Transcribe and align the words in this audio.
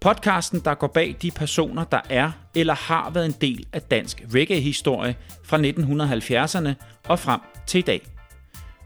Podcasten, 0.00 0.60
der 0.60 0.74
går 0.74 0.86
bag 0.86 1.16
de 1.22 1.30
personer, 1.30 1.84
der 1.84 2.00
er 2.10 2.30
eller 2.54 2.74
har 2.74 3.10
været 3.10 3.26
en 3.26 3.34
del 3.40 3.66
af 3.72 3.82
dansk 3.82 4.24
reggae-historie 4.34 5.16
fra 5.44 5.58
1970'erne 5.58 6.74
og 7.08 7.18
frem 7.18 7.40
til 7.66 7.78
i 7.78 7.82
dag. 7.82 8.00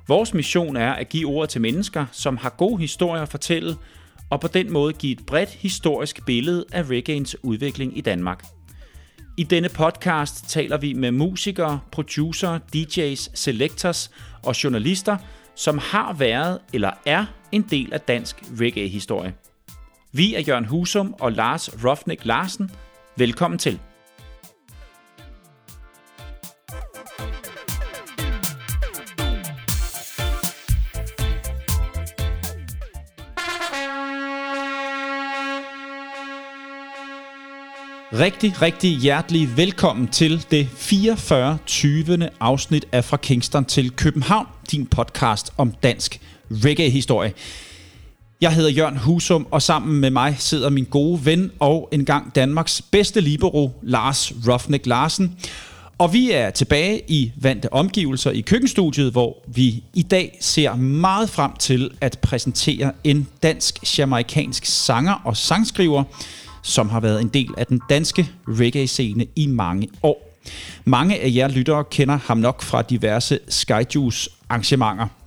Vores 0.09 0.34
mission 0.34 0.77
er 0.77 0.92
at 0.92 1.09
give 1.09 1.28
ord 1.28 1.48
til 1.48 1.60
mennesker, 1.60 2.06
som 2.12 2.37
har 2.37 2.51
gode 2.51 2.78
historier 2.78 3.23
at 3.23 3.28
fortælle, 3.28 3.77
og 4.30 4.40
på 4.40 4.48
den 4.48 4.73
måde 4.73 4.92
give 4.92 5.12
et 5.12 5.27
bredt 5.27 5.51
historisk 5.51 6.27
billede 6.27 6.64
af 6.73 6.82
reggaeens 6.82 7.37
udvikling 7.42 7.98
i 7.98 8.01
Danmark. 8.01 8.45
I 9.37 9.42
denne 9.42 9.68
podcast 9.68 10.48
taler 10.48 10.76
vi 10.76 10.92
med 10.92 11.10
musikere, 11.10 11.80
producer, 11.92 12.59
DJ's, 12.76 13.30
selectors 13.34 14.10
og 14.42 14.65
journalister, 14.65 15.16
som 15.54 15.79
har 15.79 16.12
været 16.12 16.59
eller 16.73 16.90
er 17.06 17.24
en 17.52 17.62
del 17.62 17.92
af 17.92 18.01
dansk 18.01 18.42
reggae-historie. 18.60 19.34
Vi 20.15 20.34
er 20.34 20.41
Jørgen 20.41 20.65
Husum 20.65 21.15
og 21.21 21.33
Lars 21.33 21.84
Rofnik 21.84 22.25
Larsen. 22.25 22.71
Velkommen 23.16 23.59
til. 23.59 23.80
Rigtig, 38.13 38.63
rigtig 38.63 38.91
hjertelig 38.91 39.57
velkommen 39.57 40.09
til 40.09 40.47
det 40.51 40.69
44. 40.69 41.59
20. 41.66 42.30
afsnit 42.41 42.85
af 42.93 43.04
Fra 43.04 43.16
Kingston 43.16 43.65
til 43.65 43.91
København, 43.91 44.47
din 44.71 44.87
podcast 44.87 45.52
om 45.59 45.71
dansk 45.82 46.21
reggae-historie. 46.51 47.32
Jeg 48.43 48.54
hedder 48.54 48.71
Jørgen 48.71 48.96
Husum, 48.96 49.46
og 49.51 49.62
sammen 49.62 50.01
med 50.01 50.10
mig 50.10 50.37
sidder 50.38 50.71
min 50.71 50.85
gode 50.85 51.24
ven 51.24 51.51
og 51.59 51.88
engang 51.93 52.35
Danmarks 52.35 52.82
bedste 52.82 53.21
libero, 53.21 53.71
Lars 53.82 54.32
Rofnik 54.48 54.87
Larsen. 54.87 55.37
Og 55.98 56.12
vi 56.12 56.30
er 56.30 56.51
tilbage 56.51 57.02
i 57.09 57.32
vante 57.37 57.73
omgivelser 57.73 58.30
i 58.30 58.40
køkkenstudiet, 58.40 59.13
hvor 59.13 59.37
vi 59.46 59.85
i 59.95 60.02
dag 60.02 60.38
ser 60.40 60.74
meget 60.76 61.30
frem 61.30 61.52
til 61.59 61.90
at 62.01 62.18
præsentere 62.23 62.93
en 63.04 63.29
dansk-jamaikansk 63.43 64.65
sanger 64.66 65.15
og 65.25 65.37
sangskriver, 65.37 66.04
som 66.62 66.88
har 66.88 67.00
været 67.00 67.20
en 67.20 67.28
del 67.28 67.50
af 67.59 67.66
den 67.66 67.81
danske 67.91 68.28
reggae-scene 68.48 69.26
i 69.37 69.47
mange 69.47 69.88
år. 70.03 70.38
Mange 70.84 71.20
af 71.20 71.32
jer 71.34 71.48
lyttere 71.48 71.84
kender 71.84 72.19
ham 72.25 72.38
nok 72.38 72.62
fra 72.62 72.82
diverse 72.82 73.38
Skyjuice 73.48 74.31
arrangementer. 74.48 75.22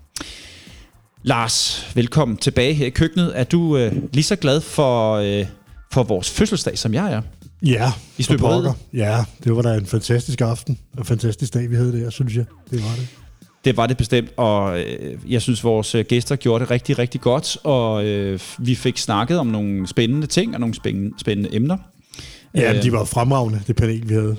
Lars, 1.25 1.87
velkommen 1.95 2.37
tilbage 2.37 2.73
her 2.73 2.85
i 2.85 2.89
køkkenet. 2.89 3.39
Er 3.39 3.43
du 3.43 3.77
øh, 3.77 3.93
lige 4.13 4.23
så 4.23 4.35
glad 4.35 4.61
for, 4.61 5.13
øh, 5.13 5.45
for 5.91 6.03
vores 6.03 6.29
fødselsdag, 6.29 6.77
som 6.77 6.93
jeg 6.93 7.13
er? 7.13 7.21
Ja, 7.61 7.91
I 8.17 8.25
pokker. 8.39 8.73
Ja, 8.93 9.25
det 9.43 9.55
var 9.55 9.61
da 9.61 9.73
en 9.73 9.85
fantastisk 9.85 10.41
aften 10.41 10.79
og 10.93 10.99
en 10.99 11.05
fantastisk 11.05 11.53
dag, 11.53 11.69
vi 11.69 11.75
havde 11.75 12.01
der, 12.01 12.09
synes 12.09 12.35
jeg. 12.35 12.45
Det 12.71 12.83
var 12.83 12.95
det. 12.95 13.07
Det 13.65 13.77
var 13.77 13.87
det 13.87 13.97
bestemt, 13.97 14.29
og 14.37 14.79
øh, 14.79 15.17
jeg 15.27 15.41
synes, 15.41 15.63
vores 15.63 15.95
øh, 15.95 16.05
gæster 16.05 16.35
gjorde 16.35 16.61
det 16.63 16.71
rigtig, 16.71 16.99
rigtig 16.99 17.21
godt, 17.21 17.57
og 17.63 18.05
øh, 18.05 18.39
vi 18.57 18.75
fik 18.75 18.97
snakket 18.97 19.39
om 19.39 19.47
nogle 19.47 19.87
spændende 19.87 20.27
ting 20.27 20.53
og 20.53 20.59
nogle 20.59 20.75
spændende, 20.75 21.19
spændende 21.19 21.55
emner. 21.55 21.77
Ja, 22.55 22.71
Øh, 22.71 22.77
øh, 22.77 22.83
de 22.83 22.91
var 22.91 23.03
fremragende, 23.05 23.61
det 23.67 23.75
panel, 23.75 24.09
vi 24.09 24.13
havde. 24.13 24.35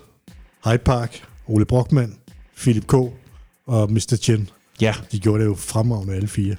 Hyde 0.64 0.78
Park, 0.78 1.22
Ole 1.46 1.64
Brockmann, 1.64 2.14
Philip 2.56 2.86
K. 2.86 2.94
og 3.66 3.92
Mr. 3.92 4.16
Chen. 4.22 4.48
Ja, 4.80 4.94
De 5.12 5.18
gjorde 5.18 5.42
det 5.42 5.48
jo 5.48 5.54
fremragende, 5.54 6.14
alle 6.14 6.28
fire. 6.28 6.56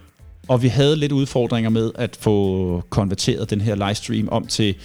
Og 0.48 0.62
vi 0.62 0.68
havde 0.68 0.96
lidt 0.96 1.12
udfordringer 1.12 1.70
med 1.70 1.92
at 1.96 2.18
få 2.22 2.84
konverteret 2.90 3.50
den 3.50 3.62
her 3.62 3.76
livestream 3.88 4.30
om 4.32 4.48
til 4.48 4.76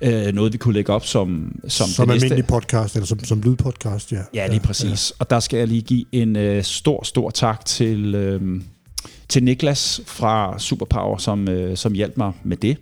øh, 0.00 0.34
noget, 0.34 0.52
vi 0.52 0.58
kunne 0.58 0.74
lægge 0.74 0.92
op 0.92 1.06
som, 1.06 1.52
som, 1.68 1.88
Som, 1.88 2.06
det 2.06 2.14
næste. 2.14 2.24
almindelig 2.26 2.46
podcast, 2.46 2.94
eller 2.94 3.06
som, 3.06 3.24
som 3.24 3.40
lydpodcast, 3.42 4.12
ja. 4.12 4.18
Ja, 4.34 4.46
lige 4.46 4.60
præcis. 4.60 5.10
Og 5.18 5.30
der 5.30 5.40
skal 5.40 5.58
jeg 5.58 5.68
lige 5.68 5.82
give 5.82 6.04
en 6.12 6.36
øh, 6.36 6.62
stor, 6.64 7.04
stor 7.04 7.30
tak 7.30 7.64
til, 7.64 8.14
øh, 8.14 8.60
til 9.28 9.44
Niklas 9.44 10.00
fra 10.06 10.58
Superpower, 10.58 11.16
som, 11.18 11.48
øh, 11.48 11.76
som 11.76 11.92
hjalp 11.92 12.16
mig 12.16 12.32
med 12.44 12.56
det. 12.56 12.76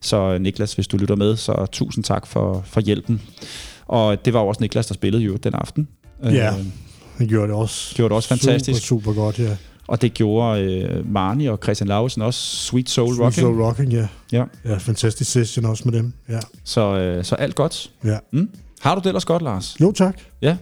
Så 0.00 0.38
Niklas, 0.38 0.74
hvis 0.74 0.86
du 0.86 0.96
lytter 0.96 1.16
med, 1.16 1.36
så 1.36 1.66
tusind 1.72 2.04
tak 2.04 2.26
for, 2.26 2.62
for 2.66 2.80
hjælpen. 2.80 3.22
Og 3.86 4.24
det 4.24 4.32
var 4.32 4.40
jo 4.40 4.46
også 4.48 4.60
Niklas, 4.60 4.86
der 4.86 4.94
spillede 4.94 5.22
jo 5.22 5.36
den 5.36 5.54
aften. 5.54 5.88
Ja. 6.24 6.48
Øh, 6.48 6.64
Han 7.16 7.28
gjorde 7.28 7.46
det 7.48 7.54
også, 7.56 7.94
Gjorde 7.94 8.08
det 8.08 8.16
også 8.16 8.28
fantastisk. 8.28 8.86
Super, 8.86 9.04
super 9.04 9.22
godt, 9.22 9.38
ja. 9.38 9.56
Og 9.92 10.02
det 10.02 10.14
gjorde 10.14 10.62
øh, 10.64 11.12
Marnie 11.12 11.52
og 11.52 11.58
Christian 11.62 11.88
Lausen 11.88 12.22
også. 12.22 12.40
Sweet 12.40 12.90
Soul 12.90 13.08
Sweet 13.08 13.20
Rocking. 13.20 13.42
Soul 13.44 13.62
Rocking, 13.62 13.92
ja. 13.92 14.08
Ja. 14.32 14.44
Ja, 14.64 14.76
fantastisk 14.76 15.30
session 15.30 15.64
også 15.64 15.82
med 15.84 15.98
dem. 15.98 16.12
Ja. 16.28 16.38
Så, 16.64 16.96
øh, 16.98 17.24
så 17.24 17.34
alt 17.34 17.54
godt. 17.54 17.90
ja. 18.04 18.18
Mm. 18.32 18.48
Har 18.80 18.94
du 18.94 18.98
det 19.00 19.06
ellers 19.06 19.24
godt, 19.24 19.42
Lars? 19.42 19.76
Jo, 19.80 19.92
tak. 19.92 20.20
Ja. 20.42 20.56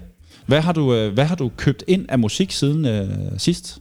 Hvad 0.46 0.60
har 0.60 0.72
du, 0.72 0.94
øh, 0.94 1.12
hvad 1.14 1.24
har 1.24 1.34
du 1.34 1.50
købt 1.56 1.84
ind 1.88 2.06
af 2.08 2.18
musik 2.18 2.52
siden 2.52 2.84
øh, 2.84 3.08
sidst? 3.38 3.78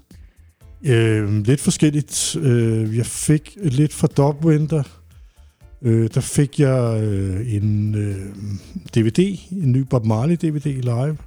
Øh, 0.85 1.45
lidt 1.45 1.61
forskelligt. 1.61 2.35
Øh, 2.41 2.97
jeg 2.97 3.05
fik 3.05 3.57
lidt 3.63 3.93
fra 3.93 4.07
Dogwinter. 4.07 4.83
Øh, 5.81 6.09
der 6.13 6.21
fik 6.21 6.59
jeg 6.59 7.03
øh, 7.03 7.53
en 7.53 7.95
øh, 7.95 8.15
DVD, 8.95 9.19
en 9.51 9.71
ny 9.71 9.77
Bob 9.89 10.05
Marley 10.05 10.35
DVD 10.35 10.81
live, 10.81 11.17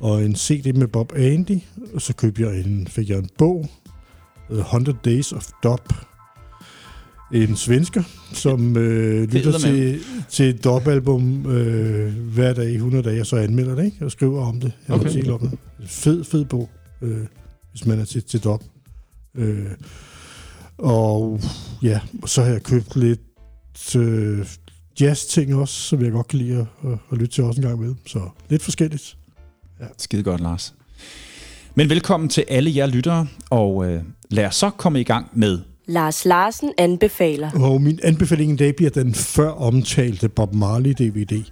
og 0.00 0.24
en 0.24 0.36
CD 0.36 0.74
med 0.74 0.86
Bob 0.86 1.12
Andy, 1.16 1.58
og 1.94 2.02
så 2.02 2.14
købte 2.14 2.42
jeg 2.42 2.60
en, 2.60 2.86
fik 2.86 3.10
jeg 3.10 3.18
en 3.18 3.28
bog, 3.38 3.70
øh, 4.50 4.58
100 4.58 4.98
Days 5.04 5.32
of 5.32 5.48
Dub, 5.62 5.92
en 7.32 7.56
svensker, 7.56 8.02
som 8.32 8.76
øh, 8.76 9.32
lytter 9.32 9.58
til, 9.58 10.00
til 10.28 10.48
et 10.48 10.64
dub-album 10.64 11.46
øh, 11.46 12.14
hver 12.16 12.52
dag 12.52 12.70
i 12.70 12.74
100 12.74 13.04
dage, 13.04 13.20
og 13.20 13.26
så 13.26 13.36
anmelder 13.36 13.74
det, 13.74 13.84
ikke? 13.84 14.04
og 14.04 14.10
skriver 14.10 14.46
om 14.46 14.60
det. 14.60 14.72
Jeg 14.88 14.96
Okay. 14.96 15.28
om 15.30 15.40
det. 15.40 15.58
Fed, 15.86 16.24
fed 16.24 16.44
bog, 16.44 16.70
øh, 17.02 17.26
hvis 17.70 17.86
man 17.86 18.00
er 18.00 18.04
til, 18.04 18.22
til 18.22 18.44
dub. 18.44 18.62
Øh, 19.34 19.66
og 20.78 21.40
ja, 21.82 22.00
og 22.22 22.28
så 22.28 22.42
har 22.42 22.50
jeg 22.50 22.62
købt 22.62 22.96
lidt 22.96 23.20
øh, 23.96 24.46
jazz-ting 25.00 25.54
også, 25.54 25.74
som 25.74 26.02
jeg 26.02 26.12
godt 26.12 26.28
kan 26.28 26.38
lide 26.38 26.54
at, 26.56 26.90
at, 26.90 26.98
at 27.12 27.18
lytte 27.18 27.34
til 27.34 27.44
også 27.44 27.60
en 27.60 27.66
gang 27.66 27.80
med. 27.80 27.94
Så 28.06 28.28
lidt 28.48 28.62
forskelligt. 28.62 29.16
Skide 29.98 30.22
godt, 30.22 30.40
Lars. 30.40 30.74
Men 31.74 31.90
velkommen 31.90 32.28
til 32.28 32.44
alle 32.48 32.76
jer 32.76 32.86
lyttere, 32.86 33.26
og 33.50 33.86
øh, 33.86 34.02
lad 34.30 34.46
os 34.46 34.56
så 34.56 34.70
komme 34.70 35.00
i 35.00 35.04
gang 35.04 35.28
med 35.32 35.58
Lars 35.86 36.24
Larsen 36.24 36.72
anbefaler. 36.78 37.50
Og 37.50 37.82
min 37.82 38.00
anbefaling 38.02 38.52
i 38.52 38.56
dag 38.56 38.76
bliver 38.76 38.90
den 38.90 39.14
før 39.14 39.50
omtalte 39.50 40.28
Bob 40.28 40.54
Marley 40.54 40.92
DVD. 40.92 41.42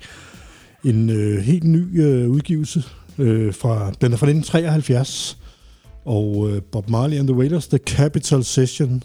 En 0.84 1.11
øh, 1.11 1.38
helt 1.38 1.65
ny 1.65 2.00
øh, 2.03 2.31
udgivelse. 2.31 2.82
Øh, 3.19 3.55
fra, 3.55 3.91
den 4.00 4.12
er 4.12 4.16
fra 4.16 4.27
1973. 4.27 5.38
Og 6.05 6.50
øh, 6.50 6.62
Bob 6.62 6.88
Marley 6.88 7.19
and 7.19 7.28
the 7.28 7.37
Wailers, 7.37 7.66
The 7.66 7.78
Capital 7.78 8.44
Session, 8.44 9.03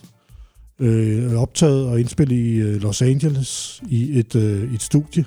øh, 0.79 1.33
optaget 1.33 1.87
og 1.87 1.99
indspillet 1.99 2.35
i 2.35 2.55
øh, 2.55 2.81
Los 2.81 3.01
Angeles 3.01 3.81
i 3.87 4.19
et, 4.19 4.35
øh, 4.35 4.73
et 4.73 4.81
studie 4.81 5.25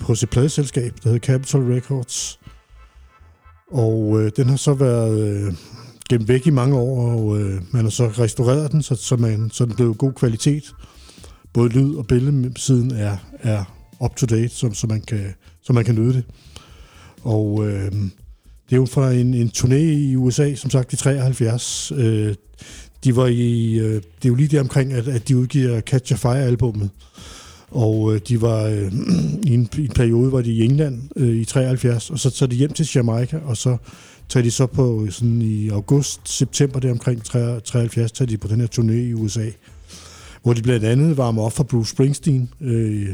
på 0.00 0.14
sit 0.14 0.30
pladeselskab, 0.30 0.92
der 1.02 1.08
hedder 1.08 1.26
Capital 1.26 1.60
Records. 1.60 2.38
Og 3.70 4.22
øh, 4.22 4.30
den 4.36 4.48
har 4.48 4.56
så 4.56 4.74
været 4.74 5.20
øh, 5.20 5.52
gemt 6.10 6.28
væk 6.28 6.46
i 6.46 6.50
mange 6.50 6.76
år, 6.76 7.10
og 7.10 7.40
øh, 7.40 7.62
man 7.70 7.82
har 7.82 7.90
så 7.90 8.06
restaureret 8.06 8.72
den, 8.72 8.82
så, 8.82 8.94
så, 8.94 9.16
man, 9.16 9.50
så 9.52 9.64
den 9.64 9.74
blev 9.74 9.94
god 9.94 10.12
kvalitet. 10.12 10.74
Både 11.52 11.68
lyd 11.68 11.94
og 11.94 12.06
billedsiden 12.06 12.90
er, 12.90 13.16
er 13.38 13.64
up 14.00 14.16
to 14.16 14.26
date, 14.26 14.48
så, 14.48 14.70
så, 14.72 14.86
man 14.86 15.00
kan, 15.00 15.34
så 15.62 15.72
man 15.72 15.84
kan 15.84 15.94
nyde 15.94 16.12
det. 16.12 16.24
Og 17.22 17.66
øh, 17.66 17.92
det 18.66 18.72
er 18.72 18.76
jo 18.76 18.86
fra 18.86 19.12
en, 19.12 19.34
en 19.34 19.50
turné 19.56 19.74
i 19.74 20.16
USA, 20.16 20.54
som 20.54 20.70
sagt 20.70 20.92
i 20.92 20.96
73. 20.96 21.92
Øh, 21.96 22.34
de 23.04 23.16
var 23.16 23.26
i, 23.26 23.74
øh, 23.74 23.94
det 23.94 24.24
er 24.24 24.28
jo 24.28 24.34
lige 24.34 24.48
der 24.48 24.60
omkring, 24.60 24.92
at, 24.92 25.08
at 25.08 25.28
de 25.28 25.36
udgiver 25.36 25.80
Catch 25.80 26.12
a 26.12 26.16
Fire-albummet. 26.16 26.90
Og 27.70 28.14
øh, 28.14 28.20
de 28.28 28.42
var 28.42 28.62
øh, 28.62 28.92
i, 29.50 29.54
en, 29.54 29.68
i 29.78 29.84
en 29.84 29.88
periode, 29.94 30.32
var 30.32 30.40
de 30.42 30.52
i 30.52 30.64
England 30.64 31.02
øh, 31.16 31.36
i 31.36 31.44
73, 31.44 32.10
og 32.10 32.18
så 32.18 32.30
tager 32.30 32.48
de 32.50 32.56
hjem 32.56 32.72
til 32.72 32.88
Jamaica, 32.94 33.38
og 33.44 33.56
så 33.56 33.76
tager 34.28 34.44
de 34.44 34.50
så 34.50 34.66
på 34.66 35.04
øh, 35.04 35.10
sådan 35.12 35.42
i 35.42 35.68
august, 35.68 36.20
september 36.28 36.80
der 36.80 36.90
omkring 36.90 37.24
73, 37.24 38.12
tager 38.12 38.26
de 38.28 38.36
på 38.38 38.48
den 38.48 38.60
her 38.60 38.68
turné 38.78 38.92
i 38.92 39.12
USA, 39.14 39.50
hvor 40.42 40.52
de 40.52 40.62
blandt 40.62 40.84
andet 40.84 41.16
varmer 41.16 41.42
op 41.42 41.52
for 41.52 41.64
Bruce 41.64 41.90
Springsteen. 41.90 42.48
Øh, 42.60 43.08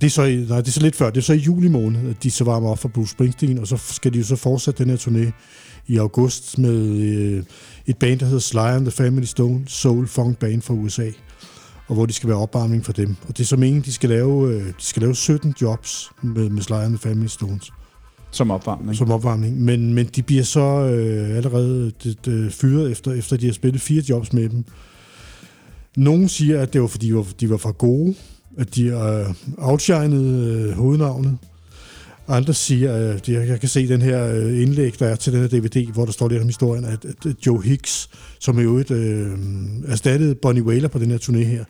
det 0.00 0.06
er, 0.06 0.10
så, 0.10 0.22
i- 0.22 0.36
nej, 0.48 0.60
det 0.60 0.68
er 0.68 0.72
så 0.72 0.80
lidt 0.80 0.96
før, 0.96 1.10
det 1.10 1.16
er 1.20 1.22
så 1.24 1.32
i 1.32 1.36
juli 1.36 1.68
måned, 1.68 2.10
at 2.10 2.22
de 2.22 2.30
så 2.30 2.44
varmer 2.44 2.68
op 2.70 2.78
for 2.78 2.88
Bruce 2.88 3.12
Springsteen, 3.12 3.58
og 3.58 3.66
så 3.66 3.76
skal 3.76 4.12
de 4.12 4.18
jo 4.18 4.24
så 4.24 4.36
fortsætte 4.36 4.84
den 4.84 4.90
her 4.90 4.96
turné 4.98 5.30
i 5.86 5.96
august 5.96 6.58
med 6.58 6.86
øh, 6.86 7.42
et 7.86 7.96
band, 7.96 8.18
der 8.20 8.26
hedder 8.26 8.40
Sly 8.40 8.56
and 8.58 8.84
the 8.84 8.90
Family 8.90 9.24
Stone, 9.24 9.60
soul 9.66 10.06
funk 10.08 10.38
band 10.38 10.62
fra 10.62 10.74
USA, 10.74 11.10
og 11.88 11.94
hvor 11.94 12.06
de 12.06 12.12
skal 12.12 12.28
være 12.28 12.38
opvarmning 12.38 12.84
for 12.84 12.92
dem. 12.92 13.16
Og 13.28 13.36
det 13.36 13.42
er 13.42 13.46
så 13.46 13.56
meningen, 13.56 13.82
de 13.82 13.92
skal 13.92 14.08
lave, 14.10 14.52
øh, 14.54 14.66
de 14.66 14.72
skal 14.78 15.02
lave 15.02 15.14
17 15.14 15.54
jobs 15.62 16.10
med, 16.22 16.50
med 16.50 16.62
Sly 16.62 16.72
and 16.74 16.98
the 16.98 16.98
Family 16.98 17.26
Stones 17.26 17.72
Som 18.30 18.50
opvarmning. 18.50 18.96
som 18.96 19.10
opvarmning. 19.10 19.60
Men, 19.60 19.94
men 19.94 20.06
de 20.06 20.22
bliver 20.22 20.42
så 20.42 20.60
øh, 20.60 21.36
allerede 21.36 21.92
det, 22.02 22.24
det, 22.24 22.52
fyret, 22.52 22.90
efter, 22.90 23.12
efter 23.12 23.36
de 23.36 23.46
har 23.46 23.52
spillet 23.52 23.80
fire 23.80 24.02
jobs 24.08 24.32
med 24.32 24.48
dem. 24.48 24.64
Nogle 25.96 26.28
siger, 26.28 26.60
at 26.60 26.72
det 26.72 26.80
var, 26.80 26.86
fordi 26.86 27.06
de 27.06 27.14
var, 27.14 27.26
de 27.40 27.50
var 27.50 27.56
for 27.56 27.72
gode, 27.72 28.14
at 28.58 28.74
de 28.74 28.84
øh, 28.86 29.34
outshinede 29.58 30.52
øh, 30.52 30.72
hovednavnet. 30.76 31.38
Andre 32.28 32.54
siger, 32.54 33.08
øh, 33.08 33.14
at 33.14 33.28
jeg, 33.28 33.60
kan 33.60 33.68
se 33.68 33.88
den 33.88 34.02
her 34.02 34.26
øh, 34.26 34.62
indlæg, 34.62 34.98
der 34.98 35.06
er 35.06 35.16
til 35.16 35.32
den 35.32 35.40
her 35.40 35.48
DVD, 35.48 35.92
hvor 35.92 36.04
der 36.04 36.12
står 36.12 36.28
lidt 36.28 36.40
om 36.42 36.48
historien, 36.48 36.84
at, 36.84 37.04
at 37.04 37.46
Joe 37.46 37.62
Hicks, 37.62 38.10
som 38.40 38.58
i 38.58 38.62
øvrigt 38.62 38.90
øh, 38.90 39.38
erstattede 39.88 40.34
Bonnie 40.34 40.62
Whaler 40.62 40.88
på 40.88 40.98
den 40.98 41.10
her 41.10 41.18
turné 41.18 41.38
her, 41.38 41.64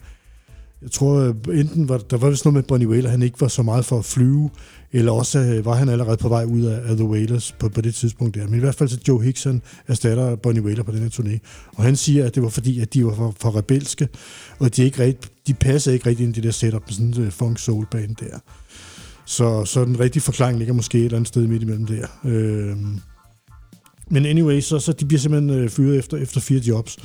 jeg 0.82 0.90
tror, 0.90 1.34
øh, 1.48 1.60
enten 1.60 1.88
var 1.88 1.98
der 1.98 2.16
var 2.16 2.30
vist 2.30 2.44
noget 2.44 2.54
med 2.54 2.62
Bonnie 2.62 2.88
Whaler, 2.88 3.10
han 3.10 3.22
ikke 3.22 3.40
var 3.40 3.48
så 3.48 3.62
meget 3.62 3.84
for 3.84 3.98
at 3.98 4.04
flyve, 4.04 4.50
eller 4.92 5.12
også 5.12 5.60
var 5.64 5.74
han 5.74 5.88
allerede 5.88 6.16
på 6.16 6.28
vej 6.28 6.44
ud 6.44 6.62
af, 6.62 6.90
af 6.90 6.96
The 6.96 7.04
Wailers 7.04 7.52
på, 7.52 7.68
på 7.68 7.80
det 7.80 7.94
tidspunkt 7.94 8.34
der. 8.34 8.46
Men 8.46 8.54
i 8.54 8.58
hvert 8.60 8.74
fald 8.74 8.88
så 8.88 8.98
Joe 9.08 9.22
Hicks, 9.22 9.44
han 9.44 9.62
erstatter 9.86 10.36
Bonnie 10.36 10.62
Whaler 10.62 10.82
på 10.82 10.92
den 10.92 11.02
her 11.02 11.08
turné. 11.08 11.38
Og 11.76 11.84
han 11.84 11.96
siger, 11.96 12.26
at 12.26 12.34
det 12.34 12.42
var 12.42 12.48
fordi, 12.48 12.80
at 12.80 12.94
de 12.94 13.04
var 13.04 13.14
for, 13.14 13.34
for 13.40 13.56
rebelske, 13.56 14.08
og 14.58 14.76
de, 14.76 14.84
ikke 14.84 15.02
rigt, 15.02 15.30
de 15.46 15.54
passede 15.54 15.94
ikke 15.94 16.08
rigtig 16.08 16.24
ind 16.24 16.36
i 16.36 16.40
det 16.40 16.44
der 16.44 16.50
setup 16.50 16.82
med 16.86 16.92
sådan 16.92 17.06
en 17.06 17.26
uh, 17.26 17.30
funk 17.30 17.58
soul 17.58 17.86
band 17.90 18.16
der. 18.16 18.38
Så, 19.26 19.64
så 19.64 19.84
den 19.84 20.00
rigtige 20.00 20.22
forklaring 20.22 20.58
ligger 20.58 20.74
måske 20.74 20.98
et 20.98 21.04
eller 21.04 21.16
andet 21.16 21.28
sted 21.28 21.46
midt 21.46 21.62
imellem 21.62 21.86
der. 21.86 22.06
Øh, 22.24 22.76
men 24.10 24.26
anyway, 24.26 24.60
så, 24.60 24.78
så 24.78 24.92
de 24.92 25.04
bliver 25.04 25.20
simpelthen 25.20 25.50
øh, 25.58 25.70
fyret 25.70 25.98
efter, 25.98 26.16
efter 26.16 26.40
fire 26.40 26.60
jobs, 26.60 26.96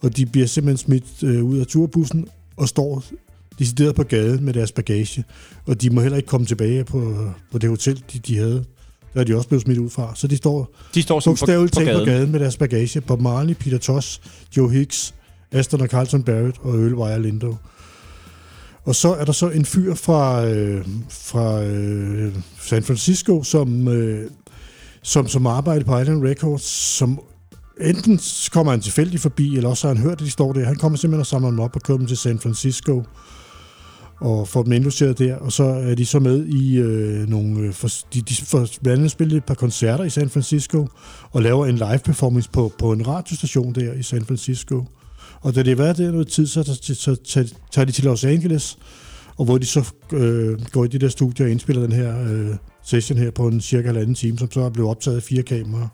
og 0.00 0.16
de 0.16 0.26
bliver 0.26 0.46
simpelthen 0.46 0.76
smidt 0.86 1.04
øh, 1.22 1.44
ud 1.44 1.58
af 1.58 1.66
turbussen 1.66 2.26
og 2.56 2.68
står 2.68 3.04
decideret 3.58 3.94
på 3.94 4.02
gaden 4.02 4.44
med 4.44 4.54
deres 4.54 4.72
bagage, 4.72 5.24
og 5.66 5.82
de 5.82 5.90
må 5.90 6.00
heller 6.00 6.16
ikke 6.16 6.26
komme 6.26 6.46
tilbage 6.46 6.84
på, 6.84 7.16
på 7.52 7.58
det 7.58 7.70
hotel, 7.70 8.02
de, 8.12 8.18
de 8.18 8.36
havde. 8.36 8.64
Der 9.14 9.20
er 9.20 9.24
de 9.24 9.36
også 9.36 9.48
blevet 9.48 9.62
smidt 9.62 9.78
ud 9.78 9.90
fra. 9.90 10.12
Så 10.14 10.26
de 10.26 10.36
står 10.36 10.74
De 10.94 11.02
står 11.02 11.20
på, 11.20 11.34
på 11.40 11.46
talt 11.46 11.74
på 11.74 11.80
gaden. 11.80 12.06
gaden 12.06 12.32
med 12.32 12.40
deres 12.40 12.56
bagage. 12.56 13.00
Bob 13.00 13.20
Marley, 13.20 13.54
Peter 13.54 13.78
Tosh, 13.78 14.20
Joe 14.56 14.70
Hicks, 14.72 15.14
Aston 15.52 15.80
og 15.80 15.88
Carlton 15.88 16.22
Barrett 16.22 16.58
og 16.62 16.74
Earl 16.80 16.94
Wire 16.94 17.22
Lindo. 17.22 17.56
Og 18.84 18.94
så 18.94 19.14
er 19.14 19.24
der 19.24 19.32
så 19.32 19.48
en 19.50 19.64
fyr 19.64 19.94
fra, 19.94 20.46
øh, 20.46 20.86
fra 21.08 21.62
øh, 21.62 22.34
San 22.60 22.82
Francisco, 22.82 23.42
som, 23.42 23.88
øh, 23.88 24.30
som, 25.02 25.28
som 25.28 25.46
arbejder 25.46 25.84
på 25.84 25.98
Island 25.98 26.24
Records, 26.24 26.62
som 26.62 27.20
enten 27.80 28.20
kommer 28.52 28.72
han 28.72 28.80
tilfældigt 28.80 29.22
forbi, 29.22 29.56
eller 29.56 29.70
også 29.70 29.88
har 29.88 29.94
han 29.94 30.02
hørt, 30.02 30.12
at 30.12 30.26
de 30.26 30.30
står 30.30 30.52
der. 30.52 30.64
Han 30.64 30.76
kommer 30.76 30.98
simpelthen 30.98 31.20
og 31.20 31.26
samler 31.26 31.50
dem 31.50 31.60
op 31.60 31.76
og 31.76 31.82
kører 31.82 31.98
dem 31.98 32.06
til 32.06 32.16
San 32.16 32.38
Francisco 32.38 33.04
og 34.20 34.48
får 34.48 34.62
dem 34.62 34.72
indlogeret 34.72 35.18
der, 35.18 35.36
og 35.36 35.52
så 35.52 35.64
er 35.64 35.94
de 35.94 36.06
så 36.06 36.18
med 36.18 36.46
i 36.46 36.76
øh, 36.78 37.28
nogle... 37.28 37.60
Øh, 37.60 37.72
for, 37.72 37.88
de, 38.14 38.20
de 38.20 38.34
får 38.44 38.66
blandt 38.82 38.98
andet 38.98 39.10
spillet 39.10 39.36
et 39.36 39.44
par 39.44 39.54
koncerter 39.54 40.04
i 40.04 40.10
San 40.10 40.30
Francisco, 40.30 40.88
og 41.30 41.42
laver 41.42 41.66
en 41.66 41.76
live 41.76 41.98
performance 42.04 42.50
på, 42.50 42.72
på 42.78 42.92
en 42.92 43.08
radiostation 43.08 43.74
der 43.74 43.92
i 43.92 44.02
San 44.02 44.24
Francisco. 44.24 44.84
Og 45.40 45.54
da 45.54 45.62
de 45.62 45.68
har 45.68 45.76
været 45.76 45.98
der 45.98 46.10
noget 46.10 46.28
tid, 46.28 46.46
så, 46.46 46.62
så, 46.82 46.94
så 46.94 47.16
tager- 47.16 47.48
tager 47.72 47.84
de 47.86 47.92
til 47.92 48.04
Los 48.04 48.24
Angeles, 48.24 48.78
og 49.36 49.44
hvor 49.44 49.58
de 49.58 49.66
så 49.66 49.90
øh, 50.12 50.58
går 50.72 50.84
i 50.84 50.88
de 50.88 50.98
der 50.98 51.08
studier 51.08 51.46
og 51.46 51.50
indspiller 51.52 51.82
den 51.82 51.92
her 51.92 52.32
øh, 52.32 52.56
session 52.84 53.18
her 53.18 53.30
på 53.30 53.48
en 53.48 53.60
cirka 53.60 53.86
halvanden 53.86 54.14
time, 54.14 54.38
som 54.38 54.50
så 54.50 54.60
er 54.60 54.70
blevet 54.70 54.90
optaget 54.90 55.16
af 55.16 55.22
fire 55.22 55.42
kameraer. 55.42 55.88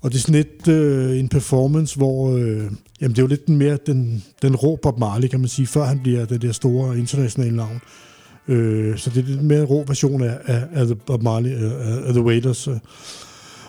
Og 0.00 0.12
det 0.12 0.18
er 0.18 0.22
sådan 0.22 0.34
lidt 0.34 0.68
øh, 0.68 1.18
en 1.18 1.28
performance, 1.28 1.96
hvor... 1.96 2.36
Øh, 2.36 2.62
jamen, 3.00 3.10
det 3.16 3.18
er 3.18 3.22
jo 3.22 3.26
lidt 3.26 3.48
mere 3.48 3.78
den, 3.86 4.24
den 4.42 4.56
rå 4.56 4.78
Bob 4.82 4.98
Marley, 4.98 5.28
kan 5.28 5.40
man 5.40 5.48
sige, 5.48 5.66
før 5.66 5.84
han 5.84 5.98
bliver 6.02 6.24
det 6.24 6.42
der 6.42 6.52
store 6.52 6.98
internationale 6.98 7.56
navn. 7.56 7.80
Øh, 8.48 8.98
så 8.98 9.10
det 9.10 9.22
er 9.22 9.26
lidt 9.26 9.42
mere 9.42 9.64
rå 9.64 9.84
version 9.86 10.22
af, 10.22 10.38
af, 10.46 10.62
af 10.72 10.86
The 10.86 10.94
Bob 10.94 11.22
Marley, 11.22 11.50
øh, 11.50 11.72
af, 11.72 12.06
af 12.08 12.12
The 12.12 12.22
Waiters. 12.22 12.68
øh. 12.68 12.74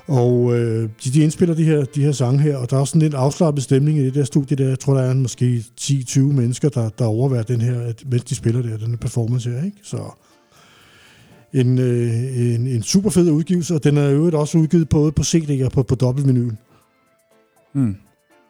Og 0.09 0.57
øh, 0.59 0.89
de, 1.03 1.09
de 1.13 1.21
indspiller 1.23 1.55
de 1.55 1.63
her, 1.63 1.83
de 1.85 2.03
her 2.03 2.11
sange 2.11 2.39
her, 2.39 2.57
og 2.57 2.69
der 2.69 2.75
er 2.75 2.79
også 2.81 2.91
sådan 2.91 3.01
lidt 3.01 3.13
afslappet 3.13 3.63
stemning 3.63 3.97
i 3.97 4.05
det 4.05 4.13
der 4.13 4.23
studie 4.23 4.57
der. 4.57 4.67
Jeg 4.67 4.79
tror, 4.79 4.93
der 4.93 5.01
er 5.01 5.13
måske 5.13 5.63
10-20 5.81 6.19
mennesker, 6.19 6.69
der, 6.69 6.89
der 6.89 7.05
overværer 7.05 7.43
den 7.43 7.61
her, 7.61 7.81
at- 7.81 8.03
mens 8.11 8.23
de 8.23 8.35
spiller 8.35 8.61
der, 8.61 8.77
den 8.77 8.89
her 8.89 8.97
performance 8.97 9.49
her, 9.51 9.63
ikke? 9.65 9.77
Så 9.83 9.97
en, 11.53 11.79
øh, 11.79 12.13
en, 12.55 12.67
en 12.67 12.83
super 12.83 13.09
fed 13.09 13.31
udgivelse, 13.31 13.75
og 13.75 13.83
den 13.83 13.97
er 13.97 14.09
øvrigt 14.09 14.35
også 14.35 14.57
udgivet 14.57 14.89
både 14.89 15.11
på 15.11 15.23
CD 15.23 15.63
og 15.65 15.71
på, 15.71 15.83
på 15.83 15.95
dobbeltvinyl. 15.95 16.51
Mm. 17.73 17.95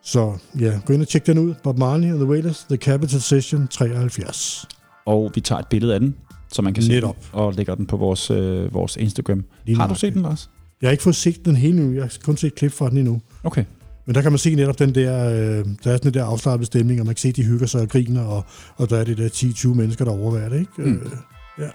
Så 0.04 0.38
ja, 0.60 0.80
gå 0.86 0.94
ind 0.94 1.02
og 1.02 1.08
tjek 1.08 1.28
den 1.28 1.38
ud. 1.38 1.54
Bob 1.64 1.78
Marley 1.78 2.08
and 2.08 2.16
the 2.16 2.26
Wailers, 2.28 2.66
The 2.70 2.78
Capital 2.78 3.22
Session 3.22 3.68
73. 3.68 4.68
Og 5.06 5.32
vi 5.36 5.42
tager 5.42 5.60
et 5.60 5.68
billede 5.68 5.94
af 5.94 6.00
den, 6.00 6.16
så 6.52 6.62
man 6.62 6.74
kan 6.74 6.84
se 6.84 6.90
Netop. 6.90 7.16
den, 7.16 7.24
og 7.34 7.54
lægger 7.54 7.76
den 7.76 7.86
på 7.86 7.98
vores, 7.98 8.32
øh, 8.32 8.74
vores 8.74 8.98
Instagram. 8.98 9.44
Lige 9.66 9.76
Har 9.78 9.88
du 9.88 9.96
set 9.96 10.14
den, 10.14 10.22
Lars? 10.22 10.50
Jeg 10.82 10.88
har 10.88 10.92
ikke 10.92 11.04
fået 11.04 11.16
set 11.16 11.46
den 11.46 11.56
hele 11.56 11.80
nu. 11.86 11.94
Jeg 11.94 12.04
har 12.04 12.14
kun 12.24 12.38
set 12.38 12.48
et 12.48 12.56
klip 12.56 12.72
fra 12.72 12.90
den 12.90 12.98
endnu. 12.98 13.22
Okay. 13.44 13.66
Men 14.06 14.16
der 14.16 14.22
kan 14.22 14.32
man 14.32 14.40
se 14.40 14.56
netop 14.56 14.80
den 14.80 14.96
der, 14.96 15.30
øh, 15.30 15.36
der 15.36 15.62
er 15.62 15.66
sådan 15.84 16.00
den 16.00 16.14
der 16.14 16.26
afslappet 16.26 16.68
stemning, 16.68 17.00
og 17.00 17.06
man 17.06 17.16
kan 17.16 17.20
se, 17.20 17.28
at 17.28 17.36
de 17.36 17.44
hygger 17.44 17.68
sig 17.68 17.82
og 17.82 17.90
griner, 17.90 18.24
og, 18.24 18.44
og 18.76 18.90
der 18.90 18.98
er 18.98 19.04
det 19.04 19.18
der 19.18 19.30
10-20 19.30 19.68
mennesker, 19.68 20.06
der 20.06 20.12
overværer 20.12 20.50
det, 20.50 20.60
ikke? 20.60 20.72
Mm. 20.78 21.12
Øh, 21.60 21.70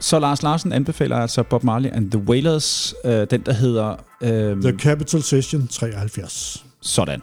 Så 0.00 0.18
Lars 0.18 0.42
Larsen 0.42 0.72
anbefaler 0.72 1.16
altså 1.16 1.42
Bob 1.42 1.64
Marley 1.64 1.90
and 1.92 2.10
the 2.10 2.20
Wailers, 2.20 2.94
øh, 3.04 3.26
den 3.30 3.40
der 3.46 3.52
hedder... 3.52 3.96
Øh, 4.20 4.62
The 4.62 4.78
Capital 4.78 5.22
Session 5.22 5.66
73. 5.68 6.66
sådan. 6.80 7.22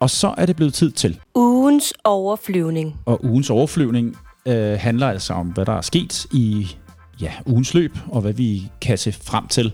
Og 0.00 0.10
så 0.10 0.34
er 0.38 0.46
det 0.46 0.56
blevet 0.56 0.74
tid 0.74 0.90
til. 0.90 1.20
Ugens 1.34 1.92
overflyvning. 2.04 2.96
Og 3.06 3.24
ugens 3.24 3.50
overflyvning 3.50 4.16
øh, 4.48 4.78
handler 4.78 5.08
altså 5.08 5.32
om, 5.32 5.46
hvad 5.46 5.66
der 5.66 5.72
er 5.72 5.80
sket 5.80 6.26
i 6.32 6.76
ja, 7.22 7.32
ugens 7.46 7.74
løb, 7.74 7.98
og 8.08 8.20
hvad 8.20 8.32
vi 8.32 8.70
kan 8.80 8.98
se 8.98 9.12
frem 9.12 9.46
til. 9.46 9.72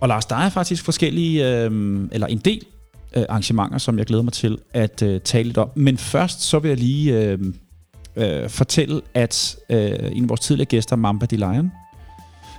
Og 0.00 0.08
Lars, 0.08 0.26
der 0.26 0.36
er 0.36 0.48
faktisk 0.48 0.84
forskellige, 0.84 1.48
øh, 1.48 2.00
eller 2.12 2.26
en 2.26 2.38
del 2.38 2.62
øh, 3.16 3.24
arrangementer, 3.28 3.78
som 3.78 3.98
jeg 3.98 4.06
glæder 4.06 4.22
mig 4.22 4.32
til 4.32 4.58
at 4.72 5.02
øh, 5.02 5.20
tale 5.20 5.44
lidt 5.44 5.58
om. 5.58 5.70
Men 5.74 5.98
først 5.98 6.40
så 6.40 6.58
vil 6.58 6.68
jeg 6.68 6.78
lige 6.78 7.18
øh, 7.18 7.38
øh, 8.16 8.48
fortælle, 8.48 9.00
at 9.14 9.56
øh, 9.70 10.12
en 10.12 10.22
af 10.22 10.28
vores 10.28 10.40
tidligere 10.40 10.66
gæster, 10.68 10.96
Mamba 10.96 11.26
de 11.26 11.36
Lion, 11.36 11.70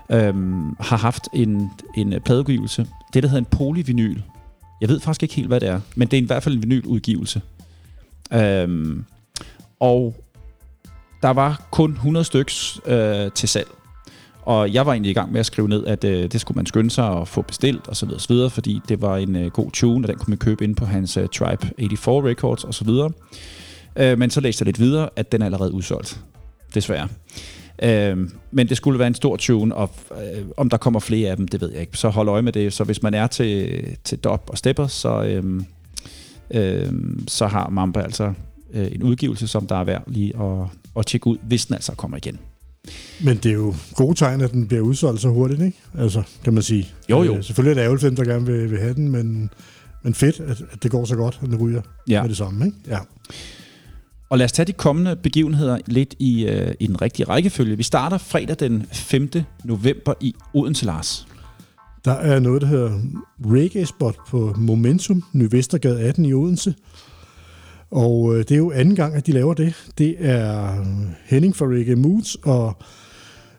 øh, 0.09 0.33
har 0.79 0.97
haft 0.97 1.27
en, 1.33 1.69
en 1.97 2.21
pladeudgivelse. 2.25 2.87
Det, 3.13 3.23
der 3.23 3.29
hedder 3.29 3.41
en 3.41 3.57
polyvinyl. 3.57 4.21
Jeg 4.81 4.89
ved 4.89 4.99
faktisk 4.99 5.23
ikke 5.23 5.35
helt, 5.35 5.47
hvad 5.47 5.59
det 5.59 5.69
er, 5.69 5.79
men 5.95 6.07
det 6.07 6.17
er 6.17 6.21
i 6.21 6.25
hvert 6.25 6.43
fald 6.43 6.55
en 6.55 6.63
vinyludgivelse. 6.63 7.41
Øh, 8.33 8.97
og 9.79 10.15
der 11.21 11.29
var 11.29 11.67
kun 11.71 11.91
100 11.91 12.23
styks 12.23 12.79
øh, 12.85 13.31
til 13.31 13.49
salg. 13.49 13.67
Og 14.45 14.73
jeg 14.73 14.85
var 14.85 14.91
egentlig 14.91 15.09
i 15.09 15.13
gang 15.13 15.31
med 15.31 15.39
at 15.39 15.45
skrive 15.45 15.67
ned, 15.67 15.85
at 15.85 16.03
øh, 16.03 16.31
det 16.31 16.41
skulle 16.41 16.55
man 16.55 16.65
skynde 16.65 16.89
sig 16.89 17.21
at 17.21 17.27
få 17.27 17.41
bestilt 17.41 17.87
osv. 17.87 18.09
videre, 18.29 18.49
fordi 18.49 18.81
det 18.89 19.01
var 19.01 19.17
en 19.17 19.35
øh, 19.35 19.51
god 19.51 19.71
tune, 19.71 20.05
og 20.05 20.07
den 20.07 20.17
kunne 20.17 20.31
man 20.31 20.37
købe 20.37 20.63
ind 20.63 20.75
på 20.75 20.85
hans 20.85 21.17
øh, 21.17 21.27
Tribe 21.27 21.69
84 21.79 22.25
Records 22.25 22.63
osv. 22.63 22.89
Øh, 23.95 24.19
men 24.19 24.29
så 24.29 24.41
læste 24.41 24.61
jeg 24.61 24.65
lidt 24.65 24.79
videre, 24.79 25.09
at 25.15 25.31
den 25.31 25.41
er 25.41 25.45
allerede 25.45 25.73
udsolgt. 25.73 26.19
Desværre. 26.73 27.07
Øh, 27.83 28.29
men 28.51 28.69
det 28.69 28.77
skulle 28.77 28.99
være 28.99 29.07
en 29.07 29.13
stor 29.13 29.37
tune, 29.37 29.75
og 29.75 29.89
øh, 30.11 30.45
om 30.57 30.69
der 30.69 30.77
kommer 30.77 30.99
flere 30.99 31.29
af 31.29 31.37
dem, 31.37 31.47
det 31.47 31.61
ved 31.61 31.71
jeg 31.71 31.81
ikke. 31.81 31.97
Så 31.97 32.09
hold 32.09 32.29
øje 32.29 32.41
med 32.41 32.51
det. 32.51 32.73
Så 32.73 32.83
hvis 32.83 33.03
man 33.03 33.13
er 33.13 33.27
til, 33.27 33.85
til 34.03 34.17
dop 34.17 34.49
og 34.49 34.57
stepper, 34.57 34.87
så, 34.87 35.23
øh, 35.23 35.61
øh, 36.51 36.93
så 37.27 37.47
har 37.47 37.69
Mamba 37.69 38.01
altså 38.01 38.33
øh, 38.73 38.91
en 38.91 39.03
udgivelse, 39.03 39.47
som 39.47 39.67
der 39.67 39.75
er 39.75 39.83
værd 39.83 40.03
lige 40.07 40.33
at, 40.41 40.67
at 40.97 41.05
tjekke 41.05 41.27
ud, 41.27 41.37
hvis 41.41 41.65
den 41.65 41.73
altså 41.73 41.95
kommer 41.95 42.17
igen. 42.17 42.39
Men 43.23 43.37
det 43.37 43.45
er 43.45 43.53
jo 43.53 43.73
gode 43.95 44.15
tegn, 44.17 44.41
at 44.41 44.51
den 44.51 44.67
bliver 44.67 44.81
udsolgt 44.83 45.21
så 45.21 45.29
hurtigt, 45.29 45.61
ikke? 45.61 45.77
Altså, 45.97 46.23
kan 46.43 46.53
man 46.53 46.63
sige. 46.63 46.87
Jo, 47.09 47.23
jo. 47.23 47.35
Øh, 47.37 47.43
selvfølgelig 47.43 47.71
er 47.71 47.75
det 47.75 47.81
ærgerligt, 47.81 48.01
dem, 48.03 48.15
der 48.15 48.23
gerne 48.33 48.45
vil, 48.45 48.71
vil 48.71 48.79
have 48.79 48.93
den, 48.93 49.09
men, 49.11 49.49
men 50.03 50.13
fedt, 50.13 50.39
at, 50.39 50.61
at 50.71 50.83
det 50.83 50.91
går 50.91 51.05
så 51.05 51.15
godt, 51.15 51.39
at 51.43 51.49
den 51.49 51.57
ryger 51.61 51.81
Ja. 52.09 52.21
med 52.21 52.29
det 52.29 52.37
samme, 52.37 52.65
ikke? 52.65 52.77
Ja. 52.87 52.97
Og 54.29 54.37
lad 54.37 54.45
os 54.45 54.51
tage 54.51 54.65
de 54.65 54.73
kommende 54.73 55.15
begivenheder 55.15 55.77
lidt 55.85 56.15
i, 56.19 56.45
øh, 56.45 56.73
i 56.79 56.87
den 56.87 57.01
rigtige 57.01 57.25
rækkefølge. 57.25 57.77
Vi 57.77 57.83
starter 57.83 58.17
fredag 58.17 58.55
den 58.59 58.85
5. 58.91 59.29
november 59.63 60.13
i 60.21 60.35
Odense, 60.53 60.85
Lars. 60.85 61.27
Der 62.05 62.11
er 62.11 62.39
noget, 62.39 62.61
der 62.61 62.67
hedder 62.67 62.99
Reggae 63.45 63.85
Spot 63.85 64.15
på 64.29 64.53
Momentum, 64.57 65.23
Ny 65.33 65.47
Vestergade 65.51 65.99
18 66.01 66.25
i 66.25 66.33
Odense. 66.33 66.75
Og 67.91 68.33
øh, 68.35 68.39
det 68.39 68.51
er 68.51 68.57
jo 68.57 68.71
anden 68.71 68.95
gang, 68.95 69.15
at 69.15 69.27
de 69.27 69.31
laver 69.31 69.53
det. 69.53 69.73
Det 69.97 70.15
er 70.19 70.75
Henning 71.25 71.55
fra 71.55 71.65
Reggae 71.65 71.95
Moods, 71.95 72.35
og 72.35 72.77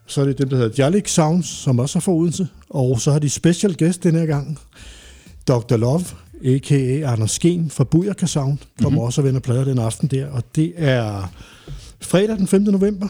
så 0.07 0.21
er 0.21 0.25
det 0.25 0.37
dem, 0.37 0.49
der 0.49 0.57
hedder 0.57 0.83
Jalik 0.83 1.07
Sounds, 1.07 1.47
som 1.47 1.79
også 1.79 1.99
er 1.99 2.01
fra 2.01 2.11
Odense. 2.11 2.47
Og 2.69 3.01
så 3.01 3.11
har 3.11 3.19
de 3.19 3.29
special 3.29 3.75
guest 3.77 4.03
den 4.03 4.15
her 4.15 4.25
gang, 4.25 4.59
Dr. 5.47 5.75
Love, 5.75 6.03
a.k.a. 6.45 7.11
Anders 7.11 7.31
Skeen 7.31 7.69
fra 7.69 7.83
Bujerka 7.83 8.25
Sound, 8.25 8.57
kommer 8.57 8.65
Mhm. 8.79 8.85
mm-hmm. 8.87 8.97
også 8.97 9.21
og 9.21 9.25
vender 9.27 9.39
plader 9.39 9.63
den 9.63 9.79
aften 9.79 10.07
der. 10.07 10.27
Og 10.27 10.43
det 10.55 10.73
er 10.75 11.31
fredag 12.01 12.37
den 12.37 12.47
5. 12.47 12.61
november 12.61 13.07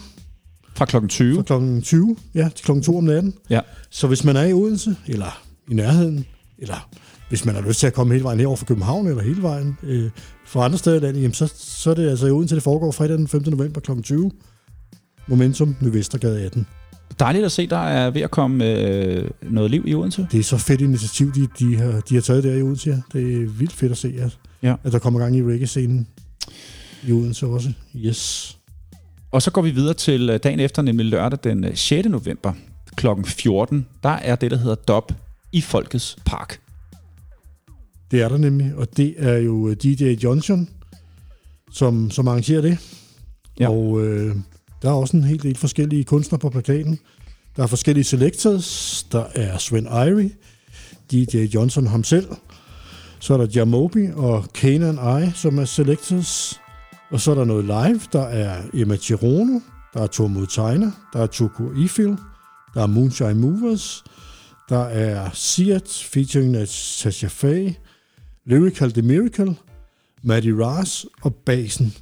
Fra 0.74 0.84
klokken 0.84 1.08
20. 1.08 1.44
fra 1.48 1.58
kl. 1.58 1.80
20 1.82 2.16
ja, 2.34 2.48
til 2.54 2.64
kl. 2.64 2.80
2 2.80 2.96
om 2.98 3.04
natten. 3.04 3.34
Ja. 3.50 3.60
Så 3.90 4.06
hvis 4.06 4.24
man 4.24 4.36
er 4.36 4.42
i 4.44 4.52
Odense, 4.52 4.96
eller 5.06 5.42
i 5.70 5.74
nærheden, 5.74 6.24
eller 6.58 6.88
hvis 7.28 7.44
man 7.44 7.54
har 7.54 7.62
lyst 7.62 7.80
til 7.80 7.86
at 7.86 7.92
komme 7.92 8.14
hele 8.14 8.24
vejen 8.24 8.38
herover 8.38 8.56
fra 8.56 8.66
København, 8.66 9.06
eller 9.06 9.22
hele 9.22 9.42
vejen 9.42 9.78
øh, 9.82 10.10
fra 10.46 10.64
andre 10.64 10.78
steder 10.78 10.96
i 10.96 11.00
landet, 11.00 11.22
jamen 11.22 11.34
så, 11.34 11.52
så 11.56 11.90
er 11.90 11.94
det 11.94 12.10
altså 12.10 12.26
i 12.26 12.30
Odense, 12.30 12.54
det 12.54 12.62
foregår 12.62 12.92
fredag 12.92 13.18
den 13.18 13.28
5. 13.28 13.42
november 13.46 13.80
kl. 13.80 13.90
20. 14.02 14.30
Momentum, 15.28 15.76
Nyvestergade 15.80 16.42
18. 16.44 16.66
Dejligt 17.20 17.44
at 17.44 17.52
se, 17.52 17.66
der 17.66 17.76
er 17.76 18.10
ved 18.10 18.20
at 18.22 18.30
komme 18.30 18.64
øh, 18.64 19.30
noget 19.42 19.70
liv 19.70 19.84
i 19.86 19.94
Odense. 19.94 20.26
Det 20.32 20.40
er 20.40 20.44
så 20.44 20.58
fedt 20.58 20.80
initiativ, 20.80 21.32
de, 21.34 21.48
de, 21.58 21.76
har, 21.76 22.00
de 22.00 22.14
har 22.14 22.22
taget 22.22 22.44
der 22.44 22.54
i 22.54 22.62
Odense. 22.62 22.92
her. 22.92 23.00
Det 23.12 23.42
er 23.42 23.46
vildt 23.46 23.72
fedt 23.72 23.92
at 23.92 23.98
se, 23.98 24.14
at, 24.18 24.38
Ja. 24.62 24.74
at 24.84 24.92
der 24.92 24.98
kommer 24.98 25.20
gang 25.20 25.36
i 25.36 25.42
reggae-scenen 25.42 26.06
i 27.06 27.12
Odense 27.12 27.46
også. 27.46 27.72
Yes. 27.96 28.58
Og 29.30 29.42
så 29.42 29.50
går 29.50 29.62
vi 29.62 29.70
videre 29.70 29.94
til 29.94 30.30
øh, 30.30 30.40
dagen 30.42 30.60
efter, 30.60 30.82
nemlig 30.82 31.06
lørdag 31.06 31.38
den 31.44 31.64
øh, 31.64 31.76
6. 31.76 32.08
november 32.08 32.52
klokken 32.96 33.24
14. 33.24 33.86
Der 34.02 34.08
er 34.08 34.36
det, 34.36 34.50
der 34.50 34.56
hedder 34.56 34.74
DOP 34.74 35.12
i 35.52 35.60
Folkets 35.60 36.16
Park. 36.24 36.60
Det 38.10 38.22
er 38.22 38.28
der 38.28 38.36
nemlig, 38.36 38.74
og 38.74 38.96
det 38.96 39.14
er 39.18 39.36
jo 39.36 39.68
øh, 39.68 39.76
DJ 39.76 40.04
Johnson, 40.24 40.68
som, 41.72 42.10
som 42.10 42.28
arrangerer 42.28 42.60
det. 42.60 42.78
Ja. 43.60 43.68
Og 43.70 44.04
øh, 44.06 44.36
der 44.82 44.88
er 44.88 44.94
også 44.94 45.16
en 45.16 45.24
hel 45.24 45.42
del 45.42 45.56
forskellige 45.56 46.04
kunstnere 46.04 46.38
på 46.38 46.50
plakaten. 46.50 46.98
Der 47.56 47.62
er 47.62 47.66
forskellige 47.66 48.04
selectors. 48.04 49.02
Der 49.12 49.24
er 49.34 49.58
Sven 49.58 49.84
Irie, 49.84 50.30
DJ 51.10 51.36
Johnson 51.36 51.86
ham 51.86 52.04
selv. 52.04 52.28
Så 53.18 53.34
er 53.34 53.38
der 53.38 53.46
Jamobi 53.54 54.08
og 54.14 54.44
Kanan 54.54 55.22
I, 55.22 55.30
som 55.34 55.58
er 55.58 55.64
selectors. 55.64 56.60
Og 57.10 57.20
så 57.20 57.30
er 57.30 57.34
der 57.34 57.44
noget 57.44 57.64
live. 57.64 58.00
Der 58.12 58.22
er 58.22 58.62
Emma 58.74 58.96
Girono. 58.96 59.60
Der 59.94 60.02
er 60.02 60.06
Tormod 60.06 60.46
Tegner. 60.46 60.90
Der 61.12 61.22
er 61.22 61.26
Tuku 61.26 61.72
Ifil. 61.76 62.16
Der 62.74 62.82
er 62.82 62.86
Moonshine 62.86 63.34
Movers. 63.34 64.04
Der 64.68 64.84
er 64.84 65.30
Siat 65.32 66.06
featuring 66.12 66.50
Natasha 66.50 67.26
Faye. 67.26 67.74
Lyrical 68.46 68.92
The 68.92 69.02
Miracle. 69.02 69.56
Maddie 70.22 70.64
Ras 70.64 71.06
og 71.22 71.34
Basen, 71.34 71.94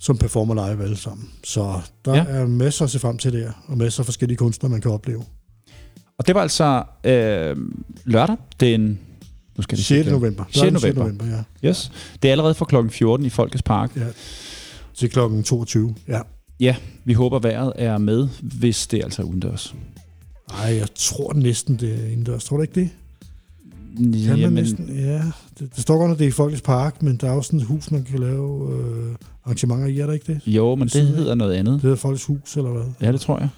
som 0.00 0.16
performer 0.18 0.54
live 0.54 0.84
alle 0.84 0.96
sammen. 0.96 1.28
Så 1.44 1.80
der 2.04 2.14
Ja. 2.14 2.24
er 2.28 2.46
masser 2.46 2.84
at 2.84 2.90
se 2.90 2.98
frem 2.98 3.18
til 3.18 3.32
der, 3.32 3.52
og 3.66 3.78
masser 3.78 4.00
af 4.00 4.04
forskellige 4.04 4.36
kunstnere, 4.36 4.70
man 4.70 4.80
kan 4.80 4.90
opleve. 4.90 5.22
Og 6.18 6.26
det 6.26 6.34
var 6.34 6.42
altså 6.42 6.82
øh, 7.04 7.56
lørdag 8.04 8.36
den... 8.60 8.98
Nu 9.56 9.62
skal 9.62 9.76
jeg 9.76 9.78
lige 9.78 9.84
6. 9.84 9.86
se 9.86 10.04
det. 10.04 10.12
november. 10.12 10.44
6. 10.50 10.56
Lørdag 10.56 10.72
den 10.72 10.82
november. 10.82 11.02
november 11.24 11.44
ja. 11.62 11.68
Yes. 11.68 11.92
Det 12.22 12.28
er 12.28 12.32
allerede 12.32 12.54
fra 12.54 12.64
klokken 12.64 12.90
14 12.90 13.26
i 13.26 13.30
Folkets 13.30 13.62
Park. 13.62 13.96
ja. 13.96 14.06
Til 14.94 15.10
klokken 15.10 15.42
22. 15.42 15.94
Ja. 16.08 16.20
Ja, 16.60 16.76
vi 17.04 17.12
håber 17.12 17.38
vejret 17.38 17.72
er 17.76 17.98
med, 17.98 18.28
hvis 18.42 18.86
det 18.86 19.04
altså 19.04 19.22
er 19.22 19.26
udendørs. 19.26 19.74
Ej, 20.62 20.76
jeg 20.76 20.88
tror 20.94 21.32
næsten, 21.32 21.76
det 21.76 21.92
er 22.02 22.06
indendørs. 22.06 22.44
Tror 22.44 22.56
du 22.56 22.62
ikke 22.62 22.80
det? 22.80 22.90
Kan 23.96 24.10
man 24.10 24.38
Jamen, 24.38 24.54
næsten? 24.54 24.88
Ja. 24.96 25.22
Det, 25.58 25.74
det 25.74 25.78
står 25.82 25.98
godt, 25.98 26.12
at 26.12 26.18
det 26.18 26.24
er 26.24 26.28
i 26.28 26.32
Folkets 26.32 26.62
Park, 26.62 27.02
men 27.02 27.16
der 27.16 27.28
er 27.28 27.32
også 27.32 27.46
sådan 27.48 27.60
et 27.60 27.66
hus, 27.66 27.90
man 27.90 28.04
kan 28.04 28.18
lave 28.18 28.78
øh, 28.78 29.14
arrangementer 29.44 29.86
i. 29.86 29.98
Er 29.98 30.06
der 30.06 30.12
ikke 30.12 30.32
det? 30.32 30.40
jo, 30.46 30.74
men 30.74 30.88
det 30.88 30.96
af. 31.00 31.06
hedder 31.06 31.34
noget 31.34 31.54
andet. 31.54 31.74
Det 31.74 31.82
hedder 31.82 31.96
Folkets 31.96 32.24
Hus, 32.24 32.56
eller 32.56 32.70
hvad? 32.70 32.84
Ja, 33.00 33.12
det 33.12 33.20
tror 33.20 33.38
jeg. 33.38 33.48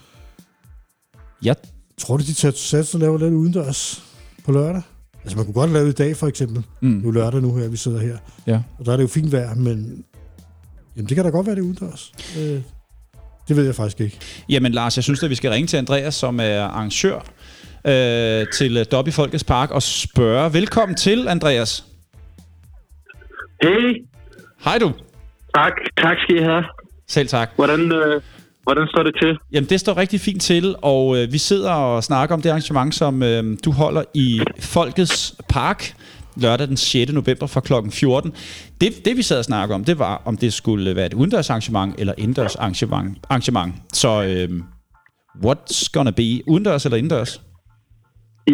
Ja, 1.45 1.55
Tror 1.99 2.17
du, 2.17 2.25
de 2.25 2.33
tager 2.33 2.53
sats 2.57 2.95
og 2.95 3.01
laver 3.01 3.19
lidt 3.19 3.33
udendørs 3.33 4.03
på 4.45 4.53
lørdag? 4.53 4.83
Altså, 5.23 5.37
man 5.37 5.45
kunne 5.47 5.55
godt 5.55 5.71
lave 5.71 5.87
det 5.87 5.93
i 6.01 6.03
dag, 6.03 6.17
for 6.17 6.27
eksempel. 6.27 6.65
mm. 6.81 6.89
Nu 6.89 7.09
er 7.09 7.13
lørdag 7.13 7.43
nu 7.43 7.57
her, 7.57 7.69
vi 7.69 7.77
sidder 7.77 8.01
her. 8.01 8.17
Ja. 8.47 8.63
Og 8.79 8.87
der 8.87 8.93
er 8.93 8.97
det 8.97 9.03
jo 9.03 9.09
fint 9.09 9.33
vejr, 9.33 9.55
men 9.55 10.05
jamen, 10.97 11.09
det 11.09 11.15
kan 11.15 11.25
da 11.25 11.31
godt 11.31 11.47
være, 11.47 11.55
det 11.57 11.61
er 11.63 11.67
udendørs. 11.67 12.13
Øh, 12.39 12.61
det 13.49 13.57
ved 13.57 13.65
jeg 13.65 13.75
faktisk 13.75 14.01
ikke. 14.01 14.19
Jamen 14.49 14.73
Lars, 14.73 14.97
jeg 14.97 15.05
synes 15.05 15.23
at 15.23 15.31
vi 15.31 15.35
skal 15.35 15.51
ringe 15.51 15.67
til 15.67 15.77
Andreas, 15.77 16.15
som 16.15 16.41
er 16.41 16.61
arrangør 16.63 17.19
øh, 17.87 18.47
til 18.55 18.77
øh, 18.77 18.87
Dobby 18.93 19.09
Folkets 19.13 19.45
Park, 19.45 19.71
og 19.71 19.83
spørge. 19.83 20.53
Velkommen 20.53 20.97
til, 20.97 21.29
Andreas. 21.29 21.85
Hey, 23.63 24.07
Hej 24.65 24.79
du. 24.79 24.93
Tak, 25.55 25.73
tak 25.99 26.17
skal 26.23 26.37
I 26.37 26.43
have. 26.43 26.65
Selv 27.09 27.29
tak. 27.29 27.51
Hvordan, 27.57 27.93
øh, 27.93 28.23
hvordan 28.63 28.87
står 28.87 29.03
det 29.03 29.15
til? 29.23 29.39
Jamen, 29.53 29.69
det 29.69 29.81
står 29.81 29.97
rigtig 29.97 30.21
fint 30.21 30.43
til, 30.43 30.75
og 30.83 31.17
øh, 31.17 31.33
vi 31.33 31.39
sidder 31.39 31.73
og 31.73 32.05
snakker 32.05 32.35
om 32.35 32.43
det 32.43 32.51
arrangement, 32.51 32.95
som 32.95 33.23
øh, 33.23 33.45
du 33.65 33.71
holder 33.73 34.05
i 34.15 34.41
Folkets 34.61 35.35
Park 35.49 35.95
lørdag 36.37 36.69
den 36.69 36.77
6. 36.77 37.13
november 37.13 37.47
fra 37.47 37.61
kl. 37.61 37.73
14. 37.91 38.31
Det, 38.81 38.89
det 39.05 39.17
vi 39.17 39.23
sad 39.23 39.39
og 39.39 39.45
snakkede 39.45 39.75
om, 39.75 39.85
det 39.85 39.99
var, 39.99 40.23
om 40.25 40.37
det 40.37 40.53
skulle 40.53 40.97
være 40.97 41.07
et 41.07 41.15
udendørs 41.15 41.51
arrangement 41.51 42.01
eller 42.01 42.15
indendørs 42.19 42.57
arrangement. 42.57 43.19
arrangement. 43.31 43.75
Så 43.93 44.11
øh, 44.29 44.49
what's 45.47 45.91
gonna 45.95 46.15
be? 46.21 46.29
Udendørs 46.53 46.85
eller 46.87 46.99
indendørs? 46.99 47.33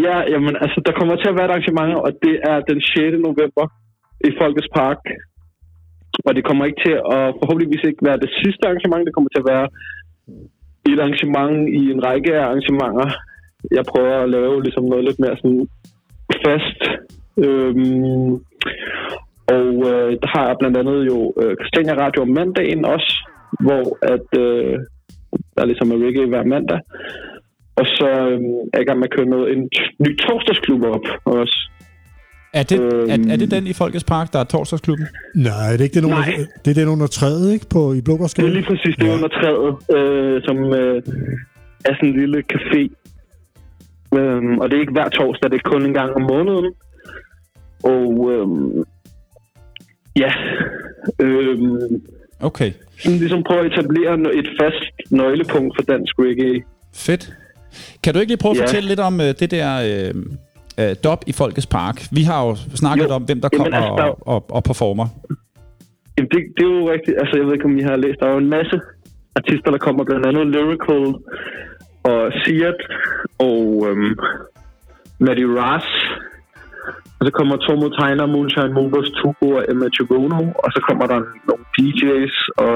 Ja, 0.06 0.16
jamen, 0.32 0.54
altså, 0.64 0.78
der 0.86 0.92
kommer 0.98 1.14
til 1.16 1.28
at 1.32 1.36
være 1.38 1.46
et 1.48 1.54
arrangement, 1.54 1.92
og 2.06 2.10
det 2.24 2.34
er 2.50 2.56
den 2.70 2.80
6. 2.80 2.98
november 3.28 3.64
i 4.28 4.30
Folkets 4.40 4.70
Park. 4.78 5.00
Og 6.26 6.30
det 6.36 6.44
kommer 6.44 6.64
ikke 6.64 6.82
til 6.86 6.96
at 7.16 7.22
forhåbentligvis 7.40 7.84
ikke 7.84 8.06
være 8.08 8.22
det 8.24 8.30
sidste 8.40 8.62
arrangement. 8.66 9.06
Det 9.06 9.14
kommer 9.14 9.30
til 9.30 9.42
at 9.44 9.50
være 9.54 9.66
et 10.90 10.98
arrangement 11.00 11.56
i 11.80 11.82
en 11.94 12.04
række 12.08 12.34
af 12.38 12.44
arrangementer. 12.44 13.08
Jeg 13.76 13.84
prøver 13.92 14.16
at 14.22 14.30
lave 14.36 14.62
ligesom 14.62 14.84
noget 14.84 15.04
lidt 15.04 15.18
mere 15.18 15.36
sådan 15.36 15.68
fast. 16.44 16.80
Øhm, 17.44 18.30
og 19.56 19.68
øh, 19.90 20.10
der 20.22 20.28
har 20.34 20.44
jeg 20.48 20.56
blandt 20.60 20.76
andet 20.76 21.06
jo 21.10 21.18
øh, 21.40 21.56
Christiania 21.60 21.94
Radio 22.04 22.22
om 22.22 22.28
mandagen 22.28 22.84
også, 22.84 23.12
hvor 23.60 23.84
at, 24.14 24.28
øh, 24.44 24.78
der 25.56 25.64
ligesom 25.66 25.92
er 25.92 25.98
reggae 26.06 26.28
hver 26.32 26.44
mandag. 26.44 26.80
Og 27.80 27.86
så 27.96 28.08
øh, 28.30 28.40
er 28.72 28.76
jeg 28.76 28.82
i 28.82 28.88
gang 28.88 28.98
med 28.98 29.08
at 29.10 29.16
køre 29.16 29.32
noget, 29.34 29.52
en 29.52 29.70
t- 29.76 29.94
ny 30.04 30.10
torsdagsklub 30.18 30.82
op 30.84 31.06
også. 31.24 31.70
Er 32.52 32.62
det, 32.62 32.80
Øhm. 32.80 33.10
er, 33.10 33.32
er 33.32 33.36
det 33.36 33.50
den 33.50 33.66
i 33.66 33.72
Folkets 33.72 34.04
Park, 34.04 34.32
der 34.32 34.38
er 34.38 34.44
torsdagsklubben? 34.44 35.06
Nej, 35.34 35.70
det 35.72 35.80
er 35.80 35.84
ikke 35.84 35.94
den 35.94 36.04
under, 36.04 36.18
Nej. 36.18 36.34
det 36.64 36.70
er 36.70 36.74
den 36.74 36.88
under 36.88 37.06
træet, 37.06 37.52
ikke? 37.52 37.66
På, 37.70 37.92
I 37.92 37.96
Det 37.96 38.04
Blågårdsgade? 38.04 38.48
er 38.48 38.52
lige 38.52 38.66
præcis 38.66 38.96
det 38.98 39.04
Ja. 39.04 39.08
ja. 39.10 39.14
under 39.16 39.28
træet, 39.28 39.70
øh, 39.96 40.42
som 40.46 40.56
øh, 40.80 41.02
er 41.84 41.94
sådan 41.94 42.08
en 42.08 42.20
lille 42.20 42.42
café. 42.52 42.82
Øhm, 44.18 44.58
og 44.58 44.64
det 44.70 44.76
er 44.76 44.80
ikke 44.80 44.92
hver 44.92 45.08
torsdag, 45.08 45.50
det 45.50 45.56
er 45.64 45.70
kun 45.70 45.86
en 45.86 45.94
gang 45.94 46.10
om 46.14 46.22
måneden. 46.22 46.72
Og 47.84 48.30
øhm, 48.32 48.84
ja, 50.16 50.30
øhm, 51.20 52.02
Okay, 52.40 52.72
sådan 53.02 53.18
ligesom 53.18 53.42
prøve 53.46 53.60
at 53.60 53.72
etablere 53.72 54.34
et 54.34 54.48
fast 54.60 55.10
nøglepunkt 55.12 55.76
for 55.76 55.82
dansk 55.82 56.14
reggae. 56.18 56.62
fedt. 56.94 57.32
Kan 58.02 58.14
du 58.14 58.20
ikke 58.20 58.30
lige 58.30 58.38
prøve 58.42 58.52
at 58.52 58.58
Ja. 58.58 58.62
fortælle 58.64 58.88
lidt 58.88 59.00
om 59.00 59.20
øh, 59.20 59.26
det 59.40 59.50
der 59.50 59.70
øh, 60.08 60.14
øh, 60.80 60.92
dop 61.04 61.24
i 61.26 61.32
Folkets 61.32 61.66
Park? 61.66 61.96
Vi 62.12 62.22
har 62.22 62.46
jo 62.46 62.54
snakket 62.82 63.08
Jo. 63.08 63.14
om, 63.14 63.22
hvem 63.22 63.40
der 63.40 63.48
kommer 63.48 63.76
altså, 63.76 64.14
og, 64.20 64.28
og, 64.34 64.40
og 64.56 64.62
performer. 64.64 65.06
Jamen, 66.14 66.30
det, 66.32 66.40
det 66.56 66.62
er 66.66 66.74
jo 66.80 66.90
rigtigt. 66.94 67.16
Altså, 67.20 67.34
jeg 67.36 67.44
ved 67.46 67.52
ikke, 67.54 67.64
om 67.64 67.78
I 67.78 67.82
har 67.82 67.96
læst. 67.96 68.20
Der 68.20 68.26
er 68.26 68.32
jo 68.32 68.38
en 68.46 68.54
masse 68.58 68.80
artister, 69.40 69.70
der 69.70 69.78
kommer. 69.78 70.04
Blandt 70.04 70.26
andet 70.26 70.46
Lyrical 70.46 71.04
og 72.10 72.20
Siat 72.40 72.80
og 73.38 73.86
øhm, 73.88 74.12
Maddie 75.24 75.48
Ras. 75.60 75.88
Og 77.18 77.26
så 77.26 77.30
kommer 77.38 77.56
Tomo 77.56 77.88
Tegner, 77.88 78.26
Moonshine 78.26 78.72
Movers, 78.78 79.10
Tubo 79.10 79.48
og 79.58 79.64
Emma 79.70 79.86
Chigono. 79.94 80.40
Og 80.64 80.68
så 80.74 80.80
kommer 80.88 81.06
der 81.06 81.18
nogle 81.48 81.64
DJ's, 81.74 82.38
og 82.64 82.74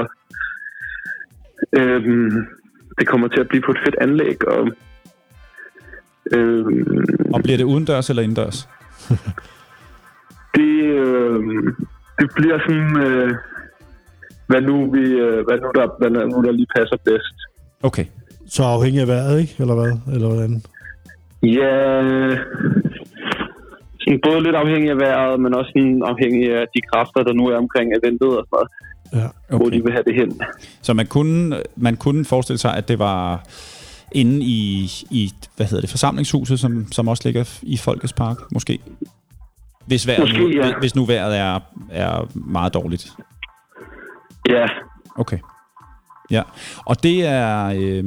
øhm, 1.79 2.45
det 2.97 3.07
kommer 3.07 3.27
til 3.27 3.39
at 3.39 3.47
blive 3.47 3.63
på 3.65 3.71
et 3.71 3.83
fedt 3.85 3.95
anlæg. 4.01 4.47
Og, 4.47 4.61
øhm, 6.31 6.85
Og 7.33 7.43
bliver 7.43 7.57
det 7.57 7.63
udendørs 7.63 8.09
eller 8.09 8.23
indendørs? 8.23 8.69
det, 10.57 10.73
øh, 10.83 11.39
det 12.19 12.29
bliver 12.35 12.57
sådan, 12.67 12.97
øh, 13.07 13.31
hvad 14.47 14.61
nu, 14.61 14.91
vi, 14.91 14.99
øh, 14.99 15.45
hvad 15.47 15.57
nu 15.63 15.67
der, 15.75 15.87
hvad 15.99 16.09
nu 16.27 16.41
der 16.45 16.51
lige 16.51 16.67
passer 16.77 16.97
bedst. 17.05 17.35
Okay. 17.83 18.05
Så 18.47 18.63
afhængig 18.63 19.01
af 19.01 19.07
vejret, 19.07 19.39
ikke? 19.41 19.55
Eller 19.59 19.75
hvad? 19.75 20.13
Eller 20.15 20.27
hvordan? 20.27 20.61
Ja, 21.43 21.75
sådan 24.01 24.19
både 24.23 24.43
lidt 24.43 24.55
afhængig 24.55 24.89
af 24.91 24.97
vejret, 24.97 25.39
men 25.39 25.53
også 25.55 25.71
sådan 25.77 26.03
afhængig 26.05 26.55
af 26.59 26.65
de 26.75 26.81
kræfter, 26.93 27.23
der 27.23 27.33
nu 27.33 27.43
er 27.47 27.57
omkring 27.57 27.87
eventet 27.91 28.27
og 28.39 28.45
sådan 28.45 28.49
noget, 28.51 28.69
Ja. 29.13 29.27
okay. 29.55 29.57
hvor 29.63 29.69
de 29.69 29.83
vil 29.83 29.91
have 29.91 30.03
det 30.07 30.15
hen. 30.15 30.41
Så 30.81 30.93
man 30.93 31.05
kunne, 31.07 31.57
man 31.75 31.95
kunne 31.95 32.25
forestille 32.25 32.57
sig, 32.59 32.73
at 32.77 32.87
det 32.87 32.99
var 32.99 33.43
inde 34.13 34.45
i, 34.45 34.89
i 35.11 35.31
hvad 35.55 35.65
hedder 35.65 35.81
det, 35.81 35.89
forsamlingshuset, 35.89 36.59
som, 36.59 36.91
som 36.91 37.07
også 37.07 37.21
ligger 37.25 37.59
i 37.63 37.77
Folkets 37.77 38.13
Park, 38.13 38.37
måske? 38.51 38.79
Hvis, 39.85 40.07
vejret 40.07 40.19
Måske, 40.19 40.39
nu, 40.39 40.49
ja. 40.49 40.79
hvis 40.79 40.95
nu 40.95 41.05
vejret 41.05 41.37
er, 41.37 41.59
er 41.91 42.27
meget 42.35 42.73
dårligt. 42.73 43.11
Ja, 44.49 44.65
Okay. 45.15 45.37
Ja, 46.31 46.41
og 46.85 47.03
det 47.03 47.25
er, 47.25 47.65
øh, 47.65 48.03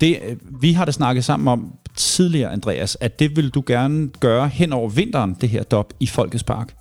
det, 0.00 0.38
vi 0.60 0.72
har 0.72 0.84
det 0.84 0.94
snakket 0.94 1.24
sammen 1.24 1.48
om 1.48 1.72
tidligere, 1.94 2.52
Andreas, 2.52 2.96
at 3.00 3.18
det 3.18 3.36
vil 3.36 3.50
du 3.50 3.62
gerne 3.66 4.10
gøre 4.20 4.48
hen 4.48 4.72
over 4.72 4.88
vinteren, 4.88 5.36
det 5.40 5.48
her 5.48 5.62
dop 5.62 5.92
i 6.00 6.06
Folkets 6.06 6.44
Park. 6.44 6.74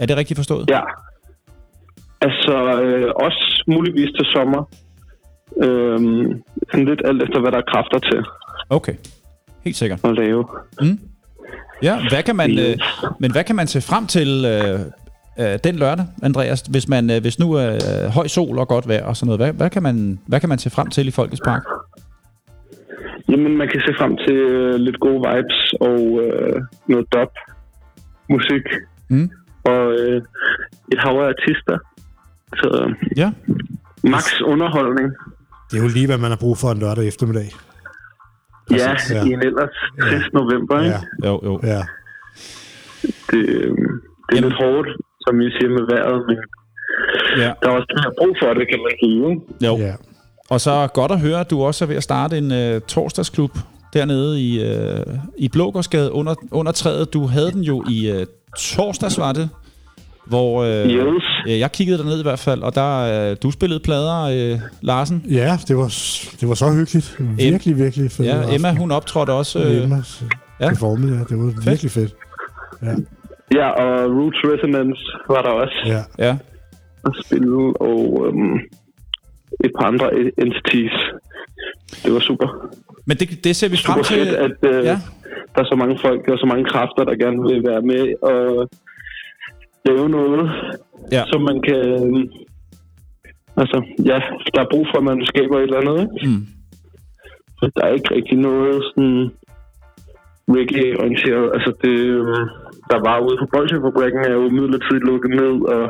Er 0.00 0.06
det 0.06 0.16
rigtigt 0.16 0.38
forstået? 0.38 0.70
Ja. 0.70 0.80
Altså, 2.20 2.80
øh, 2.82 3.10
også 3.16 3.64
muligvis 3.66 4.08
til 4.18 4.26
sommer. 4.26 4.64
Øhm, 5.56 6.42
sådan 6.70 6.86
lidt 6.86 7.02
alt 7.04 7.22
efter, 7.22 7.40
hvad 7.40 7.52
der 7.52 7.58
er 7.58 7.62
kræfter 7.72 7.98
til 7.98 8.24
Okay, 8.70 8.94
helt 9.64 9.76
sikkert. 9.76 10.00
at 10.04 10.14
lave. 10.16 10.44
Ja, 11.82 11.98
hvad 12.08 12.22
kan 12.22 12.36
man, 12.36 12.50
øh, 12.50 12.64
Yes. 12.64 13.04
men 13.20 13.32
hvad 13.32 13.44
kan 13.44 13.56
man 13.56 13.66
se 13.66 13.80
frem 13.80 14.06
til 14.06 14.44
øh, 14.44 14.80
øh, 15.40 15.58
den 15.64 15.76
lørdag, 15.76 16.06
Andreas? 16.22 16.60
Hvis, 16.60 16.88
man, 16.88 17.10
øh, 17.10 17.20
hvis 17.20 17.38
nu 17.38 17.52
er 17.52 17.70
øh, 17.74 18.10
høj 18.14 18.26
sol 18.26 18.58
og 18.58 18.68
godt 18.68 18.88
vejr 18.88 19.04
og 19.06 19.16
sådan 19.16 19.26
noget, 19.26 19.40
hvad, 19.40 19.52
hvad, 19.52 19.70
kan 19.70 19.82
man, 19.82 20.18
hvad 20.26 20.40
kan 20.40 20.48
man 20.48 20.58
se 20.58 20.70
frem 20.70 20.86
til 20.90 21.08
i 21.08 21.10
Folkets 21.10 21.40
Park? 21.44 21.62
Jamen, 23.28 23.56
man 23.56 23.68
kan 23.68 23.80
se 23.80 23.94
frem 23.98 24.16
til 24.16 24.36
øh, 24.36 24.74
lidt 24.74 25.00
gode 25.00 25.14
vibes 25.28 25.74
og 25.80 26.20
øh, 26.24 26.62
noget 26.86 27.06
dub 27.14 27.32
musik. 28.30 28.62
Mm. 29.08 29.30
Og 29.64 29.92
øh, 29.98 30.22
et 30.92 30.98
hav 30.98 31.16
af 31.20 31.28
artister. 31.28 31.78
Så 32.56 32.94
Ja, 33.16 33.32
max 34.04 34.40
underholdning. 34.44 35.12
Det 35.70 35.78
er 35.78 35.82
jo 35.82 35.88
lige, 35.88 36.06
hvad 36.06 36.18
man 36.18 36.30
har 36.30 36.36
brug 36.36 36.58
for 36.58 36.70
en 36.70 36.78
lørdag 36.78 37.08
eftermiddag. 37.08 37.48
Ja, 38.70 38.76
ja. 39.10 39.24
i 39.24 39.32
en 39.32 39.42
ellers 39.48 39.74
trist 40.00 40.32
november. 40.32 40.80
Ikke? 40.80 40.96
Ja, 41.22 41.28
jo, 41.28 41.40
jo. 41.44 41.60
ja. 41.62 41.82
Det, 43.30 43.38
øh, 43.48 43.76
det 44.30 44.38
er 44.38 44.42
lidt 44.42 44.54
hårdt, 44.62 44.88
som 45.20 45.40
I 45.40 45.50
siger 45.50 45.68
med 45.70 45.84
vejret, 45.92 46.22
men 46.28 46.36
Ja. 47.36 47.52
der 47.62 47.68
er 47.70 47.74
også 47.78 47.92
mere 47.96 48.12
brug 48.18 48.36
for 48.42 48.54
det, 48.54 48.68
kan 48.70 48.78
man 48.86 48.92
sige. 49.02 49.30
ikke? 49.30 49.66
jo. 49.66 49.76
ja. 49.86 49.94
Og 50.50 50.60
så 50.60 50.88
godt 50.94 51.12
at 51.12 51.20
høre, 51.20 51.40
at 51.40 51.50
du 51.50 51.62
også 51.62 51.84
er 51.84 51.88
ved 51.88 51.96
at 51.96 52.02
starte 52.02 52.38
en 52.38 52.52
øh, 52.52 52.80
torsdagsklub 52.80 53.50
dernede 53.94 54.40
i, 54.42 54.64
øh, 54.72 55.06
i 55.38 55.48
Blågårdsgade 55.48 56.12
under, 56.12 56.34
under 56.50 56.72
træet. 56.72 57.12
Du 57.14 57.26
havde 57.26 57.50
den 57.52 57.62
jo 57.62 57.84
i 57.90 58.10
øh, 58.10 58.26
torsdags, 58.58 59.18
var 59.18 59.32
det? 59.32 59.48
Hvor 60.26 60.62
øh, 60.62 60.86
Yes. 60.86 61.24
øh, 61.48 61.58
jeg 61.58 61.72
kiggede 61.72 61.98
derned 61.98 62.20
i 62.20 62.22
hvert 62.22 62.38
fald, 62.38 62.62
og 62.62 62.74
der 62.74 63.30
øh, 63.30 63.36
du 63.42 63.50
spillede 63.50 63.80
plader, 63.80 64.52
øh, 64.54 64.58
Larsen. 64.82 65.24
ja 65.30 65.56
det, 65.68 65.76
var, 65.76 65.88
det 66.40 66.48
var 66.48 66.54
så 66.54 66.72
hyggeligt. 66.72 67.16
Virkelig, 67.36 67.76
virkelig 67.76 68.10
fedt. 68.10 68.28
Ja, 68.28 68.54
Emma, 68.54 68.74
hun 68.78 68.90
optrådte 68.90 69.30
også. 69.30 69.58
Øh, 69.58 69.82
Emma 69.84 69.96
ja. 70.60 70.68
performede, 70.68 71.12
ja. 71.12 71.18
Det 71.28 71.38
var 71.38 71.50
fedt. 71.52 71.66
virkelig 71.66 71.90
fedt. 71.90 72.14
Ja, 72.82 72.94
Ja, 73.54 73.68
og 73.82 74.10
Roots 74.16 74.40
Resonance 74.50 75.02
var 75.28 75.42
der 75.42 75.50
også 75.50 75.78
ja. 75.86 76.02
ja. 76.26 76.36
at 77.06 77.12
spille, 77.24 77.56
og 77.80 78.26
øhm, 78.26 78.54
et 79.64 79.72
par 79.78 79.86
andre 79.86 80.08
entities. 80.44 80.96
Det 82.04 82.12
var 82.14 82.20
super. 82.20 82.48
Men 83.06 83.16
det, 83.16 83.44
det 83.44 83.56
ser 83.56 83.68
vi 83.68 83.76
Super 83.76 83.92
frem 83.92 84.04
til. 84.04 84.16
fedt, 84.16 84.34
at 84.46 84.56
øh, 84.74 84.84
ja. 84.84 84.96
der 85.54 85.60
er 85.64 85.68
så 85.72 85.76
mange 85.78 85.98
folk 85.98 86.28
og 86.28 86.38
så 86.38 86.46
mange 86.46 86.64
kræfter, 86.64 87.02
der 87.04 87.14
gerne 87.24 87.40
vil 87.48 87.60
være 87.70 87.82
med 87.92 88.02
og 88.32 88.68
lave 89.86 90.08
noget, 90.08 90.50
Ja. 91.12 91.22
som 91.32 91.40
man 91.42 91.58
kan... 91.68 91.80
øhm, 92.04 92.24
Altså, 93.62 93.78
ja, 94.10 94.18
der 94.54 94.60
er 94.62 94.72
brug 94.72 94.86
for, 94.90 94.98
at 94.98 95.04
man 95.04 95.26
skaber 95.26 95.56
et 95.58 95.62
eller 95.62 95.80
andet, 95.80 95.98
ikke? 96.02 96.28
Mm. 96.28 96.42
For 97.58 97.66
der 97.76 97.82
er 97.86 97.92
ikke 97.98 98.14
rigtig 98.14 98.38
noget 98.38 98.74
sådan 98.88 99.30
reggae-orienteret. 100.56 101.46
Altså, 101.56 101.70
det, 101.82 101.94
øhm, 102.16 102.44
der 102.90 102.98
var 103.08 103.16
ude 103.26 103.36
på 103.42 103.46
Bolsjefabrikken 103.54 104.20
er 104.28 104.32
jo 104.38 104.44
midlertidigt 104.58 105.06
lukket 105.10 105.30
ned, 105.42 105.54
og 105.74 105.82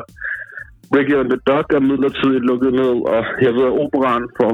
Reggae 0.95 1.19
on 1.21 1.29
the 1.33 1.39
Dog 1.49 1.65
er 1.77 1.87
midlertidigt 1.91 2.45
lukket 2.49 2.71
ned, 2.81 2.93
og 3.13 3.21
jeg 3.45 3.53
ved, 3.57 3.65
at 3.71 3.77
operan 3.83 4.23
får, 4.37 4.51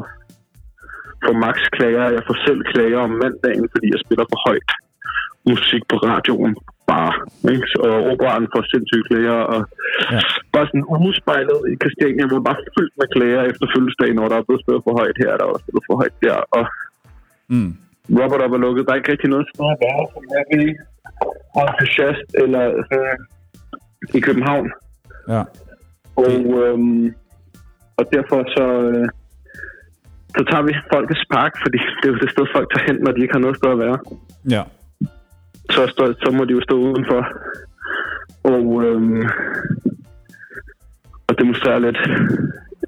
får 1.24 1.34
max 1.46 1.56
klager. 1.76 2.06
Jeg 2.18 2.24
får 2.28 2.38
selv 2.48 2.62
klager 2.72 3.00
om 3.08 3.14
mandagen, 3.24 3.66
fordi 3.74 3.88
jeg 3.94 4.00
spiller 4.06 4.26
for 4.32 4.40
højt 4.48 4.72
musik 5.52 5.84
på 5.92 5.96
radioen. 6.10 6.54
Bare, 6.92 7.12
ikke? 7.54 7.68
Og 7.88 7.94
operan 8.12 8.44
får 8.54 8.64
sindssyge 8.72 9.06
klager, 9.10 9.40
og 9.54 9.60
Ja. 10.14 10.20
bare 10.54 10.66
sådan 10.70 10.86
udspejlet 11.08 11.60
i 11.72 11.76
Christiania, 11.82 12.26
hvor 12.30 12.42
bare 12.48 12.60
fyldt 12.76 12.94
med 13.00 13.08
klager 13.16 13.42
efter 13.52 13.66
fødselsdagen, 13.74 14.16
når 14.20 14.28
der 14.32 14.38
er 14.40 14.46
blevet 14.48 14.62
spillet 14.64 14.84
for 14.86 14.94
højt 15.00 15.18
her, 15.24 15.32
der 15.40 15.46
er 15.48 15.60
spillet 15.64 15.84
for 15.88 15.96
højt 16.02 16.18
der, 16.26 16.38
og 16.58 16.64
Mm. 17.54 17.72
Robert 18.20 18.42
op 18.46 18.54
er 18.58 18.62
lukket. 18.66 18.86
Der 18.86 18.92
er 18.94 19.00
ikke 19.02 19.12
rigtig 19.12 19.30
noget 19.34 19.46
sted 19.54 19.66
at 19.74 19.80
være, 19.86 20.04
som 20.14 20.24
jeg 20.36 20.44
vil 20.52 20.66
entusiast 21.62 22.28
eller 22.44 22.64
sådan, 22.90 23.18
i 24.18 24.20
København. 24.28 24.68
Ja. 25.34 25.42
Og, 26.24 26.34
øhm, 26.64 27.06
og 27.98 28.04
derfor 28.16 28.40
så, 28.56 28.66
øh, 28.90 29.06
så 30.36 30.42
tager 30.50 30.64
vi 30.68 30.74
Folkets 30.94 31.26
Park, 31.36 31.54
fordi 31.64 31.80
det 32.00 32.06
er 32.08 32.14
jo 32.14 32.20
det 32.24 32.32
sted, 32.32 32.46
folk 32.56 32.68
tager 32.74 32.86
hen, 32.90 32.98
når 33.04 33.12
de 33.12 33.22
ikke 33.22 33.34
har 33.38 33.44
noget 33.46 33.58
sted 33.58 33.72
at 33.76 33.80
være. 33.86 33.98
ja. 34.56 34.64
Så, 35.72 35.82
så, 35.98 36.04
så 36.24 36.32
må 36.38 36.46
de 36.46 36.54
jo 36.54 36.62
stå 36.62 36.76
udenfor 36.88 37.22
og, 38.54 38.84
øhm, 38.86 39.24
og 41.28 41.34
demonstrere 41.40 41.82
lidt, 41.82 42.00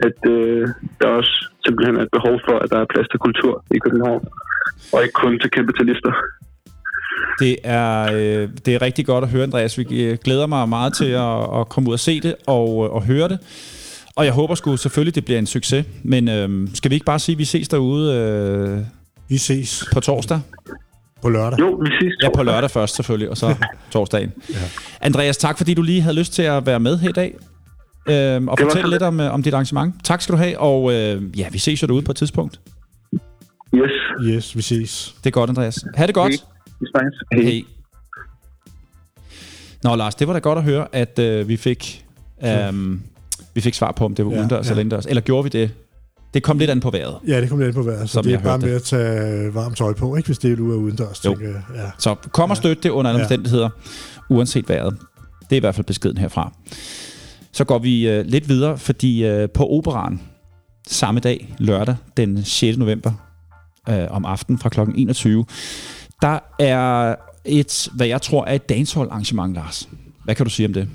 at 0.08 0.20
øh, 0.36 0.68
der 1.00 1.08
også 1.08 1.34
simpelthen 1.66 1.96
er 1.96 2.02
et 2.02 2.12
behov 2.12 2.36
for, 2.48 2.56
at 2.60 2.70
der 2.70 2.80
er 2.80 2.92
plads 2.94 3.08
til 3.10 3.20
kultur 3.20 3.64
i 3.76 3.80
København, 3.86 4.24
og 4.94 5.04
ikke 5.04 5.14
kun 5.24 5.40
til 5.40 5.52
kapitalister. 5.52 6.14
Det 7.40 7.56
er, 7.64 8.04
øh, 8.14 8.50
det 8.66 8.76
er 8.76 8.82
rigtig 8.82 9.06
godt 9.06 9.24
at 9.24 9.30
høre, 9.30 9.44
Andreas. 9.44 9.78
Vi 9.78 10.06
øh, 10.06 10.18
glæder 10.24 10.48
mig 10.48 10.70
meget 10.70 10.94
til 10.94 11.12
at, 11.12 11.60
at 11.60 11.70
komme 11.70 11.90
ud 11.90 11.94
og 11.94 12.00
se 12.00 12.20
det 12.22 12.36
og, 12.48 12.86
øh, 12.86 12.96
og 12.96 13.04
høre 13.04 13.28
det. 13.28 13.40
Og 14.16 14.26
jeg 14.26 14.34
håber 14.34 14.56
sgu 14.56 14.78
selvfølgelig, 14.78 15.16
det 15.16 15.26
bliver 15.26 15.40
en 15.40 15.46
succes. 15.46 15.86
Men 16.04 16.30
øh, 16.30 16.68
skal 16.74 16.92
vi 16.92 16.96
ikke 16.96 17.06
bare 17.06 17.20
sige, 17.20 17.34
at 17.34 17.40
vi 17.40 17.46
ses 17.46 17.68
derude 17.68 18.06
øh, 18.16 18.80
Vi 19.30 19.38
ses 19.38 19.90
på 19.94 20.00
torsdag? 20.00 20.40
På 21.22 21.30
lørdag. 21.30 21.60
Jo, 21.60 21.72
vi 21.72 21.88
ses. 22.02 22.14
Ja, 22.24 22.30
på 22.36 22.44
lørdag 22.44 22.72
først 22.72 22.96
selvfølgelig, 22.96 23.30
og 23.30 23.38
så 23.38 23.56
torsdagen. 23.92 24.32
Ja. 24.50 24.56
Andreas, 25.02 25.38
tak 25.38 25.58
fordi 25.58 25.74
du 25.74 25.82
lige 25.82 26.02
havde 26.02 26.16
lyst 26.16 26.34
til 26.34 26.42
at 26.42 26.66
være 26.66 26.80
med 26.80 26.98
her 26.98 27.10
i 27.10 27.12
dag. 27.12 27.36
Øhm, 28.10 28.48
og 28.48 28.58
fortælle 28.62 28.90
lidt 28.90 29.04
om, 29.04 29.20
øh, 29.20 29.34
om 29.34 29.44
dit 29.44 29.54
arrangement. 29.54 29.96
Tak 30.04 30.22
skal 30.22 30.34
du 30.34 30.38
have, 30.38 30.60
og 30.60 30.94
øh, 30.94 31.40
ja, 31.40 31.48
vi 31.52 31.58
ses 31.58 31.82
jo 31.82 31.88
derude 31.88 32.02
på 32.02 32.12
et 32.12 32.16
tidspunkt. 32.18 32.60
Yes. 33.76 33.92
Yes, 34.24 34.56
vi 34.58 34.62
ses. 34.62 35.16
Det 35.18 35.26
er 35.26 35.32
godt, 35.32 35.50
Andreas. 35.50 35.86
Ha' 35.96 36.06
det 36.08 36.16
godt. 36.16 36.32
Vi 36.80 36.88
snakkes. 36.92 37.14
Hej. 37.34 37.42
Hej. 37.44 37.62
Nå, 39.84 39.96
Lars, 39.96 40.16
det 40.16 40.28
var 40.28 40.34
da 40.34 40.40
godt 40.40 40.58
at 40.58 40.64
høre, 40.64 40.88
at 40.92 41.20
øh, 41.20 41.48
vi 41.48 41.58
fik 41.58 42.06
øhm, 42.46 43.02
vi 43.54 43.62
fik 43.62 43.74
svar 43.74 43.92
på, 43.92 44.06
om 44.06 44.16
det 44.16 44.26
var 44.26 44.32
Ja, 44.32 44.38
udendørs 44.38 44.66
ja. 44.66 44.72
eller 44.72 44.82
indendørs. 44.82 45.06
Eller 45.06 45.22
gjorde 45.22 45.44
vi 45.44 45.50
det? 45.50 45.72
Det 46.34 46.44
kom 46.44 46.58
lidt 46.60 46.70
an 46.70 46.80
på 46.80 46.90
vejret. 46.92 47.16
Ja, 47.28 47.42
det 47.42 47.50
kommer 47.50 47.66
lidt 47.66 47.76
på 47.76 47.82
vejret, 47.84 48.10
så 48.10 48.22
det 48.22 48.34
er 48.34 48.40
bare 48.40 48.58
med 48.58 48.76
at 48.76 48.84
tage 48.84 49.54
varmt 49.54 49.78
tøj 49.78 49.94
på, 49.94 50.16
ikke, 50.16 50.28
hvis 50.28 50.38
det 50.40 50.52
er, 50.52 50.56
er 50.56 50.60
udendørs. 50.60 51.26
Jo. 51.26 51.36
tænker. 51.36 51.50
Ja. 51.76 51.90
Så 52.00 52.16
kom 52.32 52.50
og 52.52 52.58
støt 52.58 52.84
det 52.84 52.90
under 52.90 53.10
alle 53.12 53.20
Ja. 53.20 53.26
omstændigheder, 53.26 53.70
uanset 54.30 54.70
vejret. 54.70 54.98
Det 55.42 55.52
er 55.52 55.58
i 55.58 55.60
hvert 55.60 55.76
fald 55.76 55.86
beskeden 55.86 56.18
herfra. 56.18 56.54
Så 57.52 57.64
går 57.64 57.80
vi 57.80 58.10
øh, 58.10 58.26
lidt 58.26 58.50
videre, 58.50 58.78
fordi 58.78 59.26
øh, 59.26 59.50
på 59.50 59.68
operan 59.70 60.22
samme 60.88 61.20
dag, 61.20 61.56
lørdag 61.58 61.96
den 62.18 62.44
6. 62.44 62.78
november, 62.78 63.12
øh, 63.90 64.08
om 64.10 64.26
aftenen 64.26 64.60
fra 64.60 64.70
kl. 64.70 64.80
21, 64.96 65.46
der 66.22 66.40
er 66.60 67.16
et, 67.46 67.90
hvad 67.96 68.08
jeg 68.08 68.22
tror 68.22 68.46
er 68.46 68.54
et 68.54 68.70
dancehall 68.70 69.10
arrangement, 69.10 69.54
Lars. 69.56 69.90
Hvad 70.26 70.36
kan 70.36 70.46
du 70.46 70.50
sige 70.50 70.66
om 70.68 70.74
det? 70.74 70.88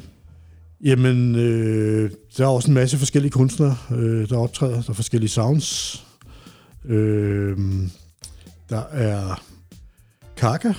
Jamen, 0.80 1.34
øh, 1.34 2.10
der 2.36 2.44
er 2.44 2.48
også 2.48 2.70
en 2.70 2.74
masse 2.74 2.98
forskellige 2.98 3.30
kunstnere, 3.30 3.76
øh, 3.90 4.28
der 4.28 4.36
optræder. 4.36 4.82
Der 4.82 4.90
er 4.90 4.94
forskellige 4.94 5.30
sounds. 5.30 6.06
Øh, 6.84 7.58
der 8.68 8.82
er 8.82 9.42
Kaka, 10.36 10.72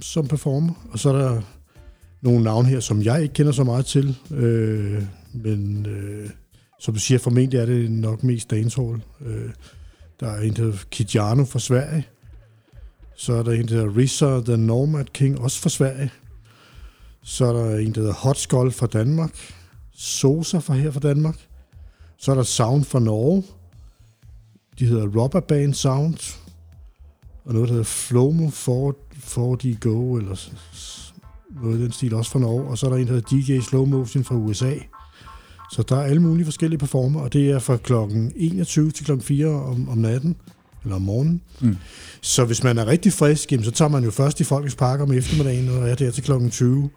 som 0.00 0.28
performer. 0.28 0.88
Og 0.92 0.98
så 0.98 1.08
er 1.08 1.18
der 1.18 1.42
nogle 2.22 2.44
navne 2.44 2.68
her, 2.68 2.80
som 2.80 3.02
jeg 3.02 3.22
ikke 3.22 3.34
kender 3.34 3.52
så 3.52 3.64
meget 3.64 3.86
til. 3.86 4.16
Øh, 4.30 5.02
men 5.34 5.86
øh, 5.86 6.30
som 6.80 6.94
du 6.94 7.00
siger, 7.00 7.18
formentlig 7.18 7.60
er 7.60 7.66
det 7.66 7.90
nok 7.90 8.22
mest 8.24 8.50
dancehall. 8.50 9.02
Øh, 9.26 9.50
der 10.20 10.28
er 10.28 10.40
en, 10.40 10.52
der 10.52 10.62
hedder 10.62 10.78
Kijano 10.90 11.44
fra 11.44 11.58
Sverige. 11.58 12.06
Så 13.16 13.32
er 13.32 13.42
der 13.42 13.52
en, 13.52 13.68
der 13.68 13.74
hedder 13.74 13.96
Risa 13.96 14.40
The 14.40 14.56
Nomad 14.56 15.04
King, 15.04 15.40
også 15.40 15.60
fra 15.60 15.68
Sverige. 15.68 16.10
Så 17.22 17.44
er 17.46 17.52
der 17.52 17.76
en, 17.76 17.92
der 17.92 18.00
hedder 18.00 18.14
Hot 18.14 18.36
Skull 18.36 18.72
fra 18.72 18.86
Danmark. 18.86 19.54
Sosa 19.92 20.58
fra 20.58 20.74
her 20.74 20.90
fra 20.90 21.00
Danmark. 21.00 21.36
Så 22.18 22.30
er 22.30 22.34
der 22.34 22.42
Sound 22.42 22.84
fra 22.84 22.98
Norge. 22.98 23.44
De 24.78 24.86
hedder 24.86 25.06
Rubber 25.06 25.40
Band 25.40 25.74
Sound. 25.74 26.38
Og 27.44 27.52
noget, 27.52 27.68
der 27.68 27.72
hedder 27.72 27.84
Flomo 27.84 28.48
4D 28.48 29.78
Go, 29.80 30.16
eller 30.16 30.48
noget 31.62 31.78
i 31.78 31.82
den 31.82 31.92
stil, 31.92 32.14
også 32.14 32.30
fra 32.30 32.38
Norge. 32.38 32.64
Og 32.64 32.78
så 32.78 32.86
er 32.86 32.90
der 32.90 32.96
en, 32.96 33.06
der 33.06 33.12
hedder 33.12 33.56
DJ 33.58 33.60
Slow 33.60 33.84
Motion 33.84 34.24
fra 34.24 34.34
USA. 34.34 34.74
Så 35.70 35.82
der 35.82 35.96
er 35.96 36.02
alle 36.02 36.22
mulige 36.22 36.44
forskellige 36.44 36.78
performer, 36.78 37.20
og 37.20 37.32
det 37.32 37.50
er 37.50 37.58
fra 37.58 37.76
klokken 37.76 38.32
21 38.36 38.90
til 38.90 39.04
klokken 39.04 39.24
4 39.24 39.46
om, 39.46 39.88
om 39.88 39.98
natten, 39.98 40.36
eller 40.84 40.96
om 40.96 41.02
morgenen. 41.02 41.42
Mm. 41.60 41.76
Så 42.20 42.44
hvis 42.44 42.64
man 42.64 42.78
er 42.78 42.86
rigtig 42.86 43.12
frisk, 43.12 43.52
jamen, 43.52 43.64
så 43.64 43.70
tager 43.70 43.88
man 43.88 44.04
jo 44.04 44.10
først 44.10 44.40
i 44.40 44.44
Folkets 44.44 44.74
Park 44.74 45.00
om 45.00 45.12
eftermiddagen, 45.12 45.68
og 45.68 45.88
er 45.88 45.94
der 45.94 46.10
til 46.10 46.24
klokken 46.24 46.50
20. 46.50 46.90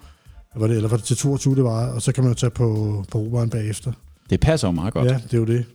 Var 0.56 0.68
det, 0.68 0.76
eller 0.76 0.90
var 0.90 0.98
det 0.98 1.06
til 1.06 1.18
22, 1.18 1.56
det 1.56 1.64
var, 1.64 1.88
og 1.88 2.02
så 2.02 2.12
kan 2.12 2.24
man 2.24 2.32
jo 2.32 2.36
tage 2.36 2.50
på, 2.50 3.06
på 3.12 3.26
operan 3.26 3.50
bagefter. 3.50 3.92
Det 4.30 4.40
passer 4.40 4.68
jo 4.68 4.72
meget 4.72 4.94
godt. 4.94 5.12
Ja, 5.12 5.14
det 5.24 5.34
er 5.34 5.38
jo 5.38 5.46
det. 5.46 5.66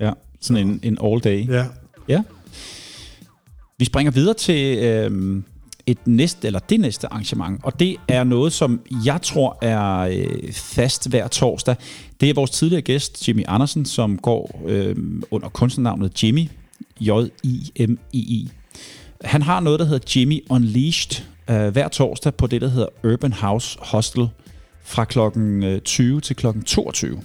ja. 0.00 0.12
Sådan 0.40 0.68
en, 0.68 0.80
en 0.82 0.98
all 1.04 1.20
day. 1.20 1.48
Ja. 1.48 1.66
Ja. 2.08 2.22
Vi 3.78 3.84
springer 3.84 4.10
videre 4.12 4.34
til 4.34 4.78
øh, 4.78 5.42
et 5.86 5.98
næste, 6.06 6.46
eller 6.46 6.58
det 6.58 6.80
næste 6.80 7.06
arrangement, 7.12 7.60
og 7.64 7.80
det 7.80 7.96
er 8.08 8.24
noget, 8.24 8.52
som 8.52 8.80
jeg 9.04 9.22
tror 9.22 9.58
er 9.62 9.98
øh, 9.98 10.52
fast 10.52 11.08
hver 11.08 11.28
torsdag. 11.28 11.76
Det 12.20 12.30
er 12.30 12.34
vores 12.34 12.50
tidligere 12.50 12.82
gæst, 12.82 13.28
Jimmy 13.28 13.44
Andersen, 13.48 13.84
som 13.84 14.18
går 14.18 14.62
øh, 14.66 14.96
under 15.30 15.48
kunstnernavnet 15.48 16.22
Jimmy, 16.22 16.48
J-I-M-I-I. 17.00 18.50
Han 19.24 19.42
har 19.42 19.60
noget, 19.60 19.80
der 19.80 19.86
hedder 19.86 20.20
Jimmy 20.20 20.40
Unleashed, 20.50 21.24
øh, 21.52 21.68
hver 21.72 21.88
torsdag 21.88 22.34
på 22.34 22.46
det, 22.46 22.60
der 22.60 22.68
hedder 22.68 22.86
Urban 23.04 23.32
House 23.32 23.78
Hostel, 23.80 24.28
fra 24.84 25.04
klokken 25.04 25.80
20 25.80 26.20
til 26.20 26.36
klokken 26.36 26.62
22. 26.62 27.20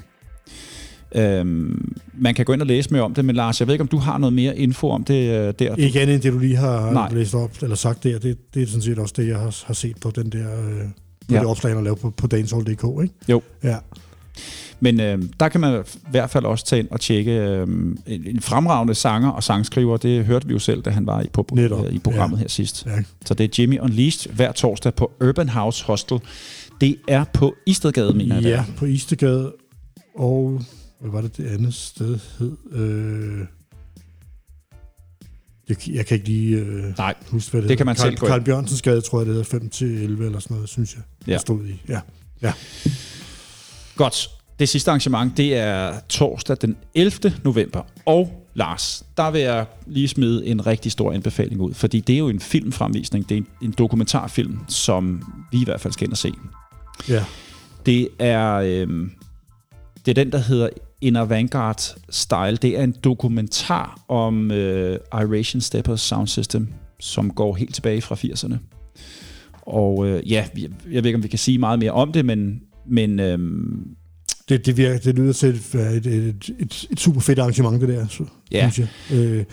Øhm, 1.15 1.95
man 2.13 2.35
kan 2.35 2.45
gå 2.45 2.53
ind 2.53 2.61
og 2.61 2.67
læse 2.67 2.91
mere 2.91 3.01
om 3.01 3.13
det, 3.13 3.25
men 3.25 3.35
Lars, 3.35 3.59
jeg 3.59 3.67
ved 3.67 3.73
ikke, 3.73 3.81
om 3.81 3.87
du 3.87 3.97
har 3.97 4.17
noget 4.17 4.33
mere 4.33 4.57
info 4.57 4.89
om 4.89 5.03
det 5.03 5.13
øh, 5.47 5.53
der? 5.59 5.75
Ikke 5.75 6.01
andet 6.01 6.13
end 6.13 6.23
det, 6.23 6.33
du 6.33 6.39
lige 6.39 6.55
har 6.55 6.91
Nej. 6.91 7.13
læst 7.13 7.35
op, 7.35 7.51
eller 7.61 7.75
sagt 7.75 8.03
der. 8.03 8.19
Det, 8.19 8.37
det 8.53 8.63
er 8.63 8.67
sådan 8.67 8.81
set 8.81 8.99
også 8.99 9.13
det, 9.17 9.27
jeg 9.27 9.37
har, 9.37 9.63
har 9.65 9.73
set 9.73 9.97
på 10.01 10.11
den 10.11 10.29
der... 10.29 10.67
Øh, 10.69 10.75
på 11.27 11.33
Ja. 11.33 11.39
det 11.39 11.47
opslag, 11.47 11.73
har 11.73 11.81
lavet 11.81 11.99
på, 11.99 12.09
på 12.09 12.27
dancehall.dk, 12.27 13.03
ikke? 13.03 13.13
Jo. 13.29 13.41
Ja. 13.63 13.75
Men 14.79 14.99
øh, 15.01 15.23
der 15.39 15.49
kan 15.49 15.61
man 15.61 15.83
i 15.95 16.07
hvert 16.11 16.29
fald 16.29 16.45
også 16.45 16.65
tage 16.65 16.79
ind 16.79 16.87
og 16.91 16.99
tjekke 17.01 17.31
øh, 17.31 17.61
en, 17.67 17.97
en 18.07 18.41
fremragende 18.41 18.95
sanger 18.95 19.29
og 19.29 19.43
sangskriver. 19.43 19.97
Det 19.97 20.25
hørte 20.25 20.47
vi 20.47 20.53
jo 20.53 20.59
selv, 20.59 20.81
da 20.81 20.89
han 20.89 21.05
var 21.05 21.21
i, 21.21 21.27
på, 21.33 21.47
Netop. 21.53 21.85
i 21.91 21.99
programmet 21.99 22.37
Ja. 22.37 22.41
her 22.41 22.47
sidst. 22.49 22.85
ja. 22.85 23.03
Så 23.25 23.33
det 23.33 23.43
er 23.43 23.61
Jimmy 23.63 23.79
Unleashed 23.79 24.33
hver 24.33 24.51
torsdag 24.51 24.93
på 24.93 25.11
Urban 25.21 25.49
House 25.49 25.83
Hostel. 25.85 26.19
Det 26.81 26.95
er 27.07 27.23
på 27.33 27.55
Istedgade, 27.65 28.13
mener 28.13 28.35
jeg. 28.35 28.43
Ja, 28.43 28.49
er. 28.57 28.63
på 28.77 28.85
Istegade. 28.85 29.53
Og 30.15 30.61
hvad 30.99 31.11
var 31.11 31.21
det, 31.21 31.37
det 31.37 31.47
andet 31.47 31.73
sted 31.73 32.19
hed? 32.39 32.57
Øh, 32.71 33.39
jeg, 35.69 35.89
jeg 35.89 36.05
kan 36.05 36.15
ikke 36.15 36.27
lige 36.27 36.57
øh, 36.57 36.83
Nej, 36.97 37.13
huske, 37.29 37.51
hvad 37.51 37.61
det, 37.61 37.69
det 37.69 37.77
kan 37.77 37.85
man 37.85 37.95
Karl, 37.95 38.07
selv. 38.07 38.17
Karl 38.17 38.41
Bjørnsens 38.43 38.81
gade, 38.81 39.01
tror 39.01 39.19
jeg, 39.19 39.25
det 39.25 39.33
hedder 39.35 39.49
5 39.49 39.69
til 39.69 40.03
11 40.03 40.25
eller 40.25 40.39
sådan 40.39 40.55
noget, 40.55 40.69
synes 40.69 40.95
jeg. 40.95 41.03
Ja. 41.27 41.31
Ja. 41.31 41.37
stod 41.37 41.65
i. 41.65 41.81
Ja. 41.89 41.99
ja. 42.41 42.53
Godt. 43.95 44.29
Det 44.59 44.69
sidste 44.69 44.91
arrangement, 44.91 45.37
det 45.37 45.55
er 45.55 45.93
torsdag 46.09 46.57
den 46.61 46.77
11. 46.95 47.33
november. 47.43 47.81
Og 48.05 48.47
Lars, 48.53 49.05
der 49.17 49.31
vil 49.31 49.41
jeg 49.41 49.65
lige 49.87 50.07
smide 50.07 50.45
en 50.45 50.67
rigtig 50.67 50.91
stor 50.91 51.13
anbefaling 51.13 51.61
ud, 51.61 51.73
fordi 51.73 51.99
det 51.99 52.13
er 52.13 52.19
jo 52.19 52.29
en 52.29 52.39
filmfremvisning, 52.39 53.29
det 53.29 53.37
er 53.37 53.41
en, 53.41 53.47
en 53.61 53.71
dokumentarfilm, 53.77 54.59
som 54.67 55.33
vi 55.51 55.61
i 55.61 55.63
hvert 55.63 55.81
fald 55.81 55.93
skal 55.93 56.05
ind 56.05 56.11
og 56.11 56.17
se. 56.17 56.31
ja. 57.09 57.25
Det 57.85 58.09
er, 58.19 58.53
øhm, 58.53 59.11
det 60.05 60.17
er 60.17 60.23
den, 60.23 60.31
der 60.31 60.37
hedder 60.37 60.69
Inner 61.01 61.21
Vanguard 61.21 61.95
Style. 62.09 62.55
Det 62.55 62.79
er 62.79 62.83
en 62.83 62.95
dokumentar 63.03 63.99
om 64.07 64.51
øh, 64.51 64.99
Iration 65.13 65.61
Steppers 65.61 66.01
Sound 66.01 66.27
System, 66.27 66.67
som 66.99 67.31
går 67.33 67.55
helt 67.55 67.75
tilbage 67.75 68.01
fra 68.01 68.15
80'erne. 68.15 68.55
Og 69.61 70.07
øh, 70.07 70.31
ja, 70.31 70.47
jeg, 70.57 70.69
jeg 70.91 71.03
ved 71.03 71.05
ikke, 71.05 71.15
om 71.15 71.23
vi 71.23 71.27
kan 71.27 71.39
sige 71.39 71.57
meget 71.57 71.79
mere 71.79 71.91
om 71.91 72.11
det, 72.11 72.25
men, 72.25 72.61
men 72.85 73.19
øhm, 73.19 73.95
Det, 74.49 74.65
det, 74.65 74.77
virker, 74.77 74.97
det 74.99 75.15
lyder 75.15 75.33
til 75.33 75.49
et, 75.49 75.75
et, 75.75 76.05
et, 76.05 76.49
et, 76.59 76.85
et 76.91 76.99
super 76.99 77.19
fedt 77.21 77.39
arrangement, 77.39 77.81
det 77.81 77.89
der, 77.89 78.07
så, 78.07 78.23
Ja. 78.51 78.69
synes 78.71 78.89
jeg. 79.09 79.17
Øh, 79.17 79.37
det 79.37 79.45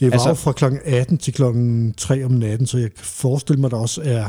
var 0.00 0.12
Altså- 0.12 0.28
altså, 0.28 0.44
fra 0.44 0.52
klokken 0.52 0.80
18 0.84 1.18
til 1.18 1.34
klokken 1.34 1.94
3 1.96 2.24
om 2.24 2.30
natten, 2.30 2.66
så 2.66 2.78
jeg 2.78 2.94
kan 2.94 3.04
forestille 3.04 3.60
mig, 3.60 3.70
der 3.70 3.76
også 3.76 4.00
er 4.04 4.28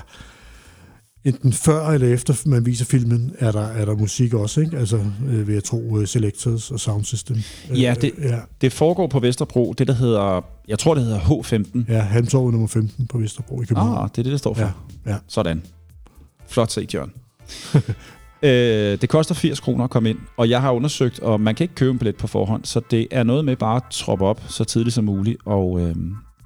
enten 1.25 1.53
før 1.53 1.87
eller 1.89 2.13
efter 2.13 2.33
man 2.45 2.65
viser 2.65 2.85
filmen, 2.85 3.31
er 3.39 3.51
der, 3.51 3.61
er 3.67 3.85
der 3.85 3.95
musik 3.95 4.33
også, 4.33 4.61
ikke? 4.61 4.77
Altså, 4.77 4.97
øh, 5.29 5.47
vil 5.47 5.53
jeg 5.53 5.63
tro, 5.63 5.77
uh, 5.89 6.05
Selectors 6.05 6.71
og 6.71 6.79
Sound 6.79 7.05
System. 7.05 7.37
Ja, 7.75 7.95
det- 8.01 8.11
ja, 8.21 8.39
det 8.61 8.73
foregår 8.73 9.07
på 9.07 9.19
Vesterbro, 9.19 9.73
det 9.77 9.87
der 9.87 9.93
hedder, 9.93 10.45
jeg 10.67 10.79
tror 10.79 10.93
det 10.95 11.03
hedder 11.03 11.19
H15. 11.19 11.85
ja 11.93 11.99
Halmtorvet 11.99 12.51
nummer 12.51 12.67
15 12.67 13.07
på 13.07 13.17
Vesterbro 13.17 13.61
i 13.61 13.65
København. 13.65 14.03
Ah, 14.03 14.09
det 14.11 14.17
er 14.17 14.23
det, 14.23 14.31
der 14.31 14.37
står 14.37 14.53
for. 14.53 14.61
ja, 15.05 15.11
ja. 15.11 15.17
Sådan. 15.27 15.61
Flot 16.47 16.71
set, 16.71 16.93
Jørgen. 16.93 17.11
øh, 18.45 19.01
det 19.01 19.09
koster 19.09 19.35
80 19.35 19.59
kroner 19.59 19.83
at 19.83 19.89
komme 19.89 20.09
ind, 20.09 20.17
og 20.37 20.49
jeg 20.49 20.61
har 20.61 20.71
undersøgt, 20.71 21.19
og 21.19 21.41
man 21.41 21.55
kan 21.55 21.63
ikke 21.63 21.75
købe 21.75 21.91
en 21.91 21.97
billet 21.97 22.15
på 22.15 22.27
forhånd, 22.27 22.65
så 22.65 22.81
det 22.91 23.07
er 23.11 23.23
noget 23.23 23.45
med 23.45 23.55
bare 23.55 23.75
at 23.75 23.83
troppe 23.91 24.25
op 24.25 24.41
så 24.47 24.63
tidligt 24.63 24.93
som 24.93 25.03
muligt 25.03 25.37
og, 25.45 25.81
øh, 25.81 25.95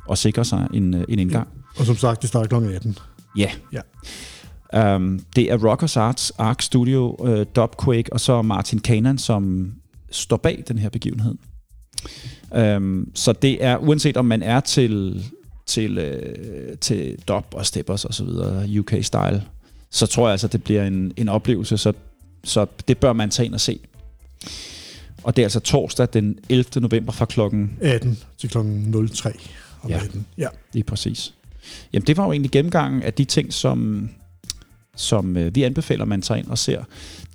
og 0.08 0.18
sikre 0.18 0.46
sig 0.46 0.68
en, 0.74 0.94
øh, 0.94 1.04
en 1.10 1.20
indgang. 1.20 1.48
Og 1.78 1.86
som 1.86 1.96
sagt, 1.96 2.22
det 2.22 2.30
starter 2.30 2.48
klokken 2.48 2.72
18. 2.72 2.98
Ja. 3.38 3.50
Ja. 3.74 3.82
Um, 4.96 5.20
det 5.36 5.52
er 5.52 5.70
Rockers 5.70 5.98
Arts, 5.98 6.32
Arc 6.38 6.64
Studio, 6.64 7.16
uh, 7.20 7.44
Dubquake 7.56 8.14
og 8.14 8.20
så 8.20 8.42
Martin 8.42 8.80
Kanan, 8.80 9.18
som 9.18 9.72
står 10.12 10.38
bag 10.38 10.64
den 10.68 10.78
her 10.78 10.90
begivenhed. 10.90 11.36
Um, 12.78 13.12
så 13.16 13.34
det 13.34 13.64
er, 13.64 13.78
uanset 13.78 14.18
om 14.18 14.26
man 14.26 14.44
er 14.44 14.60
til, 14.60 15.26
til, 15.66 15.98
uh, 15.98 16.78
til 16.82 17.18
dub 17.28 17.46
og 17.54 17.66
steppers 17.66 18.06
og 18.06 18.14
så 18.14 18.24
videre, 18.24 18.64
UK-style, 18.64 19.42
så 19.92 20.06
tror 20.08 20.28
jeg 20.28 20.32
altså, 20.32 20.48
det 20.48 20.64
bliver 20.64 20.84
en, 20.88 21.12
en 21.18 21.30
oplevelse, 21.30 21.78
så, 21.78 21.94
så 22.44 22.66
det 22.88 22.98
bør 22.98 23.14
man 23.14 23.30
tage 23.30 23.46
ind 23.46 23.54
og 23.54 23.62
se. 23.62 23.80
Og 25.24 25.36
det 25.36 25.42
er 25.42 25.46
altså 25.46 25.60
torsdag 25.60 26.08
den 26.14 26.40
11. 26.50 26.66
november 26.82 27.12
fra 27.12 27.26
klokken 27.26 27.78
18 27.82 28.18
til 28.38 28.50
klokken 28.50 29.08
03 29.14 29.30
om 29.82 29.90
Ja. 29.90 29.96
ja. 29.96 30.02
natten. 30.02 30.26
Ja. 30.38 30.48
Lige 30.74 30.84
præcis. 30.84 31.34
Jamen, 31.94 32.08
det 32.08 32.18
var 32.18 32.26
jo 32.26 32.32
egentlig 32.32 32.52
gennemgangen 32.52 33.04
af 33.04 33.14
de 33.14 33.26
ting, 33.26 33.54
som, 33.54 34.10
som 34.96 35.38
øh, 35.38 35.56
vi 35.56 35.64
anbefaler, 35.64 36.06
man 36.06 36.22
tager 36.22 36.38
ind 36.40 36.48
og 36.48 36.58
ser. 36.58 36.84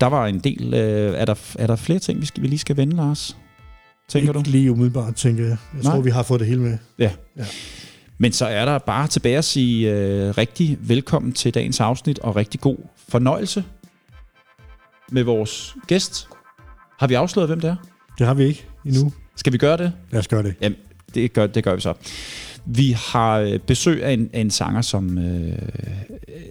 Der 0.01 0.07
var 0.07 0.27
en 0.27 0.39
del... 0.39 0.75
Øh, 0.75 1.15
er, 1.15 1.25
der, 1.25 1.35
er 1.59 1.67
der 1.67 1.77
flere 1.77 1.99
ting, 1.99 2.21
vi, 2.21 2.27
skal, 2.27 2.43
vi 2.43 2.49
lige 2.49 2.59
skal 2.59 2.77
vende, 2.77 2.97
Lars? 2.97 3.37
Tænker 4.09 4.29
ikke 4.29 4.45
du? 4.45 4.51
lige 4.51 4.73
umiddelbart, 4.73 5.15
tænker 5.17 5.43
jeg. 5.45 5.57
Jeg 5.75 5.83
Nej. 5.83 5.93
tror, 5.93 6.01
vi 6.01 6.11
har 6.11 6.23
fået 6.23 6.41
det 6.41 6.49
hele 6.49 6.61
med. 6.61 6.79
Men 8.19 8.33
så 8.33 8.47
er 8.47 8.65
der 8.65 8.79
bare 8.79 9.09
tilbage 9.09 9.39
at 9.39 9.45
sige 9.45 9.91
øh, 9.91 10.39
rigtig 10.39 10.79
velkommen 10.81 11.33
til 11.33 11.55
dagens 11.55 11.81
afsnit, 11.81 12.19
og 12.19 12.37
rigtig 12.37 12.61
god 12.61 12.77
fornøjelse 13.09 13.65
med 15.13 15.23
vores 15.23 15.77
gæst. 15.87 16.29
Har 16.99 17.07
vi 17.07 17.15
afsløret, 17.15 17.49
hvem 17.49 17.61
det 17.61 17.71
er? 17.71 17.77
Det 18.19 18.27
har 18.27 18.35
vi 18.35 18.45
ikke 18.45 18.67
endnu. 18.87 19.13
Skal 19.37 19.53
vi 19.53 19.59
gøre 19.59 19.77
det? 19.77 19.93
Lad 20.11 20.21
os 20.21 20.29
gøre 20.29 20.43
det. 20.43 20.55
Jamen, 20.61 20.79
det 21.15 21.33
gør, 21.33 21.47
det 21.47 21.65
gør 21.65 21.75
vi 21.75 21.81
så. 21.81 21.95
Vi 22.65 22.97
har 22.99 23.39
øh, 23.39 23.59
besøg 23.59 24.05
af 24.05 24.13
en, 24.13 24.31
af 24.33 24.41
en 24.41 24.51
sanger, 24.51 24.83
som, 24.83 25.19
øh, 25.19 25.59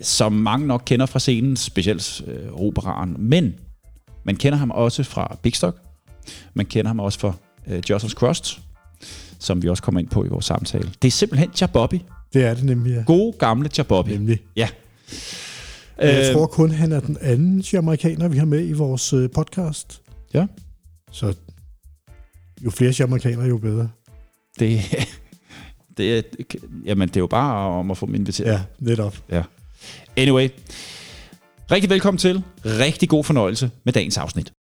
som 0.01 0.33
mange 0.33 0.67
nok 0.67 0.83
kender 0.85 1.05
fra 1.05 1.19
scenen, 1.19 1.55
specielt 1.55 2.21
øh, 2.27 2.53
operaren. 2.53 3.15
Men 3.19 3.53
man 4.23 4.35
kender 4.35 4.57
ham 4.57 4.71
også 4.71 5.03
fra 5.03 5.37
Big 5.41 5.55
Stock. 5.55 5.77
Man 6.53 6.65
kender 6.65 6.89
ham 6.89 6.99
også 6.99 7.19
fra 7.19 7.33
øh, 7.67 7.81
Jocelyn 7.89 8.09
Crust, 8.09 8.59
som 9.43 9.63
vi 9.63 9.69
også 9.69 9.83
kommer 9.83 9.99
ind 10.01 10.07
på 10.07 10.25
i 10.25 10.27
vores 10.27 10.45
samtale. 10.45 10.91
Det 11.01 11.07
er 11.07 11.11
simpelthen 11.11 11.49
Jabobby. 11.61 11.99
Det 12.33 12.45
er 12.45 12.53
det 12.53 12.63
nemlig, 12.63 12.91
ja. 12.95 13.03
Gode 13.05 13.33
gamle 13.39 13.69
Jabobby. 13.77 14.09
Nemlig. 14.09 14.39
Ja. 14.55 14.69
Jeg 16.01 16.27
Øh, 16.27 16.33
tror 16.33 16.45
kun, 16.45 16.71
han 16.71 16.91
er 16.91 16.99
den 16.99 17.17
anden 17.21 17.63
amerikaner, 17.77 18.27
vi 18.27 18.37
har 18.37 18.45
med 18.45 18.67
i 18.67 18.73
vores 18.73 19.13
øh, 19.13 19.29
podcast. 19.29 20.01
Ja. 20.33 20.45
Så 21.11 21.33
jo 22.65 22.69
flere 22.69 23.03
amerikanere, 23.03 23.47
jo 23.47 23.57
bedre. 23.57 23.89
Det, 24.59 24.81
det, 25.97 26.17
er, 26.17 26.21
jamen, 26.85 27.07
det 27.07 27.15
er 27.15 27.21
jo 27.21 27.27
bare 27.27 27.69
om 27.69 27.91
at 27.91 27.97
få 27.97 28.05
dem 28.05 28.15
inviteret. 28.15 28.51
Ja, 28.51 28.61
netop. 28.79 29.17
Anyway, 30.17 30.49
rigtig 31.71 31.89
velkommen 31.89 32.17
til. 32.17 32.43
Rigtig 32.65 33.09
god 33.09 33.23
fornøjelse 33.23 33.71
med 33.83 33.93
dagens 33.93 34.17
afsnit. 34.17 34.53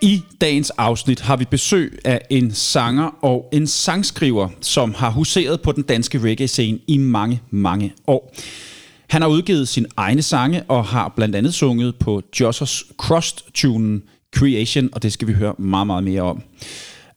I 0.00 0.22
dagens 0.40 0.70
afsnit 0.70 1.20
har 1.20 1.36
vi 1.36 1.44
besøg 1.44 1.98
af 2.04 2.20
en 2.30 2.54
sanger 2.54 3.24
og 3.24 3.48
en 3.52 3.66
sangskriver, 3.66 4.48
som 4.60 4.94
har 4.94 5.10
huseret 5.10 5.60
på 5.60 5.72
den 5.72 5.82
danske 5.82 6.18
reggae-scene 6.18 6.78
i 6.86 6.98
mange, 6.98 7.42
mange 7.50 7.92
år. 8.06 8.34
Han 9.08 9.22
har 9.22 9.28
udgivet 9.28 9.68
sin 9.68 9.86
egne 9.96 10.22
sange 10.22 10.62
og 10.62 10.84
har 10.84 11.12
blandt 11.16 11.36
andet 11.36 11.54
sunget 11.54 11.96
på 11.96 12.22
Jossers 12.40 12.84
Crust-tunen 13.02 14.02
Creation, 14.36 14.88
og 14.92 15.02
det 15.02 15.12
skal 15.12 15.28
vi 15.28 15.32
høre 15.32 15.54
meget, 15.58 15.86
meget 15.86 16.04
mere 16.04 16.22
om. 16.22 16.42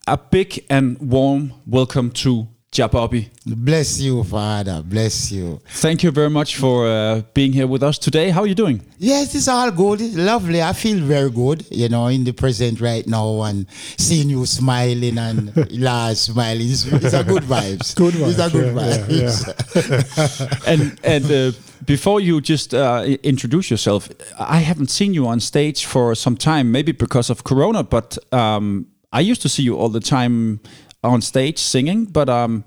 A 0.08 0.16
big 0.32 0.48
and 0.70 0.98
warm 0.98 1.52
welcome 1.74 2.10
to 2.10 2.46
Jabobby. 2.72 3.28
Bless 3.46 4.00
you, 4.00 4.24
Father. 4.24 4.82
Bless 4.82 5.30
you. 5.30 5.60
Thank 5.72 6.04
you 6.04 6.12
very 6.12 6.30
much 6.30 6.56
for 6.56 6.88
uh, 6.88 7.22
being 7.34 7.52
here 7.52 7.68
with 7.68 7.84
us 7.84 7.98
today. 7.98 8.30
How 8.30 8.42
are 8.42 8.48
you 8.48 8.56
doing? 8.56 8.82
Yes, 8.98 9.36
it's 9.36 9.50
all 9.50 9.72
good. 9.72 10.00
It's 10.00 10.16
lovely. 10.16 10.64
I 10.64 10.72
feel 10.72 11.04
very 11.04 11.30
good, 11.30 11.66
you 11.70 11.90
know, 11.90 12.08
in 12.08 12.24
the 12.24 12.32
present 12.32 12.80
right 12.80 13.06
now 13.06 13.42
and 13.42 13.66
seeing 13.98 14.30
you 14.30 14.46
smiling 14.46 15.18
and 15.18 15.54
Lars 15.82 16.22
smiling. 16.22 16.70
It's, 16.70 16.86
it's 16.86 17.14
a 17.14 17.26
good 17.26 17.44
vibes. 17.44 17.94
Good 18.02 18.14
vibes. 18.14 18.30
It's 18.30 18.40
a 18.40 18.50
good 18.50 18.74
yeah, 18.74 18.82
vibes. 18.82 20.66
yeah, 20.66 20.72
and 20.72 20.98
and 21.04 21.26
uh, 21.30 21.58
before 21.86 22.22
you 22.22 22.40
just 22.40 22.74
uh, 22.74 23.04
introduce 23.22 23.70
yourself, 23.70 24.08
I 24.40 24.60
haven't 24.60 24.92
seen 24.92 25.14
you 25.14 25.28
on 25.28 25.42
stage 25.42 25.86
for 25.86 26.16
some 26.16 26.38
time, 26.38 26.72
maybe 26.72 26.94
because 26.94 27.30
of 27.30 27.44
Corona, 27.44 27.84
but 27.84 28.18
um, 28.34 28.88
I 29.12 29.20
used 29.20 29.42
to 29.42 29.50
see 29.50 29.64
you 29.64 29.76
all 29.78 29.90
the 29.90 30.00
time 30.00 30.62
on 31.04 31.22
stage 31.22 31.60
singing, 31.60 32.06
but 32.06 32.30
um, 32.30 32.64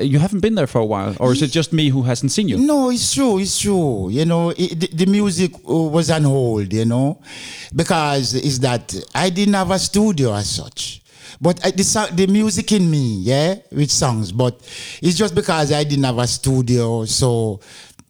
you 0.00 0.18
haven't 0.18 0.40
been 0.40 0.54
there 0.54 0.66
for 0.66 0.80
a 0.80 0.84
while, 0.84 1.16
or 1.20 1.32
is 1.32 1.42
it 1.42 1.50
just 1.50 1.72
me 1.72 1.88
who 1.88 2.02
hasn't 2.02 2.32
seen 2.32 2.48
you? 2.48 2.58
No, 2.58 2.90
it's 2.90 3.14
true. 3.14 3.38
It's 3.38 3.58
true. 3.58 4.10
You 4.10 4.24
know, 4.24 4.50
it, 4.50 4.96
the, 4.96 5.06
music 5.06 5.54
uh, 5.68 5.74
was 5.74 6.10
on 6.10 6.24
hold. 6.24 6.72
You 6.72 6.84
know, 6.84 7.20
because 7.74 8.34
it's 8.34 8.58
that 8.58 8.94
I 9.14 9.30
didn't 9.30 9.54
have 9.54 9.70
a 9.70 9.78
studio 9.78 10.34
as 10.34 10.50
such. 10.50 11.02
But 11.40 11.64
I, 11.64 11.70
the, 11.70 12.10
the 12.14 12.26
music 12.26 12.72
in 12.72 12.90
me, 12.90 13.20
yeah, 13.20 13.56
with 13.70 13.90
songs. 13.90 14.32
But 14.32 14.56
it's 15.00 15.16
just 15.16 15.34
because 15.34 15.72
I 15.72 15.84
didn't 15.84 16.04
have 16.04 16.18
a 16.18 16.26
studio. 16.26 17.04
So 17.04 17.60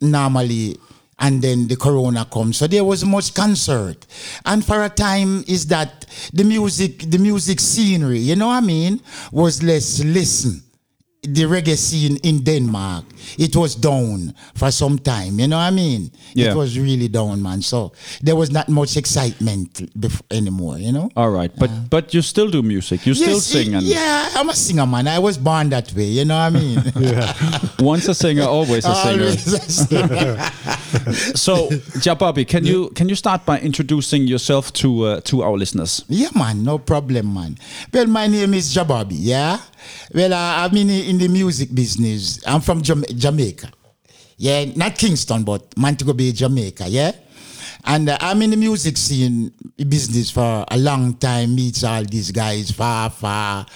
normally, 0.01 0.77
and 1.19 1.43
then 1.43 1.67
the 1.69 1.77
corona 1.77 2.25
comes. 2.25 2.57
So 2.59 2.67
there 2.67 2.85
was 2.85 3.05
much 3.05 3.35
concert. 3.35 4.07
And 4.45 4.65
for 4.65 4.85
a 4.85 4.89
time 4.89 5.45
is 5.47 5.67
that 5.67 6.07
the 6.33 6.45
music, 6.45 7.11
the 7.11 7.19
music 7.19 7.61
scenery, 7.61 8.21
you 8.21 8.37
know 8.37 8.49
what 8.49 8.63
I 8.63 8.67
mean, 8.67 9.01
was 9.33 9.63
less 9.63 10.03
listen. 10.05 10.63
The 11.23 11.43
reggae 11.43 11.77
scene 11.77 12.17
in 12.23 12.45
Denmark, 12.45 13.05
it 13.39 13.57
was 13.57 13.75
down 13.75 14.35
for 14.55 14.71
some 14.71 14.99
time. 15.01 15.41
You 15.41 15.49
know 15.49 15.57
what 15.57 15.65
I 15.65 15.71
mean? 15.71 16.11
Yeah. 16.33 16.53
It 16.53 16.57
was 16.57 16.79
really 16.79 17.09
down, 17.09 17.43
man. 17.43 17.61
So 17.61 17.93
there 18.23 18.37
was 18.37 18.53
not 18.53 18.69
much 18.69 18.97
excitement 18.97 19.75
bef- 19.99 20.23
anymore. 20.31 20.79
You 20.79 20.93
know? 20.93 21.11
All 21.17 21.31
right, 21.31 21.51
but 21.59 21.71
but 21.91 22.15
you 22.15 22.23
still 22.23 22.49
do 22.49 22.63
music. 22.63 23.05
You 23.05 23.15
still 23.15 23.35
Yes, 23.35 23.47
sing, 23.47 23.75
and 23.75 23.83
yeah, 23.85 24.31
I'm 24.37 24.49
a 24.49 24.55
singer, 24.55 24.87
man. 24.87 25.09
I 25.09 25.19
was 25.19 25.37
born 25.39 25.71
that 25.71 25.93
way. 25.93 26.05
You 26.05 26.25
know 26.25 26.37
what 26.39 26.55
I 26.55 26.59
mean? 26.61 26.83
once 27.81 28.07
a 28.09 28.15
singer, 28.15 28.45
always 28.45 28.85
a 28.87 28.95
singer. 28.95 29.25
Always 29.25 29.53
a 29.53 29.61
singer. 29.71 30.39
So, 31.35 31.69
Jabobby, 32.01 32.45
can 32.47 32.65
you 32.65 32.89
can 32.95 33.09
you 33.09 33.15
start 33.15 33.45
by 33.45 33.59
introducing 33.61 34.27
yourself 34.27 34.73
to 34.73 35.05
uh, 35.05 35.21
to 35.25 35.43
our 35.43 35.57
listeners? 35.59 36.05
Yeah, 36.09 36.31
man, 36.35 36.63
no 36.65 36.79
problem, 36.79 37.35
man. 37.35 37.59
Well, 37.93 38.07
my 38.07 38.27
name 38.27 38.55
is 38.55 38.75
Jabobby, 38.75 39.17
yeah? 39.19 39.59
Well, 40.15 40.33
uh, 40.33 40.65
I'm 40.65 40.77
in, 40.77 40.89
in 41.09 41.19
the 41.19 41.29
music 41.29 41.75
business. 41.75 42.39
I'm 42.47 42.61
from 42.61 42.83
Jama- 42.83 43.07
Jamaica. 43.09 43.71
Yeah, 44.37 44.67
not 44.77 44.97
Kingston, 44.99 45.43
but 45.43 45.77
Montego 45.77 46.13
Bay, 46.13 46.33
Jamaica, 46.33 46.87
yeah? 46.89 47.13
And 47.85 48.09
uh, 48.09 48.19
I'm 48.21 48.43
in 48.43 48.51
the 48.51 48.57
music 48.57 48.97
scene 48.97 49.53
business 49.77 50.31
for 50.31 50.65
a 50.69 50.77
long 50.79 51.15
time. 51.15 51.55
Meets 51.55 51.85
all 51.85 52.05
these 52.05 52.31
guys 52.31 52.71
far, 52.71 53.11
far. 53.11 53.67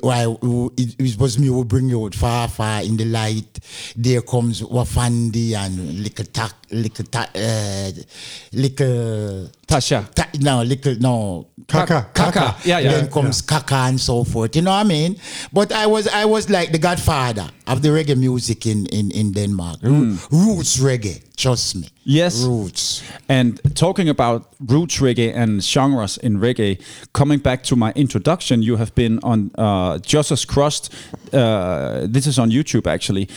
Why 0.00 0.26
it, 0.76 0.96
it 0.98 1.18
was 1.18 1.38
me 1.38 1.46
who 1.46 1.64
bring 1.64 1.88
you 1.88 2.04
out 2.04 2.14
far, 2.14 2.48
far 2.48 2.82
in 2.82 2.96
the 2.96 3.04
light. 3.04 3.58
There 3.96 4.22
comes 4.22 4.62
Wafandi 4.62 5.54
and 5.54 6.00
little 6.02 6.24
tak, 6.26 6.54
little 6.70 7.04
tak, 7.06 7.30
uh, 7.34 7.90
little 8.52 9.50
Tasha. 9.66 10.12
Ta- 10.14 10.28
no, 10.40 10.62
little 10.62 10.96
no. 10.96 11.48
Kaka. 11.66 12.10
Kaka. 12.12 12.56
Yeah, 12.64 12.78
yeah. 12.80 12.92
Then 12.92 13.10
comes 13.10 13.40
Kaka 13.40 13.88
and 13.88 14.00
so 14.00 14.24
forth. 14.24 14.54
You 14.56 14.62
know 14.62 14.72
what 14.72 14.84
I 14.84 14.88
mean? 14.88 15.16
But 15.52 15.72
I 15.72 15.86
was 15.86 16.08
I 16.08 16.24
was 16.24 16.50
like 16.50 16.72
the 16.72 16.78
godfather 16.78 17.48
of 17.72 17.80
the 17.82 17.88
reggae 17.88 18.16
music 18.16 18.66
in 18.66 18.86
in, 18.86 19.10
in 19.10 19.32
Denmark. 19.32 19.78
Ro- 19.82 20.16
Roots 20.30 20.78
reggae. 20.78 21.20
Trust 21.36 21.74
me. 21.76 21.88
Yes. 22.04 22.44
Roots. 22.44 23.02
And 23.28 23.60
talking 23.74 24.08
about 24.08 24.42
roots 24.68 25.00
reggae 25.00 25.32
and 25.34 25.62
genres 25.62 26.18
in 26.18 26.38
reggae, 26.40 26.76
coming 27.12 27.40
back 27.42 27.62
to 27.64 27.76
my 27.76 27.92
introduction, 27.94 28.62
you 28.62 28.76
have 28.76 28.90
been 28.94 29.18
on 29.22 29.50
uh, 29.58 29.98
Joss's 29.98 30.44
Crust. 30.44 30.90
Uh, 31.32 32.06
this 32.12 32.26
is 32.26 32.38
on 32.38 32.50
YouTube 32.50 32.86
actually. 32.86 33.28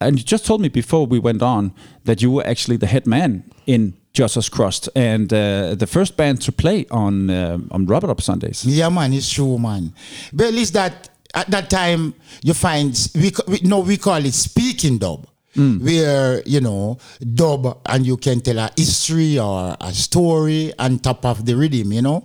And 0.00 0.18
you 0.18 0.24
just 0.24 0.44
told 0.46 0.60
me 0.60 0.68
before 0.68 1.06
we 1.06 1.20
went 1.20 1.42
on 1.42 1.72
that 2.04 2.20
you 2.20 2.30
were 2.32 2.46
actually 2.50 2.78
the 2.78 2.86
head 2.86 3.06
man 3.06 3.42
in 3.66 3.92
Joss's 4.12 4.48
Crust 4.48 4.88
and 4.94 5.32
uh, 5.32 5.74
the 5.78 5.86
first 5.86 6.16
band 6.16 6.40
to 6.42 6.52
play 6.52 6.84
on 6.90 7.30
uh, 7.30 7.58
on 7.70 7.86
Rubber 7.86 8.10
Up 8.10 8.20
Sundays. 8.20 8.64
Yeah, 8.64 8.90
man, 8.90 9.12
it's 9.12 9.30
true, 9.30 9.58
man. 9.58 9.92
But 10.32 10.46
at 10.46 10.54
least 10.54 10.72
that 10.72 11.08
at 11.34 11.50
that 11.50 11.70
time 11.70 12.14
you 12.42 12.54
find 12.54 13.08
we, 13.14 13.32
we 13.48 13.60
no 13.62 13.80
we 13.80 13.96
call 13.96 14.24
it 14.24 14.34
speaking 14.34 14.98
dub. 14.98 15.26
Mm. 15.56 15.84
Where 15.84 16.42
you 16.46 16.62
know 16.62 16.96
dub 17.20 17.82
and 17.84 18.06
you 18.06 18.16
can 18.16 18.40
tell 18.40 18.58
a 18.58 18.70
history 18.74 19.38
or 19.38 19.76
a 19.78 19.92
story 19.92 20.72
on 20.78 20.98
top 20.98 21.26
of 21.26 21.44
the 21.44 21.54
rhythm, 21.54 21.92
you 21.92 22.00
know, 22.00 22.24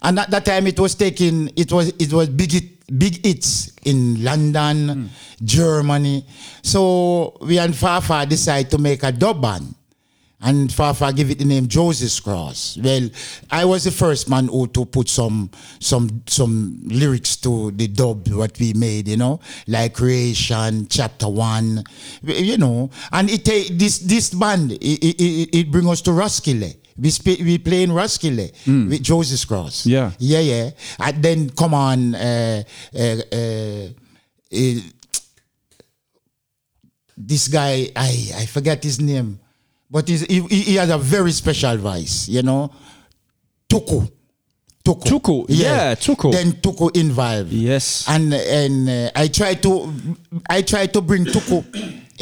and 0.00 0.18
at 0.18 0.30
that 0.30 0.46
time 0.46 0.66
it 0.66 0.80
was 0.80 0.94
taking 0.94 1.50
it 1.54 1.70
was 1.70 1.92
it 1.98 2.10
was 2.14 2.30
big 2.30 2.50
hit, 2.50 2.98
big 2.98 3.24
hits 3.26 3.72
in 3.84 4.24
London, 4.24 4.88
mm. 4.88 5.08
Germany. 5.44 6.24
So 6.62 7.36
we 7.42 7.58
and 7.58 7.76
Fafa 7.76 8.24
decided 8.24 8.70
to 8.70 8.78
make 8.78 9.02
a 9.02 9.12
dub 9.12 9.42
band. 9.42 9.74
And 10.42 10.72
Fafa 10.72 11.12
give 11.12 11.30
it 11.30 11.38
the 11.38 11.44
name 11.44 11.68
Joseph 11.68 12.22
Cross. 12.24 12.78
Well, 12.82 13.08
I 13.50 13.64
was 13.64 13.84
the 13.84 13.92
first 13.92 14.28
man 14.28 14.48
who 14.48 14.66
to 14.68 14.84
put 14.84 15.08
some 15.08 15.50
some 15.78 16.22
some 16.26 16.80
lyrics 16.84 17.36
to 17.36 17.70
the 17.70 17.86
dub 17.86 18.28
what 18.28 18.58
we 18.58 18.72
made, 18.74 19.06
you 19.06 19.16
know, 19.16 19.38
like 19.68 19.94
Creation, 19.94 20.88
Chapter 20.88 21.28
One, 21.28 21.84
you 22.22 22.58
know. 22.58 22.90
And 23.12 23.30
it 23.30 23.44
take 23.44 23.78
this 23.78 23.98
this 24.00 24.34
band 24.34 24.72
it, 24.72 24.78
it, 24.82 25.56
it, 25.56 25.70
bring 25.70 25.88
us 25.88 26.00
to 26.02 26.10
Roskilde. 26.10 26.74
We 26.98 27.10
sp- 27.14 27.40
we 27.40 27.58
play 27.58 27.84
in 27.84 27.92
Roskilde 27.92 28.50
with 28.66 29.02
Joseph 29.02 29.46
Cross. 29.46 29.86
Yeah. 29.86 30.10
yeah, 30.18 30.40
yeah. 30.40 30.70
And 30.98 31.22
then 31.22 31.50
come 31.50 31.72
on, 31.72 32.14
uh, 32.14 32.62
uh, 32.94 33.16
uh, 33.32 33.88
this 37.16 37.48
guy, 37.48 37.88
I 37.94 38.32
I 38.36 38.46
forget 38.46 38.82
his 38.82 39.00
name, 39.00 39.38
but 39.92 40.08
he 40.08 40.40
he 40.40 40.76
a 40.90 40.96
very 40.98 41.32
special 41.32 41.76
voice, 41.76 42.26
you 42.28 42.42
know. 42.42 42.72
Tuku. 43.68 44.10
Tuku. 44.84 45.04
Tuku, 45.04 45.46
yeah, 45.48 45.94
Tuku. 45.94 46.32
Then 46.32 46.52
Tuku 46.52 46.96
involved. 46.96 47.52
Yes. 47.52 48.08
And 48.08 48.32
and 48.34 48.88
uh, 48.88 49.10
I 49.14 49.28
try 49.28 49.54
to 49.54 49.92
I 50.50 50.62
try 50.62 50.86
to 50.86 51.00
bring 51.00 51.24
Tuku 51.26 51.62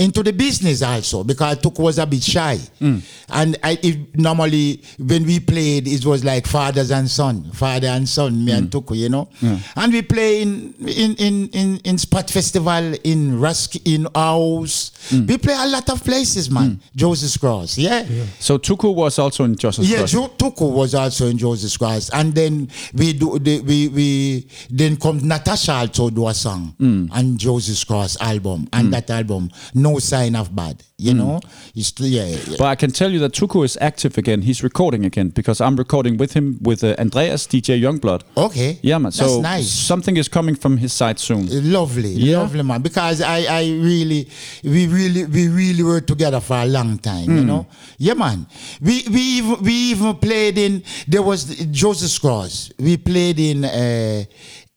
into 0.01 0.23
the 0.23 0.33
business 0.33 0.83
also 0.83 1.23
because 1.25 1.59
Tuku 1.59 1.81
was 1.81 1.99
a 1.99 2.07
bit 2.07 2.23
shy. 2.23 2.57
Mm. 2.81 3.03
And 3.33 3.57
I 3.63 3.79
it, 3.83 4.17
normally 4.19 4.83
when 4.99 5.25
we 5.25 5.39
played 5.41 5.87
it 5.87 6.05
was 6.05 6.25
like 6.25 6.47
fathers 6.47 6.91
and 6.91 7.09
son, 7.09 7.45
father 7.53 7.89
and 7.89 8.09
son, 8.09 8.45
me 8.45 8.53
Mm. 8.53 8.59
and 8.59 8.71
Tuku, 8.71 8.97
you 8.97 9.09
know. 9.09 9.29
And 9.77 9.93
we 9.93 10.03
play 10.03 10.43
in 10.43 10.75
in 10.81 11.15
in 11.17 11.49
in, 11.53 11.81
in 11.85 11.99
Spot 11.99 12.29
Festival 12.29 12.95
in 13.05 13.39
Rusk 13.39 13.77
in 13.87 14.09
House. 14.15 14.91
Mm. 15.11 15.29
We 15.29 15.39
play 15.39 15.55
a 15.57 15.67
lot 15.69 15.89
of 15.91 16.03
places, 16.03 16.51
man. 16.51 16.81
Joseph's 16.97 17.37
Cross, 17.37 17.79
yeah. 17.79 18.05
So 18.39 18.59
Tuku 18.59 18.95
was 18.95 19.19
also 19.19 19.45
in 19.45 19.55
Joss's 19.57 19.89
Yeah, 19.91 19.99
Crust. 19.99 20.13
Joe 20.15 20.29
Tuku 20.39 20.73
was 20.73 20.95
also 20.95 21.27
in 21.27 21.37
Joseph's 21.39 21.77
Cross, 21.77 22.11
and 22.11 22.35
then 22.35 22.69
we 22.95 23.13
do 23.13 23.39
the, 23.39 23.61
we 23.61 23.89
we 23.89 24.47
then 24.71 24.97
come 24.97 25.19
Natasha 25.27 25.73
also 25.73 26.11
do 26.11 26.27
a 26.27 26.35
song 26.35 26.75
on 27.13 27.37
Joseph's 27.37 27.85
Cross 27.85 28.17
album, 28.21 28.67
and 28.73 28.93
that 28.93 29.11
album 29.11 29.51
No 29.75 29.90
Sign 29.99 30.37
of 30.37 30.55
Bad. 30.55 30.83
You 30.99 31.15
know, 31.15 31.41
it's 31.75 31.95
yeah, 31.99 32.27
yeah. 32.27 32.57
But 32.59 32.67
I 32.67 32.75
can 32.75 32.91
tell 32.91 33.11
you 33.11 33.19
that 33.21 33.33
Tuku 33.33 33.65
is 33.65 33.79
active 33.81 34.19
again. 34.19 34.43
He's 34.43 34.63
recording 34.63 35.07
again 35.07 35.31
because 35.31 35.59
I'm 35.59 35.77
recording 35.77 36.19
with 36.19 36.35
him 36.35 36.59
with 36.61 36.85
uh, 36.85 36.95
Andreas 36.99 37.47
DJ 37.47 37.81
Youngblood. 37.81 38.21
okay. 38.37 38.79
Yeah, 38.83 38.99
man. 38.99 39.11
So 39.13 39.25
that's 39.25 39.43
nice. 39.43 39.71
something 39.73 40.19
is 40.19 40.29
coming 40.29 40.55
from 40.57 40.77
his 40.77 40.93
side 40.93 41.19
soon. 41.19 41.49
Lovely, 41.73 42.11
Yeah. 42.11 42.41
lovely 42.41 42.63
man. 42.63 42.83
Because 42.83 43.23
I, 43.23 43.39
I 43.49 43.63
really, 43.81 44.29
we 44.63 44.87
really, 44.89 45.25
we 45.25 45.49
really 45.49 45.83
were 45.83 46.03
together 46.03 46.41
for 46.41 46.57
a 46.59 46.67
long 46.67 46.99
time. 46.99 47.25
Hmm. 47.25 47.37
You 47.39 47.45
know, 47.45 47.67
yeah, 47.97 48.13
man. 48.15 48.47
We 48.83 49.03
we 49.11 49.21
even, 49.39 49.63
we 49.63 49.73
even 49.93 50.15
played 50.17 50.59
in. 50.59 50.83
There 51.09 51.23
was 51.23 51.45
Joseph 51.71 52.21
Cross. 52.21 52.73
We 52.79 52.99
played 52.99 53.39
in. 53.41 53.65
Uh, 53.65 54.25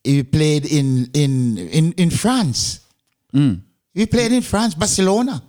we 0.05 0.23
played 0.23 0.65
in 0.65 1.09
in 1.13 1.57
in 1.57 1.91
in 1.97 2.09
France. 2.11 2.79
Hmm. 3.33 3.55
We 3.95 4.05
played 4.07 4.31
in 4.31 4.41
France, 4.41 4.73
Barcelona. 4.75 5.41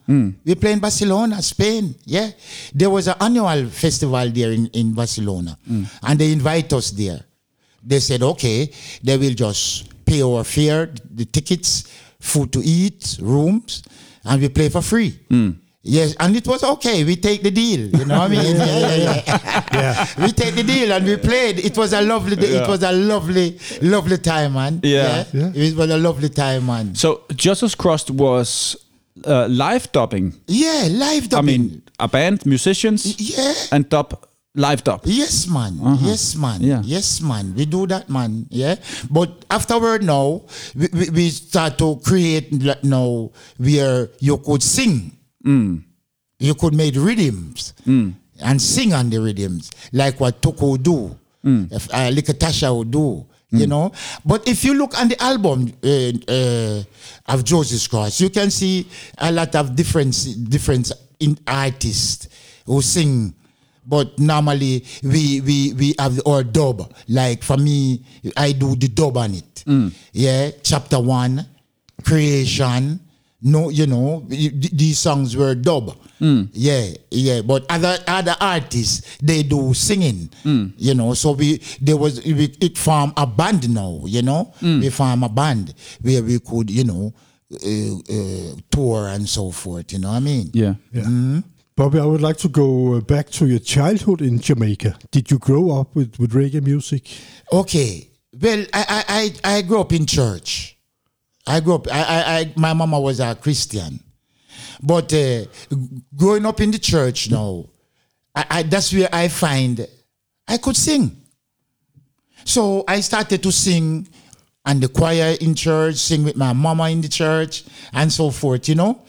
We 0.44 0.54
played 0.54 0.72
in 0.74 0.78
Barcelona, 0.80 1.40
Spain. 1.42 1.94
Yeah, 2.04 2.30
there 2.74 2.90
was 2.90 3.08
an 3.08 3.14
annual 3.20 3.68
festival 3.70 4.30
there 4.30 4.52
in 4.52 4.66
in 4.72 4.92
Barcelona, 4.94 5.56
Hmm. 5.66 5.84
and 6.02 6.18
they 6.18 6.32
invite 6.32 6.72
us 6.72 6.90
there 6.90 7.20
they 7.86 8.00
said, 8.00 8.22
okay, 8.22 8.70
they 9.02 9.18
will 9.18 9.34
just 9.34 9.84
pay 10.06 10.22
our 10.22 10.42
fare, 10.42 10.90
the 11.14 11.26
tickets, 11.26 11.84
food 12.18 12.50
to 12.50 12.60
eat, 12.64 13.18
rooms, 13.20 13.82
and 14.24 14.40
we 14.40 14.48
play 14.48 14.70
for 14.70 14.80
free. 14.80 15.12
Yes, 15.86 16.16
and 16.18 16.34
it 16.34 16.46
was 16.46 16.64
okay. 16.64 17.04
We 17.04 17.16
take 17.16 17.42
the 17.42 17.50
deal. 17.50 17.88
You 17.90 18.06
know 18.06 18.20
what 18.20 18.30
I 18.30 18.34
mean? 18.34 18.56
yeah, 18.56 18.94
yeah, 18.96 19.66
yeah. 19.72 20.06
We 20.24 20.32
take 20.32 20.54
the 20.54 20.62
deal 20.62 20.90
and 20.92 21.04
we 21.04 21.18
played. 21.18 21.58
It 21.58 21.76
was 21.76 21.92
a 21.92 22.00
lovely. 22.00 22.36
Day. 22.36 22.56
It 22.56 22.66
was 22.66 22.82
a 22.82 22.90
lovely, 22.92 23.58
lovely 23.82 24.16
time, 24.16 24.54
man. 24.54 24.80
Yeah. 24.82 25.24
Yeah. 25.32 25.52
It 25.54 25.76
was 25.76 25.90
a 25.90 25.98
lovely 25.98 26.30
time, 26.30 26.64
man. 26.66 26.94
So 26.94 27.24
Joss's 27.36 27.74
Crust 27.74 28.10
was 28.10 28.76
uh, 29.26 29.46
live 29.50 29.92
dubbing. 29.92 30.32
Yeah, 30.46 30.88
live 30.90 31.28
dubbing. 31.28 31.54
I 31.54 31.58
mean, 31.58 31.82
a 32.00 32.08
band, 32.08 32.46
musicians, 32.46 33.04
yeah. 33.20 33.52
and 33.70 33.86
dub 33.86 34.24
live 34.54 34.84
dub. 34.84 35.02
Yes, 35.04 35.46
man. 35.48 35.78
Yes, 36.00 36.34
man. 36.34 36.62
Yeah. 36.62 36.80
Yes, 36.84 37.20
man. 37.20 37.54
We 37.54 37.66
do 37.66 37.86
that, 37.88 38.08
man. 38.08 38.46
Yeah. 38.48 38.76
But 39.10 39.44
afterward, 39.50 40.02
now 40.02 40.42
we, 40.74 40.88
we, 40.92 41.10
we 41.10 41.28
start 41.30 41.76
to 41.78 42.00
create 42.04 42.52
like 42.62 42.84
now 42.84 43.32
where 43.58 44.08
you 44.20 44.38
could 44.38 44.62
sing. 44.62 45.12
You 46.38 46.54
could 46.54 46.74
make 46.74 46.94
rhythms 46.96 47.74
and 48.40 48.60
sing 48.60 48.92
on 48.92 49.10
the 49.10 49.18
rhythms, 49.20 49.70
like 49.92 50.18
what 50.20 50.40
Tuku 50.42 50.82
do, 50.82 51.16
if, 51.70 51.88
uh, 51.92 52.10
like 52.12 52.26
Tasha 52.38 52.74
would 52.76 52.90
do. 52.90 53.24
You 53.50 53.68
know, 53.68 53.92
but 54.26 54.48
if 54.48 54.64
you 54.64 54.74
look 54.74 54.98
on 54.98 55.06
the 55.08 55.22
album 55.22 55.70
uh, 55.84 56.10
uh, 56.32 56.82
of 57.32 57.44
Joseph 57.44 57.88
Cross, 57.88 58.20
you 58.20 58.28
can 58.30 58.50
see 58.50 58.84
a 59.18 59.30
lot 59.30 59.54
of 59.54 59.76
different 59.76 60.16
different 60.50 60.90
in 61.20 61.38
artists 61.46 62.26
who 62.66 62.82
sing 62.82 63.32
but 63.86 64.18
normally 64.18 64.82
we 65.04 65.40
we 65.42 65.72
we 65.74 65.94
have 66.00 66.18
our 66.26 66.42
dub. 66.42 66.90
Like 67.06 67.44
for 67.44 67.56
me, 67.56 68.02
I 68.36 68.52
do 68.52 68.74
the 68.74 68.88
dub 68.88 69.16
on 69.18 69.34
it. 69.34 69.62
Yeah, 70.12 70.50
chapter 70.64 70.98
one, 70.98 71.46
creation. 72.02 72.98
No, 73.46 73.68
you 73.68 73.86
know, 73.86 74.24
these 74.28 74.98
songs 74.98 75.36
were 75.36 75.54
dub. 75.54 75.94
Yeah, 76.18 76.88
yeah. 77.10 77.42
But 77.42 77.66
other 77.68 77.98
other 78.08 78.34
artists 78.40 79.18
they 79.22 79.42
do 79.42 79.74
singing. 79.74 80.30
You 80.78 80.94
know, 80.94 81.12
so 81.14 81.32
we 81.32 81.58
there 81.82 81.98
was 81.98 82.24
we, 82.24 82.44
it 82.60 82.78
form 82.78 83.12
a 83.16 83.26
band 83.26 83.68
now. 83.68 84.00
You 84.06 84.22
know, 84.22 84.52
we 84.62 84.88
form 84.90 85.22
a 85.22 85.28
band 85.28 85.74
where 86.00 86.22
we 86.22 86.38
could 86.40 86.70
you 86.70 86.84
know 86.84 87.12
uh, 87.52 87.96
uh, 87.98 88.56
tour 88.70 89.08
and 89.08 89.28
so 89.28 89.50
forth. 89.50 89.92
You 89.92 89.98
know 89.98 90.08
what 90.08 90.16
I 90.16 90.20
mean? 90.20 90.50
Yeah. 90.54 90.74
Yeah. 90.92 91.40
Bobby, 91.76 91.98
I 91.98 92.04
would 92.06 92.22
like 92.22 92.36
to 92.38 92.48
go 92.48 92.94
uh, 92.94 93.00
back 93.00 93.28
to 93.30 93.46
your 93.46 93.58
childhood 93.58 94.22
in 94.22 94.38
Jamaica. 94.40 94.96
Did 95.10 95.30
you 95.30 95.38
grow 95.38 95.80
up 95.80 95.94
with, 95.96 96.18
with 96.20 96.30
reggae 96.32 96.62
music? 96.62 97.02
Okay. 97.52 98.08
Well, 98.40 98.64
I 98.72 98.84
I 98.88 99.04
I, 99.44 99.56
I 99.58 99.62
grew 99.62 99.80
up 99.80 99.92
in 99.92 100.06
church. 100.06 100.73
I 101.46 101.60
grew 101.60 101.74
up. 101.74 101.88
I, 101.90 102.00
I, 102.00 102.38
I 102.38 102.52
my 102.56 102.72
mama 102.72 103.00
was 103.00 103.20
a 103.20 103.34
Christian, 103.34 104.00
but 104.82 105.12
uh, 105.12 105.44
growing 106.16 106.46
up 106.46 106.60
in 106.60 106.70
the 106.70 106.78
church 106.78 107.30
now, 107.30 107.66
I, 108.34 108.46
I 108.50 108.62
that's 108.62 108.92
where 108.92 109.08
I 109.12 109.28
find 109.28 109.86
I 110.48 110.58
could 110.58 110.76
sing. 110.76 111.16
So 112.44 112.84
I 112.86 113.00
started 113.00 113.42
to 113.42 113.52
sing 113.52 114.06
and 114.66 114.80
the 114.80 114.88
choir 114.88 115.36
in 115.40 115.54
church, 115.54 115.96
sing 115.96 116.24
with 116.24 116.36
my 116.36 116.52
mama 116.52 116.88
in 116.88 117.00
the 117.00 117.08
church, 117.08 117.64
and 117.92 118.10
so 118.12 118.30
forth, 118.30 118.68
you 118.68 118.74
know. 118.74 119.02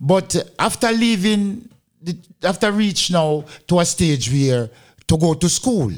But 0.00 0.36
uh, 0.36 0.42
after 0.58 0.90
leaving, 0.90 1.68
the, 2.02 2.16
after 2.42 2.72
reach 2.72 3.10
now 3.10 3.44
to 3.68 3.80
a 3.80 3.84
stage 3.84 4.30
where 4.30 4.68
to 5.06 5.16
go 5.16 5.34
to 5.34 5.48
school, 5.48 5.92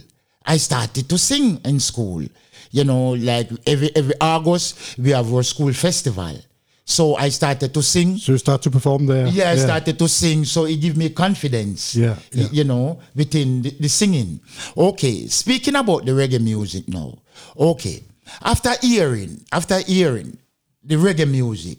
I 0.44 0.58
started 0.58 1.08
to 1.08 1.18
sing 1.18 1.60
in 1.64 1.80
school. 1.80 2.24
You 2.70 2.84
know, 2.84 3.10
like 3.12 3.50
every 3.66 3.94
every 3.96 4.14
August 4.20 4.98
we 4.98 5.10
have 5.10 5.32
our 5.32 5.42
school 5.42 5.72
festival. 5.72 6.36
So 6.84 7.16
I 7.16 7.28
started 7.28 7.74
to 7.74 7.82
sing. 7.82 8.16
So 8.16 8.32
you 8.32 8.38
start 8.38 8.62
to 8.62 8.70
perform 8.70 9.04
there? 9.04 9.26
Yeah, 9.26 9.50
I 9.50 9.56
started 9.56 9.98
to 9.98 10.08
sing, 10.08 10.46
so 10.46 10.64
it 10.64 10.80
gave 10.80 10.96
me 10.96 11.10
confidence. 11.10 11.94
Yeah, 11.94 12.16
yeah. 12.32 12.48
You 12.50 12.64
know, 12.64 12.98
within 13.14 13.60
the, 13.60 13.70
the 13.78 13.88
singing. 13.88 14.40
Okay, 14.74 15.26
speaking 15.26 15.76
about 15.76 16.06
the 16.06 16.12
reggae 16.12 16.40
music 16.40 16.88
now. 16.88 17.18
Okay, 17.58 18.02
after 18.40 18.72
hearing, 18.80 19.44
after 19.52 19.80
hearing 19.80 20.38
the 20.82 20.94
reggae 20.94 21.28
music, 21.28 21.76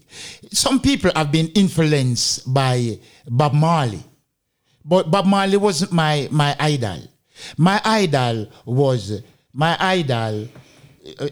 some 0.51 0.79
people 0.79 1.11
have 1.15 1.31
been 1.31 1.47
influenced 1.57 2.45
by 2.53 2.99
Bob 3.27 3.53
Marley, 3.53 4.03
but 4.85 5.09
Bob 5.09 5.25
Marley 5.25 5.57
wasn't 5.57 5.91
my 5.91 6.27
my 6.29 6.55
idol. 6.59 7.01
My 7.57 7.81
idol 7.83 8.45
was 8.63 9.23
my 9.53 9.75
idol 9.79 10.47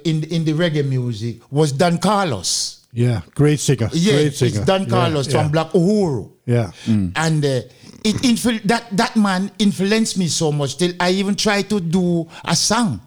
in 0.04 0.24
in 0.24 0.46
the 0.46 0.54
reggae 0.54 0.86
music 0.88 1.38
was 1.52 1.72
Don 1.72 1.98
Carlos. 1.98 2.86
Yeah, 2.94 3.22
great 3.36 3.60
singer. 3.60 3.90
Yeah, 3.94 4.14
great 4.14 4.28
it's 4.28 4.40
singer. 4.40 4.66
Don 4.66 4.86
Carlos 4.88 5.28
yeah, 5.28 5.42
from 5.42 5.52
Black 5.52 5.72
Uhuru. 5.72 6.32
Yeah. 6.46 6.72
And 6.88 7.44
uh, 7.46 7.62
it 8.04 8.16
influ- 8.24 8.64
that 8.64 8.88
that 8.96 9.16
man 9.16 9.52
influenced 9.60 10.18
me 10.18 10.28
so 10.28 10.52
much 10.52 10.78
till 10.78 10.94
I 11.00 11.12
even 11.12 11.36
tried 11.36 11.70
to 11.70 11.80
do 11.80 12.28
a 12.46 12.56
song. 12.56 13.02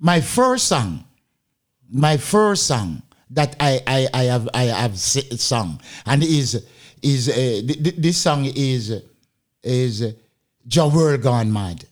My 0.00 0.20
first 0.20 0.66
song, 0.68 1.04
my 1.90 2.16
first 2.16 2.66
song 2.66 3.02
that 3.30 3.56
I 3.60 3.80
I, 3.86 4.08
I 4.12 4.22
have 4.24 4.48
I 4.52 4.64
have 4.64 4.98
sung 4.98 5.80
and 6.04 6.22
is 6.22 6.64
is 7.00 7.28
uh, 7.28 7.34
th- 7.34 7.82
th- 7.82 7.96
this 7.96 8.18
song 8.18 8.44
is 8.44 8.92
is 9.62 10.02
uh, 10.02 10.12
Ja 10.68 10.88
World 10.88 11.22
Gone 11.22 11.52
Mad. 11.52 11.86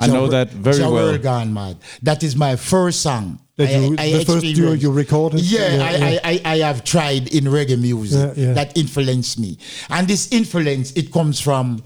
I 0.00 0.06
know 0.08 0.26
that 0.28 0.50
very 0.50 0.76
Ja 0.78 0.90
well. 0.90 1.06
World 1.06 1.22
Gone 1.22 1.52
Mad. 1.54 1.76
That 2.02 2.22
is 2.22 2.34
my 2.36 2.56
first 2.56 3.00
song. 3.00 3.38
That 3.56 3.70
you- 3.70 3.94
the 3.96 4.24
first 4.24 4.44
duo 4.54 4.72
you 4.72 4.90
recorded? 4.90 5.40
Yeah, 5.40 5.76
Yeah, 5.76 5.84
I, 5.84 5.90
yeah. 5.96 6.20
I, 6.24 6.40
I, 6.44 6.54
I 6.54 6.58
have 6.66 6.82
tried 6.82 7.32
in 7.32 7.44
reggae 7.44 7.78
music 7.80 8.36
Yeah, 8.36 8.46
yeah. 8.48 8.52
that 8.54 8.76
influenced 8.76 9.38
me. 9.38 9.56
And 9.90 10.08
this 10.08 10.32
influence, 10.32 10.90
it 10.92 11.12
comes 11.12 11.38
from, 11.40 11.82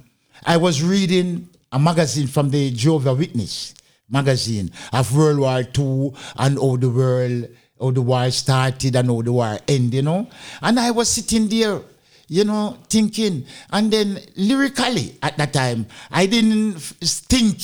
I 0.47 0.57
was 0.57 0.83
reading 0.83 1.49
a 1.71 1.79
magazine 1.79 2.27
from 2.27 2.49
the 2.51 2.71
Jehovah 2.71 3.13
Witness 3.15 3.75
magazine 4.09 4.71
of 4.95 5.15
World 5.15 5.39
War 5.41 5.61
II 5.61 6.15
and 6.39 6.57
how 6.59 6.77
the 6.77 6.89
world, 6.89 7.49
how 7.79 7.91
the 7.91 8.01
war 8.01 8.31
started 8.31 8.97
and 8.97 9.09
how 9.09 9.21
the 9.21 9.33
war 9.33 9.59
ended, 9.69 9.93
you 9.95 10.03
know. 10.03 10.27
And 10.63 10.81
I 10.81 10.91
was 10.93 11.11
sitting 11.11 11.49
there, 11.49 11.83
you 12.29 12.45
know, 12.45 12.79
thinking. 12.89 13.45
And 13.71 13.91
then 13.93 14.19
lyrically 14.37 15.19
at 15.23 15.37
that 15.37 15.53
time, 15.53 15.85
I 16.11 16.25
didn't 16.25 16.77
f- 16.77 16.95
think 17.29 17.59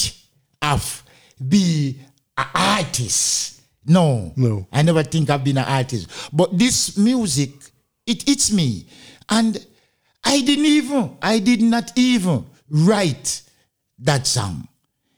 of 0.73 1.03
be 1.49 1.99
an 2.37 2.47
artist. 2.55 3.63
No. 3.87 4.33
No. 4.37 4.67
I 4.73 4.83
never 4.83 5.03
think 5.03 5.31
I've 5.31 5.45
been 5.45 5.59
an 5.59 5.65
artist. 5.65 6.09
But 6.33 6.59
this 6.59 6.97
music, 6.97 7.51
it 8.07 8.23
hits 8.23 8.53
me. 8.53 8.87
And 9.29 9.65
I 10.25 10.41
didn't 10.41 10.65
even, 10.65 11.17
I 11.21 11.39
did 11.39 11.61
not 11.61 11.93
even 11.97 12.47
write 12.71 13.43
that 14.01 14.27
song. 14.27 14.67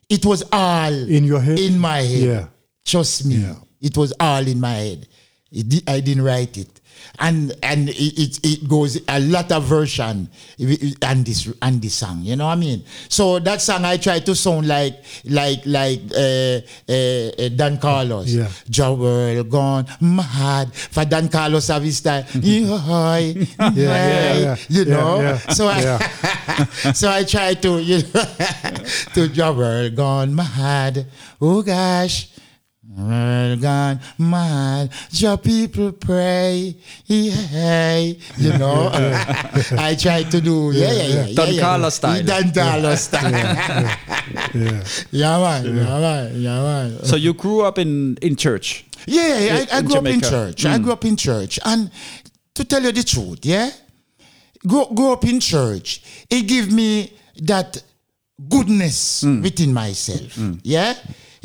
It 0.09 0.25
was 0.25 0.45
all 0.53 0.93
In 0.93 1.25
your 1.25 1.41
head? 1.41 1.59
In 1.59 1.79
my 1.79 1.99
head. 1.99 2.23
Yeah. 2.23 2.47
Trust 2.85 3.27
me. 3.27 3.37
Yeah. 3.37 3.55
It 3.81 3.97
was 3.97 4.13
all 4.19 4.47
in 4.47 4.61
my 4.61 4.75
head. 4.75 5.09
It 5.51 5.89
I 5.89 6.01
didn't 6.01 6.23
write 6.25 6.57
it. 6.57 6.76
And 7.19 7.55
and 7.63 7.89
it, 7.89 7.95
it, 8.19 8.41
it 8.45 8.69
goes 8.69 9.01
a 9.09 9.21
lot 9.21 9.51
of 9.53 9.65
version 9.65 10.29
and 11.03 11.25
this 11.25 11.49
and 11.63 11.81
this 11.81 11.95
song, 11.95 12.21
you 12.23 12.37
know 12.37 12.47
what 12.47 12.53
I 12.53 12.57
mean? 12.57 12.85
So 13.09 13.39
that 13.41 13.61
song 13.63 13.85
I 13.85 13.97
try 13.97 14.19
to 14.21 14.35
sound 14.35 14.69
like 14.69 15.03
like 15.25 15.65
like 15.67 16.01
uh, 16.15 16.61
uh, 16.89 16.93
uh, 16.93 17.49
Don 17.57 17.79
Carlos. 17.79 18.29
Yeah. 18.29 18.49
World 18.87 19.51
gone 19.51 19.87
mad 20.01 20.73
for 20.75 21.05
Don 21.05 21.29
Carlos 21.29 21.69
have 21.69 21.83
his 21.83 21.99
style. 21.99 22.25
Yeah, 22.37 23.73
yeah, 23.75 24.39
yeah. 24.39 24.57
You 24.69 24.85
know? 24.85 25.21
yeah. 25.21 25.39
So 25.53 25.69
I 25.69 25.99
so 26.93 27.11
I 27.11 27.25
try 27.25 27.55
to 27.55 27.81
you 27.81 27.99
know, 27.99 28.25
to 29.15 29.27
Ja 29.29 29.53
world 29.53 29.95
gone 29.97 30.35
mad. 30.35 31.07
Oh 31.41 31.63
gosh. 31.63 32.29
World 32.97 33.61
gone 33.61 34.01
mad. 34.19 34.91
Your 35.11 35.37
people 35.37 35.93
pray. 35.93 36.77
Yeah, 37.05 37.99
you 38.39 38.53
know. 38.59 38.89
I 39.77 39.95
try 40.01 40.23
to 40.23 40.41
do 40.41 40.73
yeah, 40.73 40.93
yeah, 40.93 41.03
yeah. 41.03 41.35
Don 41.35 41.47
yeah, 41.49 41.53
yeah. 41.53 41.61
Carlos 41.61 41.95
style. 41.95 42.23
Don 42.25 42.53
Carlos 42.53 43.01
style. 43.03 43.31
Yeah. 43.33 44.85
yeah, 45.11 45.39
man. 45.45 45.77
Yeah, 45.77 46.01
man. 46.01 46.41
Yeah, 46.41 46.63
man. 46.63 47.05
So 47.05 47.17
you 47.17 47.35
grew 47.35 47.63
up 47.63 47.79
in 47.79 48.17
in 48.23 48.35
church. 48.37 48.87
Yeah, 49.07 49.39
in- 49.39 49.69
I, 49.69 49.77
I 49.77 49.79
in 49.81 49.85
grew 49.85 49.97
up 49.97 50.07
in 50.07 50.21
Jamaica. 50.21 50.31
church. 50.31 50.65
I 50.65 50.79
grew 50.79 50.93
mm. 50.93 50.97
up 50.97 51.05
in 51.05 51.17
church. 51.17 51.59
And 51.65 51.91
to 52.55 52.65
tell 52.65 52.83
you 52.83 52.93
the 52.93 53.03
truth, 53.03 53.45
yeah, 53.45 53.71
grow, 54.67 54.87
grow 54.87 55.13
up 55.13 55.25
in 55.25 55.41
church, 55.41 56.03
it 56.31 56.43
gave 56.49 56.73
me 56.73 57.13
that 57.43 57.83
goodness 58.49 59.23
mm. 59.23 59.43
within 59.43 59.73
myself. 59.73 60.35
Mm. 60.37 60.61
Yeah, 60.63 60.95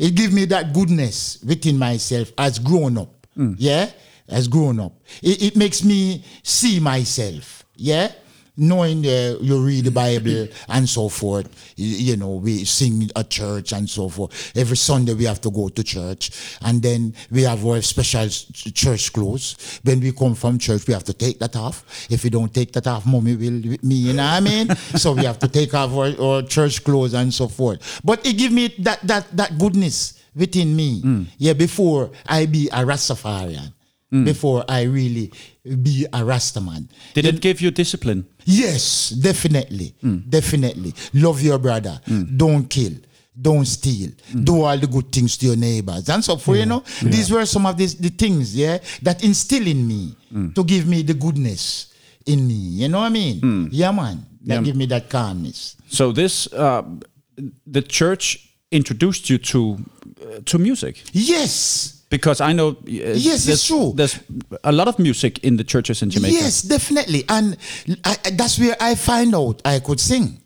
it 0.02 0.16
give 0.16 0.32
me 0.32 0.44
that 0.46 0.72
goodness 0.74 1.38
within 1.46 1.78
myself 1.78 2.32
as 2.36 2.58
grown 2.58 2.98
up. 2.98 3.26
Hmm. 3.34 3.54
Yeah, 3.56 3.88
as 4.28 4.48
grown 4.48 4.80
up, 4.80 4.92
it, 5.22 5.42
it 5.42 5.56
makes 5.56 5.84
me 5.84 6.24
see 6.42 6.80
myself. 6.80 7.64
Yeah. 7.76 8.10
Knowing 8.56 9.06
uh, 9.06 9.36
you 9.40 9.64
read 9.64 9.84
the 9.84 9.90
Bible 9.90 10.46
and 10.68 10.86
so 10.88 11.08
forth, 11.08 11.48
you, 11.76 12.16
know, 12.16 12.34
we 12.34 12.64
sing 12.64 13.08
at 13.16 13.30
church 13.30 13.72
and 13.72 13.88
so 13.88 14.10
forth. 14.10 14.52
Every 14.54 14.76
Sunday 14.76 15.14
we 15.14 15.24
have 15.24 15.40
to 15.40 15.50
go 15.50 15.68
to 15.68 15.82
church, 15.82 16.30
and 16.60 16.82
then 16.82 17.14
we 17.30 17.42
have 17.42 17.64
our 17.64 17.80
special 17.80 18.28
church 18.74 19.12
clothes. 19.12 19.80
When 19.84 20.00
we 20.00 20.12
come 20.12 20.34
from 20.34 20.58
church, 20.58 20.86
we 20.86 20.92
have 20.92 21.04
to 21.04 21.14
take 21.14 21.38
that 21.38 21.56
off. 21.56 22.06
If 22.10 22.24
we 22.24 22.30
don't 22.30 22.52
take 22.52 22.72
that 22.74 22.86
off, 22.86 23.06
mommy 23.06 23.36
will 23.36 23.70
with 23.70 23.82
me, 23.82 23.94
you 23.94 24.12
know 24.12 24.22
what 24.24 24.32
I 24.32 24.40
mean? 24.40 24.68
so 24.96 25.12
we 25.12 25.24
have 25.24 25.38
to 25.38 25.48
take 25.48 25.72
off 25.72 25.90
our, 25.92 26.12
our 26.20 26.42
church 26.42 26.84
clothes 26.84 27.14
and 27.14 27.32
so 27.32 27.48
forth. 27.48 28.00
But 28.04 28.26
it 28.26 28.34
give 28.34 28.52
me 28.52 28.68
that 28.80 29.00
that 29.06 29.34
that 29.36 29.58
goodness 29.58 30.20
within 30.34 30.74
me. 30.76 31.00
Yeah, 31.38 31.54
before 31.54 32.10
I 32.26 32.46
be 32.46 32.68
a 32.68 32.84
Rastafarian, 32.84 33.72
Mm. 34.12 34.24
before 34.26 34.62
I 34.68 34.82
really 34.82 35.32
be 35.64 36.04
a 36.12 36.20
Rastaman. 36.20 36.88
They 37.14 37.22
Did 37.22 37.36
it 37.36 37.40
give 37.40 37.60
you 37.62 37.70
discipline? 37.70 38.26
Yes, 38.44 39.10
definitely. 39.10 39.94
Mm. 40.04 40.28
Definitely. 40.28 40.92
Love 41.14 41.40
your 41.42 41.58
brother. 41.58 41.98
Mm. 42.06 42.36
Don't 42.36 42.68
kill. 42.68 42.92
Don't 43.40 43.64
steal. 43.64 44.10
Do 44.44 44.64
all 44.64 44.76
the 44.76 44.86
good 44.86 45.10
things 45.10 45.38
to 45.38 45.46
your 45.46 45.56
neighbors. 45.56 46.06
And 46.10 46.22
so 46.22 46.36
for 46.36 46.54
you 46.56 46.66
know, 46.66 46.84
these 47.02 47.30
were 47.30 47.46
some 47.46 47.64
of 47.64 47.78
these 47.78 47.94
the 47.94 48.10
things, 48.10 48.54
yeah, 48.54 48.76
that 49.00 49.24
instill 49.24 49.66
in 49.66 49.88
me 49.88 50.14
to 50.54 50.62
give 50.62 50.86
me 50.86 51.00
the 51.02 51.14
goodness 51.14 51.94
in 52.26 52.46
me. 52.46 52.52
You 52.54 52.88
know 52.88 52.98
what 53.00 53.06
I 53.06 53.08
mean? 53.08 53.68
Yeah, 53.72 53.90
man. 53.92 54.26
That 54.44 54.56
Yeah. 54.56 54.62
give 54.62 54.76
me 54.76 54.84
that 54.86 55.08
calmness. 55.08 55.76
So 55.88 56.12
this 56.12 56.52
uh, 56.52 56.82
the 57.66 57.80
church 57.80 58.50
introduced 58.70 59.30
you 59.30 59.38
to 59.38 59.78
uh, 60.20 60.40
to 60.44 60.58
music 60.58 61.02
Yes. 61.12 62.01
Because 62.12 62.40
I 62.50 62.52
know 62.52 62.68
uh, 62.68 62.74
Yes, 62.86 63.16
it's 63.26 63.44
there's, 63.46 63.64
true. 63.66 63.92
There's 63.96 64.18
a 64.62 64.70
lot 64.70 64.86
of 64.88 64.98
music 64.98 65.38
in 65.42 65.56
the 65.56 65.64
churches 65.64 66.02
in 66.02 66.10
Jamaica. 66.10 66.34
Yes, 66.34 66.62
definitely. 66.62 67.24
And 67.28 67.56
I, 68.04 68.16
I- 68.26 68.30
that's 68.38 68.58
where 68.58 68.76
I 68.80 68.94
find 68.94 69.34
out 69.34 69.62
I 69.64 69.80
could 69.80 69.98
sing. 70.00 70.38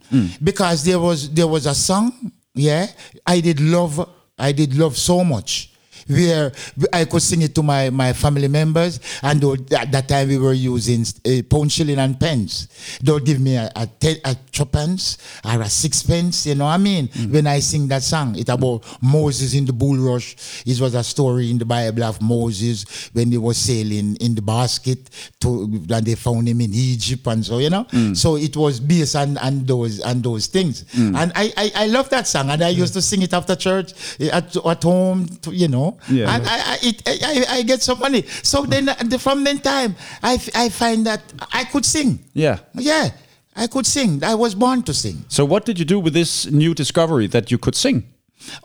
because 0.42 0.84
there 0.84 1.00
was 1.00 1.28
there 1.34 1.48
was 1.48 1.66
a 1.66 1.74
song, 1.74 2.12
yeah, 2.54 2.86
I 3.26 3.40
did 3.42 3.58
love, 3.60 3.98
I 4.38 4.52
did 4.52 4.74
love 4.74 4.96
so 4.96 5.24
much. 5.24 5.72
Where 6.08 6.52
I 6.92 7.04
could 7.04 7.22
sing 7.22 7.42
it 7.42 7.54
to 7.56 7.62
my, 7.62 7.90
my 7.90 8.12
family 8.12 8.48
members, 8.48 9.00
and 9.22 9.42
at 9.72 9.90
that 9.92 10.08
time 10.08 10.28
we 10.28 10.38
were 10.38 10.52
using 10.52 11.04
uh, 11.26 11.42
pound 11.48 11.72
shilling 11.72 11.98
and 11.98 12.18
pence. 12.18 12.68
They'll 13.02 13.18
give 13.18 13.40
me 13.40 13.56
a, 13.56 13.70
a, 13.74 13.86
ten, 13.86 14.16
a 14.24 14.36
twopence 14.52 15.18
or 15.44 15.60
a 15.60 15.68
sixpence, 15.68 16.46
you 16.46 16.54
know 16.54 16.64
what 16.66 16.72
I 16.72 16.78
mean? 16.78 17.08
When 17.30 17.46
I 17.46 17.60
sing 17.60 17.88
that 17.88 18.02
song, 18.02 18.36
it's 18.38 18.50
about 18.50 18.84
Moses 19.02 19.54
in 19.54 19.64
the 19.64 19.72
bulrush. 19.72 20.62
It 20.66 20.80
was 20.80 20.94
a 20.94 21.02
story 21.02 21.50
in 21.50 21.58
the 21.58 21.64
Bible 21.64 22.04
of 22.04 22.20
Moses 22.22 23.10
when 23.12 23.30
he 23.32 23.38
was 23.38 23.56
sailing 23.58 24.16
in 24.16 24.34
the 24.34 24.42
basket 24.42 25.10
to, 25.40 25.64
and 25.90 26.06
they 26.06 26.14
found 26.14 26.48
him 26.48 26.60
in 26.60 26.72
Egypt 26.72 27.26
and 27.26 27.44
so, 27.44 27.58
you 27.58 27.70
know? 27.70 27.86
So 28.14 28.36
it 28.36 28.56
was 28.56 28.80
based 28.80 29.16
on, 29.16 29.36
on 29.38 29.64
those 29.64 30.00
on 30.00 30.22
those 30.22 30.46
things. 30.46 30.84
And 30.96 31.32
I, 31.34 31.52
I, 31.56 31.72
I 31.74 31.86
love 31.86 32.08
that 32.10 32.26
song, 32.26 32.50
and 32.50 32.62
I 32.62 32.68
used 32.68 32.92
to 32.94 33.02
sing 33.02 33.22
it 33.22 33.32
after 33.34 33.56
church, 33.56 33.92
eh, 34.20 34.28
at, 34.32 34.54
at 34.56 34.82
home, 34.82 35.26
to, 35.42 35.52
you 35.52 35.68
know? 35.68 35.95
Yeah. 36.08 36.34
And 36.34 36.46
I, 36.46 36.56
I, 36.72 36.78
it, 36.82 37.02
I, 37.06 37.58
I 37.58 37.62
get 37.62 37.82
some 37.82 37.98
money. 37.98 38.22
So 38.42 38.62
then 38.64 38.88
uh, 38.88 39.18
from 39.18 39.44
then 39.44 39.58
time, 39.58 39.94
I, 40.22 40.34
I 40.54 40.68
find 40.68 41.06
that 41.06 41.22
I 41.52 41.64
could 41.64 41.84
sing. 41.84 42.18
Yeah. 42.34 42.58
Yeah, 42.74 43.10
I 43.54 43.66
could 43.66 43.86
sing. 43.86 44.22
I 44.24 44.34
was 44.34 44.54
born 44.54 44.82
to 44.84 44.94
sing. 44.94 45.24
So 45.28 45.44
what 45.44 45.64
did 45.64 45.78
you 45.78 45.84
do 45.84 45.98
with 46.00 46.14
this 46.14 46.46
new 46.50 46.74
discovery 46.74 47.26
that 47.28 47.50
you 47.50 47.58
could 47.58 47.74
sing? 47.74 48.04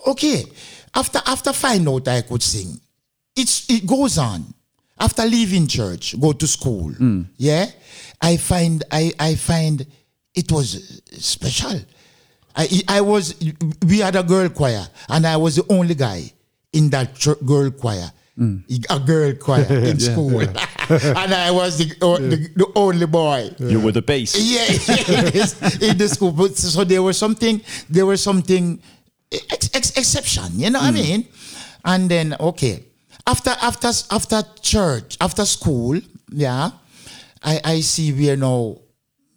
Okay, 0.05 0.43
after 0.93 1.21
after 1.25 1.53
find 1.53 1.88
out 1.88 2.07
I 2.07 2.21
could 2.21 2.43
sing, 2.43 2.79
it's 3.36 3.69
it 3.69 3.86
goes 3.88 4.17
on. 4.17 4.53
After 4.99 5.23
leaving 5.25 5.65
church, 5.67 6.19
go 6.19 6.32
to 6.34 6.45
school. 6.45 6.93
Yeah, 7.38 7.65
I 8.21 8.38
find 8.38 8.84
I 8.91 9.11
I 9.19 9.36
find 9.36 9.86
it 10.36 10.51
was 10.51 11.01
special. 11.17 11.79
I 12.55 12.82
I 12.88 13.01
was 13.01 13.36
we 13.88 13.99
had 13.99 14.15
a 14.15 14.23
girl 14.23 14.49
choir 14.49 14.86
and 15.09 15.25
I 15.25 15.38
was 15.38 15.55
the 15.55 15.65
only 15.69 15.95
guy 15.95 16.32
in 16.74 16.89
that 16.89 17.15
chur- 17.15 17.36
girl 17.45 17.72
choir. 17.72 18.11
Mm. 18.39 18.63
A 18.89 18.99
girl 18.99 19.34
choir 19.36 19.65
in 19.69 19.99
school, 19.99 20.39
and 20.89 21.34
I 21.34 21.51
was 21.51 21.78
the, 21.78 21.93
o- 22.01 22.17
the, 22.17 22.38
the 22.55 22.72
only 22.76 23.05
boy. 23.05 23.51
You 23.59 23.80
were 23.82 23.91
the 23.91 24.01
bass. 24.01 24.36
Yeah, 24.39 24.65
yes, 25.36 25.82
in 25.82 25.97
the 25.97 26.07
school. 26.07 26.32
But 26.32 26.55
so 26.55 26.84
there 26.84 27.03
was 27.03 27.17
something, 27.17 27.61
there 27.89 28.05
was 28.05 28.24
something 28.24 28.82
ex- 29.32 29.69
ex- 29.74 29.97
exception. 29.97 30.47
You 30.55 30.69
know 30.69 30.80
what 30.80 30.95
I 30.95 30.97
mm. 30.97 31.03
mean? 31.03 31.28
And 31.84 32.09
then 32.09 32.36
okay, 32.39 32.86
after 33.28 33.51
after 33.61 33.91
after 34.09 34.43
church, 34.61 35.17
after 35.19 35.45
school, 35.45 35.99
yeah, 36.32 36.72
I 37.43 37.59
I 37.63 37.80
see 37.82 38.13
we 38.13 38.32
are 38.32 38.38
now. 38.38 38.78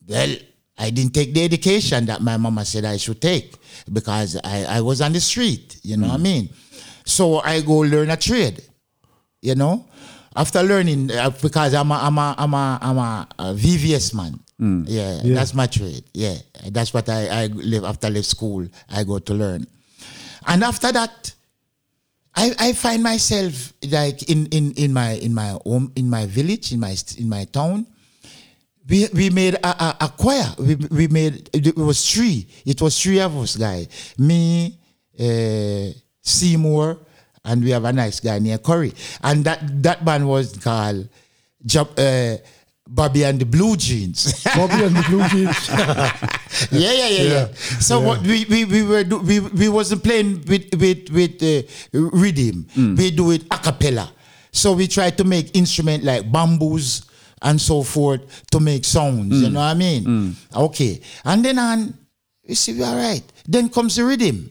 Well, 0.06 0.36
I 0.76 0.90
didn't 0.90 1.14
take 1.14 1.32
the 1.34 1.44
education 1.44 2.06
that 2.06 2.20
my 2.20 2.36
mama 2.36 2.64
said 2.64 2.84
I 2.84 2.96
should 2.96 3.20
take 3.20 3.54
because 3.92 4.36
I 4.42 4.78
I 4.78 4.80
was 4.80 5.00
on 5.00 5.12
the 5.12 5.20
street. 5.20 5.80
You 5.82 5.96
know 5.96 6.08
what 6.08 6.14
I 6.14 6.18
mm. 6.18 6.22
mean? 6.22 6.48
So 7.04 7.38
I 7.40 7.60
go 7.60 7.78
learn 7.78 8.10
a 8.10 8.16
trade 8.16 8.62
you 9.42 9.54
know. 9.54 9.84
After 10.34 10.62
learning, 10.62 11.12
uh, 11.12 11.30
because 11.30 11.74
I'm 11.74 11.92
a, 11.92 11.94
I'm 11.94 12.18
a, 12.18 12.34
I'm 12.36 12.54
a, 12.54 12.78
I'm 12.82 12.98
a, 12.98 13.28
a 13.38 13.44
VVS 13.54 14.14
man. 14.14 14.40
Yeah, 14.88 15.20
Yeah. 15.22 15.34
that's 15.34 15.54
my 15.54 15.66
trade. 15.68 16.02
Yeah, 16.12 16.34
that's 16.72 16.92
what 16.94 17.08
I, 17.08 17.28
I 17.42 17.46
live 17.48 17.84
after 17.84 18.06
I 18.08 18.10
left 18.10 18.26
school. 18.26 18.66
I 18.88 19.04
go 19.04 19.18
to 19.20 19.34
learn, 19.34 19.66
and 20.46 20.64
after 20.64 20.90
that, 20.90 21.32
I, 22.34 22.52
I 22.58 22.72
find 22.72 23.02
myself 23.02 23.74
like 23.88 24.28
in, 24.30 24.46
in, 24.46 24.72
in 24.72 24.92
my 24.92 25.10
in 25.12 25.34
my 25.34 25.50
home 25.64 25.92
in 25.94 26.08
my 26.10 26.26
village 26.26 26.72
in 26.72 26.80
my 26.80 26.96
in 27.18 27.28
my 27.28 27.44
town. 27.44 27.86
We, 28.88 29.06
we 29.14 29.30
made 29.30 29.54
a, 29.54 29.66
a, 29.68 29.96
a 30.00 30.08
choir. 30.08 30.46
We, 30.58 30.74
we 30.74 31.06
made 31.08 31.48
it 31.52 31.76
was 31.76 32.10
three. 32.10 32.46
It 32.66 32.80
was 32.82 33.00
three 33.00 33.20
of 33.20 33.36
us, 33.36 33.56
guy. 33.56 33.86
Me, 34.18 34.78
uh, 35.20 35.92
Seymour, 36.24 36.98
and 37.44 37.62
we 37.62 37.70
have 37.70 37.84
a 37.84 37.92
nice 37.92 38.18
guy 38.20 38.38
near 38.38 38.58
Curry. 38.58 38.92
And 39.22 39.44
that 39.44 39.60
that 39.82 40.04
band 40.04 40.26
was 40.26 40.56
called 40.56 41.08
uh, 41.76 42.36
Bobby 42.88 43.24
and 43.24 43.38
the 43.40 43.44
Blue 43.46 43.76
Jeans. 43.76 44.42
Bobby 44.56 44.84
and 44.84 44.96
the 44.96 45.04
Blue 45.08 45.24
Jeans. 45.28 45.68
yeah, 46.72 46.92
yeah, 46.92 47.08
yeah, 47.08 47.22
yeah. 47.22 47.46
So 47.80 48.00
yeah. 48.00 48.06
what 48.06 48.20
we 48.22 48.44
we 48.48 48.64
we 48.64 48.82
were 48.82 49.04
do, 49.04 49.18
we 49.18 49.40
we 49.40 49.68
wasn't 49.68 50.02
playing 50.02 50.44
with 50.48 50.72
with 50.74 51.10
with 51.12 51.36
uh, 51.44 51.62
rhythm. 51.92 52.66
We 52.96 53.10
do 53.10 53.30
it 53.30 53.44
a 53.50 53.58
cappella. 53.58 54.10
So 54.50 54.72
we 54.72 54.86
try 54.88 55.10
to 55.10 55.24
make 55.24 55.54
instrument 55.56 56.04
like 56.04 56.30
bamboos 56.30 57.02
and 57.42 57.60
so 57.60 57.82
forth 57.82 58.22
to 58.50 58.60
make 58.60 58.84
sounds. 58.84 59.42
You 59.42 59.50
know 59.50 59.60
what 59.60 59.66
I 59.66 59.74
mean? 59.74 60.36
Okay, 60.54 61.00
and 61.24 61.44
then 61.44 61.58
on 61.58 61.92
we 62.48 62.54
see 62.54 62.72
we 62.74 62.82
all 62.84 62.96
right. 62.96 63.22
Then 63.46 63.68
comes 63.68 63.96
the 63.96 64.04
rhythm. 64.04 64.50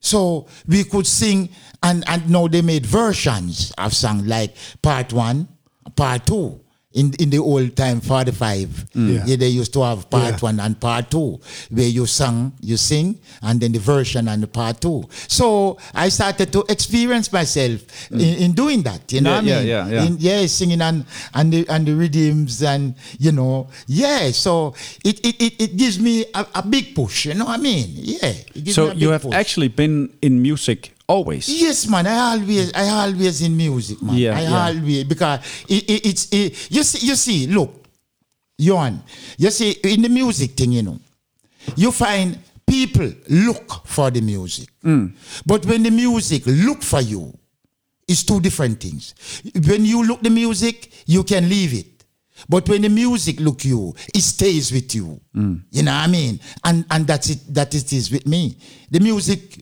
So 0.00 0.46
we 0.66 0.84
could 0.84 1.06
sing, 1.06 1.50
and, 1.82 2.04
and 2.08 2.30
now 2.30 2.48
they 2.48 2.62
made 2.62 2.86
versions 2.86 3.72
of 3.78 3.94
song 3.94 4.26
like 4.26 4.56
part 4.82 5.12
one, 5.12 5.48
part 5.96 6.26
two. 6.26 6.60
In, 6.94 7.12
in 7.20 7.28
the 7.28 7.36
old 7.38 7.76
time, 7.76 8.00
45, 8.00 8.68
mm. 8.96 9.14
Yeah. 9.14 9.24
yeah, 9.26 9.36
they 9.36 9.48
used 9.48 9.74
to 9.74 9.82
have 9.82 10.08
part 10.08 10.32
Yeah. 10.32 10.38
one 10.38 10.58
and 10.58 10.80
part 10.80 11.10
two, 11.10 11.38
where 11.70 11.86
you 11.86 12.06
sing, 12.06 12.50
you 12.62 12.78
sing, 12.78 13.20
and 13.42 13.60
then 13.60 13.72
the 13.72 13.78
version 13.78 14.26
and 14.26 14.42
the 14.42 14.46
part 14.46 14.80
two. 14.80 15.04
So 15.28 15.76
I 15.92 16.08
started 16.08 16.50
to 16.54 16.64
experience 16.66 17.30
myself 17.30 17.82
mm. 18.08 18.18
in, 18.18 18.42
in 18.42 18.52
doing 18.52 18.82
that. 18.84 19.12
You 19.12 19.20
know 19.20 19.32
Yeah, 19.32 19.36
what 19.36 19.44
I 19.44 19.58
mean? 19.60 19.66
yeah, 19.68 19.86
yeah. 19.88 20.04
In- 20.06 20.16
yeah, 20.18 20.46
singing 20.46 20.80
and 20.80 21.04
and 21.34 21.52
the 21.52 21.68
and 21.68 21.86
the 21.86 21.92
rhythms 21.94 22.62
and 22.62 22.94
you 23.18 23.32
know, 23.32 23.68
yeah. 23.86 24.30
So 24.30 24.72
it 25.04 25.20
it, 25.20 25.36
it, 25.42 25.52
it 25.60 25.76
gives 25.76 26.00
me 26.00 26.24
a, 26.34 26.46
a 26.54 26.62
big 26.66 26.94
push. 26.94 27.26
You 27.26 27.34
know 27.34 27.44
what 27.44 27.60
I 27.60 27.62
mean? 27.62 27.84
Yeah. 28.00 28.32
it 28.32 28.64
gives 28.64 28.74
So 28.76 28.86
me 28.86 28.90
a 28.92 28.94
you 28.94 29.08
have 29.10 29.22
push. 29.28 29.34
actually 29.34 29.68
been 29.68 30.08
in 30.22 30.40
music 30.40 30.94
always. 31.08 31.48
Yes, 31.48 31.88
man. 31.88 32.06
I 32.06 32.32
always, 32.32 32.72
I 32.74 32.88
always 32.88 33.42
in 33.42 33.56
music, 33.56 34.02
man. 34.02 34.16
Yeah, 34.16 34.36
I 34.36 34.42
yeah. 34.42 34.66
always 34.66 35.04
because 35.04 35.40
it, 35.68 35.84
it, 35.88 36.06
it's 36.06 36.28
it, 36.32 36.70
you 36.70 36.82
see, 36.82 37.06
you 37.06 37.14
see. 37.16 37.46
Look, 37.46 37.86
Johan, 38.58 39.02
you 39.36 39.50
see 39.50 39.72
in 39.84 40.02
the 40.02 40.08
music 40.08 40.52
thing, 40.52 40.72
you 40.72 40.82
know, 40.82 40.98
you 41.76 41.90
find 41.90 42.38
people 42.66 43.10
look 43.28 43.86
for 43.86 44.10
the 44.10 44.20
music, 44.20 44.68
mm. 44.84 45.12
but 45.46 45.64
when 45.66 45.82
the 45.82 45.90
music 45.90 46.42
look 46.46 46.82
for 46.82 47.00
you, 47.00 47.32
it's 48.06 48.24
two 48.24 48.40
different 48.40 48.80
things. 48.80 49.14
When 49.66 49.84
you 49.84 50.04
look 50.04 50.20
the 50.22 50.30
music, 50.30 50.90
you 51.06 51.24
can 51.24 51.48
leave 51.48 51.74
it. 51.74 51.86
But 52.48 52.68
when 52.68 52.82
the 52.82 52.88
music 52.88 53.40
look 53.40 53.64
you, 53.64 53.94
it 54.14 54.20
stays 54.22 54.70
with 54.72 54.94
you. 54.94 55.20
Mm. 55.34 55.62
You 55.70 55.82
know 55.82 55.92
what 55.92 56.04
I 56.04 56.06
mean? 56.06 56.40
And 56.64 56.84
and 56.90 57.06
that's 57.06 57.30
it. 57.30 57.40
That 57.52 57.74
it 57.74 57.92
is 57.92 58.10
with 58.10 58.26
me. 58.26 58.56
The 58.90 59.00
music, 59.00 59.58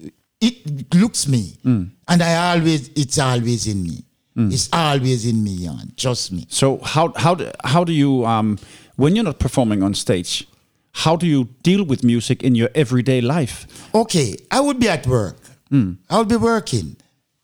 it 0.46 0.94
looks 0.94 1.26
me, 1.28 1.56
mm. 1.64 1.90
and 2.08 2.22
I 2.22 2.32
always, 2.52 2.88
it's 2.94 3.18
always 3.18 3.66
in 3.66 3.82
me. 3.82 4.04
Mm. 4.36 4.52
It's 4.52 4.68
always 4.72 5.24
in 5.26 5.42
me, 5.42 5.64
Jan. 5.64 5.92
Trust 5.96 6.32
me. 6.32 6.46
So 6.48 6.78
how 6.92 7.12
how 7.16 7.34
do, 7.34 7.50
how 7.64 7.84
do 7.84 7.92
you 7.92 8.26
um 8.26 8.58
when 8.96 9.16
you're 9.16 9.24
not 9.24 9.38
performing 9.38 9.82
on 9.82 9.94
stage, 9.94 10.46
how 10.92 11.16
do 11.16 11.26
you 11.26 11.48
deal 11.62 11.84
with 11.84 12.04
music 12.04 12.42
in 12.42 12.54
your 12.54 12.70
everyday 12.74 13.20
life? 13.20 13.66
Okay, 13.94 14.36
I 14.50 14.60
would 14.60 14.78
be 14.78 14.88
at 14.88 15.06
work. 15.06 15.38
Mm. 15.70 15.96
I 16.10 16.18
would 16.18 16.28
be 16.28 16.36
working, 16.36 16.96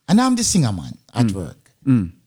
and 0.07 0.21
I'm 0.21 0.35
the 0.35 0.43
singer 0.43 0.71
man 0.71 0.97
at 1.13 1.31
work. 1.31 1.62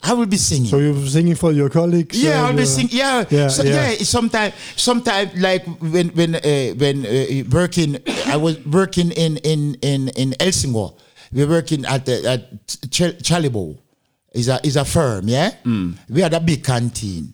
I 0.02 0.12
will 0.14 0.26
be 0.26 0.36
singing. 0.36 0.66
so 0.70 0.78
you're 0.78 1.06
singing 1.06 1.34
for 1.34 1.52
your 1.52 1.68
colleagues? 1.70 2.22
Yeah, 2.22 2.44
I'll 2.46 2.56
be 2.56 2.64
singing. 2.64 2.90
Yeah, 2.96 3.24
yeah, 3.30 3.48
so, 3.48 3.62
yeah. 3.62 3.90
yeah. 3.90 3.96
Sometimes, 4.04 4.54
sometimes 4.76 5.34
like 5.40 5.64
when 5.80 6.08
when 6.10 6.34
uh, 6.36 6.74
when 6.78 7.04
uh, 7.06 7.44
working, 7.50 7.98
I 8.26 8.36
was 8.36 8.58
working 8.66 9.10
in 9.12 9.36
in 9.38 9.74
in 9.82 10.08
in 10.16 10.34
Helsingor. 10.40 10.90
We're 11.32 11.48
working 11.48 11.84
at 11.86 12.06
the, 12.06 12.22
at 12.28 12.66
Ch- 12.90 13.18
Chalibo. 13.22 13.78
Is 14.32 14.48
a 14.48 14.60
is 14.62 14.76
a 14.76 14.84
firm. 14.84 15.28
Yeah, 15.28 15.50
we 16.10 16.20
had 16.20 16.34
a 16.34 16.40
big 16.40 16.62
canteen. 16.62 17.32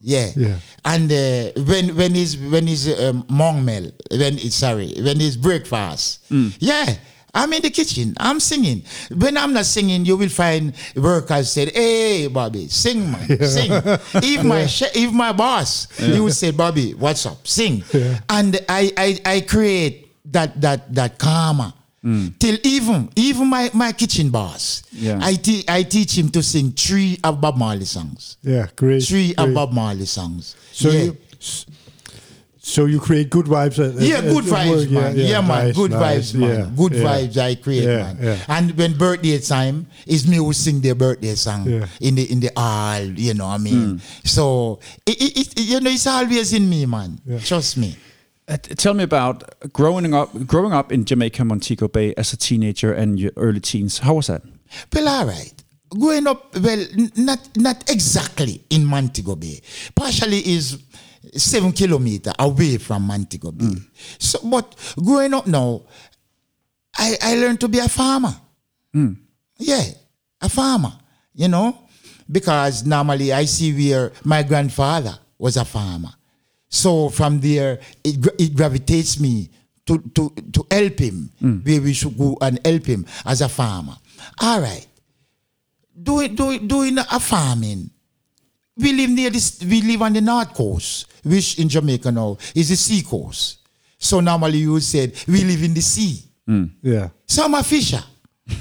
Yeah. 0.00 0.30
Yeah. 0.36 0.56
And 0.84 1.10
uh, 1.12 1.50
when 1.62 1.94
when 1.96 2.16
is 2.16 2.36
when 2.38 2.66
is 2.68 2.88
um, 3.00 3.24
mongmel 3.24 3.92
when 4.10 4.38
it's 4.38 4.54
sorry 4.56 4.94
when 4.96 5.20
it's 5.20 5.36
breakfast. 5.36 6.24
Yeah. 6.58 6.86
I'm 7.34 7.52
in 7.52 7.62
the 7.62 7.70
kitchen. 7.70 8.14
I'm 8.18 8.40
singing. 8.40 8.82
When 9.14 9.36
I'm 9.36 9.52
not 9.52 9.66
singing, 9.66 10.04
you 10.04 10.16
will 10.16 10.28
find 10.30 10.72
workers 10.96 11.50
said, 11.52 11.70
"Hey, 11.74 12.26
Bobby, 12.28 12.68
sing, 12.68 13.10
man, 13.12 13.26
sing." 13.44 13.70
If 13.72 14.44
my 14.44 14.66
che- 14.66 14.90
if 14.94 15.12
my 15.12 15.32
boss, 15.32 15.88
he 15.98 16.18
would 16.20 16.32
say, 16.34 16.50
"Bobby, 16.50 16.94
what's 16.94 17.26
up? 17.26 17.46
Sing." 17.46 17.84
Yeah. 17.92 18.18
And 18.28 18.58
I, 18.68 18.92
I 18.96 19.20
I 19.24 19.40
create 19.42 20.08
that 20.32 20.60
that 20.60 20.92
that 20.94 21.18
karma. 21.18 21.74
Mm. 22.04 22.38
Till 22.38 22.56
even 22.62 23.10
even 23.16 23.48
my, 23.48 23.70
my 23.74 23.90
kitchen 23.92 24.30
boss, 24.30 24.82
Yeah. 24.92 25.18
I 25.20 25.34
te- 25.34 25.64
I 25.68 25.82
teach 25.82 26.16
him 26.16 26.28
to 26.30 26.42
sing 26.42 26.70
three 26.72 27.18
of 27.24 27.40
Bob 27.40 27.56
Marley 27.58 27.84
songs 27.86 28.36
Yeah, 28.40 28.68
great. 28.76 29.02
three 29.02 29.34
great. 29.34 29.38
of 29.48 29.52
Bob 29.52 29.72
Marley 29.72 30.06
songs. 30.06 30.54
So 30.72 30.90
yeah. 30.90 31.02
you, 31.02 31.16
so 32.68 32.84
you 32.84 33.00
create 33.00 33.30
good 33.30 33.46
vibes. 33.46 33.78
At, 33.78 33.96
at- 33.96 34.02
yeah, 34.02 34.16
at 34.18 34.24
good 34.24 34.44
your 34.44 34.54
vibes, 34.56 34.80
work. 34.82 34.90
man. 34.90 35.16
Yeah, 35.16 35.40
man. 35.40 35.48
nice, 35.66 35.74
good 35.76 35.90
nice. 35.92 36.32
vibes, 36.32 36.34
man. 36.40 36.48
Yeah, 36.50 36.70
good 36.76 36.92
yeah. 36.92 37.04
vibes 37.04 37.36
I 37.38 37.54
create, 37.54 37.84
Yeah, 37.84 37.96
man. 38.02 38.16
yeah. 38.20 38.38
And 38.56 38.76
when 38.78 38.92
birthday 38.98 39.38
time, 39.38 39.86
it's 40.06 40.26
me 40.26 40.36
who 40.36 40.52
sing 40.52 40.80
their 40.80 40.94
birthday 40.94 41.34
song 41.34 41.64
Yeah. 41.68 41.86
in 42.00 42.14
the 42.16 42.24
in 42.32 42.40
the 42.40 42.50
hall. 42.56 43.02
You 43.02 43.34
know 43.34 43.46
what 43.48 43.54
I 43.54 43.58
mean? 43.58 44.00
So 44.24 44.80
it, 45.06 45.16
it, 45.20 45.32
it 45.56 45.60
you 45.60 45.80
know 45.80 45.90
it's 45.90 46.06
always 46.06 46.52
in 46.52 46.68
me, 46.68 46.84
man. 46.86 47.18
Yeah. 47.24 47.38
Trust 47.40 47.76
me. 47.78 47.96
Uh, 48.46 48.56
tell 48.56 48.94
me 48.94 49.04
about 49.04 49.44
growing 49.72 50.12
up 50.14 50.30
growing 50.46 50.72
up 50.72 50.92
in 50.92 51.04
Jamaica, 51.04 51.44
Montego 51.44 51.88
Bay 51.88 52.14
as 52.16 52.32
a 52.32 52.36
teenager 52.36 52.92
and 52.92 53.18
your 53.20 53.32
early 53.36 53.60
teens. 53.60 53.98
How 53.98 54.14
was 54.14 54.26
that? 54.28 54.42
Well, 54.92 55.08
all 55.08 55.26
right. 55.26 55.52
Growing 55.90 56.26
up, 56.26 56.54
well, 56.60 56.80
n- 56.98 57.12
not 57.16 57.40
not 57.56 57.90
exactly 57.90 58.62
in 58.70 58.84
Montego 58.84 59.36
Bay. 59.36 59.60
Partially 59.94 60.40
is 60.56 60.78
seven 61.36 61.72
kilometer 61.72 62.32
away 62.38 62.78
from 62.78 63.02
Montego 63.02 63.52
Bay. 63.52 63.64
Hmm. 63.66 63.78
So, 64.18 64.38
but 64.44 64.74
growing 65.02 65.34
up 65.34 65.46
now, 65.46 65.82
I 66.96 67.16
I 67.22 67.34
learned 67.36 67.60
to 67.60 67.68
be 67.68 67.78
a 67.78 67.88
farmer. 67.88 68.34
Hmm. 68.92 69.12
Yeah, 69.58 69.84
a 70.40 70.48
farmer. 70.48 70.92
You 71.34 71.48
know, 71.48 71.78
because 72.30 72.84
normally 72.84 73.32
I 73.32 73.44
see 73.44 73.72
where 73.72 74.12
my 74.24 74.42
grandfather 74.42 75.18
was 75.38 75.56
a 75.56 75.64
farmer. 75.64 76.10
So 76.68 77.08
from 77.08 77.40
there, 77.40 77.80
it, 78.04 78.26
it 78.38 78.54
gravitates 78.56 79.18
me 79.20 79.50
to, 79.86 79.98
to, 80.14 80.34
to 80.52 80.66
help 80.70 80.98
him 80.98 81.30
hmm. 81.40 81.56
where 81.58 81.80
we 81.80 81.94
should 81.94 82.16
go 82.18 82.36
and 82.42 82.60
help 82.64 82.84
him 82.84 83.06
as 83.24 83.40
a 83.40 83.48
farmer. 83.48 83.96
All 84.40 84.60
right. 84.60 84.86
Doing, 86.00 86.34
doing, 86.34 86.68
doing 86.68 86.98
a 86.98 87.18
farming. 87.18 87.90
We 88.78 88.92
live 88.92 89.10
near 89.10 89.30
this, 89.30 89.60
we 89.62 89.82
live 89.82 90.02
on 90.02 90.12
the 90.12 90.20
north 90.20 90.54
coast, 90.54 91.06
which 91.24 91.58
in 91.58 91.68
Jamaica 91.68 92.12
now 92.12 92.38
is 92.54 92.68
the 92.68 92.76
sea 92.76 93.02
coast. 93.02 93.58
So 93.98 94.20
normally 94.20 94.58
you 94.58 94.72
would 94.74 94.82
say 94.84 95.12
we 95.26 95.42
live 95.44 95.62
in 95.64 95.74
the 95.74 95.80
sea. 95.80 96.22
Yeah. 96.82 97.08
So 97.26 97.44
I'm 97.44 97.54
a 97.54 97.62
fisher. 97.62 98.02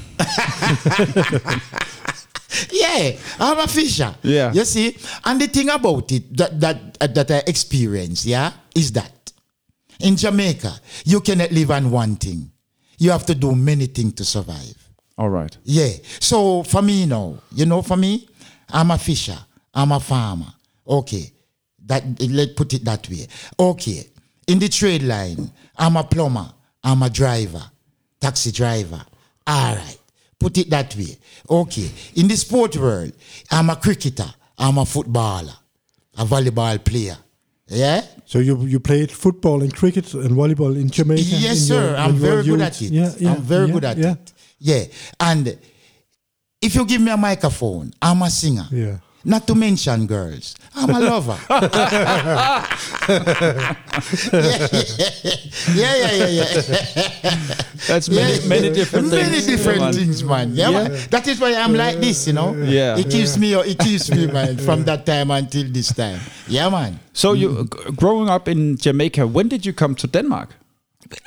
yeah, 2.72 3.12
I'm 3.40 3.60
a 3.60 3.68
fisher. 3.68 4.14
Yeah. 4.24 4.52
You 4.52 4.66
see, 4.66 4.98
and 5.24 5.40
the 5.40 5.48
thing 5.48 5.70
about 5.70 6.12
it 6.12 6.36
that 6.38 6.60
that 6.60 6.98
uh, 7.00 7.08
that 7.08 7.32
I 7.32 7.44
experienced, 7.48 8.26
yeah, 8.26 8.52
is 8.76 8.92
that 8.94 9.32
in 10.00 10.18
Jamaica 10.18 10.74
you 11.06 11.22
cannot 11.22 11.52
live 11.52 11.72
on 11.72 11.92
one 11.92 12.16
thing. 12.18 12.52
You 12.98 13.12
have 13.12 13.26
to 13.28 13.36
do 13.36 13.56
many 13.56 13.86
things 13.86 14.14
to 14.16 14.26
survive. 14.26 14.76
All 15.18 15.30
right. 15.30 15.56
Yeah. 15.64 15.92
So 16.20 16.64
for 16.64 16.82
me 16.82 17.06
now, 17.06 17.38
you 17.54 17.66
know, 17.66 17.82
for 17.82 17.96
me, 17.96 18.28
I'm 18.70 18.92
a 18.92 18.98
fisher. 18.98 19.38
I'm 19.78 19.92
a 19.92 20.00
farmer. 20.00 20.52
Okay. 20.88 21.32
That 21.86 22.04
let 22.22 22.56
put 22.56 22.74
it 22.74 22.84
that 22.84 23.08
way. 23.10 23.28
Okay. 23.60 24.10
In 24.48 24.60
the 24.60 24.68
trade 24.68 25.04
line, 25.04 25.52
I'm 25.78 25.96
a 25.96 26.04
plumber. 26.04 26.52
I'm 26.84 27.04
a 27.04 27.10
driver, 27.10 27.64
taxi 28.20 28.52
driver. 28.52 29.02
All 29.46 29.76
right. 29.76 29.98
Put 30.40 30.58
it 30.58 30.70
that 30.72 30.96
way. 30.96 31.18
Okay. 31.50 31.90
In 32.16 32.28
the 32.28 32.36
sport 32.36 32.76
world, 32.76 33.14
I'm 33.52 33.70
a 33.70 33.76
cricketer. 33.76 34.34
I'm 34.58 34.78
a 34.80 34.86
footballer, 34.86 35.54
a 36.18 36.26
volleyball 36.26 36.84
player. 36.84 37.18
Yeah. 37.68 38.02
So 38.26 38.40
you 38.40 38.60
you 38.66 38.80
played 38.80 39.12
football 39.12 39.62
and 39.62 39.74
cricket 39.76 40.12
and 40.14 40.32
volleyball 40.32 40.76
in 40.76 40.90
Jamaica? 40.90 41.22
Yes, 41.24 41.62
in 41.62 41.68
sir. 41.68 41.90
your- 41.90 41.98
I'm 41.98 42.14
when 42.14 42.16
you 42.16 42.22
were 42.22 42.28
very 42.30 42.44
good 42.44 42.60
youth? 42.60 42.62
at 42.62 42.82
it. 42.82 42.92
Yeah, 42.92 43.14
yeah. 43.20 43.32
I'm 43.34 43.42
very 43.42 43.68
yeah, 43.68 43.74
good 43.74 43.86
at 43.86 43.98
yeah. 43.98 44.12
it. 44.14 44.34
Yeah. 44.60 44.84
And 45.20 45.58
if 46.62 46.74
you 46.76 46.86
give 46.86 47.02
me 47.02 47.12
a 47.12 47.18
microphone, 47.18 47.94
I'm 48.02 48.22
a 48.24 48.30
singer. 48.30 48.68
Yeah. 48.72 48.98
Not 49.26 49.46
to 49.48 49.56
mention 49.56 50.08
girls. 50.08 50.56
I'm 50.76 50.90
a 50.90 51.00
lover. 51.00 51.38
yeah, 55.76 55.96
yeah, 55.96 56.12
yeah, 56.12 56.28
yeah, 56.28 56.28
yeah. 56.30 57.44
That's 57.88 58.10
many 58.10 58.34
Yeah. 58.40 58.48
many 58.48 58.70
different 58.72 59.10
things. 59.10 59.30
Many 59.30 59.42
different 59.46 59.80
man. 59.82 59.94
things, 59.94 60.24
man. 60.24 60.56
Yeah, 60.56 60.70
Yeah. 60.70 60.88
man. 60.88 61.00
That 61.10 61.28
is 61.28 61.40
why 61.40 61.56
I'm 61.56 61.74
like 61.74 62.00
this, 62.00 62.28
you 62.28 62.34
know. 62.34 62.56
Yeah. 62.56 62.98
It 62.98 63.10
keeps 63.10 63.38
me, 63.38 63.54
it 63.56 63.80
keeps 63.80 64.10
me, 64.12 64.28
man, 64.28 64.58
from 64.58 64.84
that 64.86 65.06
time 65.06 65.32
until 65.32 65.66
this 65.72 65.94
time. 65.94 66.20
Yeah, 66.48 66.70
man. 66.70 67.00
So 67.14 67.34
you 67.34 67.66
growing 67.96 68.30
up 68.30 68.48
in 68.48 68.78
Jamaica, 68.78 69.28
when 69.28 69.48
did 69.50 69.66
you 69.66 69.74
come 69.74 69.96
to 69.96 70.08
Denmark? 70.08 70.56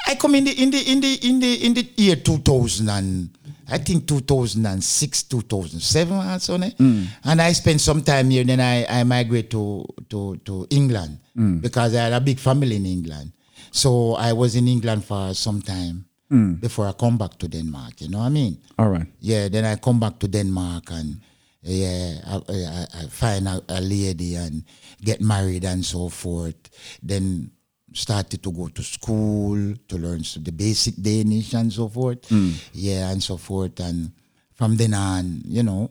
I 0.07 0.15
come 0.15 0.35
in 0.35 0.45
the 0.45 0.53
in 0.53 0.71
the 0.71 0.79
in 0.93 1.01
the 1.01 1.15
in 1.27 1.41
the 1.41 1.55
in 1.67 1.75
the 1.75 1.89
year 1.97 2.17
2000 2.17 2.89
and 2.91 3.31
I 3.71 3.79
think 3.79 4.07
2006, 4.07 5.23
2007 5.25 6.17
or 6.17 6.39
so, 6.39 6.57
ne? 6.57 6.71
Mm. 6.71 7.07
and 7.25 7.43
I 7.43 7.53
spent 7.53 7.81
some 7.81 8.03
time 8.03 8.31
here. 8.31 8.45
Then 8.45 8.61
I 8.61 8.85
I 9.01 9.05
migrate 9.05 9.51
to 9.51 9.87
to 10.09 10.37
to 10.45 10.67
England 10.71 11.19
mm. 11.37 11.61
because 11.61 11.95
I 11.95 12.05
had 12.05 12.13
a 12.13 12.21
big 12.21 12.39
family 12.39 12.77
in 12.77 12.87
England. 12.87 13.33
So 13.71 14.15
I 14.15 14.33
was 14.33 14.57
in 14.57 14.67
England 14.69 15.05
for 15.05 15.33
some 15.35 15.63
time 15.63 16.07
mm. 16.31 16.61
before 16.61 16.87
I 16.89 16.93
come 16.93 17.19
back 17.19 17.39
to 17.39 17.49
Denmark. 17.49 18.01
You 18.01 18.09
know 18.09 18.19
what 18.19 18.27
I 18.27 18.31
mean? 18.31 18.59
All 18.79 18.89
right. 18.89 19.07
Yeah, 19.21 19.49
then 19.49 19.65
I 19.65 19.77
come 19.77 20.01
back 20.01 20.19
to 20.21 20.29
Denmark 20.29 20.91
and 20.91 21.21
yeah, 21.63 22.19
I, 22.27 22.37
I, 22.49 22.87
I 22.95 23.07
find 23.09 23.47
a, 23.47 23.63
a 23.69 23.81
lady 23.81 24.35
and 24.35 24.65
get 25.03 25.21
married 25.21 25.65
and 25.65 25.85
so 25.85 26.09
forth. 26.09 26.57
Then 27.03 27.51
started 27.93 28.43
to 28.43 28.53
go 28.53 28.69
to 28.69 28.83
school 28.83 29.75
to 29.89 29.99
learn 29.99 30.23
the 30.43 30.53
basic 30.53 30.95
Danish 30.97 31.55
and 31.55 31.73
so 31.73 31.89
forth. 31.89 32.31
Yeah, 32.73 33.11
and 33.11 33.23
so 33.23 33.37
forth. 33.37 33.81
And 33.81 34.13
from 34.55 34.77
then 34.77 34.95
on, 34.95 35.43
you 35.45 35.63
know, 35.63 35.91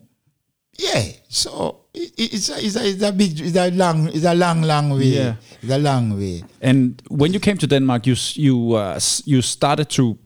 yeah. 0.78 1.02
So 1.28 1.86
it's, 1.92 2.48
a, 2.48 2.64
it's, 2.64 2.76
a, 2.76 2.88
it's 2.88 3.02
a 3.02 3.12
big, 3.12 3.38
it's 3.40 3.56
a 3.56 3.70
long, 3.70 4.08
it's 4.08 4.24
a 4.24 4.34
long, 4.34 4.62
long 4.62 4.90
way. 4.90 5.04
Yeah. 5.04 5.34
It's 5.62 5.72
a 5.72 5.78
long 5.78 6.16
way. 6.18 6.42
And 6.60 7.02
when 7.08 7.32
you 7.32 7.40
came 7.40 7.58
to 7.58 7.66
Denmark, 7.66 8.06
you 8.06 8.16
you 8.34 8.74
uh, 8.74 8.98
you 9.24 9.42
started 9.42 9.90
to 9.90 10.16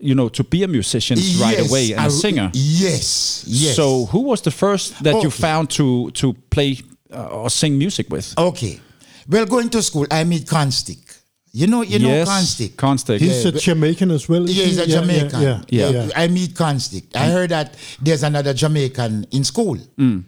you 0.00 0.14
know 0.14 0.28
to 0.28 0.44
be 0.44 0.62
a 0.62 0.68
musician 0.68 1.18
right 1.40 1.58
away 1.68 1.92
and 1.94 2.06
a 2.06 2.10
singer. 2.10 2.50
Yes, 2.52 3.44
yes. 3.46 3.74
So 3.74 4.04
who 4.06 4.20
was 4.20 4.40
the 4.42 4.50
first 4.50 5.02
that 5.02 5.22
you 5.22 5.30
found 5.30 5.70
to 5.70 6.10
to 6.10 6.34
play 6.50 6.78
uh, 7.12 7.42
or 7.42 7.50
sing 7.50 7.78
music 7.78 8.10
with? 8.10 8.34
Okay. 8.38 8.80
Well, 9.28 9.46
going 9.46 9.70
to 9.70 9.82
school, 9.82 10.06
I 10.10 10.24
meet 10.24 10.46
Constick. 10.46 11.13
You 11.56 11.68
know, 11.68 11.82
you 11.82 12.00
know 12.00 12.08
yes, 12.08 12.28
Constick. 12.28 12.70
Constick. 12.70 13.20
He's 13.20 13.44
a 13.44 13.52
Jamaican 13.52 14.10
as 14.10 14.28
well. 14.28 14.42
Yeah, 14.50 14.64
he's 14.64 14.78
a 14.80 14.88
yeah, 14.88 15.00
Jamaican. 15.00 15.40
Yeah, 15.40 15.62
yeah, 15.68 15.88
Yeah. 15.88 16.04
yeah. 16.06 16.12
I 16.16 16.26
meet 16.26 16.50
Constick. 16.50 17.14
I 17.14 17.28
mm. 17.28 17.32
heard 17.32 17.50
that 17.50 17.76
there's 18.02 18.24
another 18.24 18.52
Jamaican 18.52 19.28
in 19.30 19.44
school. 19.44 19.76
Mm. 19.96 20.24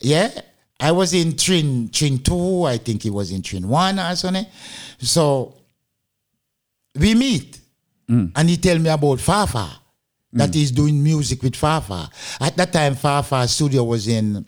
Yeah. 0.00 0.30
I 0.80 0.90
was 0.90 1.14
in 1.14 1.36
Trin 1.36 1.90
Trin 1.90 2.18
2, 2.18 2.64
I 2.64 2.78
think 2.78 3.04
he 3.04 3.10
was 3.10 3.30
in 3.30 3.40
Trin 3.42 3.68
1 3.68 3.98
or 4.00 4.16
something. 4.16 4.46
So 4.98 5.54
we 6.98 7.14
meet. 7.14 7.56
Mm. 8.10 8.32
And 8.34 8.50
he 8.50 8.56
tell 8.56 8.78
me 8.80 8.90
about 8.90 9.20
Fafa. 9.20 9.80
That 10.32 10.52
he's 10.52 10.72
doing 10.72 11.00
music 11.00 11.44
with 11.44 11.54
Fafa. 11.54 12.10
At 12.40 12.56
that 12.56 12.72
time, 12.72 12.96
Fafa 12.96 13.46
studio 13.46 13.84
was 13.84 14.08
in 14.08 14.44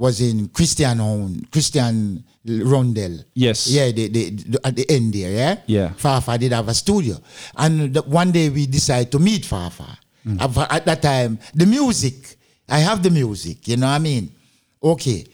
was 0.00 0.18
in 0.22 0.48
Christian 0.48 0.98
own 0.98 1.44
Christian 1.52 2.24
Rondell. 2.46 3.22
Yes. 3.34 3.66
Yeah, 3.68 3.90
the, 3.92 4.08
the, 4.08 4.30
the- 4.30 4.66
at 4.66 4.74
the 4.74 4.90
end 4.90 5.12
there, 5.12 5.30
yeah? 5.30 5.56
Yeah. 5.66 5.90
Fafa 5.92 6.38
did 6.38 6.52
have 6.52 6.68
a 6.68 6.74
studio. 6.74 7.16
And 7.54 7.92
the, 7.92 8.00
one 8.02 8.32
day 8.32 8.48
we 8.48 8.66
decided 8.66 9.12
to 9.12 9.18
meet 9.18 9.44
Fafa. 9.44 9.98
Mm. 10.26 10.40
At, 10.40 10.72
at 10.72 10.84
that 10.86 11.02
time, 11.02 11.38
the 11.54 11.66
music, 11.66 12.36
I 12.66 12.78
have 12.78 13.02
the 13.02 13.10
music, 13.10 13.68
you 13.68 13.76
know 13.76 13.88
what 13.88 13.96
I 13.96 13.98
mean? 13.98 14.32
Okay. 14.82 15.26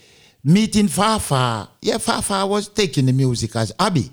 Meeting 0.42 0.88
Fafa, 0.88 1.68
yeah, 1.80 1.98
Fafa 1.98 2.44
was 2.44 2.66
taking 2.68 3.06
the 3.06 3.12
music 3.12 3.54
as 3.54 3.72
hobby, 3.78 4.10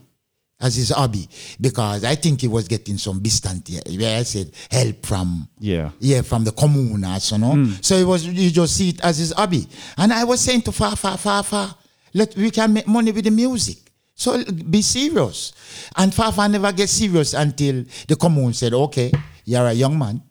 as 0.64 0.76
his 0.76 0.90
hobby, 0.90 1.28
because 1.60 2.04
I 2.06 2.16
think 2.16 2.42
he 2.42 2.48
was 2.48 2.68
getting 2.68 2.98
some 2.98 3.22
distant, 3.22 3.68
yeah, 3.70 3.82
where 4.00 4.18
I 4.20 4.24
said 4.24 4.52
help 4.72 5.06
from, 5.06 5.48
Yeah. 5.60 5.92
yeah, 6.00 6.22
from 6.22 6.44
the 6.46 6.52
communas, 6.52 7.32
you 7.32 7.38
know. 7.38 7.52
Hmm. 7.52 7.72
So 7.82 7.98
he 7.98 8.04
was, 8.06 8.26
you 8.26 8.50
just 8.50 8.76
see 8.78 8.90
it 8.90 9.02
as 9.02 9.18
his 9.18 9.34
hobby. 9.34 9.68
And 9.98 10.14
I 10.14 10.24
was 10.24 10.40
saying 10.42 10.62
to 10.64 10.72
Fafa, 10.72 11.18
Fafa, 11.18 11.76
let 12.14 12.36
we 12.38 12.50
can 12.50 12.72
make 12.74 12.88
money 12.88 13.12
with 13.12 13.26
the 13.26 13.32
music. 13.32 13.78
So 14.16 14.42
be 14.46 14.82
serious. 14.82 15.52
And 15.98 16.14
Fafa 16.14 16.48
never 16.48 16.72
get 16.72 16.88
serious 16.90 17.34
until 17.34 17.84
the 18.08 18.16
commune 18.16 18.54
said, 18.54 18.74
okay, 18.74 19.12
you're 19.46 19.68
a 19.68 19.74
young 19.74 19.98
man. 20.00 20.22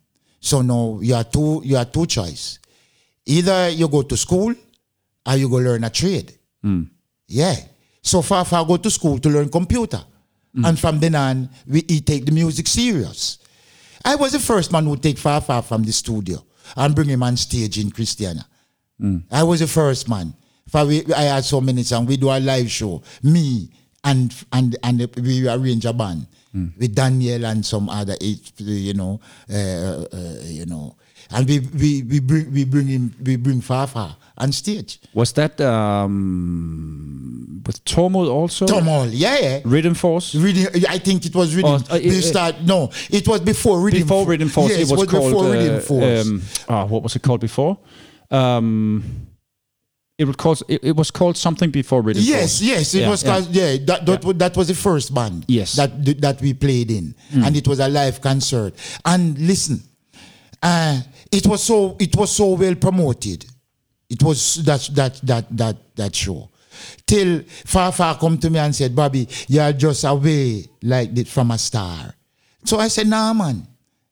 So 0.41 0.62
now 0.62 0.99
you 1.03 1.14
are 1.14 1.24
two, 1.24 1.61
you 1.64 1.76
are 1.76 1.85
two 1.85 2.07
choice. 2.07 2.59
Either 3.26 3.68
you 3.68 3.87
go 3.89 4.03
to 4.03 4.16
school 4.16 4.55
or 5.26 5.37
you 5.37 5.49
go 5.49 5.57
learn 5.57 5.85
a 5.85 5.91
trade. 5.91 6.33
Hmm. 6.62 6.85
Yeah. 7.28 7.57
So 8.03 8.22
Fafa 8.22 8.64
go 8.66 8.76
to 8.78 8.91
school 8.91 9.18
to 9.18 9.28
learn 9.28 9.49
computer. 9.49 10.03
And 10.55 10.78
from 10.78 11.00
then 11.00 11.14
on, 11.14 11.48
we 11.66 11.82
he 11.88 12.00
take 12.00 12.26
the 12.26 12.32
music 12.32 12.66
serious. 12.66 13.38
I 14.05 14.16
was 14.16 14.32
the 14.32 14.38
first 14.38 14.70
man 14.72 14.84
who 14.84 14.96
take 14.96 15.16
Fafa 15.18 15.62
from 15.62 15.82
the 15.84 15.92
studio 15.92 16.44
and 16.76 16.94
bring 16.94 17.09
him 17.09 17.22
on 17.22 17.36
stage 17.36 17.78
in 17.78 17.90
Christiania. 17.90 18.44
I 19.30 19.42
was 19.44 19.61
the 19.61 19.66
first 19.66 20.09
man. 20.09 20.34
For 20.68 20.84
we, 20.86 21.05
I 21.14 21.22
had 21.22 21.44
so 21.44 21.61
many 21.61 21.82
songs. 21.82 22.07
We 22.09 22.16
do 22.16 22.28
a 22.30 22.38
live 22.38 22.70
show. 22.70 23.03
Me 23.22 23.68
and 24.05 24.32
and 24.53 24.76
and 24.82 25.09
we 25.16 25.48
arrange 25.48 25.84
a 25.86 25.92
band 25.92 26.26
with 26.78 26.94
Daniel 26.94 27.46
and 27.46 27.64
some 27.64 27.88
other, 27.88 28.14
you 28.20 28.92
know, 28.94 29.20
uh, 29.50 30.05
uh, 30.12 30.36
you 30.44 30.66
know, 30.66 30.94
and 31.30 31.48
we 31.48 31.60
we 31.60 32.02
we 32.02 32.20
bring 32.20 32.52
we 32.52 32.64
bring 32.64 32.86
him 32.88 33.14
we 33.22 33.36
bring 33.36 33.60
Fafa 33.60 34.16
on 34.38 34.52
stage. 34.52 34.98
Was 35.14 35.32
that 35.34 35.60
um, 35.60 37.62
with 37.66 37.84
Tormod 37.84 38.28
also? 38.28 38.66
Tom 38.66 38.86
yeah, 39.10 39.38
yeah. 39.38 39.60
Rhythm 39.64 39.94
Force. 39.94 40.34
Reading, 40.34 40.66
I 40.88 40.98
think 40.98 41.26
it 41.26 41.34
was 41.34 41.54
reading. 41.54 41.70
Oh, 41.70 41.94
uh, 41.94 41.96
it- 41.96 42.04
we 42.04 42.18
it- 42.18 42.22
start. 42.22 42.60
No, 42.62 42.90
it 43.10 43.26
was 43.28 43.40
before 43.40 43.80
reading. 43.80 44.02
Before 44.02 44.26
Rhythm 44.26 44.48
Force, 44.48 44.70
Yes, 44.70 44.90
it 44.90 44.96
was, 44.96 45.08
called 45.08 45.30
before 45.30 45.46
uh, 45.46 45.52
Rhythm 45.52 45.80
Force. 45.80 46.26
Um, 46.26 46.42
oh, 46.68 46.86
what 46.86 47.02
was 47.02 47.16
it 47.16 47.22
called 47.22 47.40
before? 47.40 47.78
Um, 48.30 49.28
It 50.18 50.26
was 50.26 50.36
called 50.36 50.62
it, 50.68 50.84
it 50.84 50.96
was 50.96 51.10
called 51.10 51.36
something 51.36 51.70
before 51.72 52.00
Rhythm 52.02 52.22
Yes, 52.24 52.58
Force. 52.58 52.62
yes, 52.62 52.94
it 52.94 53.00
Yeah, 53.00 53.10
was 53.10 53.22
yeah. 53.24 53.30
called 53.30 53.48
yeah. 53.56 53.76
That 53.86 54.06
that, 54.06 54.24
was, 54.24 54.36
that 54.36 54.56
was 54.56 54.68
the 54.68 54.74
first 54.74 55.12
band. 55.14 55.44
Yes. 55.48 55.72
that 55.74 55.90
that 56.20 56.40
we 56.40 56.54
played 56.54 56.90
in, 56.90 57.14
and 57.44 57.56
it 57.56 57.66
was 57.66 57.80
a 57.80 57.88
live 57.88 58.20
concert. 58.20 58.74
And 59.04 59.36
listen, 59.38 59.82
uh, 60.62 61.00
it 61.30 61.46
was 61.46 61.62
so 61.62 61.96
it 61.98 62.14
was 62.16 62.30
so 62.30 62.50
well 62.54 62.74
promoted. 62.76 63.44
It 64.08 64.22
was 64.22 64.56
that 64.64 64.88
that 64.94 65.20
that 65.22 65.56
that 65.56 65.76
that 65.96 66.14
show. 66.14 66.48
Till 67.06 67.42
Fafa 67.64 68.16
come 68.18 68.38
to 68.38 68.50
me 68.50 68.58
and 68.58 68.74
said, 68.74 68.94
Bobby, 68.96 69.28
you're 69.48 69.72
just 69.72 70.04
away 70.04 70.66
like 70.82 71.14
this 71.14 71.30
from 71.32 71.50
a 71.50 71.58
star. 71.58 72.14
So 72.64 72.78
I 72.78 72.88
said, 72.88 73.06
Nah, 73.08 73.32
man, 73.32 73.66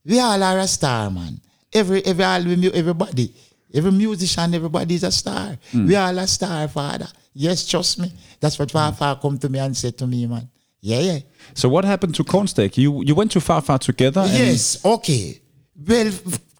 we 0.04 0.18
all 0.20 0.42
are 0.42 0.58
a 0.58 0.66
star, 0.66 1.10
man. 1.10 1.40
Every 1.72 2.04
every 2.04 2.24
everybody, 2.72 3.32
every 3.72 3.92
musician, 3.92 4.54
everybody 4.54 4.94
is 4.94 5.04
a 5.04 5.12
star. 5.12 5.56
We 5.72 5.94
all 5.96 6.18
a 6.18 6.26
star, 6.26 6.66
father. 6.68 7.08
Yes, 7.32 7.66
trust 7.66 7.98
me. 8.00 8.12
That's 8.40 8.58
what 8.58 8.70
Fafa 8.70 9.18
come 9.22 9.38
to 9.38 9.48
me 9.48 9.58
and 9.60 9.76
said 9.76 9.96
to 9.98 10.06
me, 10.06 10.26
man. 10.26 10.48
Yeah, 10.80 11.00
yeah. 11.00 11.18
So 11.54 11.68
what 11.68 11.84
happened 11.84 12.14
to 12.16 12.24
Constick? 12.24 12.76
You 12.76 13.02
you 13.04 13.14
went 13.14 13.30
to 13.32 13.40
Fafa 13.40 13.78
together. 13.78 14.24
Yes, 14.26 14.84
okay. 14.84 15.40
Well, 15.86 16.10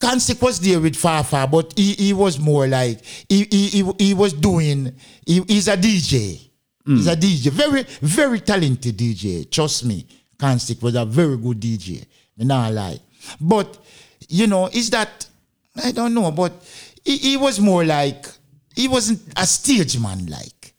Constick 0.01 0.41
was 0.41 0.59
there 0.61 0.81
with 0.81 0.97
Fafa, 0.97 1.47
but 1.47 1.75
he, 1.77 1.93
he 1.93 2.13
was 2.13 2.39
more 2.39 2.67
like 2.67 3.05
he 3.29 3.47
he, 3.51 3.67
he, 3.69 3.93
he 3.99 4.15
was 4.15 4.33
doing. 4.33 4.95
He, 5.27 5.43
he's 5.43 5.69
a 5.69 5.77
DJ. 5.77 6.49
He's 6.87 7.07
a 7.07 7.15
mm. 7.17 7.21
DJ. 7.21 7.51
Very 7.51 7.83
very 8.01 8.41
talented 8.41 8.97
DJ. 8.97 9.51
Trust 9.51 9.85
me, 9.85 10.07
Constick 10.39 10.83
was 10.83 10.95
a 10.95 11.05
very 11.05 11.37
good 11.37 11.61
DJ. 11.61 12.05
Me 12.39 12.47
not 12.47 12.73
lie. 12.73 12.99
But 13.41 13.77
you 14.29 14.47
know, 14.47 14.69
is 14.69 14.89
that 14.91 15.27
I 15.85 15.93
don't 15.93 16.15
know, 16.15 16.31
but 16.31 16.53
he, 17.05 17.17
he 17.19 17.37
was 17.37 17.61
more 17.61 17.85
like 17.85 18.27
he 18.75 18.89
wasn't 18.89 19.21
a 19.37 19.47
stage 19.47 19.99
man 19.99 20.27
like 20.27 20.73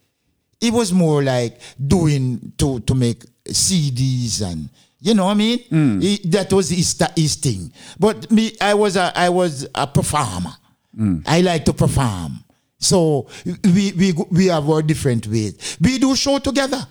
He 0.60 0.72
was 0.72 0.92
more 0.92 1.22
like 1.24 1.60
doing 1.88 2.54
to 2.58 2.80
to 2.82 2.96
make 2.96 3.24
CDs 3.46 4.42
and 4.42 4.70
you 5.02 5.14
know 5.14 5.26
what 5.26 5.32
I 5.32 5.36
mean. 5.36 5.60
Mm. 5.72 6.02
He- 6.02 6.30
that 6.30 6.54
was 6.54 6.70
his 6.70 6.96
his 7.16 7.36
thing. 7.36 7.72
But 8.00 8.30
me, 8.32 8.52
I 8.62 8.74
was 8.74 8.96
a 8.96 9.12
I 9.18 9.30
was 9.30 9.68
a 9.76 9.88
performer. 9.88 10.54
Mm. 10.98 11.24
I 11.26 11.42
like 11.42 11.66
to 11.66 11.74
perform. 11.74 12.44
So 12.78 13.28
we 13.64 13.92
we 13.94 14.14
we 14.30 14.46
have 14.48 14.70
our 14.70 14.82
different 14.82 15.28
ways. 15.28 15.78
We 15.82 15.98
do 16.00 16.16
show 16.16 16.40
together. 16.40 16.86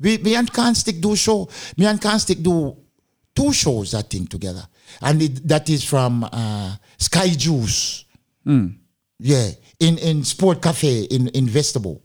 We 0.00 0.18
me 0.18 0.34
and 0.36 0.50
Constick 0.52 1.00
do 1.00 1.16
show. 1.16 1.48
Me 1.76 1.86
and 1.86 2.00
Constick 2.00 2.42
do 2.42 2.76
two 3.34 3.52
shows 3.52 3.94
I 3.94 4.02
think 4.02 4.30
together, 4.30 4.66
and 5.02 5.22
it, 5.22 5.46
that 5.48 5.68
is 5.70 5.84
from 5.84 6.24
uh, 6.24 6.76
Sky 6.98 7.28
Juice. 7.28 8.04
Mm. 8.46 8.76
Yeah, 9.18 9.50
in 9.80 9.98
in 9.98 10.24
Sport 10.24 10.60
Cafe 10.62 11.02
in 11.04 11.28
in 11.28 11.46
Vegetable. 11.48 12.02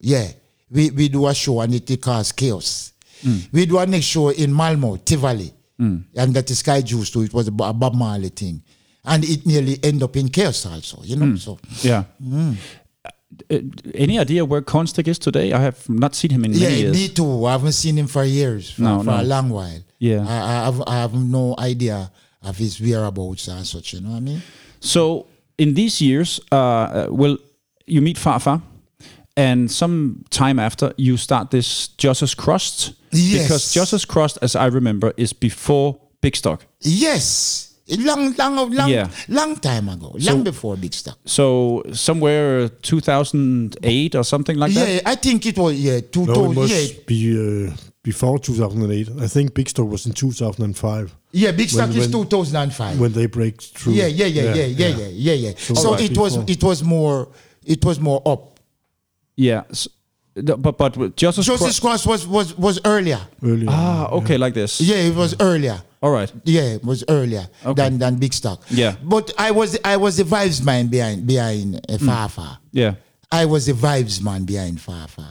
Yeah, 0.00 0.28
we 0.70 0.90
we 0.90 1.08
do 1.08 1.26
a 1.26 1.34
show 1.34 1.60
and 1.60 1.74
it 1.74 2.00
causes 2.00 2.32
chaos. 2.32 2.92
We 3.52 3.66
do 3.66 3.78
a 3.78 3.86
next 3.86 4.06
show 4.06 4.28
in 4.30 4.52
Malmo, 4.52 4.96
Tivoli, 4.96 5.52
and 5.78 6.34
that 6.34 6.50
is 6.50 6.58
Sky 6.58 6.80
Juice 6.82 7.10
too. 7.10 7.22
It 7.22 7.32
was 7.34 7.48
a 7.48 7.52
Bo- 7.52 7.68
a 7.68 7.72
Bob 7.72 7.94
Marley 7.94 8.28
thing, 8.30 8.62
and 9.04 9.24
it 9.24 9.44
nearly 9.46 9.78
end 9.82 10.02
up 10.02 10.16
in 10.16 10.28
chaos 10.28 10.66
also. 10.66 11.02
You 11.02 11.16
know, 11.16 11.36
so 11.36 11.58
Yeah. 11.82 12.04
Uh, 13.50 13.58
any 13.94 14.16
idea 14.18 14.44
where 14.44 14.62
Constick 14.62 15.08
is 15.08 15.18
today? 15.18 15.52
I 15.52 15.58
have 15.60 15.88
not 15.88 16.14
seen 16.14 16.30
him 16.30 16.44
in 16.44 16.52
many 16.52 16.62
yeah, 16.62 16.68
years. 16.68 16.92
me 16.96 17.08
too. 17.08 17.44
I 17.46 17.52
haven't 17.52 17.72
seen 17.72 17.98
him 17.98 18.06
for 18.06 18.22
years, 18.22 18.70
for, 18.70 18.82
No, 18.82 18.98
for 19.00 19.06
no. 19.06 19.20
a 19.20 19.24
long 19.24 19.50
while. 19.50 19.80
Yeah. 19.98 20.24
I, 20.24 20.36
I 20.60 20.64
have 20.66 20.82
I 20.86 20.94
have 21.00 21.14
no 21.14 21.54
idea 21.58 22.12
of 22.42 22.56
his 22.56 22.80
whereabouts 22.80 23.48
and 23.48 23.66
such. 23.66 23.94
You 23.94 24.02
know 24.02 24.10
what 24.10 24.18
I 24.18 24.20
mean? 24.20 24.42
So 24.78 25.26
in 25.58 25.74
these 25.74 26.00
years, 26.00 26.38
uh, 26.52 26.54
uh, 26.56 27.06
well, 27.10 27.36
you 27.86 28.00
meet 28.02 28.18
Fafa, 28.18 28.62
and 29.36 29.70
some 29.70 30.24
time 30.30 30.58
after 30.58 30.92
you 30.96 31.16
start 31.16 31.50
this 31.50 31.88
Justice 31.98 32.34
Crust. 32.34 32.94
Yes. 33.12 33.42
Because 33.44 33.72
Justice 33.74 34.04
Crust, 34.04 34.38
as 34.42 34.54
I 34.56 34.66
remember, 34.66 35.12
is 35.16 35.32
before 35.32 35.98
Bikstok. 36.22 36.60
Yes. 36.80 37.70
Long, 37.88 38.34
long, 38.38 38.70
long, 38.72 38.88
Yeah. 38.88 39.08
long 39.28 39.56
time 39.56 39.90
ago, 39.90 40.16
long 40.18 40.42
before 40.42 40.76
Bikstok. 40.76 41.16
So 41.26 41.82
somewhere 41.92 42.68
2008 42.68 44.14
or 44.14 44.24
something 44.24 44.56
like 44.56 44.72
that. 44.74 44.88
Yeah, 44.88 45.00
I 45.04 45.16
think 45.16 45.44
it 45.46 45.58
was 45.58 45.74
yeah, 45.74 46.00
two 46.00 46.24
No, 46.24 46.50
it 46.50 46.54
must 46.54 46.72
Yeah, 46.72 46.98
be 47.06 47.66
uh, 47.68 47.72
before 48.02 48.38
2008. 48.38 49.08
I 49.20 49.26
think 49.28 49.52
Bikstok 49.52 49.86
was 49.88 50.06
in 50.06 50.12
2005 50.12 51.14
yeah, 51.32 51.50
Bikstok 51.52 51.88
When- 51.88 51.98
is 51.98 52.10
two 52.10 52.24
thousand 52.24 52.56
and 52.56 52.72
five. 52.72 52.98
when 53.00 53.12
they 53.12 53.26
break 53.26 53.60
through. 53.60 53.94
Yeah, 53.94 54.06
yeah, 54.06 54.26
yeah, 54.26 54.54
yeah, 54.54 54.64
yeah, 54.66 54.86
yeah, 54.88 55.08
yeah, 55.12 55.32
yeah. 55.32 55.52
So 55.58 55.92
right 55.92 56.00
it 56.10 56.16
was 56.16 56.36
it 56.48 56.62
was 56.62 56.82
more 56.82 57.28
it 57.66 57.84
was 57.84 57.98
more 58.00 58.22
up. 58.24 58.53
Yeah. 59.36 59.62
s- 59.70 59.88
the- 60.34 60.56
but 60.56 60.78
but 60.78 60.96
with 60.96 61.16
Justice, 61.16 61.46
Justice 61.46 61.78
Cross 61.80 62.06
was 62.06 62.26
was 62.26 62.56
was 62.58 62.80
earlier. 62.84 63.20
Earlier. 63.42 63.68
Ah, 63.70 64.08
okay, 64.10 64.36
like 64.38 64.54
this. 64.54 64.80
Yeah, 64.80 64.96
it 64.96 65.14
was 65.14 65.34
earlier. 65.40 65.80
All 66.02 66.10
right. 66.10 66.30
Yeah, 66.44 66.74
it 66.76 66.84
was 66.84 67.02
earlier 67.08 67.46
Okay. 67.64 67.74
than 67.82 67.98
than 67.98 68.16
Bikstok. 68.18 68.60
Yeah. 68.70 68.96
but 69.02 69.32
I 69.38 69.52
was 69.52 69.78
I 69.84 69.96
was 69.96 70.16
the 70.16 70.24
vibes 70.24 70.62
man 70.64 70.88
behind 70.88 71.26
behind 71.26 71.80
uh, 71.88 71.98
Fafa. 71.98 72.58
Yeah. 72.72 72.94
I 73.32 73.46
was 73.46 73.66
the 73.66 73.72
vibes 73.72 74.22
man 74.22 74.44
behind 74.44 74.80
Fafa. 74.80 75.26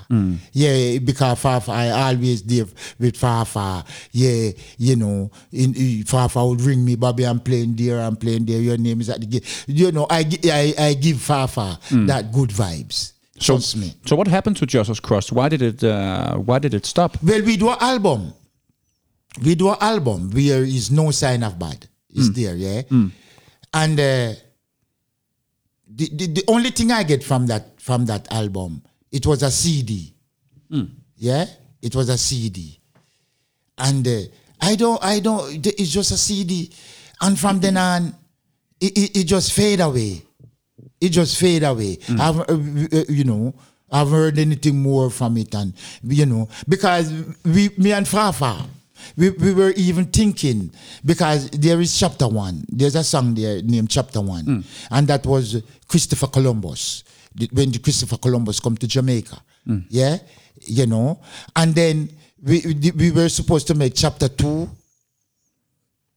Yeah, 0.51 0.97
because 0.99 1.39
Fafa, 1.39 1.72
I 1.72 1.89
always 2.12 2.41
deal 2.41 2.68
with 2.99 3.16
Fafa. 3.16 3.86
Yeah, 4.12 4.51
you 4.78 4.97
know, 4.97 5.32
in, 5.54 5.74
in 5.76 6.04
Fafa 6.04 6.45
would 6.45 6.60
ring 6.62 6.84
me, 6.84 6.95
Bobby, 6.97 7.24
I'm 7.24 7.39
playing 7.39 7.76
there, 7.78 8.01
I'm 8.01 8.18
playing 8.18 8.43
there. 8.45 8.60
Your 8.60 8.76
name 8.78 8.99
is 8.99 9.10
at 9.10 9.22
the 9.22 9.26
gate. 9.28 9.45
You 9.68 9.93
know, 9.93 10.06
I, 10.10 10.26
I, 10.45 10.74
I 10.78 10.93
give 10.95 11.22
Fafa 11.22 11.80
that 12.08 12.34
good 12.34 12.49
vibes. 12.49 13.12
So, 13.39 13.57
me. 13.79 13.93
so 14.05 14.15
what 14.15 14.27
happened 14.27 14.57
to 14.57 14.65
Jesus 14.65 14.99
Crust? 14.99 15.31
Why 15.31 15.49
did 15.49 15.61
it? 15.61 15.84
Uh, 15.84 16.36
why 16.38 16.59
did 16.59 16.73
it 16.73 16.86
stop? 16.86 17.17
Well, 17.23 17.41
we 17.43 17.57
do 17.57 17.69
an 17.69 17.77
album. 17.79 18.34
We 19.43 19.55
do 19.55 19.69
an 19.69 19.77
album 19.81 20.29
There 20.29 20.63
is 20.63 20.91
no 20.91 21.09
sign 21.11 21.41
of 21.43 21.57
bad. 21.57 21.88
It's 22.15 22.29
there, 22.29 22.55
yeah. 22.55 22.84
And 23.73 23.99
uh, 23.99 24.34
the, 25.88 26.09
the 26.13 26.27
the 26.27 26.43
only 26.47 26.69
thing 26.69 26.91
I 26.91 27.01
get 27.03 27.23
from 27.23 27.47
that 27.47 27.81
from 27.81 28.05
that 28.05 28.31
album, 28.31 28.84
it 29.11 29.25
was 29.25 29.41
a 29.43 29.49
CD. 29.51 30.13
Yeah, 31.17 31.45
it 31.81 31.95
was 31.95 32.09
a 32.09 32.17
CD, 32.17 32.79
and 33.77 34.07
uh, 34.07 34.19
I 34.61 34.75
don't 34.75 35.03
I 35.03 35.19
don't. 35.19 35.65
It's 35.65 35.91
just 35.91 36.11
a 36.11 36.17
CD, 36.17 36.71
and 37.21 37.38
from 37.39 37.59
then 37.59 37.77
on, 37.77 38.13
it, 38.79 38.97
it, 38.97 39.17
it 39.21 39.23
just 39.25 39.53
fade 39.53 39.79
away. 39.79 40.21
It 41.04 41.10
just 41.10 41.38
fade 41.38 41.64
away. 41.64 41.97
I've 42.20 42.39
uh, 42.39 42.45
uh, 42.47 43.04
you 43.10 43.26
know. 43.26 43.54
I've 43.95 44.10
heard 44.10 44.39
anything 44.39 44.82
more 44.82 45.12
from 45.12 45.38
it, 45.38 45.54
and 45.54 45.72
you 46.20 46.26
know, 46.26 46.49
because 46.68 47.14
we, 47.45 47.70
me 47.78 47.91
and 47.93 48.08
Fafa, 48.08 48.66
we, 49.16 49.30
we 49.30 49.54
were 49.54 49.70
even 49.78 50.06
thinking 50.06 50.72
because 51.06 51.47
there 51.51 51.80
is 51.80 51.91
chapter 51.99 52.28
one. 52.28 52.66
There's 52.70 52.95
a 52.95 53.04
song 53.04 53.36
there 53.36 53.62
named 53.62 53.91
chapter 53.91 54.20
one, 54.20 54.64
and 54.89 55.08
that 55.10 55.24
was 55.28 55.62
Christopher 55.88 56.26
Columbus. 56.26 57.04
When 57.51 57.72
Christopher 57.86 58.18
Columbus 58.18 58.60
come 58.60 58.78
to 58.78 58.88
Jamaica, 58.88 59.38
yeah, 59.89 60.18
you 60.66 60.88
know, 60.88 61.20
and 61.56 61.76
then 61.76 62.10
we 62.41 62.62
we 62.66 62.91
we 62.97 63.12
were 63.12 63.30
supposed 63.30 63.68
to 63.68 63.76
make 63.76 63.93
chapter 63.93 64.28
two, 64.28 64.70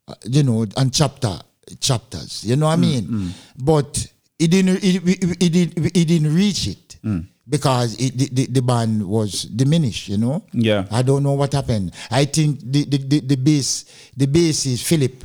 uh, 0.08 0.14
you 0.24 0.42
know, 0.44 0.64
and 0.78 0.94
chapter 0.94 1.38
chapters. 1.80 2.42
You 2.44 2.56
know 2.56 2.66
what 2.66 2.72
I 2.72 2.76
mean? 2.76 3.34
But 3.58 4.06
it 4.38 4.50
didn't. 4.50 4.76
It, 4.84 4.96
it, 5.04 5.42
it, 5.42 5.52
didn't. 5.52 5.86
It 5.96 6.04
didn't 6.08 6.34
reach 6.34 6.66
it 6.68 6.96
hmm. 7.02 7.20
because 7.48 7.96
it, 7.98 8.34
the, 8.34 8.46
the 8.46 8.62
band 8.62 9.06
was 9.06 9.42
diminished. 9.44 10.08
You 10.08 10.18
know. 10.18 10.44
Yeah. 10.52 10.86
I 10.90 11.02
don't 11.02 11.22
know 11.22 11.32
what 11.32 11.52
happened. 11.52 11.92
I 12.10 12.24
think 12.26 12.60
the 12.60 12.84
the 12.84 12.98
the, 12.98 13.20
the 13.20 13.36
bass 13.36 13.84
the 14.16 14.26
bass 14.26 14.66
is 14.66 14.82
Philip. 14.82 15.24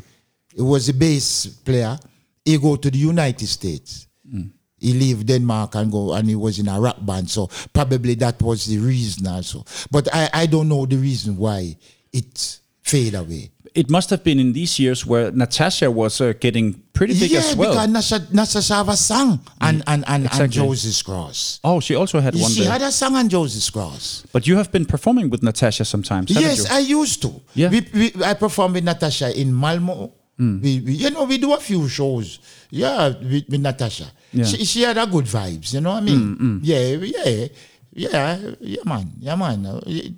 It 0.55 0.61
was 0.61 0.87
the 0.87 0.93
bass 0.93 1.47
player. 1.47 1.97
He 2.43 2.57
go 2.57 2.75
to 2.75 2.89
the 2.89 2.97
United 2.97 3.47
States. 3.47 4.07
Hmm. 4.29 4.47
He 4.79 4.93
leave 4.93 5.25
Denmark 5.27 5.75
and 5.75 5.91
go 5.91 6.13
and 6.13 6.27
he 6.27 6.35
was 6.35 6.57
in 6.57 6.67
a 6.67 6.79
rock 6.79 6.97
band. 7.05 7.29
So 7.29 7.47
probably 7.71 8.15
that 8.15 8.41
was 8.41 8.65
the 8.65 8.79
reason 8.79 9.27
also. 9.27 9.63
But 9.91 10.07
I, 10.11 10.29
I 10.33 10.45
don't 10.47 10.67
know 10.67 10.87
the 10.87 10.97
reason 10.97 11.37
why 11.37 11.77
it 12.11 12.59
fade 12.81 13.13
away. 13.13 13.51
It 13.73 13.89
must 13.89 14.09
have 14.09 14.21
been 14.23 14.37
in 14.39 14.51
these 14.51 14.79
years 14.79 15.05
where 15.05 15.31
Natasha 15.31 15.89
was 15.89 16.19
uh, 16.19 16.33
getting 16.39 16.81
pretty 16.91 17.17
big 17.17 17.31
yeah, 17.31 17.39
as 17.39 17.55
well. 17.55 17.73
Yeah, 17.73 17.87
because 17.87 18.33
Natasha 18.33 18.83
a 18.85 18.97
song 18.97 19.39
and, 19.61 19.81
and, 19.87 20.03
and, 20.07 20.07
and 20.07 20.25
Exactly. 20.25 20.47
Josie's 20.61 21.01
Cross. 21.01 21.61
oh, 21.63 21.79
she 21.79 21.95
also 21.95 22.19
had 22.19 22.35
one 22.35 22.51
She 22.51 22.63
there. 22.63 22.71
had 22.73 22.81
a 22.81 22.91
song 22.91 23.15
on 23.15 23.29
Josie's 23.29 23.69
Cross. 23.69 24.25
But 24.33 24.45
you 24.45 24.57
have 24.57 24.71
been 24.73 24.85
performing 24.85 25.29
with 25.29 25.41
Natasha 25.41 25.85
sometimes, 25.85 26.31
Yes, 26.31 26.69
you? 26.69 26.75
I 26.75 26.79
used 26.79 27.21
to. 27.21 27.31
Yeah. 27.53 27.69
We, 27.69 27.87
we, 27.93 28.23
I 28.25 28.33
performed 28.33 28.75
with 28.75 28.83
Natasha 28.83 29.39
in 29.39 29.53
Malmo. 29.53 30.11
Hmm. 30.37 30.59
We, 30.61 30.81
we, 30.81 30.93
you 30.93 31.09
know, 31.11 31.23
we 31.23 31.37
do 31.37 31.53
a 31.53 31.59
few 31.59 31.87
shows. 31.87 32.39
Yeah, 32.71 33.07
with, 33.09 33.45
with 33.49 33.61
Natasha. 33.61 34.11
Yeah. 34.33 34.45
She, 34.45 34.65
she 34.65 34.81
had 34.81 34.97
a 34.97 35.05
good 35.05 35.25
vibes. 35.25 35.73
You 35.73 35.81
know 35.81 35.91
what 35.91 36.03
I 36.03 36.05
mean? 36.05 36.59
Yeah, 36.63 36.87
yeah, 36.87 37.47
yeah, 37.93 38.37
yeah, 38.61 38.83
man, 38.85 39.11
yeah, 39.19 39.35
man. 39.35 39.63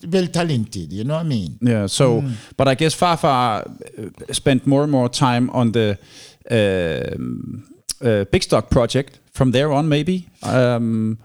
Well 0.08 0.28
talented. 0.28 0.92
You 0.94 1.04
know 1.04 1.16
what 1.16 1.26
I 1.26 1.30
mean? 1.30 1.58
Yeah. 1.62 1.88
So, 1.88 2.22
Mm. 2.22 2.34
but 2.58 2.68
I 2.68 2.76
guess 2.76 2.94
Fafa 2.94 3.28
uh, 3.28 4.34
spent 4.34 4.66
more 4.68 4.84
and 4.84 4.92
more 4.92 5.10
time 5.10 5.50
on 5.50 5.72
the 5.72 5.98
um, 6.52 7.64
uh, 8.02 8.26
Bikstok 8.32 8.70
project 8.70 9.20
from 9.32 9.52
there 9.52 9.72
on, 9.72 9.88
maybe. 9.90 10.28
Um, 10.44 11.18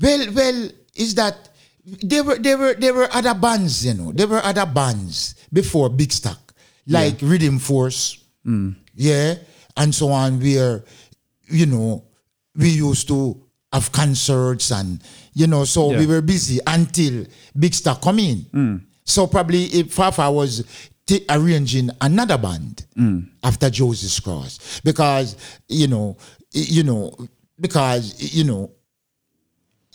Well, 0.00 0.32
well, 0.32 0.68
is 0.94 1.14
that 1.16 1.36
there 1.84 2.22
were 2.24 2.38
there 2.38 2.56
were 2.56 2.74
there 2.74 2.94
were 2.94 3.08
other 3.12 3.34
bands, 3.34 3.84
you 3.84 3.94
know. 3.94 4.12
There 4.12 4.28
were 4.28 4.42
other 4.44 4.64
bands 4.66 5.34
before 5.52 5.90
Bikstok, 5.90 6.38
like 6.86 7.18
Rhythm 7.20 7.58
Force, 7.58 8.16
yeah, 8.94 9.34
and 9.76 9.94
so 9.94 10.08
on. 10.12 10.40
Where 10.40 10.84
you 11.48 11.66
know 11.66 12.04
we 12.56 12.70
used 12.70 13.08
to 13.08 13.36
have 13.72 13.92
concerts 13.92 14.72
and 14.72 15.02
you 15.32 15.46
know, 15.46 15.64
so 15.64 15.96
we 15.96 16.06
were 16.06 16.20
busy 16.20 16.58
until 16.66 17.24
Bikstok 17.56 18.02
come 18.02 18.18
in. 18.18 18.38
Mm. 18.52 18.84
So 19.04 19.26
probably 19.26 19.64
if 19.64 19.92
Fafa 19.92 20.30
was 20.30 20.64
t- 21.06 21.24
arranging 21.28 21.90
another 22.00 22.36
band 22.36 22.84
mm. 22.96 23.28
after 23.42 23.70
Joseph 23.70 24.22
Cross 24.24 24.80
because 24.84 25.36
you 25.68 25.86
know, 25.88 26.16
you 26.52 26.82
know, 26.82 27.14
because 27.58 28.34
you 28.34 28.44
know, 28.44 28.70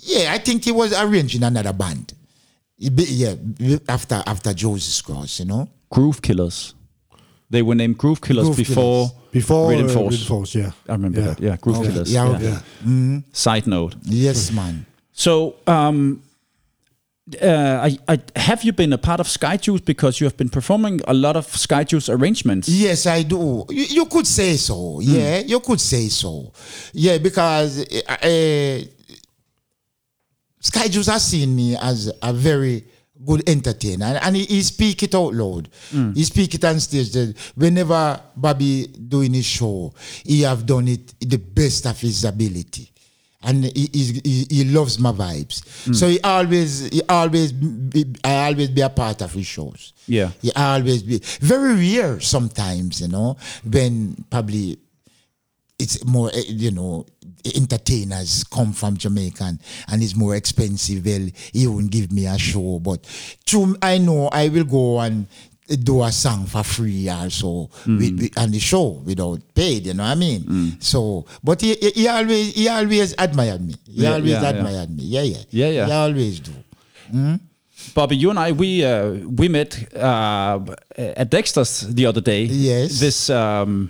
yeah, 0.02 0.34
I 0.34 0.38
think 0.38 0.64
he 0.64 0.72
was 0.72 0.94
arranging 0.98 1.44
another 1.44 1.74
band. 1.74 2.14
Yeah, 2.78 3.36
after 3.88 4.22
after 4.26 4.54
Joseph 4.54 5.06
Cross, 5.06 5.40
you 5.40 5.46
know. 5.46 5.70
Groove 5.90 6.22
Killers. 6.22 6.74
They 7.50 7.62
were 7.62 7.76
named 7.76 7.98
Groove 7.98 8.22
Killers 8.22 8.46
Groove 8.46 8.58
before 8.58 9.12
Before 9.36 9.70
Rhythm 9.70 9.88
uh, 9.88 9.98
Force. 9.98 10.14
Rhythm 10.14 10.28
Force, 10.28 10.56
yeah. 10.56 10.72
I 10.88 10.94
remember 10.94 11.20
Yeah. 11.20 11.28
that. 11.28 11.40
Yeah, 11.48 11.58
Groove 11.62 11.78
Okay. 11.80 11.88
Killers. 11.90 12.14
Yeah, 12.14 12.26
yeah. 12.30 12.36
okay. 12.36 12.58
Yeah. 12.86 13.20
Side 13.34 13.68
note. 13.68 13.94
Yes, 14.04 14.52
man. 14.52 14.86
So, 15.12 15.56
um, 15.68 16.22
uh, 17.42 17.88
I, 17.88 17.98
I, 18.14 18.20
have 18.50 18.64
you 18.64 18.72
been 18.72 18.94
a 18.94 18.98
part 18.98 19.20
of 19.20 19.28
Skyjuice 19.28 19.84
because 19.84 20.22
you 20.22 20.26
have 20.30 20.38
been 20.38 20.50
performing 20.50 21.02
a 21.08 21.14
lot 21.14 21.36
of 21.36 21.48
Skyjuice 21.48 22.08
arrangements? 22.16 22.70
Yes, 22.70 23.08
I 23.08 23.24
do. 23.24 23.66
You, 23.70 23.84
you 23.98 24.06
could 24.06 24.28
say 24.28 24.56
so. 24.58 25.00
Yeah, 25.02 25.40
you 25.40 25.60
could 25.60 25.82
say 25.82 26.08
so. 26.08 26.54
Yeah, 26.94 27.18
because 27.18 27.80
uh, 27.80 28.12
uh, 28.32 28.80
Sky 30.62 30.88
Juice 30.88 31.08
has 31.08 31.24
seen 31.26 31.56
me 31.56 31.76
as 31.76 32.12
a 32.22 32.32
very 32.32 32.86
good 33.24 33.48
entertainer, 33.48 34.06
and, 34.06 34.18
and 34.18 34.36
he, 34.36 34.46
he 34.46 34.62
speak 34.62 35.04
it 35.04 35.16
out 35.16 35.34
loud. 35.34 35.70
He 36.14 36.24
speak 36.24 36.56
it 36.56 36.64
on 36.66 36.80
stage. 36.80 37.12
That 37.12 37.36
whenever 37.56 38.20
Bobby 38.36 38.88
doing 38.88 39.34
his 39.34 39.46
show, 39.46 39.94
he 40.24 40.42
have 40.42 40.66
done 40.66 40.88
it 40.88 41.14
the 41.20 41.38
best 41.38 41.86
of 41.86 42.00
his 42.00 42.24
ability. 42.26 42.92
And 43.42 43.64
he, 43.66 43.90
he, 43.94 44.48
he, 44.50 44.64
loves 44.64 44.98
my 44.98 45.12
vibes, 45.12 45.86
hmm. 45.86 45.94
so 45.94 46.08
he 46.08 46.20
always, 46.22 46.90
he 46.90 47.04
always, 47.08 47.52
be, 47.52 48.04
I 48.24 48.48
always 48.48 48.70
be 48.72 48.82
a 48.82 48.90
part 48.90 49.22
of 49.22 49.34
his 49.34 49.46
shows. 49.46 49.94
Yeah. 50.08 50.32
He 50.42 50.52
always 50.52 51.04
be 51.04 51.20
very 51.42 51.76
rare 51.76 52.20
sometimes, 52.20 53.02
you 53.02 53.08
know, 53.08 53.38
when 53.64 54.26
probably 54.32 54.80
it's 55.80 56.04
more, 56.06 56.30
eh, 56.34 56.44
you 56.48 56.72
know, 56.72 57.06
entertainers 57.56 58.44
come 58.46 58.74
from 58.74 58.98
Jamaica 58.98 59.44
and, 59.44 59.60
and 59.90 60.02
it's 60.04 60.16
more 60.16 60.36
expensive. 60.36 61.06
Well, 61.06 61.28
he 61.54 61.68
won't 61.68 61.92
give 61.92 62.12
me 62.12 62.26
a 62.28 62.38
show, 62.38 62.80
but 62.80 63.06
true, 63.46 63.76
I 63.82 63.98
know 63.98 64.28
I 64.32 64.50
will 64.50 64.64
go 64.64 65.00
and 65.00 65.28
do 65.84 66.04
a 66.04 66.12
song 66.12 66.46
for 66.46 66.64
free 66.64 67.10
or 67.10 67.30
so 67.30 67.70
with, 67.88 68.20
with, 68.20 68.38
on 68.38 68.52
the 68.52 68.60
show 68.60 69.02
without 69.04 69.42
paid, 69.56 69.88
you 69.88 69.94
know 69.96 70.04
what 70.04 70.12
I 70.12 70.16
mean? 70.16 70.78
So, 70.80 71.26
but 71.44 71.60
he, 71.62 71.74
he, 71.76 71.90
he 71.92 72.08
always 72.08 72.54
he 72.54 72.70
always 72.70 73.16
admired 73.18 73.62
me. 73.62 73.74
He 73.86 74.04
Yeah, 74.04 74.14
always 74.14 74.32
yeah, 74.32 74.42
yeah. 74.42 74.50
admired 74.50 74.90
me. 74.96 75.04
Yeah, 75.04 75.22
yeah. 75.24 75.38
Yeah, 75.50 75.70
yeah. 75.70 75.86
He 75.88 75.92
always 75.92 76.40
do. 76.40 76.52
Bobby, 77.94 78.16
you 78.18 78.30
and 78.30 78.40
I, 78.40 78.52
we 78.52 78.84
uh, 78.84 79.12
we 79.28 79.48
met 79.48 79.94
uh, 79.96 80.60
at 80.98 81.30
Dexter's 81.30 81.82
the 81.82 82.06
other 82.06 82.22
day. 82.22 82.44
Yes. 82.44 83.00
This 83.00 83.30
um, 83.30 83.90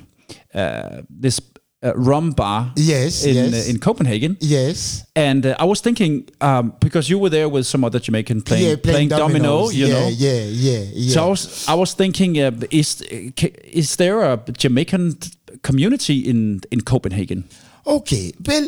uh, 0.53 1.01
this 1.09 1.39
uh, 1.85 1.93
rum 1.95 2.31
bar. 2.31 2.71
Yes, 2.75 3.23
In 3.25 3.35
yes. 3.35 3.53
uh, 3.53 3.69
in 3.69 3.79
Copenhagen. 3.79 4.37
Yes. 4.39 5.05
And 5.15 5.45
uh, 5.45 5.55
I 5.59 5.65
was 5.65 5.81
thinking 5.81 6.27
um, 6.41 6.73
because 6.79 7.09
you 7.09 7.19
were 7.19 7.29
there 7.29 7.47
with 7.49 7.65
some 7.65 7.83
other 7.85 7.99
Jamaican 7.99 8.41
playing 8.41 8.69
yeah, 8.69 8.75
playing, 8.75 9.09
domino, 9.09 9.27
dominoes. 9.27 9.73
you 9.75 9.87
yeah, 9.87 9.93
know. 9.93 10.07
Yeah, 10.07 10.43
yeah, 10.43 10.83
yeah. 10.93 11.13
So 11.13 11.25
I 11.25 11.29
was 11.29 11.67
I 11.67 11.73
was 11.75 11.93
thinking, 11.93 12.39
uh, 12.39 12.51
is 12.71 13.01
is 13.01 13.95
there 13.95 14.21
a 14.21 14.37
Jamaican 14.57 15.17
community 15.61 16.19
in 16.19 16.61
in 16.71 16.81
Copenhagen? 16.81 17.43
Okay, 17.87 18.33
well, 18.47 18.67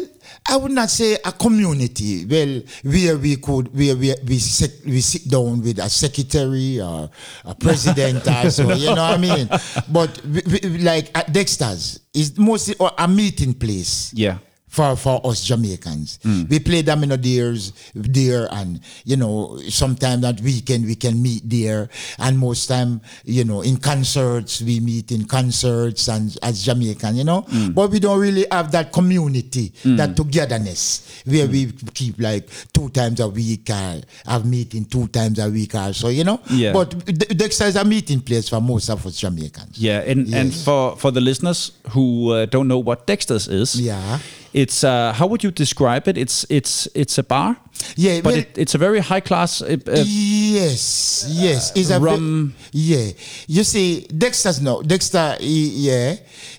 I 0.49 0.55
would 0.57 0.71
not 0.71 0.89
say 0.89 1.15
a 1.23 1.31
community. 1.31 2.25
Well, 2.25 2.61
where 2.83 3.17
we 3.17 3.35
could, 3.37 3.73
where 3.75 3.95
we 3.95 4.13
we 4.25 4.39
sit, 4.39 4.85
we 4.85 5.01
sit 5.01 5.29
down 5.29 5.61
with 5.61 5.79
a 5.79 5.89
secretary 5.89 6.79
or 6.79 7.09
a 7.45 7.55
president 7.55 8.25
or 8.45 8.49
so, 8.49 8.71
you 8.73 8.87
know 8.95 9.03
what 9.03 9.13
I 9.13 9.17
mean? 9.17 9.49
But 9.89 10.23
we, 10.25 10.41
we, 10.61 10.77
like 10.79 11.11
at 11.17 11.31
Dexter's 11.33 11.99
is 12.13 12.37
mostly 12.37 12.75
a 12.97 13.07
meeting 13.07 13.53
place. 13.53 14.13
Yeah. 14.13 14.37
For, 14.67 14.95
for 14.95 15.25
us 15.25 15.43
Jamaicans, 15.45 16.19
mm. 16.23 16.49
we 16.49 16.59
play 16.59 16.81
domino 16.81 17.15
deers 17.17 17.71
there, 17.95 18.47
and 18.51 18.79
you 19.05 19.15
know 19.15 19.57
sometimes 19.69 20.21
that 20.21 20.41
weekend 20.41 20.85
we 20.85 20.95
can 20.95 21.21
meet 21.21 21.41
there, 21.49 21.89
and 22.19 22.37
most 22.37 22.67
time 22.67 23.01
you 23.23 23.43
know 23.43 23.61
in 23.61 23.77
concerts 23.77 24.61
we 24.61 24.79
meet 24.79 25.11
in 25.11 25.25
concerts 25.25 26.07
and 26.09 26.37
as 26.43 26.63
Jamaican, 26.63 27.15
you 27.15 27.23
know, 27.23 27.41
mm. 27.43 27.73
but 27.73 27.89
we 27.91 27.99
don't 27.99 28.19
really 28.19 28.45
have 28.51 28.71
that 28.71 28.91
community, 28.91 29.69
mm. 29.83 29.97
that 29.97 30.15
togetherness 30.15 31.23
where 31.25 31.47
we 31.47 31.71
keep 31.93 32.19
like 32.19 32.47
two 32.73 32.89
times 32.89 33.19
a 33.19 33.27
week 33.27 33.69
or 33.69 34.01
have 34.25 34.45
meeting 34.45 34.85
two 34.85 35.07
times 35.07 35.39
a 35.39 35.49
week 35.49 35.75
or 35.75 35.93
so, 35.93 36.09
you 36.09 36.23
know. 36.23 36.39
Yeah. 36.49 36.73
But 36.73 37.05
De- 37.05 37.33
Dexter 37.35 37.65
is 37.65 37.75
a 37.75 37.83
meeting 37.85 38.21
place 38.21 38.49
for 38.49 38.61
most 38.61 38.89
of 38.89 39.05
us 39.05 39.17
Jamaicans. 39.17 39.77
Yeah, 39.77 39.99
and 40.01 40.33
and 40.33 40.53
for 40.53 40.95
for 40.95 41.11
the 41.11 41.21
listeners 41.21 41.71
who 41.91 42.31
uh, 42.31 42.45
don't 42.45 42.67
know 42.67 42.79
what 42.79 43.07
Dexter's 43.07 43.47
is, 43.47 43.79
Yeah. 43.79 44.19
It's 44.53 44.83
uh, 44.83 45.13
how 45.13 45.27
would 45.27 45.43
you 45.43 45.51
describe 45.51 46.07
it? 46.07 46.17
It's 46.17 46.45
it's 46.49 46.87
it's 46.95 47.17
a 47.17 47.23
bar, 47.23 47.57
Yeah, 47.95 48.21
but 48.21 48.33
it, 48.35 48.57
it's 48.57 48.75
a 48.75 48.77
very 48.77 48.99
high 48.99 49.19
class. 49.21 49.61
Uh, 49.61 49.77
uh, 49.87 50.03
Yes, 50.05 51.25
yes. 51.29 51.71
It's 51.75 51.89
a 51.89 51.99
rum. 51.99 52.53
yeah. 52.71 53.11
You 53.47 53.63
see, 53.63 54.01
Dexter's 54.17 54.61
no 54.61 54.81
Dexter. 54.81 55.37
Yeah, 55.39 56.15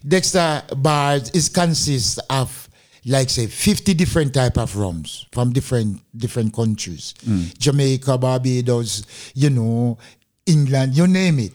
Dexter 0.06 0.62
bars 0.76 1.30
is 1.30 1.48
consists 1.48 2.18
of 2.30 2.68
like 3.06 3.30
say 3.30 3.46
fifty 3.46 3.94
different 3.94 4.34
type 4.34 4.58
of 4.58 4.76
rums 4.76 5.26
from 5.32 5.52
different 5.52 6.00
different 6.16 6.52
countries, 6.54 7.14
Jamaica, 7.58 8.18
Barbados, 8.18 9.02
you 9.34 9.50
know, 9.50 9.98
England, 10.46 10.96
you 10.96 11.06
name 11.06 11.38
it, 11.38 11.52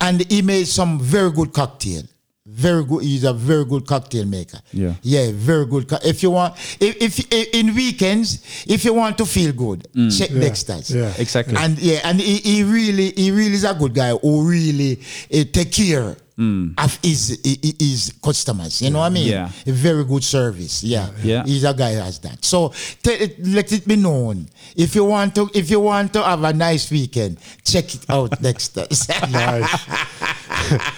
and 0.00 0.20
he 0.30 0.42
made 0.42 0.66
some 0.66 1.00
very 1.00 1.30
good 1.32 1.52
cocktail. 1.52 2.02
Very 2.46 2.84
good. 2.84 3.02
He's 3.02 3.24
a 3.24 3.32
very 3.32 3.64
good 3.64 3.86
cocktail 3.86 4.26
maker. 4.26 4.58
Yeah. 4.70 4.92
Yeah, 5.00 5.30
very 5.32 5.64
good. 5.64 5.88
co- 5.88 5.98
If 6.04 6.22
you 6.22 6.30
want, 6.30 6.54
if, 6.78 6.94
if, 7.00 7.32
if 7.32 7.54
in 7.54 7.74
weekends, 7.74 8.64
if 8.68 8.84
you 8.84 8.92
want 8.92 9.16
to 9.16 9.24
feel 9.24 9.50
good, 9.54 9.88
mm. 9.94 10.16
check 10.18 10.28
Dexter's. 10.28 10.90
yeah. 10.94 11.10
Exactly. 11.16 11.56
And 11.56 11.78
yeah, 11.78 12.00
and 12.04 12.20
he, 12.20 12.36
he 12.36 12.62
really, 12.62 13.12
he 13.12 13.30
really 13.30 13.54
is 13.54 13.64
a 13.64 13.72
good 13.72 13.94
guy 13.94 14.10
who 14.10 14.46
really 14.46 15.00
uh, 15.32 15.44
take 15.50 15.72
care 15.72 16.16
mm. 16.38 16.74
of 16.76 16.98
his, 17.02 17.40
his 17.42 17.74
his 17.80 18.12
customers. 18.22 18.82
You 18.82 18.90
know 18.90 18.98
what 18.98 19.06
I 19.06 19.10
mean? 19.10 19.28
Yeah. 19.28 19.48
A 19.66 19.72
very 19.72 20.04
good 20.04 20.22
service. 20.22 20.84
Yeah. 20.84 21.08
Yeah. 21.22 21.44
He's 21.46 21.64
a 21.64 21.72
guy 21.72 21.94
who 21.94 22.00
has 22.00 22.18
that. 22.18 22.44
So 22.44 22.74
te- 23.02 23.20
eh, 23.24 23.28
let 23.38 23.72
it 23.72 23.88
be 23.88 23.96
known. 23.96 24.48
If 24.76 24.94
you 24.94 25.06
want 25.06 25.34
to, 25.36 25.48
if 25.54 25.70
you 25.70 25.80
want 25.80 26.12
to 26.12 26.22
have 26.22 26.44
a 26.44 26.52
nice 26.52 26.90
weekend, 26.90 27.38
check 27.64 27.94
it 27.94 28.04
out, 28.10 28.38
Dexter's. 28.42 29.08
Nice. 29.30 29.86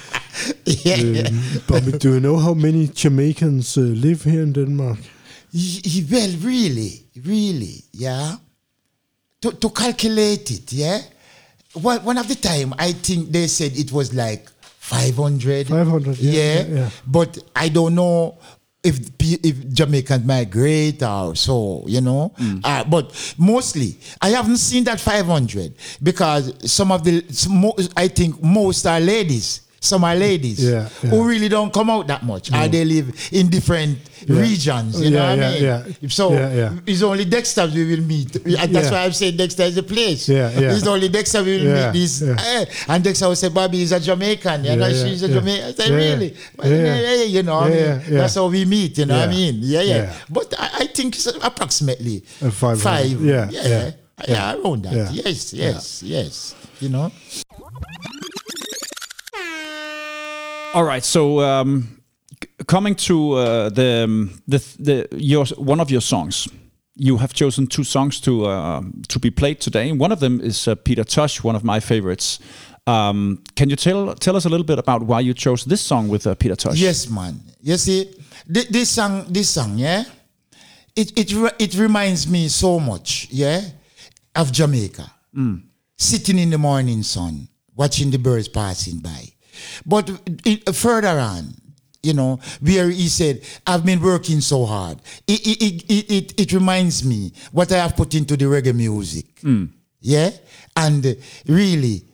yeah. 0.65 1.29
Bobby, 1.67 1.93
do 1.99 2.15
you 2.15 2.21
know 2.21 2.37
how 2.39 2.55
many 2.55 2.89
Jamaicans 2.89 3.77
uh, 3.77 3.81
live 3.81 4.23
here 4.25 4.43
in 4.43 4.53
Denmark? 4.53 4.99
Y- 5.53 5.81
y- 5.85 6.05
Well, 6.11 6.31
really, 6.43 7.05
really, 7.25 7.85
yeah. 7.93 8.37
To, 9.43 9.53
to 9.53 9.71
calculate 9.71 10.51
it, 10.51 10.73
yeah. 10.73 11.01
One, 11.75 12.03
one 12.05 12.19
of 12.19 12.27
the 12.29 12.35
time, 12.35 12.75
I 12.79 12.93
think 12.93 13.31
they 13.33 13.47
said 13.49 13.73
it 13.77 13.93
was 13.93 14.13
like 14.15 14.49
500. 14.61 15.69
500, 15.69 16.19
yeah, 16.19 16.33
yeah, 16.33 16.65
yeah. 16.75 16.91
But 17.07 17.39
I 17.55 17.69
don't 17.69 17.95
know 17.95 18.39
if 18.83 18.99
if 19.21 19.69
Jamaicans 19.73 20.25
migrate 20.25 21.03
or 21.03 21.35
so, 21.35 21.85
you 21.87 22.01
know. 22.01 22.33
Mm. 22.39 22.61
Uh, 22.65 22.85
but 22.85 23.35
mostly, 23.37 23.99
I 24.23 24.31
haven't 24.31 24.59
seen 24.59 24.85
that 24.85 25.01
500 25.01 25.75
because 26.03 26.53
some 26.71 26.93
of 26.93 27.03
the, 27.05 27.25
some, 27.31 27.61
mo- 27.61 27.77
I 27.97 28.09
think 28.09 28.41
most 28.43 28.87
are 28.87 29.01
ladies. 29.01 29.63
Some 29.87 30.05
are 30.05 30.15
ladies 30.17 30.59
Yeah, 30.63 30.89
yeah. 31.03 31.11
who 31.11 31.27
really 31.29 31.49
don't 31.49 31.73
come 31.73 31.91
out 31.91 32.07
that 32.09 32.23
much. 32.25 32.53
Or 32.53 32.67
they 32.69 32.85
live 32.85 33.09
in 33.33 33.49
different 33.49 33.99
Yeah. 34.27 34.41
regions. 34.41 35.01
You 35.01 35.11
know 35.11 35.23
what 35.23 35.39
I 35.39 35.51
mean? 35.53 35.63
yeah. 35.63 36.09
So 36.09 36.33
it's 36.87 37.03
only 37.03 37.25
Dexter 37.25 37.67
we 37.73 37.85
will 37.85 38.03
meet. 38.05 38.35
And 38.45 38.75
that's 38.75 38.91
why 38.91 39.05
I'm 39.05 39.13
saying 39.13 39.37
Dexter 39.37 39.63
is 39.65 39.75
the 39.77 39.83
place. 39.85 40.29
Yeah, 40.29 40.51
yeah. 40.59 40.75
It's 40.75 40.87
only 40.87 41.09
Dexter 41.09 41.43
we 41.45 41.59
will 41.63 41.73
meet. 41.75 41.93
This, 41.93 42.23
yeah. 42.23 42.37
eh, 42.39 42.65
and 42.89 43.05
Dexter 43.05 43.29
will 43.29 43.37
say, 43.37 43.49
Bobby 43.51 43.83
is 43.83 43.93
a 43.93 44.01
Jamaican. 44.01 44.65
You 44.65 44.77
know, 44.77 44.89
Yeah, 44.89 45.05
she's 45.07 45.23
a 45.23 45.29
Jamaican. 45.29 45.69
I 45.69 45.73
said, 45.73 45.91
really? 45.91 46.35
Yeah, 46.65 47.23
You 47.25 47.43
know, 47.45 47.59
I 47.61 47.69
mean, 47.71 48.01
that's 48.11 48.35
how 48.35 48.49
we 48.49 48.65
meet. 48.65 48.99
You 48.99 49.07
know 49.07 49.19
what 49.19 49.29
I 49.29 49.33
mean? 49.33 49.59
Yeah, 49.63 49.83
yeah. 49.83 50.13
But 50.29 50.55
I, 50.59 50.69
I 50.81 50.87
think 50.87 51.15
it's 51.15 51.27
approximately 51.27 52.25
Uh, 52.43 52.51
500. 52.51 52.79
five. 52.83 53.23
Yeah, 53.23 53.49
yeah, 53.51 53.91
yeah. 54.29 54.55
around 54.57 54.83
that. 54.85 55.13
Yes, 55.13 55.53
yes, 55.55 56.03
yes. 56.03 56.55
You 56.81 56.89
know. 56.89 57.13
All 60.75 60.85
right, 60.85 61.05
so 61.05 61.41
um, 61.41 62.01
coming 62.67 62.95
to 62.95 63.33
uh, 63.33 63.69
the 63.71 64.03
um, 64.05 64.43
the 64.47 64.59
the 64.79 65.09
your 65.17 65.47
one 65.57 65.81
of 65.81 65.91
your 65.91 66.01
songs, 66.03 66.49
you 66.95 67.17
have 67.19 67.33
chosen 67.33 67.67
two 67.67 67.85
songs 67.85 68.21
to 68.21 68.47
uh, 68.47 68.83
to 69.09 69.19
be 69.19 69.31
played 69.31 69.61
today. 69.61 69.93
One 69.93 70.13
of 70.13 70.21
them 70.21 70.41
is 70.41 70.69
uh, 70.69 70.75
Peter 70.75 71.05
Tosh, 71.05 71.43
one 71.45 71.57
of 71.57 71.65
my 71.65 71.81
favorites. 71.81 72.39
Um, 72.87 73.43
can 73.57 73.69
you 73.71 73.77
tell 73.77 74.15
tell 74.15 74.37
us 74.37 74.45
a 74.45 74.49
little 74.49 74.67
bit 74.67 74.79
about 74.79 75.03
why 75.03 75.21
you 75.21 75.35
chose 75.35 75.65
this 75.65 75.81
song 75.81 76.09
with 76.09 76.27
uh, 76.27 76.35
Peter 76.35 76.57
Tosh? 76.57 76.77
Yes, 76.79 77.09
man. 77.11 77.41
You 77.61 77.77
see, 77.79 78.05
thi- 78.53 78.67
this 78.71 78.91
song, 78.91 79.27
this 79.29 79.49
song, 79.51 79.79
yeah, 79.79 80.05
it 80.95 81.13
it 81.17 81.33
re- 81.35 81.51
it 81.59 81.75
reminds 81.75 82.27
me 82.29 82.49
so 82.49 82.79
much, 82.79 83.29
yeah, 83.31 83.61
of 84.35 84.53
Jamaica. 84.53 85.11
Sitting 85.99 86.39
in 86.39 86.51
the 86.51 86.59
morning 86.59 87.03
sun, 87.03 87.49
watching 87.75 88.11
the 88.11 88.19
birds 88.19 88.49
passing 88.49 88.99
by. 89.01 89.33
But 89.85 90.11
it, 90.45 90.75
further 90.75 91.19
on, 91.19 91.55
you 92.03 92.15
know, 92.15 92.39
where 92.61 92.89
he 92.91 93.09
said, 93.09 93.43
"I've 93.67 93.85
been 93.85 94.01
working 94.01 94.41
so 94.41 94.65
hard." 94.65 94.99
It 95.27 95.41
it 95.47 95.85
it 95.89 96.13
it, 96.13 96.41
it, 96.41 96.53
reminds 96.53 97.05
me 97.05 97.33
what 97.53 97.73
I 97.73 97.79
have 97.79 97.97
put 97.97 98.15
into 98.15 98.37
the 98.37 98.45
reggae 98.45 98.75
music. 98.75 99.27
Mm. 99.43 99.71
Yeah, 100.01 100.31
and 100.77 101.17
really, 101.49 102.05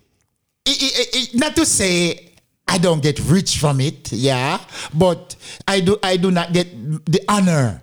it, 0.65 1.35
not 1.35 1.55
to 1.57 1.67
say 1.67 2.33
I 2.67 2.79
don't 2.79 3.03
get 3.03 3.21
rich 3.27 3.59
from 3.59 3.81
it, 3.81 4.13
yeah, 4.13 4.59
but 4.95 5.37
I 5.69 5.81
do 5.81 5.99
I 6.03 6.17
do 6.17 6.31
not 6.31 6.53
get 6.53 6.69
the 7.05 7.21
honor 7.29 7.82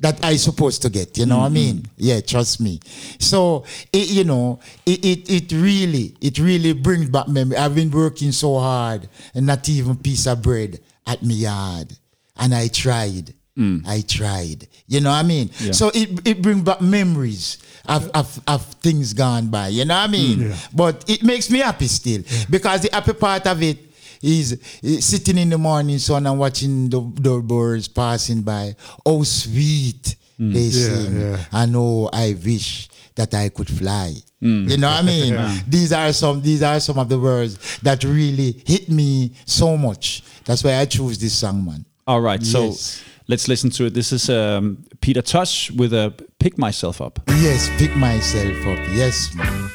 that 0.00 0.24
I 0.24 0.36
supposed 0.36 0.82
to 0.82 0.90
get. 0.90 1.16
You 1.18 1.26
know 1.26 1.38
what 1.38 1.44
I 1.44 1.46
mm-hmm. 1.48 1.54
mean? 1.54 1.86
Yeah, 1.96 2.20
trust 2.20 2.60
me. 2.60 2.80
So 3.18 3.64
it, 3.92 4.10
you 4.10 4.24
know, 4.24 4.60
it, 4.86 5.04
it 5.04 5.30
it 5.30 5.52
really 5.52 6.16
it 6.20 6.38
really 6.38 6.72
brings 6.72 7.08
back 7.08 7.28
memory. 7.28 7.56
I've 7.56 7.74
been 7.74 7.90
working 7.90 8.32
so 8.32 8.58
hard 8.58 9.08
and 9.34 9.46
not 9.46 9.68
even 9.68 9.96
piece 9.96 10.26
of 10.26 10.42
bread 10.42 10.80
at 11.06 11.22
my 11.22 11.34
yard, 11.34 11.92
and 12.36 12.54
I 12.54 12.68
tried. 12.68 13.34
Mm. 13.58 13.86
I 13.86 14.00
tried. 14.02 14.68
You 14.86 15.00
know 15.00 15.10
what 15.10 15.16
I 15.16 15.22
mean? 15.22 15.50
So 15.72 15.90
it 15.92 16.26
it 16.26 16.40
brings 16.42 16.62
back 16.62 16.80
memories 16.80 17.58
of, 17.86 18.08
of, 18.14 18.40
of 18.46 18.64
things 18.74 19.12
gone 19.12 19.48
by. 19.48 19.68
You 19.68 19.84
know 19.84 19.94
what 19.94 20.08
I 20.08 20.12
mean? 20.12 20.38
Mm. 20.38 20.48
Yeah. 20.50 20.56
But 20.72 21.04
it 21.08 21.22
makes 21.22 21.50
me 21.50 21.58
happy 21.58 21.88
still 21.88 22.22
because 22.48 22.82
the 22.82 22.90
happy 22.92 23.12
part 23.12 23.46
of 23.46 23.62
it 23.62 23.78
is 24.22 24.52
eh, 24.82 25.00
sitting 25.00 25.38
in 25.38 25.50
the 25.50 25.58
morning 25.58 25.98
sun 25.98 26.26
and 26.26 26.38
watching 26.38 26.88
the, 26.90 27.00
the 27.14 27.38
birds 27.40 27.88
passing 27.88 28.42
by. 28.42 28.74
Oh, 29.04 29.22
sweet 29.22 30.16
they 30.38 30.70
sing. 30.70 31.20
yeah. 31.20 31.44
I 31.52 31.66
know 31.66 32.08
I 32.12 32.34
wish 32.42 32.88
that 33.14 33.34
I 33.34 33.50
could 33.50 33.68
fly. 33.68 34.14
You 34.40 34.76
know 34.78 34.88
what 34.88 35.00
I 35.00 35.02
mean? 35.06 35.62
These 35.68 35.92
are 35.92 36.12
some 36.14 36.40
these 36.40 36.62
are 36.62 36.80
some 36.80 36.98
of 36.98 37.10
the 37.10 37.18
words 37.18 37.78
that 37.82 38.02
really 38.04 38.62
hit 38.66 38.88
me 38.88 39.32
so 39.44 39.76
much. 39.76 40.22
That's 40.46 40.64
why 40.64 40.76
I 40.76 40.86
choose 40.86 41.18
this 41.18 41.34
song, 41.34 41.64
man. 41.66 41.84
All 42.06 42.22
right, 42.22 42.42
so 42.42 42.74
let's 43.28 43.48
listen 43.48 43.68
to 43.70 43.84
it. 43.84 43.94
This 43.94 44.12
is 44.12 44.30
um, 44.30 44.82
Peter 45.02 45.20
Tosh 45.20 45.70
with 45.72 45.92
a 45.92 46.14
"Pick 46.38 46.56
Myself 46.56 47.02
Up." 47.02 47.20
Yes, 47.28 47.68
pick 47.76 47.94
myself 47.96 48.56
up. 48.66 48.78
Yes, 48.94 49.34
man. 49.34 49.70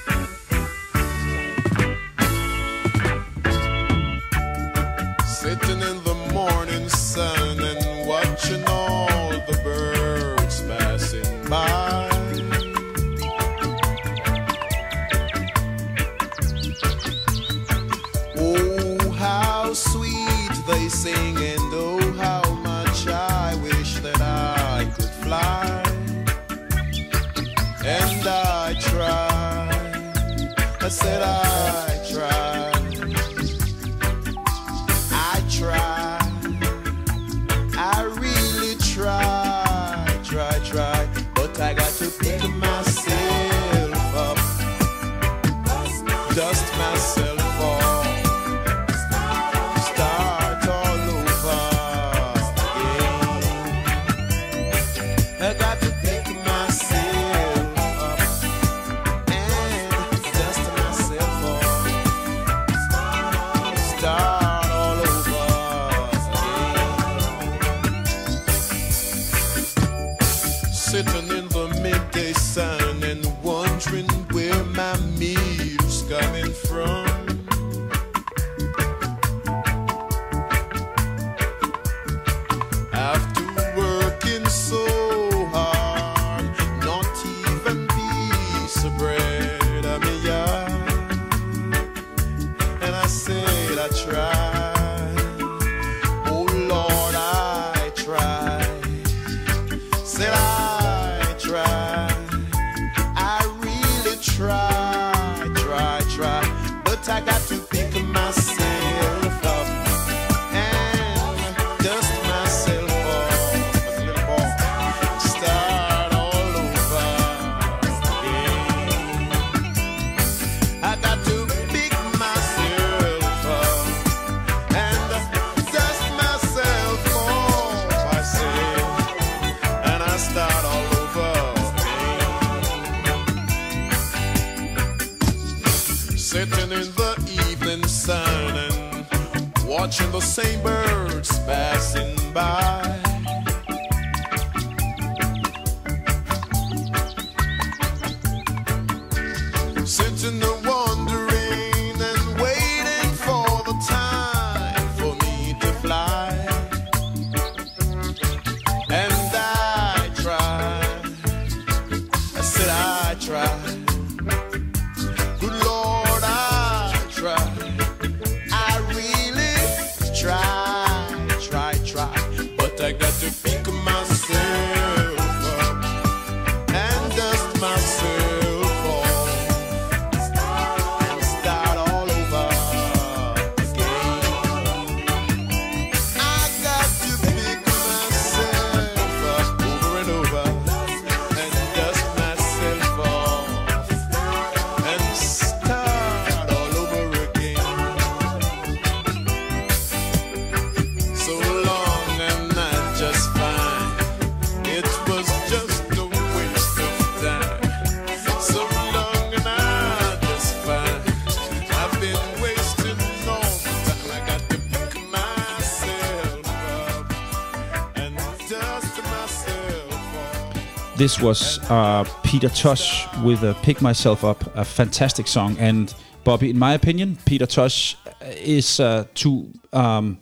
This 221.05 221.21
was 221.21 221.59
uh, 221.69 222.03
Peter 222.23 222.49
Tosh 222.49 223.05
with 223.21 223.43
uh, 223.43 223.53
"Pick 223.61 223.79
Myself 223.79 224.23
Up," 224.23 224.43
a 224.55 224.65
fantastic 224.65 225.27
song. 225.27 225.55
And 225.59 225.93
Bobby, 226.23 226.49
in 226.49 226.57
my 226.57 226.73
opinion, 226.73 227.19
Peter 227.25 227.45
Tosh 227.45 227.95
is 228.41 228.79
uh, 228.79 229.05
too 229.13 229.53
um, 229.71 230.17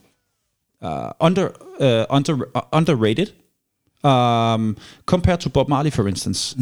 uh, 0.81 1.13
under 1.21 1.53
uh, 1.79 2.05
under 2.09 2.49
uh, 2.53 2.63
underrated 2.73 3.31
um, 4.03 4.75
compared 5.05 5.39
to 5.39 5.49
Bob 5.49 5.69
Marley, 5.69 5.89
for 5.89 6.05
instance. 6.05 6.53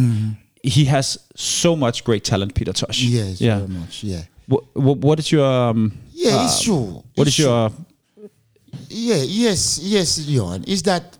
He 0.61 0.85
has 0.85 1.17
so 1.35 1.75
much 1.75 2.03
great 2.03 2.23
talent, 2.23 2.53
Peter 2.53 2.73
Tosh. 2.73 3.01
Yes, 3.01 3.41
yeah. 3.41 3.57
very 3.57 3.69
much. 3.69 4.03
Yeah. 4.03 4.25
What, 4.45 4.63
what 4.75 5.17
is 5.17 5.31
your 5.31 5.47
um, 5.47 5.93
Yeah, 6.11 6.45
it's 6.45 6.61
true. 6.61 7.03
what 7.15 7.27
It's 7.27 7.39
is 7.39 7.45
your 7.45 7.71
Yeah, 8.87 9.23
yes, 9.25 9.79
yes, 9.81 10.27
Leon. 10.27 10.65
Is 10.67 10.83
that 10.83 11.17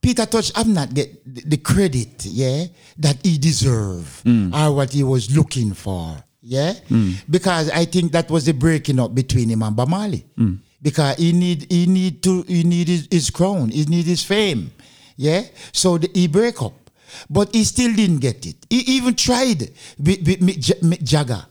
Peter 0.00 0.26
Tosh 0.26 0.52
have 0.54 0.68
not 0.68 0.94
get 0.94 1.10
the 1.24 1.56
credit, 1.56 2.24
yeah, 2.26 2.64
that 2.98 3.18
he 3.22 3.36
deserve 3.38 4.22
mm. 4.24 4.54
or 4.54 4.74
what 4.74 4.92
he 4.92 5.02
was 5.02 5.34
looking 5.36 5.74
for, 5.74 6.16
yeah? 6.40 6.72
Mm. 6.88 7.16
Because 7.28 7.70
I 7.70 7.84
think 7.84 8.12
that 8.12 8.30
was 8.30 8.44
the 8.44 8.54
breaking 8.54 9.00
up 9.00 9.14
between 9.14 9.48
him 9.48 9.62
and 9.62 9.74
Bob 9.74 9.88
Marley. 9.88 10.24
Mm. 10.38 10.58
Because 10.80 11.16
he 11.16 11.32
need 11.32 11.66
he 11.70 11.86
need 11.86 12.22
to 12.22 12.42
he 12.42 12.62
need 12.62 12.86
his, 12.86 13.08
his 13.10 13.30
crown, 13.30 13.70
he 13.70 13.84
need 13.86 14.06
his 14.06 14.22
fame, 14.22 14.70
yeah. 15.16 15.42
So 15.72 15.98
the, 15.98 16.08
he 16.14 16.28
break 16.28 16.62
up, 16.62 16.90
but 17.28 17.52
he 17.52 17.64
still 17.64 17.92
didn't 17.92 18.18
get 18.18 18.46
it. 18.46 18.64
He 18.70 18.78
even 18.96 19.16
tried 19.16 19.60
with, 19.98 20.24
with 20.24 20.40
Mick 20.40 21.02
Jagger 21.02 21.44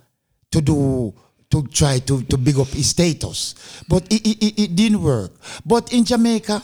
to 0.52 0.62
do 0.62 1.14
to 1.50 1.64
try 1.68 2.00
to, 2.00 2.24
to 2.24 2.38
big 2.38 2.58
up 2.60 2.68
his 2.68 2.90
status. 2.90 3.56
But 3.88 4.04
it, 4.12 4.26
it, 4.26 4.46
it, 4.46 4.60
it 4.64 4.76
didn't 4.76 5.02
work. 5.02 5.32
But 5.66 5.94
in 5.94 6.04
Jamaica, 6.06 6.64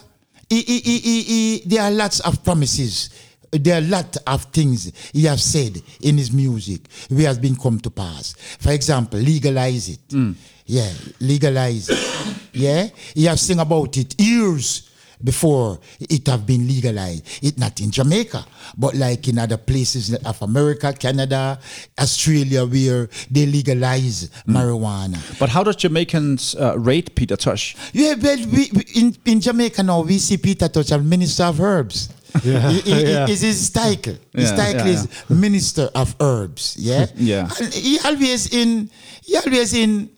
there 0.50 1.82
are 1.84 1.92
lots 1.92 2.20
of 2.22 2.44
promises. 2.44 3.10
There 3.52 3.76
are 3.76 3.84
a 3.86 3.88
lot 3.88 4.18
of 4.26 4.46
things 4.46 4.92
he 5.14 5.26
has 5.26 5.44
said 5.44 5.80
in 6.02 6.18
his 6.18 6.32
music 6.32 6.82
which 7.10 7.26
has 7.26 7.38
been 7.38 7.56
come 7.56 7.80
to 7.82 7.90
pass. 7.92 8.34
For 8.60 8.72
example, 8.72 9.20
legalize 9.20 9.90
it. 9.90 10.08
Mm. 10.10 10.36
Yeah, 10.66 10.92
legalize 11.20 11.90
it. 11.90 12.38
yeah, 12.54 12.88
he 13.14 13.26
has 13.26 13.42
sing 13.42 13.60
about 13.60 13.96
it 13.98 14.20
years 14.20 14.90
before 15.24 15.80
it 16.00 16.28
have 16.28 16.46
been 16.46 16.68
legalized. 16.68 17.26
It 17.44 17.58
not 17.58 17.80
in 17.80 17.92
Jamaica, 17.92 18.46
but 18.78 18.94
like 18.96 19.28
in 19.28 19.38
other 19.40 19.58
places 19.58 20.14
of 20.14 20.42
America, 20.42 20.94
Canada, 20.94 21.60
Australia, 22.00 22.66
where 22.66 23.10
they 23.32 23.46
legalize 23.46 24.30
marijuana. 24.48 25.18
But 25.40 25.50
how 25.50 25.64
does 25.64 25.76
Jamaicans 25.78 26.56
uh, 26.56 26.78
rate 26.78 27.16
Peter 27.16 27.36
Tosh? 27.38 27.76
Yeah, 27.94 28.16
well, 28.22 28.38
we, 28.52 28.70
we- 28.74 28.86
in, 28.96 29.16
in 29.26 29.40
Jamaica 29.42 29.84
now, 29.84 30.02
we 30.02 30.18
see 30.18 30.38
Peter 30.38 30.68
Tosh 30.68 30.92
as 30.92 31.02
Minister 31.02 31.44
of 31.44 31.60
Herbs. 31.60 32.10
Yeah, 32.44 32.70
He- 32.72 32.82
he- 32.82 33.04
yeah. 33.12 33.28
Is 33.30 33.42
his 33.42 33.70
title. 33.70 34.16
His 34.34 34.50
Yeah, 34.52 34.56
title 34.58 34.88
yeah, 34.88 34.94
is 34.94 35.08
Minister 35.30 35.90
of 35.96 36.16
Herbs. 36.20 36.76
Yeah? 36.80 37.06
Yeah. 37.16 37.48
And 37.62 37.74
he 37.74 38.00
always 38.04 38.54
in 38.54 38.90
he 39.24 39.38
always 39.38 39.74
in 39.74 40.10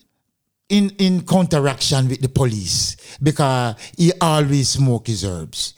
in 0.69 0.89
in 0.97 1.21
counteraction 1.25 2.07
with 2.09 2.21
the 2.21 2.29
police 2.29 3.17
because 3.21 3.75
he 3.97 4.11
always 4.19 4.69
smoke 4.69 5.07
his 5.07 5.23
herbs. 5.23 5.73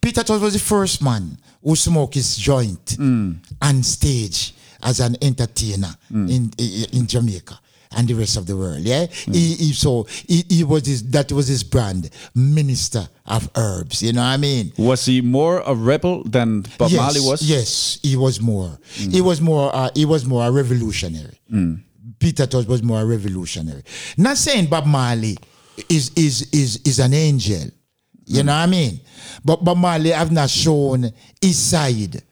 Peter 0.00 0.22
Tosh 0.22 0.40
was 0.40 0.54
the 0.54 0.58
first 0.60 1.02
man 1.02 1.36
who 1.62 1.76
smoked 1.76 2.14
his 2.14 2.36
joint 2.36 2.84
mm. 2.98 3.36
on 3.60 3.82
stage 3.82 4.54
as 4.82 5.00
an 5.00 5.16
entertainer 5.20 5.94
mm. 6.10 6.30
in, 6.30 6.50
in 6.58 7.00
in 7.00 7.06
Jamaica 7.06 7.58
and 7.96 8.06
the 8.06 8.14
rest 8.14 8.36
of 8.36 8.46
the 8.46 8.56
world. 8.56 8.78
Yeah, 8.80 9.06
mm. 9.06 9.34
he, 9.34 9.54
he 9.56 9.72
so 9.74 10.04
he, 10.04 10.44
he 10.48 10.64
was 10.64 10.86
his 10.86 11.02
that 11.10 11.30
was 11.32 11.46
his 11.46 11.62
brand, 11.62 12.08
Minister 12.34 13.06
of 13.26 13.50
Herbs. 13.56 14.02
You 14.02 14.14
know 14.14 14.22
what 14.22 14.28
I 14.28 14.36
mean? 14.38 14.72
Was 14.78 15.04
he 15.04 15.20
more 15.20 15.60
a 15.66 15.74
rebel 15.74 16.24
than 16.24 16.62
Bob 16.78 16.90
yes, 16.92 16.98
Marley 16.98 17.20
was? 17.20 17.42
Yes, 17.42 17.98
he 18.02 18.16
was 18.16 18.40
more. 18.40 18.78
He 18.94 19.20
was 19.20 19.42
more. 19.42 19.74
Uh, 19.74 19.90
he 19.94 20.06
was 20.06 20.24
more 20.24 20.46
a 20.46 20.50
revolutionary. 20.50 21.38
Peter 22.20 22.46
Tosh 22.46 22.66
was 22.66 22.82
more 22.82 23.04
revolutionary. 23.04 23.82
Not 24.16 24.36
saying 24.36 24.66
Bob 24.66 24.86
Marley 24.86 25.36
is 25.88 26.10
is 26.14 26.48
is 26.52 26.80
is 26.84 26.98
an 27.00 27.14
angel. 27.14 27.70
You 28.26 28.44
know 28.44 28.52
what 28.52 28.58
I 28.60 28.66
mean? 28.66 29.00
But 29.44 29.64
Bob 29.64 29.78
Marley 29.78 30.10
have 30.10 30.30
not 30.30 30.50
shown 30.50 31.10
his 31.40 31.58
side 31.58 32.22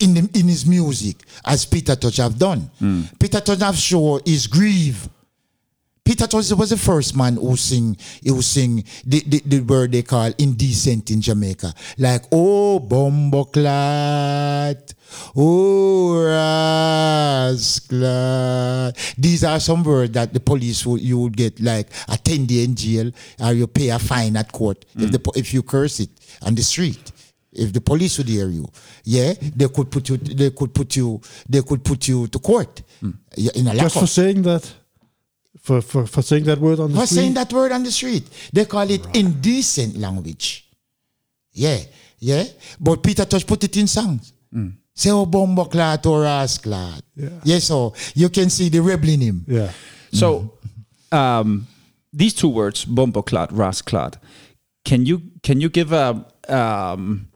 in 0.00 0.14
the, 0.14 0.30
in 0.38 0.48
his 0.48 0.64
music 0.64 1.16
as 1.44 1.66
Peter 1.66 1.94
Tosh 1.96 2.16
have 2.18 2.38
done. 2.38 2.70
Hmm. 2.78 3.02
Peter 3.18 3.40
Tosh 3.40 3.58
have 3.58 3.76
shown 3.76 4.20
his 4.24 4.46
grief. 4.46 5.08
Peter 6.06 6.26
Tosh 6.28 6.52
was 6.52 6.70
the 6.70 6.76
first 6.76 7.16
man 7.16 7.34
who 7.34 7.56
sing 7.56 7.96
who 8.24 8.40
sing 8.40 8.84
the, 9.04 9.20
the, 9.26 9.42
the 9.44 9.60
word 9.60 9.90
they 9.90 10.02
call 10.02 10.30
indecent 10.38 11.10
in 11.10 11.20
Jamaica. 11.20 11.74
Like 11.98 12.22
oh 12.30 12.78
bomboclat, 12.78 13.34
oh 15.34 16.22
rascal. 17.50 18.92
These 19.18 19.42
are 19.42 19.58
some 19.58 19.82
words 19.82 20.12
that 20.12 20.32
the 20.32 20.38
police 20.38 20.86
would 20.86 21.00
you 21.00 21.18
would 21.18 21.36
get 21.36 21.58
like 21.60 21.88
a 22.08 22.16
10 22.16 22.46
day 22.46 22.62
in 22.62 22.76
jail 22.76 23.10
or 23.40 23.52
you 23.52 23.66
pay 23.66 23.88
a 23.88 23.98
fine 23.98 24.36
at 24.36 24.52
court 24.52 24.84
if 24.94 25.10
mm. 25.10 25.12
the 25.12 25.32
if 25.36 25.52
you 25.52 25.64
curse 25.64 25.98
it 25.98 26.10
on 26.42 26.54
the 26.54 26.62
street. 26.62 27.10
If 27.52 27.72
the 27.72 27.80
police 27.80 28.18
would 28.18 28.28
hear 28.28 28.48
you, 28.48 28.68
yeah, 29.02 29.32
they 29.40 29.66
could 29.68 29.90
put 29.90 30.08
you. 30.10 30.18
They 30.18 30.50
could 30.50 30.72
put 30.74 30.94
you. 30.94 31.20
They 31.48 31.62
could 31.62 31.82
put 31.82 32.06
you 32.06 32.28
to 32.28 32.38
court 32.38 32.82
mm. 33.02 33.14
Yeah, 33.34 33.50
in 33.54 33.66
a 33.66 33.74
Just 33.74 33.98
for 33.98 34.06
saying 34.06 34.42
that, 34.42 34.70
for, 35.60 35.80
for, 35.80 36.06
for 36.06 36.22
saying 36.22 36.44
that 36.44 36.58
word 36.58 36.80
on 36.80 36.92
the 36.92 36.96
street. 36.96 37.00
For 37.00 37.06
street. 37.06 37.20
saying 37.20 37.34
that 37.34 37.52
word 37.52 37.72
on 37.72 37.82
the 37.82 37.92
street. 37.92 38.50
They 38.52 38.64
call 38.64 38.90
it 38.90 39.04
indecent 39.16 39.96
language. 39.96 40.68
Yeah, 41.52 41.78
yeah. 42.18 42.44
But 42.78 43.02
Peter 43.02 43.24
Tosh 43.24 43.46
put 43.46 43.64
it 43.64 43.76
in 43.76 43.86
songs. 43.86 44.32
Say, 44.94 45.10
oh, 45.10 45.26
bombo 45.26 45.64
clat 45.66 46.06
or 46.06 46.24
ass 46.24 46.56
clat. 46.56 47.02
Yeah. 47.14 47.28
Yeah, 47.44 47.58
so 47.58 47.92
you 48.14 48.30
can 48.30 48.48
see 48.48 48.70
the 48.70 48.80
rebel 48.80 49.10
in 49.10 49.20
him. 49.20 49.44
Yeah. 49.46 49.70
So, 50.10 50.54
um, 51.12 51.66
these 52.14 52.32
two 52.32 52.48
words, 52.48 52.86
bomboclad, 52.86 53.50
rasclad, 53.50 54.14
can 54.86 55.04
you 55.04 55.20
can 55.42 55.60
you 55.60 55.68
give 55.68 55.92
a 55.92 56.24
um, 56.48 57.28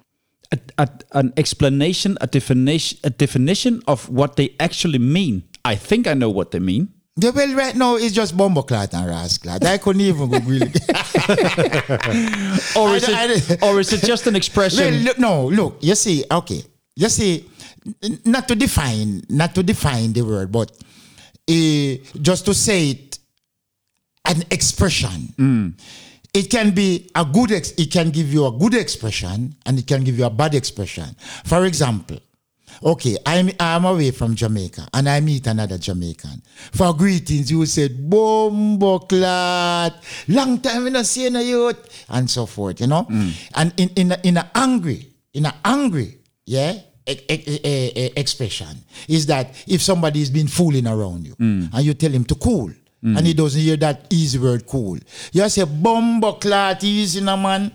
a, 0.50 0.58
a, 0.78 0.88
an 1.12 1.34
explanation, 1.36 2.16
a 2.22 2.26
definition, 2.26 2.98
a 3.04 3.10
definition 3.10 3.82
of 3.86 4.08
what 4.08 4.36
they 4.36 4.56
actually 4.58 4.98
mean? 4.98 5.42
I 5.62 5.74
think 5.74 6.06
I 6.06 6.14
know 6.14 6.30
what 6.30 6.52
they 6.52 6.60
mean. 6.60 6.94
Yeah, 7.20 7.30
well, 7.30 7.54
right 7.54 7.76
now 7.76 7.96
it's 7.96 8.14
just 8.14 8.36
bombo 8.36 8.62
clat 8.62 8.94
and 8.94 9.10
ass 9.10 9.36
clat. 9.38 9.64
I 9.64 9.78
couldn't 9.78 10.00
even 10.02 10.30
go 10.30 10.38
really. 10.40 10.68
Or 12.76 12.96
is 12.96 13.08
I 13.08 13.24
it, 13.26 13.48
don't- 13.48 13.62
or 13.62 13.80
is 13.80 13.92
it 13.92 14.02
just 14.06 14.26
an 14.26 14.36
expression? 14.36 14.84
Well, 14.84 15.02
look, 15.02 15.18
no, 15.18 15.46
look, 15.48 15.78
you 15.80 15.94
see, 15.94 16.24
okay, 16.30 16.62
you 16.96 17.08
see, 17.08 17.48
not 18.24 18.48
to 18.48 18.54
define, 18.54 19.22
not 19.28 19.54
to 19.54 19.62
define 19.62 20.12
the 20.12 20.22
word, 20.22 20.50
but 20.52 20.70
uh, 21.50 21.94
just 22.22 22.44
to 22.46 22.54
say 22.54 22.90
it, 22.90 23.18
an 24.26 24.42
expression. 24.50 25.74
It 26.32 26.48
can 26.48 26.70
be 26.70 27.10
a 27.16 27.24
good, 27.24 27.50
ex- 27.50 27.72
it 27.72 27.90
can 27.90 28.10
give 28.10 28.32
you 28.32 28.46
a 28.46 28.52
good 28.52 28.74
expression 28.74 29.56
and 29.66 29.78
it 29.78 29.86
can 29.86 30.04
give 30.04 30.16
you 30.16 30.24
a 30.26 30.30
bad 30.30 30.54
expression. 30.54 31.06
For 31.44 31.64
example, 31.64 32.18
okay, 32.82 33.16
I'm, 33.26 33.50
I'm 33.58 33.84
away 33.84 34.10
from 34.10 34.34
Jamaica 34.34 34.88
and 34.94 35.08
I 35.08 35.20
meet 35.20 35.46
another 35.46 35.78
Jamaican. 35.78 36.42
For 36.72 36.94
greetings, 36.94 37.50
you 37.50 37.64
said, 37.66 38.08
Bombo 38.08 39.00
clat, 39.00 39.94
long 40.28 40.58
time 40.60 40.84
we 40.84 40.90
not 40.90 41.06
see 41.06 41.28
no 41.30 41.40
youth, 41.40 42.06
and 42.08 42.28
so 42.30 42.46
forth, 42.46 42.80
you 42.80 42.86
know? 42.86 43.04
Mm. 43.04 43.50
And 43.54 43.72
in, 43.76 43.88
in, 43.90 44.12
a, 44.12 44.18
in 44.24 44.36
a 44.36 44.50
angry, 44.54 45.08
in 45.34 45.46
a 45.46 45.54
angry, 45.64 46.18
yeah, 46.46 46.74
expression 47.06 48.68
is 49.08 49.26
that 49.26 49.54
if 49.66 49.82
somebody 49.82 50.20
has 50.20 50.30
been 50.30 50.46
fooling 50.48 50.86
around 50.86 51.26
you 51.26 51.34
mm. 51.36 51.68
and 51.72 51.84
you 51.84 51.94
tell 51.94 52.10
him 52.10 52.24
to 52.24 52.34
cool, 52.36 52.68
mm. 52.68 53.16
and 53.18 53.26
he 53.26 53.34
doesn't 53.34 53.60
hear 53.60 53.76
that 53.76 54.06
easy 54.10 54.38
word 54.38 54.66
cool, 54.66 54.98
you 55.32 55.48
say, 55.48 55.64
Bombo 55.64 56.32
clat, 56.34 56.82
easy 56.84 57.20
na 57.20 57.36
man 57.36 57.70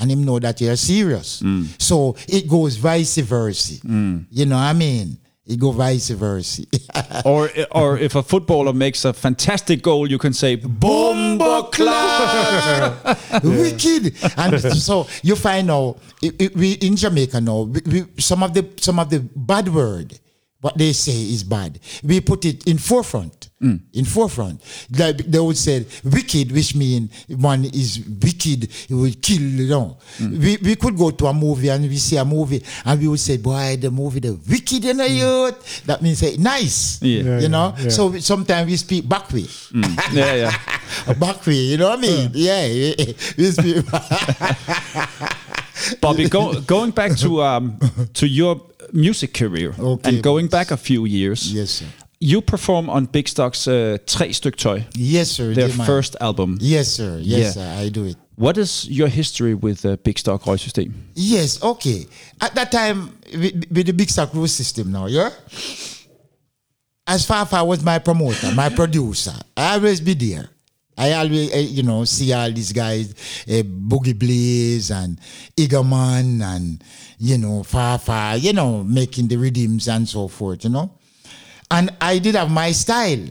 and 0.00 0.10
him 0.10 0.24
know 0.24 0.38
that 0.38 0.60
you're 0.60 0.76
serious. 0.76 1.42
Mm. 1.42 1.66
So 1.80 2.16
it 2.28 2.48
goes 2.48 2.76
vice 2.76 3.18
versa. 3.18 3.74
Mm. 3.86 4.26
You 4.30 4.46
know 4.46 4.56
what 4.56 4.62
I 4.62 4.72
mean? 4.72 5.18
It 5.46 5.58
go 5.58 5.72
vice 5.72 6.10
versa. 6.10 6.62
or 7.24 7.50
or 7.72 7.98
if 7.98 8.14
a 8.14 8.22
footballer 8.22 8.72
makes 8.72 9.04
a 9.04 9.12
fantastic 9.12 9.82
goal, 9.82 10.08
you 10.08 10.18
can 10.18 10.32
say 10.32 10.54
Bombo 10.54 11.64
clock! 11.64 13.18
Wicked. 13.42 14.14
And 14.36 14.60
so 14.60 15.06
you 15.22 15.34
find 15.36 15.70
out 15.70 15.98
it- 16.22 16.40
it- 16.40 16.56
we 16.56 16.72
in 16.74 16.94
Jamaica 16.96 17.40
now 17.40 17.62
we, 17.62 17.80
we, 17.86 18.04
some 18.22 18.42
of 18.42 18.54
the 18.54 18.66
some 18.76 18.98
of 18.98 19.10
the 19.10 19.20
bad 19.20 19.68
word 19.74 20.18
what 20.60 20.76
they 20.76 20.92
say 20.92 21.12
is 21.12 21.42
bad. 21.42 21.78
We 22.02 22.20
put 22.20 22.44
it 22.44 22.66
in 22.66 22.78
forefront. 22.78 23.48
Mm. 23.62 23.80
In 23.94 24.04
forefront. 24.04 24.60
Like 24.96 25.18
they 25.18 25.38
would 25.38 25.56
say 25.56 25.86
wicked, 26.04 26.52
which 26.52 26.74
means 26.74 27.10
one 27.28 27.64
is 27.66 28.00
wicked, 28.22 28.64
it 28.64 28.90
will 28.94 29.12
kill, 29.20 29.40
you 29.40 29.68
know. 29.68 29.96
Mm. 30.18 30.38
We, 30.38 30.56
we 30.62 30.76
could 30.76 30.96
go 30.96 31.10
to 31.10 31.26
a 31.26 31.32
movie 31.34 31.68
and 31.68 31.84
we 31.84 31.96
see 31.96 32.16
a 32.16 32.24
movie 32.24 32.62
and 32.84 33.00
we 33.00 33.08
would 33.08 33.20
say, 33.20 33.38
boy, 33.38 33.76
the 33.80 33.90
movie, 33.90 34.20
the 34.20 34.34
wicked 34.48 34.84
in 34.84 34.98
the 34.98 35.04
mm. 35.04 35.16
youth. 35.18 35.84
That 35.86 36.02
means 36.02 36.18
say 36.18 36.36
nice. 36.36 37.02
Yeah. 37.02 37.22
Yeah, 37.22 37.40
you 37.40 37.48
know? 37.48 37.74
yeah, 37.76 37.84
yeah. 37.84 37.90
So 37.90 38.06
we- 38.08 38.20
sometimes 38.20 38.66
we 38.70 38.76
speak 38.76 39.08
back 39.08 39.32
way. 39.32 39.46
yeah, 40.12 40.34
yeah. 40.34 41.12
back 41.18 41.46
way, 41.46 41.54
you 41.54 41.76
know 41.78 41.90
what 41.90 41.98
I 41.98 42.02
mean? 42.02 42.30
Yeah. 42.34 42.66
yeah. 42.66 43.12
We 43.36 43.50
speak 43.50 43.84
Bobby, 46.00 46.28
go, 46.28 46.60
going 46.62 46.90
back 46.90 47.16
to 47.18 47.42
um, 47.42 47.78
to 48.14 48.26
your 48.26 48.60
music 48.92 49.32
career 49.34 49.74
Okay, 49.78 50.08
and 50.08 50.22
going 50.22 50.48
back 50.48 50.70
a 50.70 50.76
few 50.76 51.04
years, 51.06 51.52
Yes, 51.52 51.70
sir. 51.70 51.86
you 52.20 52.40
perform 52.42 52.88
on 52.90 53.06
Bikstok's 53.06 53.66
uh, 53.66 53.98
Tre 54.06 54.28
Styk 54.32 54.56
Tøj, 54.56 54.84
Yes, 54.96 55.30
sir. 55.30 55.54
their 55.54 55.68
first 55.86 56.16
album. 56.20 56.58
Yes, 56.60 56.88
sir. 56.88 57.18
Yes, 57.22 57.38
Yeah. 57.40 57.50
sir. 57.52 57.84
I 57.84 57.88
do 57.90 58.04
it. 58.04 58.16
What 58.36 58.56
is 58.56 58.86
your 58.88 59.08
history 59.08 59.54
with 59.54 59.84
uh, 59.84 59.96
Bikstok 59.98 60.42
Røgsystem? 60.46 60.92
Yes, 61.14 61.62
okay. 61.62 62.06
At 62.40 62.54
that 62.54 62.70
time, 62.72 63.10
with, 63.32 63.66
with 63.70 63.86
the 63.86 63.92
Bikstok 63.92 64.32
Rule 64.34 64.48
system 64.48 64.90
now, 64.90 65.06
yeah? 65.06 65.30
As 67.06 67.26
far 67.26 67.42
as 67.42 67.52
I 67.52 67.62
was 67.62 67.82
my 67.82 67.98
promoter, 67.98 68.52
my 68.54 68.68
producer, 68.68 69.34
I 69.56 69.74
always 69.74 70.00
be 70.00 70.14
there. 70.14 70.48
I 71.00 71.12
always, 71.14 71.50
eh, 71.52 71.60
you 71.60 71.82
know, 71.82 72.04
see 72.04 72.30
all 72.34 72.52
these 72.52 72.72
guys, 72.72 73.12
uh, 73.48 73.62
Boogie 73.62 74.18
Blaze 74.18 74.90
and 74.90 75.18
Igerman 75.56 76.42
and, 76.42 76.84
you 77.18 77.38
know, 77.38 77.62
Fafa, 77.62 78.36
you 78.38 78.52
know, 78.52 78.84
making 78.84 79.28
the 79.28 79.36
rhythms 79.36 79.88
and 79.88 80.06
so 80.06 80.28
forth, 80.28 80.62
you 80.64 80.70
know. 80.70 80.92
And 81.70 81.90
I 82.02 82.18
did 82.18 82.34
have 82.34 82.50
my 82.50 82.72
style. 82.72 83.24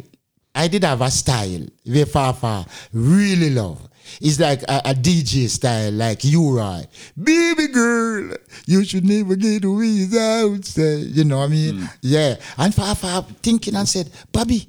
I 0.56 0.68
did 0.68 0.84
have 0.84 1.02
a 1.02 1.12
style 1.12 1.68
where 1.86 2.08
Fafa 2.08 2.66
really 2.92 3.52
love. 3.52 3.88
It's 4.20 4.40
like 4.40 4.64
a, 4.64 4.82
a 4.86 4.94
DJ 4.96 5.48
style, 5.48 5.92
like 5.92 6.24
you, 6.24 6.58
Roy. 6.58 6.84
Baby 7.22 7.68
girl, 7.68 8.36
you 8.66 8.84
should 8.84 9.06
never 9.06 9.36
get 9.36 9.64
without 9.64 10.66
say. 10.66 10.98
You 11.02 11.24
know 11.26 11.38
what 11.38 11.46
I 11.46 11.48
mean? 11.50 11.90
Yeah. 12.02 12.36
And 12.58 12.74
Fafa 12.74 13.28
thinking 13.44 13.76
and 13.76 13.88
said, 13.88 14.10
Bobby, 14.32 14.68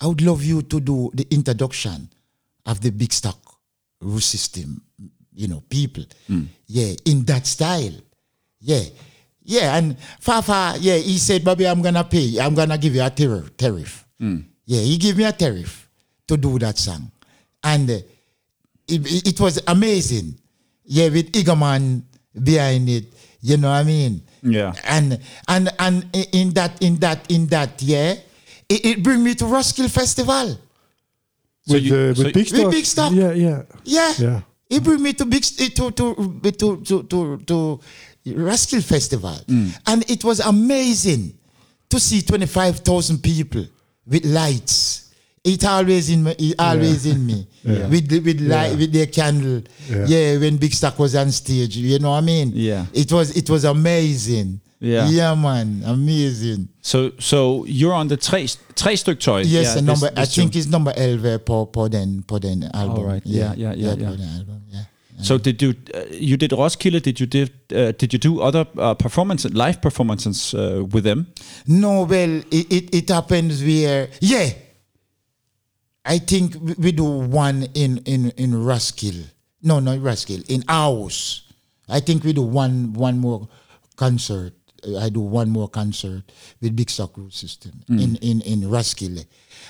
I 0.00 0.06
would 0.06 0.20
love 0.22 0.44
you 0.44 0.62
to 0.62 0.80
do 0.80 1.10
the 1.14 1.26
introduction 1.30 2.08
of 2.66 2.80
the 2.80 2.90
Bikstok 2.90 3.36
root 4.00 4.22
system, 4.22 4.80
you 5.34 5.48
know, 5.48 5.62
people. 5.68 6.04
Yeah, 6.66 6.92
in 7.04 7.24
that 7.24 7.46
style. 7.46 7.94
Yeah. 8.60 8.82
Yeah, 9.42 9.76
and 9.76 9.96
Fafa, 10.20 10.76
yeah, 10.78 10.96
he 10.96 11.16
said, 11.18 11.42
Bobby, 11.42 11.66
I'm 11.66 11.80
gonna 11.80 12.04
pay, 12.04 12.38
I'm 12.38 12.54
gonna 12.54 12.76
give 12.76 12.94
you 12.94 13.02
a 13.02 13.10
tariff. 13.10 13.56
tariff. 13.56 14.06
Yeah, 14.20 14.80
he 14.80 14.98
gave 14.98 15.16
me 15.16 15.24
a 15.24 15.32
tariff 15.32 15.88
to 16.26 16.36
do 16.36 16.58
that 16.58 16.76
song. 16.76 17.10
And 17.64 17.90
uh, 17.90 17.94
it, 18.86 19.26
it- 19.26 19.40
was 19.40 19.60
amazing. 19.66 20.36
Yeah, 20.84 21.08
with 21.08 21.32
Igerman 21.32 22.02
behind 22.42 22.88
it, 22.88 23.04
you 23.40 23.56
know 23.56 23.68
what 23.70 23.76
I 23.76 23.84
mean? 23.84 24.22
Yeah. 24.42 24.72
And 24.84 25.18
and 25.48 25.70
and 25.78 26.06
in 26.32 26.50
that 26.54 26.80
in 26.82 26.96
that 26.96 27.30
in 27.30 27.46
that 27.48 27.80
yeah, 27.82 28.14
it, 28.68 28.84
it 28.84 29.02
bring 29.02 29.22
me 29.22 29.34
to 29.34 29.44
Roskilde 29.46 29.90
Festival. 29.90 30.58
So 31.66 31.74
with, 31.74 31.82
you- 31.84 31.94
uh, 31.96 32.14
so- 32.14 32.24
with 32.24 32.34
Big 32.34 32.52
With 32.52 32.74
Bikstok. 32.74 33.14
Yeah, 33.14 33.32
yeah. 33.32 33.62
Yeah. 33.84 34.12
Yeah. 34.18 34.40
He 34.68 34.80
bring 34.80 35.02
me 35.02 35.12
to 35.14 35.24
big 35.24 35.42
to 35.42 35.90
to 35.90 35.90
to 35.90 36.76
to 36.84 37.02
to, 37.04 37.38
to 37.46 37.80
Roskilde 38.26 38.84
Festival, 38.84 39.38
and 39.86 40.10
it 40.10 40.22
was 40.24 40.40
amazing 40.40 41.32
to 41.88 41.98
see 41.98 42.20
twenty 42.20 42.44
five 42.46 42.80
thousand 42.80 43.22
people 43.22 43.64
with 44.06 44.26
lights. 44.26 45.06
It 45.44 45.64
always 45.64 46.10
in 46.10 46.24
me, 46.24 46.34
it 46.38 46.54
always 46.58 47.06
in 47.06 47.24
me 47.24 47.46
with 47.64 48.08
the, 48.08 48.20
with 48.20 48.40
light 48.42 48.76
with 48.76 48.92
their 48.92 49.06
candle. 49.06 49.62
Yeah. 49.88 50.04
Yeah. 50.06 50.38
when 50.38 50.58
Bikstok 50.58 50.98
was 50.98 51.14
on 51.14 51.30
stage, 51.32 51.74
you 51.78 51.98
know 51.98 52.10
what 52.10 52.18
I 52.18 52.20
mean? 52.26 52.52
Yeah. 52.54 52.84
it 52.92 53.10
was 53.10 53.34
it 53.34 53.48
was 53.48 53.64
amazing. 53.64 54.60
Yeah. 54.80 55.08
yeah, 55.10 55.34
man, 55.34 55.82
amazing. 55.84 56.68
So, 56.82 57.10
so 57.18 57.64
you're 57.66 57.92
on 57.94 58.06
the 58.08 58.16
Tre, 58.16 58.46
tre 58.76 58.94
Styk 58.94 59.18
Tøj. 59.18 59.44
Yes, 59.44 59.50
yeah, 59.50 59.78
and 59.78 59.88
this- 59.88 60.00
number 60.02 60.20
I 60.20 60.24
think 60.24 60.52
tune. 60.52 60.58
it's 60.60 60.68
number 60.70 60.92
eleven 60.96 61.40
per 61.40 61.64
per 61.66 61.88
den 61.88 62.22
per 62.22 62.38
den 62.38 62.62
album. 62.72 62.98
All 62.98 63.04
right. 63.04 63.22
Yeah, 63.26 63.54
yeah, 63.56 63.72
yeah, 63.74 63.94
per 63.94 64.00
yeah. 64.02 64.10
den 64.16 64.28
album. 64.38 64.62
Yeah. 64.70 64.84
So 65.20 65.36
did 65.36 65.60
you 65.60 65.74
uh, 65.94 66.04
you 66.12 66.36
did 66.36 66.52
Roskilde? 66.52 67.02
Did 67.02 67.18
you 67.18 67.26
did 67.26 67.50
uh, 67.74 67.90
did 67.98 68.12
you 68.12 68.20
do 68.20 68.40
other 68.40 68.64
uh, 68.78 68.94
performances, 68.94 69.52
live 69.52 69.80
performances 69.82 70.54
uh, 70.54 70.84
with 70.92 71.02
them? 71.02 71.26
No, 71.66 72.04
well, 72.04 72.36
it, 72.52 72.72
it, 72.72 72.94
it 72.94 73.08
happens 73.08 73.60
where, 73.64 74.08
yeah, 74.20 74.50
I 76.04 76.18
think 76.18 76.54
we- 76.60 76.74
we 76.78 76.92
do 76.92 77.04
one 77.04 77.66
in, 77.74 77.98
in, 78.06 78.30
in 78.36 78.54
Roskilde. 78.64 79.24
No, 79.60 79.80
not 79.80 79.98
Roskilde, 79.98 80.48
in 80.48 80.62
Aarhus. 80.62 81.40
I 81.88 81.98
think 81.98 82.22
we 82.22 82.32
do 82.32 82.42
one 82.42 82.92
one 82.92 83.18
more 83.18 83.48
concert. 83.96 84.52
I 85.00 85.08
do 85.08 85.20
one 85.20 85.50
more 85.50 85.68
concert 85.68 86.22
with 86.60 86.76
Bikstok 86.76 87.16
Root 87.16 87.34
System 87.34 87.72
in, 87.88 88.16
in, 88.16 88.40
in 88.42 88.70
Roskilde. 88.70 89.26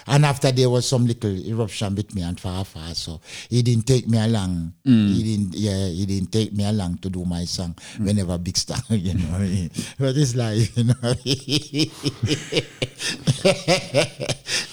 And 0.06 0.24
after 0.24 0.52
there 0.52 0.68
was 0.70 0.86
some 0.88 1.06
little 1.06 1.34
eruption 1.46 1.94
with 1.94 2.14
me 2.14 2.22
and 2.22 2.38
Fafa, 2.38 2.94
so 2.94 3.20
he 3.48 3.62
didn't 3.62 3.86
take 3.86 4.06
me 4.08 4.18
along. 4.18 4.72
He 4.84 5.22
didn't, 5.22 5.54
yeah, 5.54 5.86
he 5.88 6.04
didn't 6.06 6.30
take 6.32 6.52
me 6.52 6.64
along 6.64 6.98
to 6.98 7.10
do 7.10 7.24
my 7.24 7.44
song 7.44 7.74
whenever 7.98 8.38
Bikstok, 8.38 8.84
you 8.90 9.14
know. 9.14 9.24
what 9.32 9.40
I 9.40 9.44
mean? 9.44 9.70
But 9.98 10.16
it's 10.16 10.34
like, 10.34 10.76
you 10.76 10.84
know, 10.84 10.94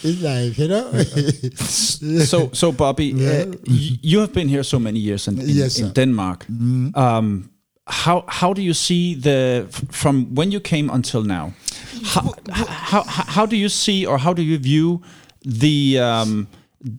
it's 0.03 0.21
like, 0.21 0.57
you 0.57 0.67
know. 0.67 0.91
so 2.25 2.49
so 2.53 2.71
Bobby, 2.71 3.13
uh, 3.27 3.45
you 3.65 4.19
have 4.19 4.33
been 4.33 4.47
here 4.49 4.63
so 4.63 4.79
many 4.79 4.99
years 4.99 5.27
in, 5.27 5.39
in, 5.39 5.47
Yes, 5.49 5.79
in. 5.79 5.91
Denmark. 5.91 6.45
Um, 6.95 7.49
how 7.87 8.23
how 8.27 8.53
do 8.53 8.61
you 8.61 8.73
see 8.73 9.15
the 9.15 9.67
from 9.91 10.33
when 10.33 10.51
you 10.51 10.59
came 10.59 10.89
until 10.89 11.23
now? 11.23 11.53
How, 12.03 12.33
how 12.49 13.03
how 13.03 13.45
do 13.45 13.55
you 13.55 13.69
see 13.69 14.05
or 14.05 14.17
how 14.17 14.33
do 14.33 14.41
you 14.41 14.57
view 14.57 15.01
the 15.41 15.99
um, 15.99 16.47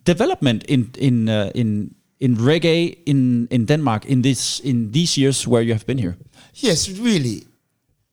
development 0.05 0.63
in 0.65 0.91
in 0.97 1.29
uh, 1.29 1.51
in 1.53 1.93
in 2.19 2.37
reggae 2.37 2.97
in 3.05 3.47
in 3.51 3.65
Denmark 3.65 4.05
in 4.05 4.21
this 4.21 4.59
in 4.61 4.91
these 4.91 5.17
years 5.17 5.45
where 5.47 5.61
you 5.61 5.73
have 5.73 5.85
been 5.85 5.97
here? 5.97 6.17
Yes, 6.53 6.89
really. 6.89 7.45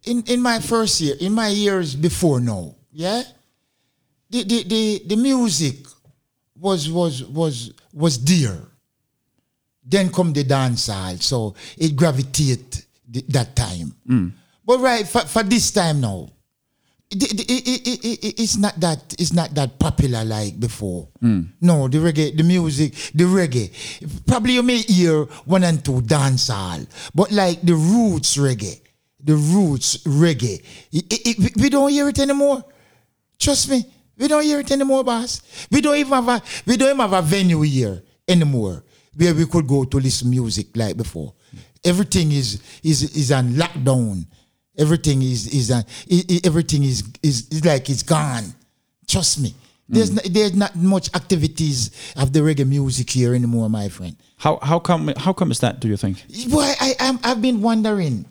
In 0.05 0.23
in 0.27 0.43
my 0.43 0.59
first 0.59 1.01
year, 1.01 1.15
in 1.21 1.33
my 1.33 1.49
years 1.49 1.95
before 1.95 2.41
now, 2.41 2.75
yeah, 2.93 3.23
the 4.31 4.43
the 4.43 4.63
the, 4.65 5.03
the 5.07 5.17
music 5.17 5.87
was 6.59 6.91
was 6.91 7.25
was 7.25 7.73
was 7.93 8.19
dear. 8.19 8.74
Then 9.87 10.11
come 10.11 10.33
the 10.33 10.45
dancehall, 10.45 11.21
so 11.23 11.55
it 11.77 11.95
gravitate 11.95 12.87
th- 13.13 13.27
that 13.29 13.55
time. 13.55 13.95
Mm. 14.09 14.33
But 14.65 14.81
right 14.81 15.07
for, 15.07 15.21
for 15.21 15.43
this 15.43 15.71
time 15.73 16.01
now, 16.01 16.31
it, 17.11 17.23
it, 17.23 17.41
it, 17.51 17.69
it, 17.69 18.05
it, 18.05 18.25
it- 18.25 18.41
it's 18.41 18.57
not 18.57 18.81
that 18.81 19.15
it's 19.19 19.33
not 19.35 19.55
that 19.55 19.79
popular 19.79 20.25
like 20.25 20.59
before. 20.59 21.09
Mm. 21.23 21.49
No, 21.61 21.87
the 21.89 21.99
reggae, 21.99 22.35
the 22.35 22.43
music, 22.43 22.95
the 23.15 23.25
reggae. 23.25 23.71
Probably 24.27 24.55
you 24.55 24.63
may 24.63 24.79
hear 24.79 25.25
one 25.45 25.65
and 25.65 25.85
two 25.85 26.01
dancehall, 26.01 26.87
but 27.15 27.31
like 27.31 27.61
the 27.61 27.75
roots 27.75 28.39
reggae, 28.39 28.81
the 29.23 29.37
roots 29.37 29.99
reggae, 30.05 30.63
we 31.61 31.69
don't 31.69 31.91
hear 31.91 32.09
it 32.09 32.19
anymore. 32.19 32.65
Trust 33.39 33.69
me, 33.69 33.85
we 34.17 34.29
don't 34.29 34.43
hear 34.45 34.61
it 34.61 34.71
anymore, 34.73 35.05
boss. 35.05 35.43
We 35.71 35.83
don't 35.83 35.97
even 35.97 36.13
have 36.13 36.29
a 36.29 36.43
we 36.67 36.79
don't 36.79 36.89
even 36.89 37.01
have 37.01 37.13
a 37.13 37.21
venue 37.23 37.61
here 37.61 38.03
anymore 38.27 38.83
where 39.17 39.35
we 39.35 39.47
could 39.47 39.67
go 39.67 39.85
to 39.85 39.97
listen 39.99 40.31
music 40.31 40.69
like 40.77 40.97
before. 40.97 41.35
Everything 41.85 42.33
is 42.33 42.61
is 42.83 43.15
is 43.17 43.31
on 43.33 43.51
lockdown. 43.55 44.27
Everything 44.77 45.23
is 45.23 45.47
is 45.49 45.71
on, 45.71 45.85
i- 46.11 46.25
i- 46.31 46.41
everything 46.45 46.83
is, 46.85 47.05
is 47.23 47.49
is 47.51 47.65
like 47.65 47.89
it's 47.91 48.03
gone. 48.03 48.45
Trust 49.07 49.41
me. 49.41 49.55
There's 49.89 50.11
mm. 50.11 50.15
not, 50.17 50.25
there's 50.33 50.55
not 50.55 50.77
much 50.77 51.15
activities 51.15 51.91
of 52.17 52.33
the 52.33 52.41
reggae 52.41 52.67
music 52.67 53.11
here 53.11 53.35
anymore, 53.35 53.69
my 53.69 53.89
friend. 53.89 54.17
How 54.39 54.59
how 54.63 54.79
come 54.79 55.13
how 55.17 55.33
come 55.33 55.51
is 55.51 55.61
that? 55.61 55.79
Do 55.81 55.89
you 55.89 55.97
think? 55.97 56.25
Boy, 56.49 56.73
I, 56.81 56.95
I'm, 57.01 57.19
I've 57.23 57.43
been 57.43 57.61
wondering. 57.61 58.25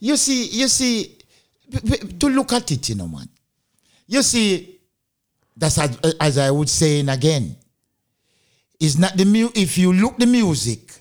You 0.00 0.16
see, 0.16 0.46
you 0.48 0.66
see, 0.68 1.18
to 2.18 2.28
look 2.28 2.52
at 2.52 2.70
it, 2.72 2.88
you 2.88 2.94
know, 2.96 3.06
man. 3.06 3.28
You 4.06 4.22
see, 4.22 4.80
that's 5.56 5.78
as, 5.78 5.96
as 6.18 6.38
I 6.38 6.50
would 6.50 6.68
say 6.68 7.00
again. 7.00 7.54
It's 8.80 8.96
not 8.98 9.16
the 9.16 9.24
mu- 9.24 9.52
If 9.54 9.76
you 9.78 9.92
look 9.92 10.16
the 10.18 10.26
music, 10.26 10.92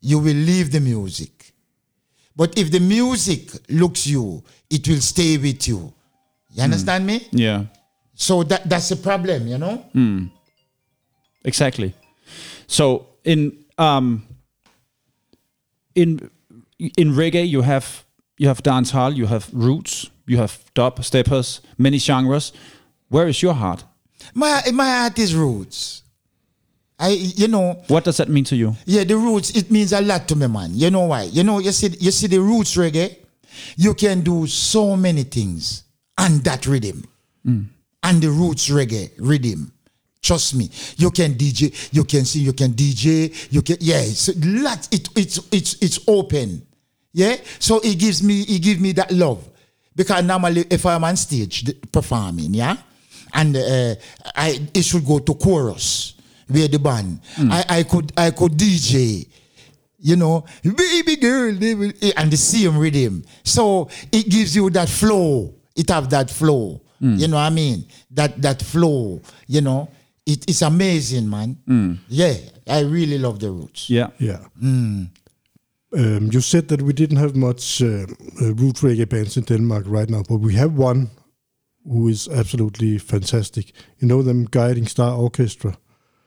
you 0.00 0.18
will 0.18 0.34
leave 0.36 0.70
the 0.72 0.80
music. 0.80 1.52
But 2.34 2.58
if 2.58 2.70
the 2.70 2.80
music 2.80 3.50
looks 3.68 4.06
you, 4.06 4.42
it 4.70 4.86
will 4.88 5.00
stay 5.00 5.36
with 5.38 5.68
you. 5.68 5.92
You 6.54 6.62
understand 6.62 7.06
me? 7.06 7.26
Yeah, 7.32 7.64
So 8.14 8.42
that 8.44 8.68
that's 8.68 8.88
the 8.88 8.96
problem, 8.96 9.46
you 9.46 9.58
know. 9.58 9.84
exactly. 11.44 11.94
So 12.66 13.06
in 13.24 13.52
um 13.78 14.22
in 15.94 16.30
in 16.96 17.12
reggae 17.14 17.46
you 17.48 17.62
have 17.62 18.04
you 18.38 18.48
have 18.48 18.62
dancehall, 18.62 19.14
you 19.16 19.26
have 19.26 19.48
roots, 19.52 20.10
you 20.26 20.36
have 20.38 20.58
dub, 20.74 21.02
steppers, 21.04 21.60
many 21.78 21.98
genres. 21.98 22.52
Where 23.08 23.28
is 23.28 23.42
your 23.42 23.54
heart? 23.54 23.84
My 24.34 24.62
my 24.72 24.84
heart 24.98 25.18
is 25.18 25.34
roots. 25.34 26.02
I 26.98 27.08
you 27.10 27.48
know 27.48 27.82
What 27.88 28.04
does 28.04 28.16
that 28.18 28.28
mean 28.28 28.44
to 28.44 28.56
you? 28.56 28.74
Yeah, 28.86 29.04
the 29.04 29.16
roots, 29.16 29.50
it 29.50 29.70
means 29.70 29.92
a 29.92 30.00
lot 30.00 30.26
to 30.28 30.36
me, 30.36 30.46
man. 30.46 30.70
You 30.72 30.90
know 30.90 31.06
why? 31.06 31.24
You 31.24 31.44
know, 31.44 31.58
you 31.58 31.72
see, 31.72 31.88
you 32.00 32.10
see 32.10 32.26
the 32.26 32.40
roots 32.40 32.76
reggae, 32.76 33.16
you 33.76 33.94
can 33.94 34.22
do 34.22 34.46
so 34.46 34.96
many 34.96 35.24
things 35.24 35.84
on 36.18 36.38
that 36.40 36.66
rhythm. 36.66 37.04
And 38.02 38.20
the 38.20 38.30
roots 38.30 38.68
reggae 38.70 39.10
rhythm. 39.18 39.72
Trust 40.22 40.56
me. 40.56 40.68
You 40.96 41.10
can 41.12 41.34
DJ, 41.34 41.92
you 41.92 42.02
can 42.04 42.24
sing, 42.24 42.42
you 42.42 42.52
can 42.52 42.72
DJ, 42.72 43.52
you 43.52 43.62
can 43.62 43.76
yeah, 43.80 44.00
it's 44.00 44.28
lot 44.44 44.88
it 44.90 45.08
it's 45.14 45.38
it's 45.52 45.80
it's 45.80 46.00
open. 46.08 46.66
Yeah, 47.12 47.36
so 47.60 47.78
he 47.80 47.94
gives 47.94 48.22
me 48.22 48.42
he 48.44 48.58
gives 48.58 48.80
me 48.80 48.92
that 48.92 49.12
love 49.12 49.48
because 49.94 50.24
normally 50.24 50.64
if 50.68 50.84
I'm 50.84 51.04
on 51.04 51.16
stage 51.16 51.64
performing, 51.92 52.54
yeah, 52.54 52.76
and 53.32 53.56
uh, 53.56 53.94
I 54.34 54.60
it 54.74 54.82
should 54.84 55.06
go 55.06 55.20
to 55.20 55.34
chorus 55.34 56.15
where 56.48 56.68
the 56.68 56.78
band. 56.78 57.20
I, 57.38 57.64
I 57.68 57.82
could 57.82 58.12
I 58.16 58.30
could 58.30 58.52
DJ, 58.52 59.26
you 59.98 60.16
know, 60.16 60.44
baby 60.62 61.16
girl, 61.16 61.54
baby, 61.54 61.92
and 62.16 62.30
the 62.30 62.36
same 62.36 62.78
rhythm. 62.78 63.24
So 63.44 63.88
it 64.12 64.28
gives 64.28 64.54
you 64.56 64.70
that 64.70 64.88
flow. 64.88 65.54
It 65.74 65.90
have 65.90 66.08
that 66.10 66.30
flow. 66.30 66.80
You 67.00 67.28
know 67.28 67.36
what 67.36 67.42
I 67.42 67.50
mean? 67.50 67.84
That 68.10 68.40
that 68.42 68.62
flow. 68.62 69.20
You 69.46 69.60
know, 69.60 69.88
it, 70.24 70.44
it's 70.48 70.62
amazing, 70.62 71.28
man. 71.28 71.56
Yeah, 72.08 72.34
I 72.66 72.80
really 72.80 73.18
love 73.18 73.38
the 73.38 73.50
roots. 73.50 73.90
Yeah. 73.90 74.08
Yeah. 74.18 74.38
Um, 75.92 76.28
you 76.32 76.40
said 76.40 76.68
that 76.68 76.82
we 76.82 76.92
didn't 76.92 77.18
have 77.18 77.36
much 77.36 77.80
uh, 77.82 78.06
uh, 78.42 78.52
root 78.54 78.76
reggae 78.82 79.08
bands 79.08 79.36
in 79.36 79.44
Denmark 79.44 79.84
right 79.86 80.10
now, 80.10 80.22
but 80.28 80.38
we 80.38 80.54
have 80.54 80.72
one 80.76 81.10
who 81.84 82.08
is 82.08 82.28
absolutely 82.28 82.98
fantastic. 82.98 83.72
You 84.00 84.08
know 84.08 84.22
them 84.22 84.46
Guiding 84.50 84.86
Star 84.88 85.16
Orchestra? 85.16 85.78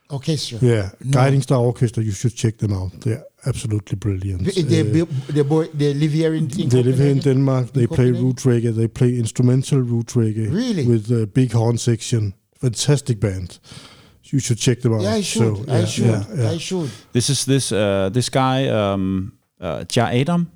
Orchestra. 0.09 0.57
Yeah, 0.61 0.89
Guiding 1.11 1.41
Star 1.41 1.59
Orchestra. 1.59 2.03
You 2.03 2.11
should 2.11 2.35
check 2.35 2.57
them 2.57 2.73
out. 2.73 2.99
They're 3.01 3.23
absolutely 3.45 3.95
brilliant. 3.95 4.43
They, 4.45 4.63
they, 4.63 5.01
Uh, 5.01 5.05
they, 5.29 5.43
they 5.73 5.93
live 5.93 6.11
here 6.11 6.33
in, 6.33 6.49
in 6.59 6.69
they 6.69 6.83
live 6.83 6.97
here 6.97 7.11
in 7.11 7.19
Denmark. 7.19 7.73
They 7.73 7.87
play 7.87 8.11
root 8.11 8.37
reggae. 8.45 8.73
They 8.75 8.87
play 8.87 9.09
instrumental 9.17 9.79
root 9.81 10.07
reggae. 10.15 10.51
Really? 10.51 10.85
With 10.87 11.11
a 11.11 11.27
big 11.27 11.51
horn 11.53 11.77
section. 11.77 12.33
Fantastic 12.59 13.19
band. 13.19 13.59
You 14.31 14.39
should 14.39 14.59
check 14.59 14.81
them 14.81 14.93
out. 14.93 15.01
Yeah, 15.01 15.13
I 15.17 15.21
should. 15.23 15.57
So, 15.57 15.63
I 15.73 15.79
yeah, 15.79 15.85
should. 15.85 16.05
yeah, 16.05 16.23
yeah. 16.35 16.51
I 16.51 16.57
should. 16.59 16.89
This 17.11 17.29
is 17.29 17.45
this 17.45 17.71
uh, 17.71 18.09
this 18.13 18.29
guy 18.29 18.67
um, 18.67 19.33
uh, 19.61 19.83
Ja 19.95 20.05
Adam, 20.07 20.51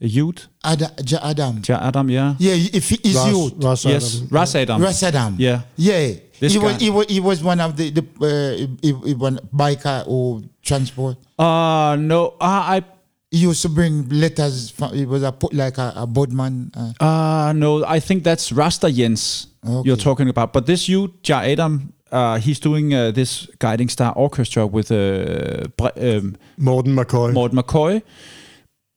a 0.00 0.06
youth. 0.06 0.48
Adam, 0.64 0.90
ja 1.06 1.18
Adam. 1.22 1.60
Ja 1.68 1.78
Adam, 1.80 2.08
yeah. 2.10 2.34
Yeah, 2.38 2.54
if 2.72 2.88
he 2.88 2.96
is 3.04 3.16
Ras- 3.16 3.30
you, 3.30 3.50
Ras 3.60 3.84
Yes, 3.84 4.14
Adam. 4.16 4.28
Ras 4.30 4.54
Adam. 4.54 4.82
Ras 4.82 5.02
Adam. 5.02 5.34
Yeah. 5.38 5.60
yeah. 5.76 6.14
This 6.40 6.52
he 6.52 6.58
was, 6.58 6.76
he 6.80 6.90
was 6.90 7.06
he 7.08 7.20
was 7.20 7.42
one 7.42 7.60
of 7.60 7.76
the 7.76 7.90
the 7.90 8.04
uh, 8.22 8.66
he, 8.82 8.92
he 9.08 9.14
one 9.14 9.38
biker 9.54 10.04
or 10.06 10.40
transport. 10.62 11.16
Uh 11.38 11.96
no, 11.98 12.34
uh, 12.40 12.78
I 12.78 12.84
He 13.30 13.38
used 13.44 13.60
to 13.62 13.68
bring 13.68 14.08
letters. 14.08 14.70
From, 14.70 14.94
he 14.94 15.04
was 15.04 15.22
a 15.22 15.34
like 15.52 15.76
a, 15.78 15.92
a 15.96 16.06
boatman. 16.06 16.70
Uh, 16.74 17.04
uh 17.04 17.52
no, 17.52 17.84
I 17.84 18.00
think 18.00 18.24
that's 18.24 18.52
Rasta 18.52 18.88
Jens 18.90 19.48
Okay. 19.66 19.86
you're 19.86 19.96
talking 20.00 20.28
about. 20.28 20.52
But 20.52 20.64
this 20.66 20.88
you, 20.88 21.12
Ja 21.26 21.40
Adam, 21.40 21.92
uh, 22.10 22.38
he's 22.38 22.60
doing 22.60 22.94
uh, 22.94 23.10
this 23.10 23.46
Guiding 23.58 23.90
Star 23.90 24.12
Orchestra 24.16 24.66
with 24.66 24.90
uh, 24.90 25.68
Bre- 25.76 25.98
um, 26.00 26.36
Morten 26.56 26.94
McCoy. 26.94 27.32
Morten 27.32 27.58
McCoy. 27.58 28.02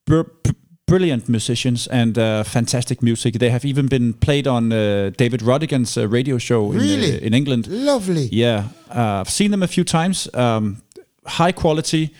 Br- 0.06 0.22
br- 0.42 0.52
brilliant 0.92 1.28
musicians 1.28 1.88
and 1.88 2.16
uh, 2.18 2.44
fantastic 2.44 3.02
music. 3.02 3.34
They 3.38 3.50
have 3.50 3.64
even 3.68 3.86
been 3.88 4.12
played 4.14 4.46
on 4.46 4.72
uh, 4.72 5.10
David 5.16 5.40
Rodigan's 5.42 5.96
uh, 5.96 6.06
radio 6.12 6.38
show 6.38 6.72
in, 6.72 6.78
Really? 6.78 7.14
uh, 7.16 7.26
in 7.26 7.34
England. 7.34 7.66
lovely. 7.66 8.28
Yeah, 8.32 8.64
uh, 8.90 9.20
I've 9.20 9.30
seen 9.30 9.50
them 9.50 9.62
a 9.62 9.66
few 9.66 9.84
times. 9.84 10.28
Um, 10.34 10.76
high 11.26 11.52
quality 11.52 12.10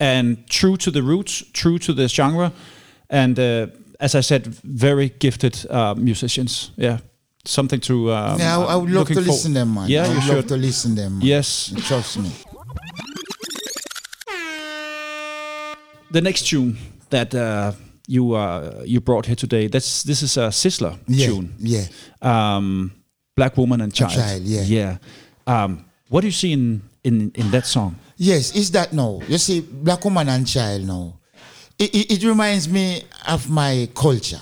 and 0.00 0.36
true 0.48 0.76
to 0.76 0.90
the 0.90 1.02
roots, 1.02 1.44
true 1.52 1.78
to 1.78 1.92
the 1.92 2.08
genre, 2.08 2.50
and 3.10 3.38
uh, 3.38 3.66
as 4.00 4.14
I 4.14 4.20
said, 4.22 4.46
very 4.64 5.10
gifted 5.18 5.66
uh, 5.70 5.94
musicians. 5.96 6.70
Yeah, 6.76 6.98
something 7.44 7.80
to. 7.82 7.94
Um, 8.12 8.38
Yeah, 8.38 8.58
I, 8.58 8.72
I 8.72 8.76
would 8.76 8.90
love 8.90 9.08
to 9.08 9.20
listen 9.20 9.52
them, 9.54 9.74
man. 9.74 9.88
Yeah, 9.88 10.04
I 10.04 10.08
you 10.08 10.14
would 10.14 10.22
should. 10.24 10.34
love 10.36 10.46
to 10.46 10.56
listen 10.56 10.94
them. 10.94 11.12
Man. 11.18 11.26
Yes. 11.26 11.72
trust 11.88 12.18
me. 12.18 12.30
The 16.10 16.20
next 16.20 16.46
tune 16.48 16.76
that 17.10 17.34
uh, 17.34 17.72
you 18.12 18.34
uh, 18.34 18.82
you 18.84 19.00
brought 19.00 19.26
here 19.26 19.36
today. 19.36 19.68
That's 19.68 20.02
this 20.02 20.22
is 20.22 20.36
a 20.36 20.50
Sizzla 20.50 20.98
Yeah, 21.08 21.26
tune. 21.26 21.54
yeah. 21.58 21.84
Um, 22.20 22.92
Black 23.34 23.56
woman 23.56 23.80
and 23.80 23.92
child. 23.94 24.12
child, 24.12 24.42
yeah. 24.42 24.62
Yeah. 24.62 24.96
Um, 25.46 25.84
what 26.08 26.20
do 26.20 26.26
you 26.26 26.32
see 26.32 26.52
in 26.52 26.82
in 27.02 27.32
in 27.34 27.50
that 27.50 27.66
song? 27.66 27.96
Yes, 28.16 28.54
is 28.54 28.70
that 28.72 28.92
now. 28.92 29.20
You 29.26 29.38
see, 29.38 29.60
black 29.60 30.04
woman 30.04 30.28
and 30.28 30.46
child 30.46 30.84
now. 30.86 31.18
It, 31.78 31.90
it, 31.94 32.12
it 32.12 32.24
reminds 32.28 32.68
me 32.68 33.02
of 33.26 33.48
my 33.50 33.88
culture. 33.94 34.40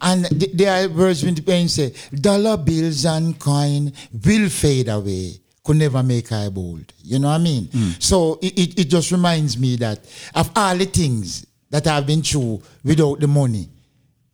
And 0.00 0.24
th- 0.40 0.52
there 0.54 0.72
are 0.72 0.88
words 0.88 1.22
when 1.24 1.34
the 1.34 1.42
pen 1.42 1.68
say, 1.68 1.92
dollar 2.14 2.56
bills 2.56 3.04
and 3.04 3.38
coin 3.38 3.92
will 4.24 4.48
fade 4.48 4.88
away, 4.88 5.34
could 5.62 5.76
never 5.76 6.02
make 6.02 6.32
I 6.32 6.48
bold. 6.48 6.92
You 7.02 7.18
know 7.18 7.28
what 7.28 7.40
I 7.40 7.44
mean? 7.44 7.68
So 7.98 8.38
it, 8.40 8.54
it, 8.58 8.80
it 8.80 8.84
just 8.88 9.10
reminds 9.12 9.58
me 9.58 9.76
that 9.76 9.98
of 10.34 10.50
all 10.56 10.76
the 10.78 10.86
things 10.86 11.44
that 11.74 11.88
I've 11.88 12.06
been 12.06 12.22
through 12.22 12.62
without 12.84 13.18
the 13.18 13.26
money, 13.26 13.68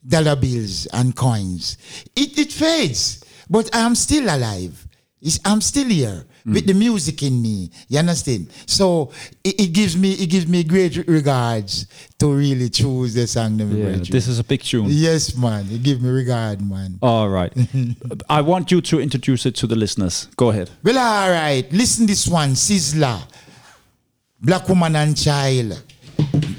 dollar 0.07 0.37
bills 0.37 0.87
and 0.93 1.17
coins, 1.17 1.79
it, 2.15 2.39
it 2.39 2.53
fades. 2.53 3.25
But 3.49 3.75
I 3.75 3.81
am 3.81 3.95
still 3.95 4.25
alive. 4.25 4.87
It's, 5.23 5.41
I'm 5.43 5.63
still 5.63 5.89
here 5.89 6.27
hmm. 6.45 6.53
with 6.53 6.67
the 6.67 6.75
music 6.75 7.23
in 7.23 7.41
me. 7.41 7.71
You 7.89 7.99
understand? 7.99 8.51
So 8.67 9.11
it, 9.43 9.59
it 9.59 9.73
gives 9.73 9.97
me 9.97 10.13
it 10.13 10.27
gives 10.27 10.47
me 10.47 10.65
great 10.65 10.97
regards 11.09 11.87
to 12.19 12.31
really 12.31 12.69
choose 12.69 13.15
the 13.15 13.27
song. 13.27 13.59
Yeah, 13.59 13.97
this 13.97 14.29
is 14.29 14.39
a 14.39 14.45
big 14.45 14.63
tune. 14.63 14.87
Yes, 14.89 15.35
man. 15.35 15.67
It 15.71 15.83
give 15.83 16.03
me 16.03 16.11
regard, 16.11 16.61
man. 16.61 16.99
All 17.01 17.31
right. 17.31 17.53
I 18.29 18.43
want 18.43 18.71
you 18.71 18.83
to 18.83 19.01
introduce 19.01 19.47
it 19.47 19.55
to 19.57 19.67
the 19.67 19.77
listeners. 19.77 20.29
Go 20.37 20.51
ahead. 20.51 20.71
Well, 20.83 20.99
all 20.99 21.31
right. 21.31 21.71
Listen 21.73 22.05
this 22.05 22.29
one, 22.29 22.51
Sizzla. 22.51 23.23
Black 24.43 24.69
woman 24.69 24.95
and 24.97 25.17
child. 25.17 25.83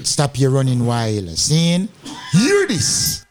Stop 0.02 0.38
your 0.38 0.50
running 0.50 0.86
wild. 0.86 1.28
Seeing? 1.38 1.88
Hear 2.32 2.66
this. 2.66 3.24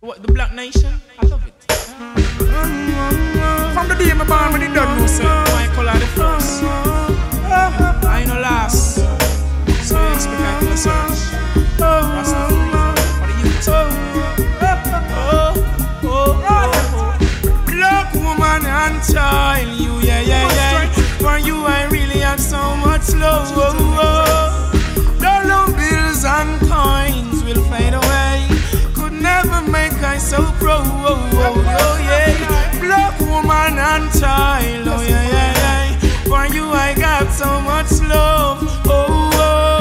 What, 0.00 0.22
the 0.22 0.32
Black 0.32 0.52
Nation? 0.52 0.92
I 1.18 1.26
love 1.26 1.46
it. 1.46 1.54
From 3.72 3.88
the 3.88 3.94
day 3.94 4.12
my 4.14 4.24
born, 4.24 4.52
when 4.52 4.60
they 4.60 4.72
done 4.74 4.98
know, 4.98 5.06
say, 5.06 5.24
my 5.24 5.68
color 5.74 5.92
the 5.98 6.06
first. 6.06 6.62
I 6.64 8.20
ain't 8.20 8.28
no 8.28 8.40
last. 8.40 8.96
So 9.86 10.00
you 10.00 10.14
expect 10.14 10.40
I 10.40 10.60
to 10.60 10.76
search. 10.76 11.18
For 11.78 11.98
the 13.28 13.40
oh. 15.24 16.22
Black 17.66 18.14
woman 18.14 18.66
and 18.66 19.02
child, 19.12 19.68
you, 19.80 19.92
yeah, 20.00 20.20
yeah, 20.20 20.46
yeah. 20.52 20.90
For 21.18 21.38
you, 21.38 21.64
I 21.64 21.84
really 21.90 22.01
much. 23.10 24.50
Dollar 25.18 25.66
bills 25.74 26.24
and 26.24 26.60
coins 26.70 27.42
will 27.44 27.64
fade 27.70 27.94
away. 27.94 28.46
Could 28.94 29.12
never 29.12 29.60
make 29.62 29.92
I 30.02 30.18
so 30.18 30.38
proud. 30.60 30.86
Oh, 30.86 31.18
oh, 31.34 31.76
oh, 31.80 31.98
yeah. 31.98 32.80
Black 32.80 33.18
woman 33.20 33.78
and 33.78 34.10
child. 34.20 34.88
Oh, 34.88 35.02
yeah, 35.02 35.28
yeah, 35.34 35.52
yeah. 35.62 35.98
For 36.24 36.46
you, 36.54 36.64
I 36.70 36.94
got 36.94 37.30
so 37.32 37.60
much 37.60 37.90
love. 38.08 38.58
Oh, 38.86 39.30
oh. 39.34 39.80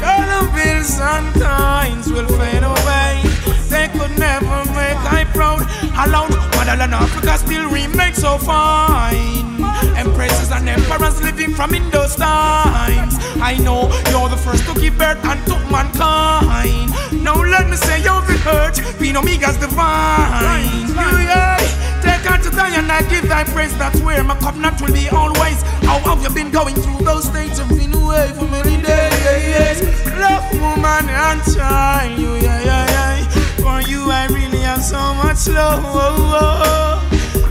Dollar 0.00 0.46
bills 0.54 1.00
and 1.00 1.28
coins 1.34 2.10
will 2.10 2.28
fade 2.38 2.62
away. 2.62 3.22
They 3.68 3.88
could 3.98 4.16
never 4.18 4.64
make 4.72 5.00
I 5.12 5.26
proud. 5.34 5.62
Allowed 6.06 6.30
motherland 6.56 6.94
Africa 6.94 7.38
still 7.38 7.68
remain 7.70 8.14
so 8.14 8.38
fine. 8.38 9.69
Empresses 10.00 10.50
and 10.50 10.66
emperors 10.66 11.20
living 11.22 11.52
from 11.52 11.74
in 11.74 11.90
those 11.90 12.16
times. 12.16 13.16
I 13.36 13.58
know 13.58 13.82
you're 14.08 14.30
the 14.30 14.36
first 14.36 14.64
to 14.66 14.80
give 14.80 14.96
birth 14.96 15.22
and 15.26 15.44
to 15.44 15.56
mankind. 15.70 16.90
Now 17.22 17.36
let 17.36 17.68
me 17.68 17.76
say 17.76 18.02
you're 18.02 18.22
the 18.22 18.38
hurt, 18.40 18.80
being 18.98 19.16
Omega's 19.16 19.58
divine. 19.58 20.88
Yeah. 20.96 21.58
Take 22.00 22.24
out 22.30 22.42
to 22.44 22.50
die 22.50 22.74
and 22.78 22.90
I 22.90 23.02
give 23.10 23.28
thy 23.28 23.44
praise. 23.44 23.76
That's 23.76 24.00
where 24.00 24.24
my 24.24 24.36
covenant 24.36 24.80
will 24.80 24.92
be 24.92 25.10
always. 25.10 25.60
How 25.84 25.98
have 25.98 26.22
you 26.22 26.30
been 26.30 26.50
going 26.50 26.76
through 26.76 27.04
those 27.04 27.26
states? 27.26 27.60
I've 27.60 27.68
been 27.68 27.92
away 27.92 28.32
for 28.34 28.46
many 28.46 28.80
days. 28.82 29.82
Love, 30.16 30.50
woman, 30.62 31.10
and 31.10 31.42
child. 31.54 32.18
You, 32.18 32.36
yeah, 32.36 32.60
yeah, 32.64 32.86
yeah. 32.88 33.28
For 33.56 33.82
you, 33.86 34.10
I 34.10 34.28
really 34.30 34.60
have 34.60 34.82
so 34.82 35.12
much 35.12 35.46
love. 35.46 37.09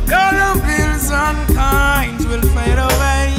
Dollar 0.10 0.56
bills 0.66 1.12
and 1.12 1.56
kinds 1.56 2.26
will 2.26 2.42
fade 2.42 2.80
away. 2.80 3.36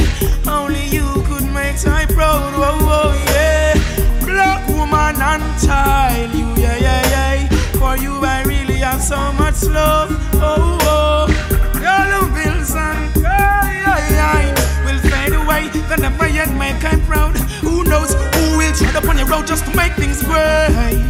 Only 0.47 0.86
you 0.86 1.06
could 1.26 1.44
make 1.52 1.76
I 1.86 2.06
proud. 2.06 2.52
Oh, 2.55 2.78
oh, 2.98 3.24
yeah. 3.34 3.74
Black 4.24 4.68
woman 4.68 5.20
and 5.20 5.42
child. 5.60 6.32
You, 6.32 6.47
yeah, 6.62 6.76
yeah, 6.76 7.02
yeah. 7.10 7.48
For 7.80 7.97
you, 7.97 8.24
I 8.24 8.42
really 8.44 8.76
have 8.76 9.02
so 9.02 9.32
much 9.32 9.64
love. 9.64 10.10
Oh, 10.34 10.78
oh. 10.82 11.26
Dollar 11.82 12.26
bills 12.34 12.74
and 12.76 13.12
kinds 13.14 14.60
will 14.84 15.01
fade 15.10 15.32
away. 15.32 15.68
They 15.88 15.97
never 15.97 16.28
yet 16.28 16.52
make 16.55 16.84
I 16.84 16.97
proud. 17.01 17.36
Who 17.66 17.82
knows 17.84 18.14
who 18.14 18.59
will 18.59 18.72
tread 18.74 18.94
upon 18.94 19.18
your 19.18 19.26
road 19.26 19.47
just 19.47 19.64
to 19.66 19.76
make 19.76 19.94
things 19.94 20.22
great? 20.22 21.10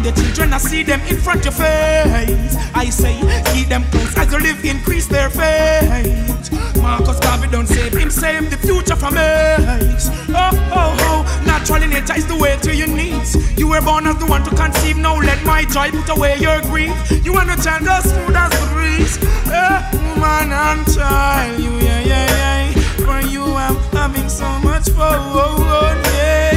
Oh 0.00 0.04
yeah, 0.04 0.08
and 0.08 0.16
the 0.16 0.22
children, 0.22 0.52
I 0.52 0.58
see 0.58 0.82
them 0.82 1.00
in 1.02 1.16
front 1.16 1.46
of 1.46 1.58
your 1.58 1.66
face. 1.66 2.56
I 2.74 2.88
say, 2.90 3.20
keep 3.52 3.68
them 3.68 3.84
close 3.90 4.16
as 4.16 4.32
you 4.32 4.38
live, 4.38 4.64
increase 4.64 5.06
their 5.06 5.30
faith. 5.30 6.52
Marcus 6.76 7.18
Garvey 7.20 7.48
don't 7.48 7.66
save 7.66 7.92
him, 7.92 8.10
save 8.10 8.50
the 8.50 8.56
future 8.56 8.96
from 8.96 9.16
AIDS. 9.18 10.08
Oh, 10.28 10.50
oh, 10.72 10.96
oh, 11.00 11.42
natural 11.46 11.86
nature 11.86 12.16
is 12.16 12.26
the 12.26 12.36
way 12.36 12.56
to 12.62 12.74
your 12.74 12.88
needs. 12.88 13.36
You 13.58 13.68
were 13.68 13.80
born 13.82 14.06
as 14.06 14.16
the 14.18 14.26
one 14.26 14.42
to 14.44 14.50
conceive, 14.50 14.96
now 14.96 15.16
let 15.16 15.44
my 15.44 15.64
joy 15.64 15.90
put 15.90 16.08
away 16.16 16.38
your 16.38 16.60
grief. 16.62 16.94
You 17.24 17.32
want 17.32 17.50
a 17.50 17.62
child 17.62 17.86
as 17.88 18.04
smooth 18.04 18.36
as 18.36 18.50
the 18.50 18.66
breeze. 18.72 19.18
Eh, 19.52 19.90
woman 19.92 20.52
and 20.52 20.86
child, 20.94 21.60
you, 21.60 21.70
yeah, 21.78 22.00
yeah, 22.00 22.70
yeah. 22.70 22.80
For 23.04 23.20
you, 23.28 23.44
I'm 23.44 23.76
having 23.92 24.28
so 24.28 24.48
much 24.60 24.88
fun, 24.90 25.98
yeah. 26.04 26.56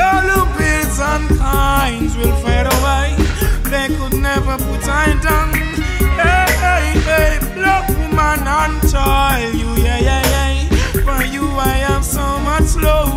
All 0.00 0.22
the 0.22 0.58
bills 0.58 0.59
and 1.00 1.38
kinds 1.38 2.16
will 2.16 2.34
fade 2.42 2.66
away. 2.66 3.14
They 3.70 3.88
could 3.96 4.14
never 4.20 4.56
put 4.58 4.86
I 4.88 5.18
down. 5.22 5.52
Hey, 6.20 6.50
hey, 6.64 7.00
hey, 7.08 7.38
black 7.54 7.88
woman 7.88 8.46
and 8.46 8.90
child, 8.90 9.54
you, 9.54 9.70
yeah, 9.82 9.98
yeah, 9.98 10.22
yeah. 10.34 11.02
For 11.04 11.24
you, 11.24 11.46
I 11.56 11.84
have 11.88 12.04
so 12.04 12.38
much 12.40 12.76
love. 12.76 13.10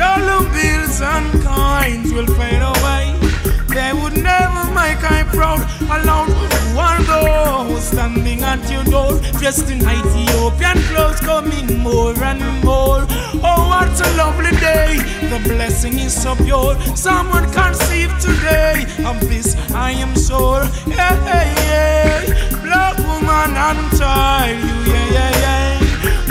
All 0.00 0.20
the 0.20 0.38
bills 0.52 1.00
and 1.00 1.42
kinds 1.42 2.12
will 2.12 2.26
fade 2.26 2.62
away. 2.62 3.27
They 3.68 3.92
would 3.92 4.16
never 4.16 4.64
make 4.74 5.02
I 5.04 5.24
proud. 5.32 5.60
Alone, 5.90 6.28
who 6.28 6.78
are 6.78 7.02
those 7.02 7.84
standing 7.84 8.42
at 8.42 8.70
your 8.70 8.84
door, 8.84 9.20
dressed 9.38 9.70
in 9.70 9.78
Ethiopian 9.80 10.78
clothes, 10.88 11.20
coming 11.20 11.78
more 11.78 12.14
and 12.24 12.40
more. 12.64 13.06
Oh, 13.42 13.68
what 13.70 14.00
a 14.00 14.16
lovely 14.16 14.52
day! 14.58 14.98
The 15.30 15.40
blessing 15.48 15.98
is 15.98 16.14
so 16.22 16.34
pure. 16.36 16.74
Someone 16.96 17.50
conceived 17.52 18.20
today 18.20 18.86
of 19.04 19.20
this, 19.28 19.56
I 19.72 19.90
am 19.92 20.14
sure. 20.14 20.64
Hey, 20.86 21.16
hey, 21.28 21.54
hey, 21.70 22.50
black 22.62 22.98
woman 22.98 23.56
and 23.56 23.98
child, 23.98 24.58
you, 24.58 24.92
yeah, 24.92 25.10
yeah, 25.14 25.32
yeah. 25.44 25.70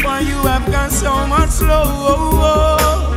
For 0.02 0.20
you 0.26 0.40
have 0.48 0.66
got 0.72 0.92
so 0.92 1.28
much 1.28 1.62
love. 1.62 3.14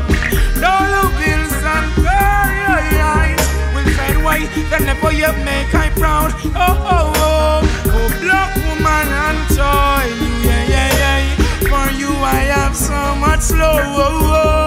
Dollar 0.60 1.08
bills 1.18 1.62
and 1.74 1.88
carriers 2.04 2.90
will 2.96 3.59
fade 3.96 4.16
away. 4.16 4.46
They 4.70 4.80
never 4.84 5.12
yet 5.12 5.36
make 5.44 5.74
I 5.74 5.90
proud. 5.90 6.32
Oh, 6.44 6.52
oh, 6.56 7.12
oh. 7.16 7.60
Oh, 7.96 8.08
black 8.20 8.54
woman 8.66 9.08
and 9.26 9.40
toy. 9.56 10.06
Yeah, 10.46 10.64
yeah, 10.74 10.90
yeah. 11.02 11.20
For 11.70 11.86
you 12.00 12.10
I 12.10 12.48
have 12.56 12.76
so 12.76 13.14
much 13.16 13.50
love. 13.50 13.80
Oh, 14.06 14.34
oh. 14.42 14.66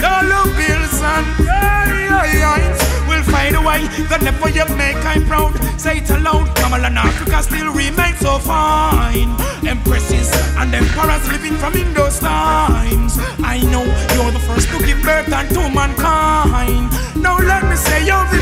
Dollar 0.00 0.44
bills 0.56 1.00
and 1.02 1.26
carriers 1.46 2.80
will 3.26 3.34
fade 3.34 3.54
away. 3.54 3.86
They 4.08 4.18
never 4.18 4.48
yet 4.50 4.70
make 4.76 4.96
I 5.04 5.20
proud. 5.26 5.54
Say 5.80 5.98
it 5.98 6.10
aloud. 6.10 6.54
Kamala 6.56 6.86
and 6.86 6.98
Africa 6.98 7.42
still 7.42 7.72
remain 7.72 8.14
so 8.16 8.38
fine. 8.38 9.30
Empresses 9.66 10.30
and 10.56 10.74
emperors 10.74 11.26
living 11.30 11.56
from 11.56 11.74
in 11.74 11.92
those 11.94 12.18
times. 12.18 13.16
I 13.38 13.60
know 13.70 13.84
you're 14.14 14.32
the 14.32 14.40
first 14.40 14.68
to 14.70 14.78
give 14.84 15.02
birth 15.02 15.32
unto 15.32 15.60
mankind. 15.74 16.90
Now 17.16 17.38
let 17.38 17.64
me 17.64 17.76
say 17.76 18.06
you're 18.06 18.26
the 18.30 18.40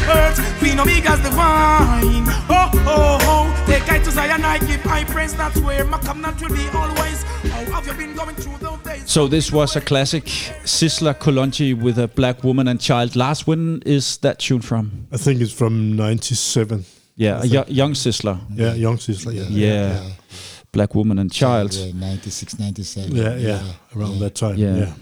Queen 0.59 0.79
Omega's 0.79 1.21
divine. 1.21 2.25
Oh, 2.49 2.71
oh, 2.87 3.19
oh, 3.23 3.65
take 3.67 3.91
I 3.91 3.99
to 3.99 4.11
Zion, 4.11 4.45
I 4.45 4.59
give 4.59 4.83
praise. 4.83 5.35
That's 5.35 5.59
where 5.61 5.85
my 5.85 5.99
covenant 5.99 6.41
will 6.41 6.49
be 6.49 6.69
always. 6.69 7.23
Have 7.73 7.87
you 7.87 7.95
been 7.95 8.15
going 8.15 8.35
through? 8.37 8.55
So 9.07 9.29
this 9.29 9.53
was 9.53 9.77
a 9.77 9.81
classic 9.81 10.25
Sizzla 10.65 11.15
Kalonji 11.15 11.81
with 11.81 11.99
a 11.99 12.09
black 12.09 12.43
woman 12.43 12.67
and 12.67 12.81
child. 12.81 13.15
Last, 13.15 13.47
when 13.47 13.81
is 13.87 14.17
that 14.19 14.41
tune 14.41 14.61
from? 14.61 14.74
I 15.13 15.17
think 15.17 15.41
it's 15.41 15.53
from 15.53 15.97
97. 15.97 16.85
Yeah, 17.17 17.43
a 17.43 17.47
yo- 17.47 17.65
young 17.69 17.93
Sizzla. 17.95 18.39
Yeah, 18.55 18.75
Young 18.75 18.97
Sizzla. 18.99 19.33
Yeah. 19.33 19.49
Yeah. 19.51 20.11
Black 20.73 20.95
woman 20.95 21.19
and 21.19 21.31
child. 21.31 21.73
Yeah, 21.75 21.93
96, 21.95 22.59
97. 22.59 23.15
Yeah, 23.15 23.37
yeah, 23.37 23.63
around 23.97 24.19
that 24.19 24.35
time. 24.35 24.57
Yeah. 24.57 24.77
Yeah. 24.77 24.93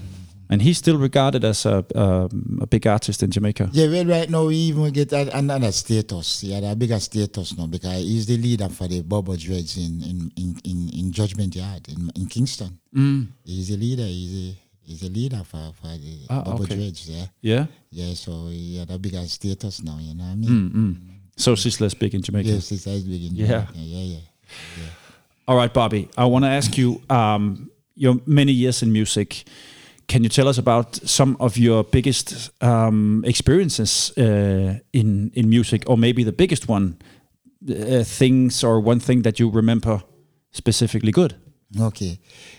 And 0.51 0.61
he's 0.61 0.77
still 0.77 0.99
regarded 0.99 1.44
as 1.44 1.65
a, 1.65 1.82
um, 1.94 2.59
a 2.61 2.66
big 2.66 2.86
artist 2.86 3.23
in 3.23 3.31
Jamaica. 3.31 3.70
Yeah, 3.73 3.89
well, 3.89 4.05
right 4.05 4.28
now 4.28 4.44
we 4.49 4.57
even 4.57 4.93
get 4.93 5.11
another 5.15 5.73
status. 5.73 6.44
Yeah, 6.44 6.59
a 6.70 6.77
bigger 6.77 7.01
status 7.01 7.57
now 7.57 7.66
because 7.66 8.03
he's 8.03 8.27
the 8.27 8.36
leader 8.36 8.69
for 8.69 8.86
the 8.86 9.01
Bobo 9.03 9.35
Dreads 9.36 9.78
in 9.78 10.03
in, 10.03 10.32
in, 10.36 10.57
in, 10.65 10.90
in 10.99 11.12
Judgment 11.12 11.57
Yard 11.57 11.89
in, 11.89 12.11
in 12.16 12.27
Kingston. 12.27 12.78
Mm. 12.94 13.28
He's 13.47 13.70
a 13.70 13.78
leader. 13.78 14.05
He's 14.05 14.51
a 14.51 14.57
he's 14.93 15.02
a 15.02 15.12
leader 15.12 15.43
for, 15.44 15.73
for 15.81 15.89
the 16.05 16.14
Ah, 16.31 16.43
Bobo 16.44 16.62
okay. 16.64 16.77
Dreads. 16.77 17.09
Yeah, 17.09 17.27
Yeah. 17.40 17.66
yeah. 17.90 18.14
So 18.14 18.48
he 18.48 18.78
had 18.78 18.90
a 18.90 18.98
bigger 18.98 19.24
status 19.27 19.82
now. 19.82 19.98
You 20.01 20.14
know 20.14 20.24
what 20.24 20.32
I 20.32 20.36
mean? 20.36 20.70
mm. 20.70 20.97
So 21.36 21.55
Sizzla's 21.56 21.94
big 21.94 22.14
in 22.14 22.23
Jamaica. 22.23 22.48
Yes, 22.48 22.70
it's 22.73 22.86
as 22.86 23.02
big 23.05 23.23
in 23.24 23.35
Yeah. 23.36 23.47
Jamaica. 23.47 23.73
yeah, 23.78 24.05
yeah. 24.14 24.90
All 25.48 25.56
right, 25.56 25.73
Bobby. 25.73 26.09
I 26.16 26.24
want 26.27 26.44
to 26.44 26.48
ask 26.51 26.77
you 26.78 27.01
um, 27.10 27.70
your 27.94 28.16
many 28.27 28.52
years 28.52 28.82
in 28.82 28.93
music. 28.93 29.44
Can 30.06 30.23
you 30.23 30.28
tell 30.28 30.48
us 30.48 30.59
about 30.59 30.97
some 31.09 31.36
of 31.40 31.56
your 31.56 31.85
biggest 31.85 32.51
um, 32.62 33.24
experiences 33.27 34.12
uh, 34.19 34.78
in 34.93 35.31
in 35.35 35.48
music, 35.48 35.82
or 35.86 35.97
maybe 35.98 36.23
the 36.24 36.32
biggest 36.32 36.69
one, 36.69 36.97
uh, 37.69 38.05
things 38.19 38.64
or 38.64 38.81
one 38.86 39.01
thing 39.01 39.23
that 39.23 39.39
you 39.39 39.51
remember 39.56 40.02
specifically 40.51 41.12
good? 41.12 41.35
Okay. 41.81 42.19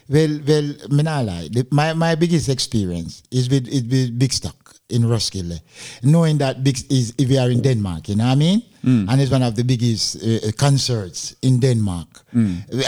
Well, 0.10 0.40
well, 0.48 0.74
me 0.90 1.04
nah 1.04 1.20
lie. 1.22 1.48
The, 1.52 1.68
my, 1.72 1.94
my 1.94 2.16
biggest 2.16 2.50
experience 2.50 3.24
is 3.32 3.50
with, 3.50 3.68
is 3.68 3.84
with 3.84 4.20
Bikstok 4.20 4.54
in 4.90 5.08
Roskilde. 5.08 5.60
Knowing 6.04 6.38
that 6.40 6.64
Big 6.64 6.78
is 6.92 7.14
if 7.18 7.30
we 7.30 7.38
are 7.38 7.50
in 7.50 7.62
Denmark, 7.62 8.10
you 8.10 8.16
know 8.16 8.26
what 8.26 8.32
I 8.32 8.36
mean? 8.36 8.64
And 9.10 9.22
it's 9.22 9.32
one 9.32 9.44
of 9.44 9.56
the 9.56 9.64
biggest 9.64 10.18
uh, 10.22 10.48
uh, 10.48 10.52
concerts 10.58 11.36
in 11.42 11.60
Denmark. 11.60 12.26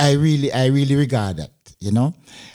I 0.02 0.14
really, 0.14 0.52
I 0.52 0.65
really 0.68 0.95
regard 0.95 1.38
that, 1.38 1.52
you 1.80 1.91
know? 1.91 2.14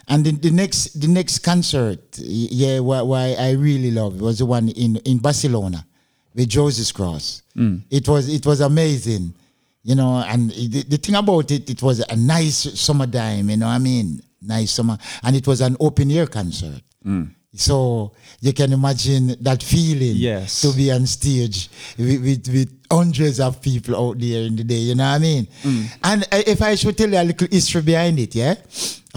And 0.09 0.25
the, 0.25 0.33
the 0.33 0.51
next, 0.51 1.01
the 1.01 1.09
next 1.09 1.39
concert, 1.39 2.19
yeah, 2.19 2.81
why, 2.81 3.03
why 3.03 3.37
I 3.39 3.53
really 3.53 3.93
love 3.93 4.21
was 4.21 4.39
the 4.39 4.47
one 4.47 4.69
in, 4.71 4.97
in 5.05 5.19
Barcelona 5.19 5.87
with 6.35 6.49
Joseph 6.49 6.93
Cross. 6.93 7.43
It 7.91 8.09
was, 8.09 8.29
it 8.29 8.45
was 8.45 8.61
amazing 8.61 9.35
you 9.83 9.95
know, 9.95 10.23
and 10.27 10.51
the, 10.51 10.83
the 10.89 10.97
thing 10.99 11.15
about 11.15 11.51
it, 11.51 11.71
it 11.71 11.83
was 11.83 12.01
a 12.01 12.17
nice 12.17 12.79
summertime, 12.79 13.49
you 13.51 13.57
know 13.57 13.67
what 13.67 13.73
I 13.73 13.79
mean? 13.79 14.21
Nice 14.43 14.73
summer. 14.73 14.99
And 15.23 15.37
it 15.37 15.47
was 15.47 15.61
an 15.61 15.77
open 15.81 16.11
air 16.11 16.27
concert. 16.27 16.83
Mm. 17.05 17.31
So 17.55 18.13
you 18.41 18.53
can 18.53 18.73
imagine 18.73 19.37
that 19.41 19.63
feeling 19.63 20.15
Yes. 20.17 20.61
to 20.63 20.73
be 20.73 20.93
on 20.93 21.05
stage 21.07 21.69
with, 21.99 22.23
with, 22.23 22.49
with 22.49 22.81
hundreds 22.91 23.41
of 23.41 23.61
people 23.61 23.97
out 23.97 24.19
there 24.21 24.43
in 24.45 24.55
the 24.55 24.63
day, 24.65 24.77
you 24.77 24.95
know 24.95 25.05
what 25.05 25.17
I 25.17 25.19
mean? 25.19 25.47
Mm. 25.63 25.87
And 26.05 26.23
uh, 26.31 26.43
if 26.47 26.63
I 26.63 26.75
should 26.77 26.97
tell 26.97 27.09
you 27.11 27.19
a 27.19 27.25
little 27.25 27.49
history 27.51 27.83
behind 27.83 28.19
it, 28.21 28.35
yeah? 28.35 28.55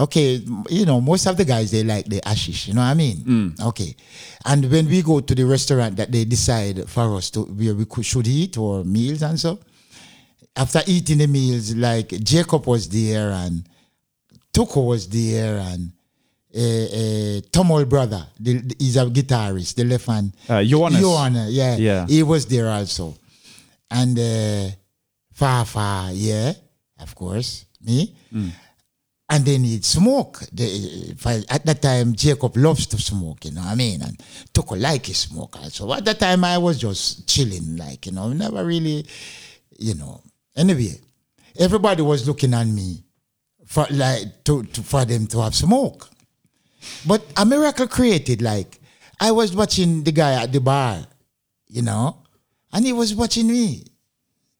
Okay, 0.00 0.42
you 0.68 0.84
know, 0.84 1.00
most 1.00 1.26
of 1.26 1.36
the 1.36 1.44
guys, 1.44 1.70
they 1.70 1.84
like 1.84 2.06
the 2.06 2.20
ashish, 2.22 2.66
you 2.66 2.74
know 2.74 2.80
what 2.80 2.88
I 2.88 2.94
mean? 2.94 3.16
Mm. 3.18 3.60
Okay. 3.68 3.94
And 4.44 4.68
when 4.70 4.86
we 4.88 5.02
go 5.02 5.20
to 5.20 5.34
the 5.34 5.44
restaurant 5.44 5.96
that 5.96 6.10
they 6.10 6.24
decide 6.24 6.88
for 6.88 7.14
us 7.16 7.30
to 7.30 7.42
where 7.42 7.74
we 7.74 7.84
could, 7.84 8.04
should 8.04 8.26
eat 8.26 8.58
or 8.58 8.82
meals 8.82 9.22
and 9.22 9.38
so, 9.38 9.60
after 10.56 10.80
eating 10.86 11.18
the 11.18 11.26
meals, 11.26 11.74
like 11.74 12.08
Jacob 12.22 12.66
was 12.66 12.88
there 12.88 13.30
and 13.32 13.68
Tuku 14.52 14.86
was 14.86 15.08
there 15.08 15.58
and 15.58 15.92
uh, 16.54 16.58
uh, 16.60 17.40
Tomol 17.50 17.88
brother, 17.88 18.24
the, 18.38 18.58
the- 18.58 18.76
he's 18.78 18.96
a 18.96 19.06
guitarist, 19.06 19.74
the 19.74 19.84
left 19.84 20.06
hand. 20.06 20.32
Uh, 20.48 20.62
Johannes. 20.62 21.52
Yeah, 21.52 21.76
Yeah. 21.76 22.06
he 22.06 22.22
was 22.22 22.46
there 22.46 22.68
also, 22.70 23.16
and 23.90 24.16
uh, 24.18 24.68
Fafa, 25.32 26.10
yeah, 26.12 26.52
of 27.00 27.14
course, 27.14 27.64
me. 27.84 28.14
And 29.30 29.44
they 29.44 29.58
need 29.58 29.84
smoke. 29.84 30.42
I- 30.42 31.42
at 31.48 31.64
that 31.66 31.80
time, 31.82 32.14
Jacob 32.14 32.56
loves 32.56 32.86
to 32.88 32.98
smoke, 32.98 33.46
you 33.46 33.50
know 33.52 33.62
what 33.62 33.70
I 33.70 33.74
mean? 33.74 34.02
And 34.02 34.16
Tuku 34.52 34.80
like 34.80 35.06
his 35.06 35.16
smoke. 35.18 35.56
So 35.70 35.92
at 35.92 36.04
that 36.04 36.20
time, 36.20 36.44
I 36.44 36.58
was 36.58 36.78
just 36.78 37.26
chilling, 37.26 37.76
like, 37.76 38.06
you 38.06 38.12
know, 38.12 38.32
never 38.32 38.64
really, 38.64 39.04
you 39.78 39.94
know. 39.94 40.20
Anyway, 40.56 41.00
everybody 41.58 42.02
was 42.02 42.26
looking 42.26 42.54
at 42.54 42.66
me 42.66 43.04
for 43.66 43.86
like 43.90 44.44
to, 44.44 44.62
to 44.62 44.82
for 44.82 45.04
them 45.04 45.26
to 45.28 45.40
have 45.42 45.54
smoke. 45.54 46.08
But 47.06 47.24
a 47.36 47.46
miracle 47.46 47.88
created, 47.88 48.42
like, 48.42 48.78
I 49.20 49.30
was 49.30 49.54
watching 49.54 50.04
the 50.04 50.12
guy 50.12 50.42
at 50.42 50.52
the 50.52 50.60
bar, 50.60 51.06
you 51.68 51.82
know, 51.82 52.18
and 52.72 52.84
he 52.84 52.92
was 52.92 53.14
watching 53.14 53.48
me. 53.48 53.84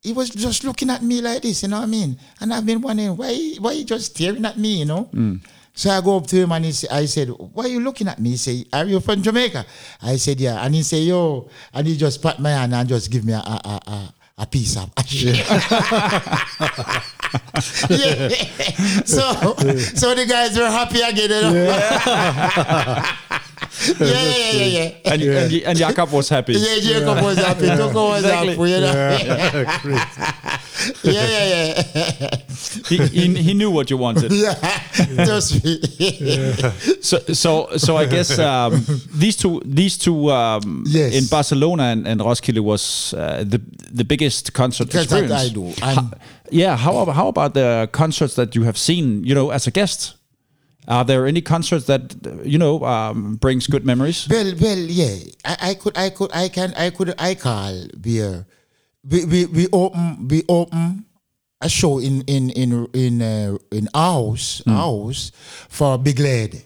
He 0.03 0.13
was 0.13 0.31
just 0.31 0.65
looking 0.65 0.91
at 0.91 1.03
me 1.03 1.21
like 1.21 1.43
this, 1.43 1.63
you 1.63 1.69
know 1.69 1.79
what 1.79 1.85
I 1.85 1.87
mean? 1.87 2.19
And 2.41 2.53
I've 2.53 2.67
been 2.67 2.81
wondering, 2.81 3.17
why, 3.17 3.55
why 3.59 3.75
he 3.75 3.85
just 3.85 4.15
staring 4.15 4.45
at 4.45 4.59
me, 4.59 4.79
you 4.81 4.85
know? 4.85 5.09
Mm. 5.13 5.41
So 5.73 5.91
I 5.91 6.01
go 6.01 6.17
up 6.19 6.27
to 6.29 6.37
him 6.37 6.53
and 6.53 6.65
he 6.65 6.73
say, 6.73 6.89
I 6.91 7.07
said, 7.07 7.29
why 7.29 7.65
are 7.65 7.69
you 7.69 7.81
looking 7.81 8.07
at 8.07 8.21
me? 8.21 8.31
He 8.31 8.37
say, 8.37 8.65
are 8.73 8.85
you 8.85 9.01
from 9.01 9.23
Jamaica? 9.23 9.65
I 10.03 10.17
said, 10.17 10.39
yeah. 10.41 10.65
And 10.65 10.75
he 10.75 10.83
say, 10.83 11.01
yo. 11.01 11.49
And 11.73 11.87
he 11.87 11.97
just 11.97 12.23
pat 12.23 12.39
my 12.39 12.51
hand 12.51 12.75
and 12.75 12.89
just 12.89 13.11
give 13.11 13.25
me 13.25 13.33
a, 13.33 13.39
a, 13.39 13.61
a, 13.65 13.91
a, 13.91 14.15
a 14.39 14.47
piece 14.47 14.77
of 14.77 14.91
ash. 14.97 15.23
yeah. 17.91 18.29
So, 19.05 19.33
so 19.95 20.15
the 20.15 20.27
guys 20.29 20.57
were 20.59 20.71
happy 20.71 21.01
again, 21.01 21.31
you 21.31 21.41
know? 21.43 21.53
yeah, 21.53 23.17
yeah, 23.99 24.07
yeah, 24.07 24.65
yeah. 24.65 25.13
And, 25.13 25.23
and, 25.23 25.53
and 25.53 25.79
Jakob 25.79 26.11
was 26.13 26.29
happy. 26.29 26.53
Yeah, 26.55 26.79
Jacob 26.81 27.23
was 27.25 27.37
happy. 27.39 27.67
Tuku 27.67 27.95
was 27.95 28.25
Exactly. 28.25 28.55
happy, 28.55 28.71
you 28.71 28.81
know. 28.81 30.05
yeah, 31.03 31.27
yeah, 31.27 31.83
yeah. 31.95 32.37
He, 32.89 32.97
he, 33.07 33.35
he 33.43 33.55
knew 33.55 33.71
what 33.71 33.91
you 33.91 33.97
wanted. 33.97 34.33
yeah. 34.45 34.55
Trust 35.25 35.65
me. 35.65 35.81
So 37.01 37.19
so 37.33 37.69
so 37.77 37.97
I 37.97 38.07
guess 38.07 38.39
um, 38.39 38.85
these 39.13 39.37
two 39.37 39.61
these 39.65 39.99
two 39.99 40.31
um, 40.31 40.85
Yes. 40.87 41.15
in 41.15 41.27
Barcelona 41.27 41.85
and, 41.85 42.07
and 42.07 42.21
Roskilde 42.21 42.61
was 42.61 43.15
uh, 43.15 43.45
the 43.47 43.61
the 43.91 44.05
biggest 44.05 44.53
concert 44.53 44.87
Because 44.89 45.09
that 45.09 45.25
experience. 45.25 45.51
I 45.51 45.55
do. 45.55 45.99
And 46.01 46.15
Yeah. 46.51 46.77
How 46.77 46.97
about, 46.99 47.15
how 47.17 47.29
about 47.29 47.55
the 47.55 47.89
concerts 47.93 48.35
that 48.37 48.55
you 48.55 48.63
have 48.65 48.77
seen? 48.79 49.25
You 49.25 49.35
know, 49.35 49.51
as 49.51 49.67
a 49.67 49.71
guest, 49.71 50.15
are 50.89 51.05
there 51.05 51.27
any 51.27 51.41
concerts 51.41 51.87
that 51.87 52.15
you 52.45 52.59
know 52.59 52.85
um, 52.85 53.37
brings 53.37 53.67
good 53.67 53.85
memories? 53.85 54.27
Well, 54.29 54.53
well, 54.61 54.79
yeah. 54.79 55.17
I, 55.45 55.71
I 55.71 55.75
could, 55.75 55.97
I 55.97 56.11
could, 56.11 56.31
I 56.33 56.49
can, 56.49 56.75
I 56.77 56.91
could, 56.91 57.15
I 57.19 57.35
call 57.35 57.87
beer. 58.01 58.47
We, 59.07 59.25
we, 59.25 59.47
we 59.47 59.67
open, 59.73 60.29
we 60.29 60.43
open 60.49 61.05
a 61.61 61.69
show 61.69 61.99
in 61.99 62.23
in 62.23 62.51
in 62.51 62.87
in 62.93 63.23
uh, 63.23 63.57
in 63.73 63.89
house 63.95 64.63
house 64.67 65.33
for 65.69 65.97
Bli 65.99 66.13
Glad, 66.13 66.63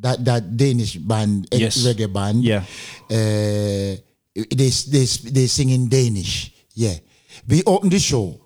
that 0.00 0.24
that 0.24 0.56
Danish 0.56 0.96
band, 0.96 1.48
Yes. 1.52 1.78
reggae 1.84 2.12
band. 2.12 2.44
Yeah. 2.44 2.64
Uh, 3.10 3.96
they 4.34 4.68
they 4.68 5.04
they 5.32 5.46
sing 5.46 5.70
in 5.70 5.88
Danish. 5.88 6.52
Yeah. 6.74 6.96
We 7.48 7.62
opened 7.64 7.92
the 7.92 7.98
show. 8.00 8.40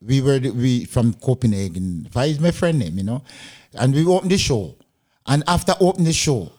We 0.00 0.20
were 0.20 0.38
we 0.38 0.84
from 0.84 1.14
Copenhagen. 1.14 2.06
Fai 2.10 2.26
is 2.26 2.40
my 2.40 2.50
friend 2.50 2.78
name, 2.78 2.98
you 2.98 3.04
know, 3.04 3.22
and 3.74 3.94
we 3.94 4.04
opened 4.06 4.30
the 4.30 4.38
show. 4.38 4.76
And 5.26 5.44
after 5.46 5.74
opening 5.80 6.06
the 6.06 6.12
show, 6.12 6.50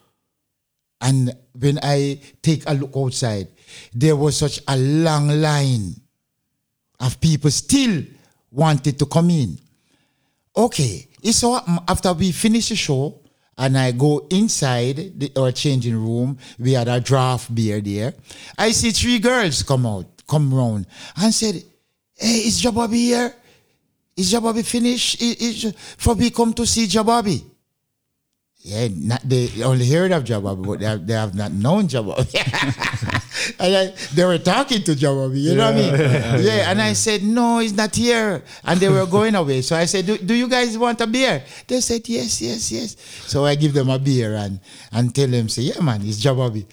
and 1.02 1.36
when 1.60 1.80
I 1.84 2.20
take 2.42 2.64
a 2.66 2.74
look 2.74 2.92
outside, 2.96 3.50
there 3.94 4.16
was 4.16 4.38
such 4.38 4.62
a 4.68 4.78
long 4.78 5.28
line 5.28 5.96
of 7.00 7.20
people 7.20 7.52
still 7.52 8.04
wanted 8.52 8.98
to 9.00 9.06
come 9.06 9.30
in. 9.30 9.58
Okay, 10.56 11.08
it's 11.22 11.44
after 11.44 12.14
we 12.14 12.32
finish 12.32 12.70
the 12.70 12.76
show 12.76 13.20
and 13.58 13.78
I 13.78 13.92
go 13.92 14.28
inside 14.30 15.20
the, 15.20 15.32
our 15.38 15.52
changing 15.52 15.96
room, 15.96 16.38
we 16.58 16.74
had 16.74 16.88
a 16.88 17.00
draft 17.00 17.54
beer 17.54 17.82
there. 17.82 18.14
I 18.58 18.72
see 18.72 18.92
three 18.92 19.20
girls 19.20 19.64
come 19.64 19.86
out, 19.86 20.06
come 20.28 20.54
round 20.54 20.88
and 21.18 21.34
said, 21.34 21.64
Hey, 22.16 22.48
is 22.48 22.62
Jabobby 22.62 22.96
here? 22.96 23.36
Is 24.16 24.32
Jabobby 24.32 24.66
finished? 24.66 25.22
Is, 25.22 25.66
is, 25.66 26.32
come 26.32 26.54
to 26.54 26.66
see 26.66 26.86
Jabobby. 26.86 27.44
Yeah, 28.66 28.88
not 28.96 29.22
they 29.28 29.50
only 29.62 29.90
heard 29.90 30.14
of 30.14 30.24
Jabobby, 30.24 30.66
but 30.66 30.80
they 30.80 30.86
have, 30.86 31.06
they 31.06 31.14
have 31.14 31.36
not 31.36 31.52
known 31.52 31.88
Jabobby. 31.88 32.32
and 33.60 33.76
I, 33.76 33.94
they 34.14 34.24
were 34.24 34.38
talking 34.38 34.82
to 34.84 34.96
Jabobby, 34.96 35.42
you 35.42 35.56
know 35.56 35.66
what 35.66 35.76
I 35.76 36.38
mean? 36.38 36.46
Yeah, 36.46 36.72
and 36.72 36.82
I 36.82 36.94
said, 36.94 37.24
no, 37.24 37.60
he's 37.60 37.74
not 37.74 37.94
here. 37.94 38.42
And 38.64 38.80
they 38.80 38.88
were 38.88 39.06
going 39.06 39.36
away. 39.36 39.64
So 39.64 39.76
I 39.76 39.84
said, 39.84 40.06
do, 40.06 40.18
do 40.18 40.34
you 40.34 40.48
guys 40.48 40.78
want 40.78 41.02
a 41.02 41.08
beer? 41.08 41.44
They 41.68 41.82
said, 41.82 42.08
yes, 42.08 42.42
yes, 42.42 42.72
yes. 42.72 42.96
So 43.28 43.44
I 43.44 43.56
give 43.56 43.74
them 43.74 43.90
a 43.90 44.00
beer 44.00 44.36
and, 44.36 44.62
and 44.94 45.14
tell 45.14 45.28
them, 45.28 45.50
say, 45.50 45.64
yeah, 45.64 45.82
man, 45.82 46.02
it's 46.04 46.24
Jabobby. 46.24 46.66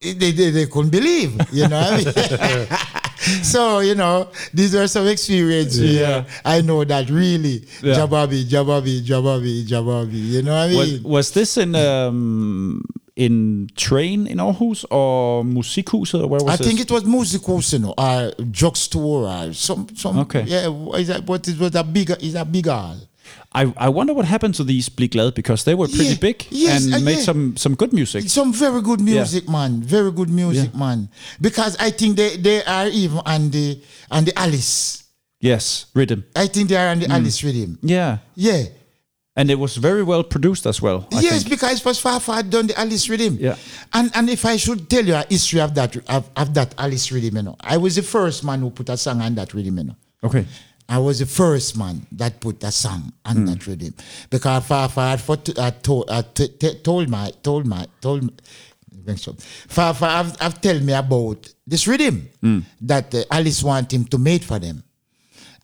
They, 0.00 0.32
they, 0.32 0.50
they 0.50 0.66
couldn't 0.66 0.90
believe, 0.90 1.38
you 1.52 1.68
know 1.68 1.78
what 1.78 2.16
I 2.16 2.66
mean? 2.66 2.66
so, 3.42 3.80
you 3.80 3.94
know, 3.94 4.28
these 4.54 4.74
were 4.74 4.86
some 4.88 5.06
experiences. 5.06 5.96
Yeah. 5.96 6.24
I 6.44 6.60
know 6.62 6.84
that 6.84 7.10
really, 7.10 7.64
Yeah. 7.82 7.94
Jabobby, 7.94 8.44
Jabobby, 8.44 9.02
Jabobby, 9.02 9.66
Jabobby, 9.66 10.12
you 10.12 10.42
know 10.42 10.52
what 10.52 10.60
I 10.60 10.68
mean? 10.68 10.78
Was, 10.78 11.00
was 11.02 11.30
this 11.32 11.56
in 11.56 11.74
um, 11.74 12.82
in 13.16 13.68
train 13.76 14.26
in 14.26 14.38
Aarhus 14.38 14.84
or 14.90 15.44
Musikhuset 15.44 16.22
or 16.22 16.26
where 16.28 16.40
was 16.42 16.54
I 16.54 16.56
this? 16.56 16.66
think 16.66 16.80
it 16.80 16.90
was 16.90 17.04
Musicus, 17.04 17.72
you 17.74 17.80
know, 17.80 17.94
or 17.98 18.32
drugstore 18.50 19.26
or 19.28 19.52
some, 19.52 19.88
some. 19.94 20.18
Okay. 20.20 20.42
Yeah, 20.44 20.68
what 20.68 21.00
is 21.00 21.08
that, 21.08 21.26
but 21.26 21.46
it 21.46 21.58
was 21.58 21.74
a 21.74 21.84
bigger, 21.84 22.16
is 22.20 22.34
a 22.34 22.44
big 22.44 22.66
hall. 22.66 22.96
I, 23.52 23.72
I 23.76 23.88
wonder 23.88 24.14
what 24.14 24.26
happened 24.26 24.54
to 24.56 24.64
these 24.64 24.88
Bli 24.88 25.08
Glad 25.08 25.34
because 25.34 25.64
they 25.64 25.74
were 25.74 25.88
pretty 25.88 26.14
Yeah. 26.14 26.20
big 26.20 26.46
Yes, 26.50 26.84
and 26.84 26.94
uh, 26.94 27.00
made 27.00 27.16
yeah. 27.18 27.24
some 27.24 27.56
some 27.56 27.74
good 27.74 27.92
music. 27.92 28.28
Some 28.30 28.52
very 28.52 28.80
good 28.80 29.00
music, 29.00 29.48
man. 29.48 29.82
Very 29.82 30.12
good 30.12 30.30
music, 30.30 30.70
Yeah. 30.72 30.78
man. 30.78 31.08
Because 31.40 31.76
I 31.80 31.90
think 31.90 32.16
they, 32.16 32.36
they 32.36 32.62
are 32.64 32.86
even 32.86 33.18
on 33.26 33.50
the 33.50 33.78
on 34.10 34.24
the 34.24 34.32
Alice. 34.38 35.02
Yes, 35.40 35.86
rhythm. 35.94 36.22
I 36.36 36.46
think 36.46 36.68
they 36.68 36.76
are 36.76 36.90
on 36.92 37.00
the 37.00 37.06
Mm. 37.06 37.14
Alice 37.18 37.42
rhythm. 37.42 37.78
Yeah, 37.82 38.18
Yeah. 38.36 38.64
and 39.36 39.50
it 39.50 39.58
was 39.58 39.76
very 39.78 40.02
well 40.04 40.22
produced 40.22 40.66
as 40.66 40.80
well. 40.82 41.08
I 41.12 41.20
yes, 41.20 41.42
think. 41.42 41.50
because 41.50 41.80
first 41.80 42.02
Fafa 42.02 42.32
had 42.34 42.50
done 42.50 42.66
the 42.68 42.78
Alice 42.78 43.08
rhythm. 43.08 43.36
Yeah. 43.40 43.56
And 43.92 44.10
and 44.14 44.28
if 44.30 44.44
I 44.44 44.58
should 44.58 44.88
tell 44.88 45.04
you 45.04 45.14
a 45.16 45.24
history 45.28 45.60
of 45.60 45.74
that 45.74 45.96
of, 46.08 46.30
of 46.36 46.54
that 46.54 46.74
Alice 46.78 47.10
rhythm, 47.10 47.34
you 47.36 47.42
know, 47.42 47.56
I 47.58 47.78
was 47.78 47.96
the 47.96 48.02
first 48.02 48.44
man 48.44 48.60
who 48.60 48.70
put 48.70 48.88
a 48.90 48.96
song 48.96 49.20
on 49.22 49.34
that 49.34 49.54
rhythm, 49.54 49.78
you 49.78 49.84
know. 49.90 49.96
Okay. 50.22 50.44
I 50.90 50.98
was 50.98 51.20
the 51.20 51.26
first 51.26 51.76
man 51.78 52.04
that 52.20 52.40
put 52.40 52.62
a 52.64 52.72
song 52.72 53.12
on 53.24 53.36
Hmm. 53.36 53.46
that 53.46 53.66
rhythm 53.66 53.94
because 54.28 54.64
Fafa 54.66 55.00
had, 55.10 55.20
for, 55.20 55.38
had 55.56 55.82
told, 55.84 56.10
had 56.10 56.34
t- 56.34 56.48
t- 56.60 56.78
told 56.82 57.08
my 57.08 57.30
told 57.42 57.64
my 57.66 57.86
told 58.00 58.24
me. 58.24 58.30
Fafa 59.68 60.06
have, 60.08 60.36
have 60.40 60.60
tell 60.60 60.78
me 60.80 60.92
about 60.92 61.48
this 61.66 61.86
rhythm 61.86 62.28
Hmm. 62.42 62.58
that 62.82 63.14
uh, 63.14 63.22
Alice 63.30 63.62
want 63.62 63.92
him 63.92 64.04
to 64.06 64.18
make 64.18 64.42
for 64.42 64.58
them. 64.58 64.82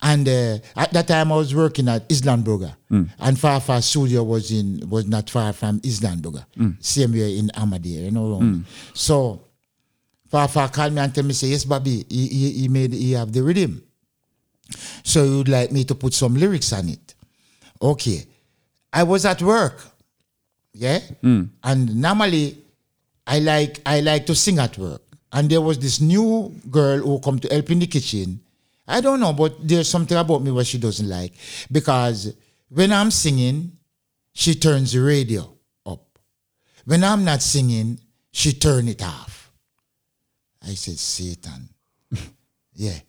And 0.01 0.27
uh, 0.29 0.57
at 0.75 0.93
that 0.93 1.07
time, 1.07 1.31
I 1.31 1.37
was 1.37 1.55
working 1.55 1.87
at 1.89 2.07
Islandburger, 2.07 2.75
and 3.19 3.39
Fafa 3.39 3.81
studio 3.81 4.23
was 4.23 4.51
in 4.51 4.87
was 4.89 5.05
not 5.07 5.27
far 5.29 5.51
from 5.53 5.79
Islandburger, 5.81 6.45
same 6.79 7.11
way 7.13 7.37
in 7.37 7.47
Amadea, 7.49 8.05
you 8.05 8.11
know. 8.11 8.27
around. 8.39 8.65
So 8.93 9.41
Fafa 10.29 10.69
called 10.69 10.93
me 10.93 11.01
and 11.01 11.13
tell 11.15 11.23
me, 11.23 11.33
say, 11.33 11.47
yes, 11.47 11.65
Bobby, 11.65 12.05
he, 12.09 12.27
he, 12.27 12.51
he 12.61 12.67
made 12.67 12.93
he 12.93 13.13
have 13.13 13.31
the 13.33 13.41
rhythm. 13.41 13.81
So 15.03 15.23
you 15.23 15.37
would 15.39 15.49
like 15.49 15.71
me 15.71 15.83
to 15.85 15.95
put 15.95 16.13
some 16.13 16.35
lyrics 16.35 16.73
on 16.73 16.89
it. 16.89 17.15
Okay. 17.81 18.25
I 18.91 19.03
was 19.03 19.25
at 19.25 19.41
work. 19.41 19.81
Yeah? 20.73 20.99
Hmm. 21.21 21.43
And 21.63 22.01
normally 22.01 22.57
I 23.25 23.39
like 23.39 23.79
I 23.85 23.99
like 24.01 24.25
to 24.27 24.35
sing 24.35 24.59
at 24.59 24.77
work. 24.77 25.01
And 25.31 25.49
there 25.49 25.61
was 25.61 25.79
this 25.79 25.99
new 25.99 26.55
girl 26.71 26.99
who 26.99 27.19
come 27.19 27.39
to 27.39 27.47
help 27.49 27.69
in 27.69 27.79
the 27.79 27.87
kitchen. 27.87 28.39
I 28.87 29.01
don't 29.01 29.19
know, 29.19 29.33
but 29.33 29.67
there's 29.67 29.89
something 29.89 30.17
about 30.17 30.41
me 30.41 30.51
what 30.51 30.65
she 30.65 30.77
doesn't 30.77 31.09
like. 31.09 31.33
Because 31.69 32.33
when 32.69 32.93
I'm 32.93 33.11
singing, 33.11 33.73
she 34.33 34.55
turns 34.55 34.93
the 34.93 35.01
radio 35.01 35.49
up. 35.85 36.19
When 36.85 37.03
I'm 37.03 37.25
not 37.25 37.41
singing, 37.41 37.99
she 38.31 38.53
turn 38.53 38.87
it 38.87 39.03
off. 39.03 39.51
I 40.65 40.73
said, 40.75 40.97
Satan. 40.97 41.69
yeah. 42.73 42.99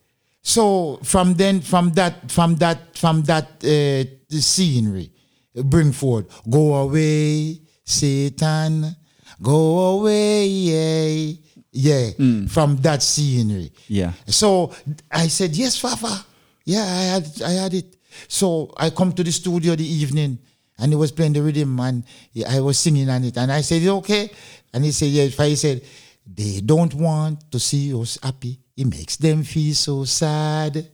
So 0.49 0.97
from 1.05 1.35
then, 1.35 1.61
from 1.61 1.93
that, 1.93 2.33
from 2.33 2.57
that, 2.57 2.97
from 2.97 3.21
that 3.25 3.49
uh, 3.63 4.09
the 4.33 4.41
scenery, 4.41 5.11
bring 5.55 5.93
forward, 5.93 6.25
go 6.49 6.75
away, 6.77 7.61
Satan, 7.85 8.97
go 9.43 10.01
away, 10.01 10.47
yeah, 10.47 11.33
yeah. 11.71 12.47
From 12.49 12.79
that 12.79 13.03
scenery, 13.03 13.71
Yeah. 13.89 14.13
So 14.27 14.73
I 15.13 15.29
said, 15.29 15.55
yes, 15.55 15.77
Fafa. 15.79 16.25
Yeah, 16.65 16.81
I 16.83 17.03
had, 17.13 17.43
I 17.45 17.51
had 17.65 17.75
it. 17.75 17.97
So 18.27 18.73
I 18.79 18.89
come 18.89 19.13
to 19.13 19.23
the 19.23 19.33
studio 19.33 19.77
the 19.77 19.85
evening, 19.85 20.39
and 20.79 20.91
he 20.93 20.97
was 20.97 21.13
playing 21.13 21.35
the 21.35 21.43
rhythm, 21.43 21.79
and 21.79 22.03
I 22.49 22.61
was 22.61 22.79
singing 22.79 23.11
on 23.11 23.23
it, 23.23 23.37
and 23.37 23.53
I 23.53 23.61
said, 23.61 23.87
okay, 23.87 24.31
and 24.73 24.83
he 24.83 24.93
said, 24.93 25.09
yes. 25.11 25.37
He 25.37 25.57
said, 25.57 25.83
they 26.27 26.63
don't 26.65 26.95
want 26.95 27.51
to 27.53 27.59
see 27.61 27.93
us 27.93 28.19
happy. 28.23 28.59
It 28.79 28.87
makes 28.87 29.17
them 29.17 29.43
feel 29.43 29.75
so 29.75 30.05
sad. 30.05 30.87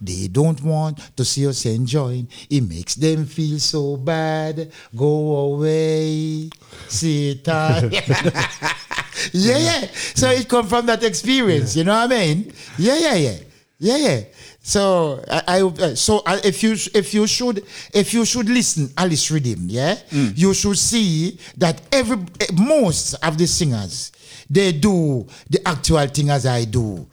They 0.00 0.28
don't 0.28 0.62
want 0.62 0.98
to 1.16 1.24
see 1.24 1.46
us 1.46 1.66
enjoying. 1.66 2.28
It 2.48 2.62
makes 2.62 2.94
them 2.94 3.26
feel 3.26 3.58
so 3.58 3.98
bad. 3.98 4.72
Go 4.96 5.52
away, 5.52 6.48
Satan. 6.88 7.90
yeah, 9.32 9.58
yeah. 9.58 9.86
So 10.14 10.30
it 10.30 10.48
come 10.48 10.66
from 10.66 10.86
that 10.86 11.02
experience. 11.04 11.76
You 11.76 11.84
know 11.84 11.92
what 11.98 12.12
I 12.12 12.16
mean? 12.16 12.52
Yeah, 12.78 12.96
yeah, 12.98 13.14
yeah, 13.16 13.36
yeah, 13.80 13.96
yeah. 13.96 14.20
So 14.62 15.22
I, 15.30 15.42
I 15.46 15.62
uh, 15.62 15.94
so 15.94 16.22
uh, 16.24 16.40
if 16.42 16.62
you 16.62 16.72
if 16.94 17.12
you 17.12 17.26
should 17.26 17.62
if 17.92 18.14
you 18.14 18.24
should 18.24 18.48
listen 18.48 18.88
Alice 18.96 19.30
Rhythm, 19.30 19.66
yeah, 19.68 19.98
you 20.10 20.54
should 20.54 20.78
see 20.78 21.38
that 21.58 21.82
every 21.92 22.16
eh, 22.40 22.46
most 22.54 23.14
of 23.22 23.36
the 23.36 23.46
singers 23.46 24.10
they 24.48 24.72
do 24.72 25.26
the 25.50 25.60
actual 25.68 26.06
thing 26.06 26.30
as 26.30 26.46
I 26.46 26.64
do. 26.64 27.06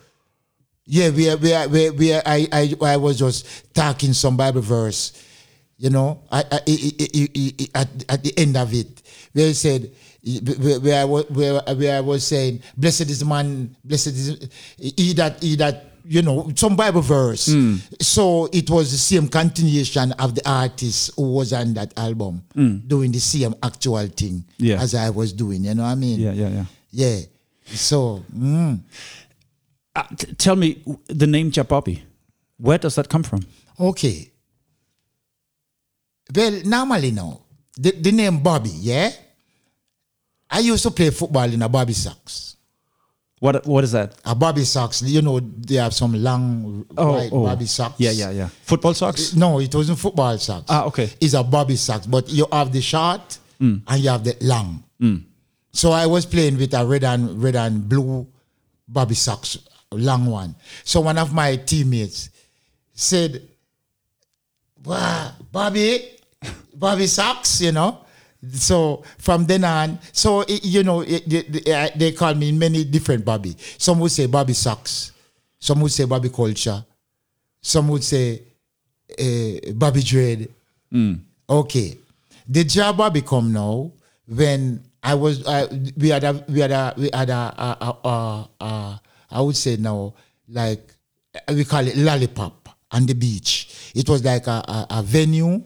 Yeah, 0.85 1.09
where 1.09 1.37
where 1.37 1.69
where, 1.69 1.93
where 1.93 2.21
I, 2.25 2.47
I 2.51 2.75
I 2.81 2.97
was 2.97 3.17
just 3.19 3.73
talking 3.73 4.13
some 4.13 4.35
Bible 4.35 4.61
verse, 4.61 5.13
you 5.77 5.89
know, 5.89 6.21
I, 6.31 6.39
I, 6.51 6.59
I, 6.67 7.29
I, 7.73 7.79
at, 7.81 7.89
at 8.09 8.23
the 8.23 8.33
end 8.37 8.57
of 8.57 8.73
it, 8.73 9.01
where 9.31 9.47
he 9.47 9.53
said, 9.53 9.91
where, 10.81 11.01
I 11.01 11.05
was 11.05 11.29
where, 11.29 11.61
where 11.75 11.97
I 11.97 12.01
was 12.01 12.27
saying, 12.27 12.61
"Blessed 12.75 13.09
is 13.09 13.19
the 13.19 13.25
man, 13.25 13.75
blessed 13.83 14.07
is 14.07 14.49
he 14.77 15.13
that 15.13 15.41
he 15.41 15.55
that." 15.57 15.89
You 16.05 16.21
know, 16.21 16.51
some 16.53 16.75
Bible 16.75 16.99
verse. 16.99 17.49
So 18.01 18.49
it 18.51 18.69
was 18.69 18.91
the 18.91 18.97
same 18.97 19.29
continuation 19.29 20.11
of 20.19 20.35
the 20.35 20.41
artist 20.45 21.11
who 21.15 21.31
was 21.31 21.53
on 21.53 21.73
that 21.75 21.93
album 21.97 22.43
doing 22.85 23.09
the 23.13 23.19
same 23.19 23.55
actual 23.63 24.05
thing 24.07 24.43
Yeah. 24.57 24.81
as 24.81 24.95
I 24.95 25.11
was 25.11 25.31
doing. 25.31 25.63
You 25.63 25.75
know 25.75 25.83
what 25.83 25.89
I 25.91 25.95
mean? 25.95 26.19
Yeah, 26.19 26.33
yeah, 26.33 26.49
yeah. 26.49 26.65
Yeah. 26.91 27.19
So, 27.67 28.21
mm. 28.35 28.81
Uh, 29.95 30.03
t- 30.17 30.33
tell 30.33 30.55
me 30.55 30.81
the 31.07 31.27
name 31.27 31.51
Jabobby. 31.51 32.01
Where 32.57 32.77
does 32.77 32.95
that 32.95 33.09
come 33.09 33.23
from? 33.23 33.41
Okay. 33.79 34.31
Well, 36.35 36.61
normally 36.65 37.11
now, 37.11 37.41
the, 37.77 37.91
the 37.91 38.11
name 38.11 38.39
Bobby, 38.41 38.69
yeah? 38.71 39.11
I 40.49 40.59
used 40.59 40.83
to 40.83 40.91
play 40.91 41.09
football 41.09 41.51
in 41.51 41.61
a 41.61 41.69
Bobby 41.69 41.93
socks. 41.93 42.55
What 43.39 43.65
What 43.65 43.83
is 43.83 43.91
that? 43.91 44.15
A 44.23 44.33
Bobby 44.33 44.63
socks, 44.63 45.01
you 45.01 45.21
know, 45.21 45.39
they 45.39 45.75
have 45.75 45.93
some 45.93 46.13
long 46.13 46.85
white 46.95 47.29
Bobby 47.31 47.65
socks. 47.65 47.95
Oh, 47.95 48.03
Yeah, 48.03 48.11
yeah, 48.11 48.29
yeah. 48.31 48.47
Football 48.63 48.93
socks. 48.93 49.35
No, 49.35 49.59
it 49.59 49.73
wasn't 49.75 49.99
football 49.99 50.37
socks. 50.37 50.65
Ah, 50.69 50.85
okay. 50.85 51.09
It's 51.19 51.33
a 51.33 51.43
Bobby 51.43 51.75
socks, 51.75 52.05
but 52.05 52.29
you 52.29 52.47
have 52.51 52.71
the 52.71 52.81
short 52.81 53.39
Mm. 53.61 53.81
and 53.87 54.03
you 54.03 54.09
have 54.09 54.23
the 54.23 54.35
long. 54.41 54.83
So 55.71 55.91
I 55.91 56.05
was 56.05 56.25
playing 56.25 56.57
with 56.57 56.73
a 56.73 56.85
red 56.85 57.03
and 57.03 57.41
red 57.41 57.55
and 57.55 57.87
blue 57.87 58.27
Bobby 58.87 59.15
socks, 59.15 59.57
long 59.95 60.25
one. 60.25 60.55
So 60.83 61.01
one 61.01 61.17
of 61.17 61.33
my 61.33 61.55
teammates 61.55 62.29
said, 62.93 63.41
wow, 64.83 65.31
Bobby, 65.51 66.09
Bobby 66.73 67.07
sucks, 67.07 67.61
you 67.61 67.71
know. 67.71 67.99
So 68.51 69.03
from 69.19 69.45
then 69.45 69.63
on, 69.63 69.99
so 70.11 70.41
it, 70.41 70.65
you 70.65 70.83
know, 70.83 71.01
it, 71.01 71.27
they, 71.29 71.41
they, 71.43 71.91
they 71.95 72.11
call 72.11 72.33
me 72.35 72.51
many 72.51 72.83
different 72.83 73.23
Bobby. 73.23 73.55
Some 73.77 73.99
would 74.01 74.11
say 74.11 74.25
Bobby 74.25 74.53
sucks. 74.53 75.11
Some 75.59 75.79
would 75.81 75.91
say 75.93 76.03
Bobby 76.03 76.29
culture. 76.29 76.83
Some 77.61 77.87
would 77.87 78.03
say 78.03 78.41
uh, 79.17 79.71
Bobby 79.73 80.01
dread. 80.03 80.49
Okay, 81.49 81.97
the 82.47 82.63
job 82.65 82.99
I 82.99 83.09
become 83.09 83.53
now 83.53 83.91
when 84.27 84.83
I 85.01 85.13
was 85.15 85.45
uh, 85.47 85.67
we 85.97 86.09
had 86.09 86.23
a 86.23 86.43
we 86.47 86.59
had 86.59 86.71
a 86.71 86.93
we 86.97 87.09
had 87.13 87.29
a, 87.29 87.33
a, 87.33 87.97
a, 88.03 88.09
a, 88.09 88.49
a 88.65 89.01
I 89.33 89.41
would 89.41 89.57
say 89.57 89.75
now 89.77 90.13
like 90.47 90.93
we 91.49 91.65
call 91.65 91.85
it 91.87 91.97
lollipop 91.97 92.69
on 92.91 93.05
the 93.05 93.13
beach. 93.15 93.91
It 93.95 94.07
was 94.07 94.23
like 94.23 94.47
a, 94.47 94.63
a, 94.67 94.87
a 94.99 95.03
venue 95.03 95.63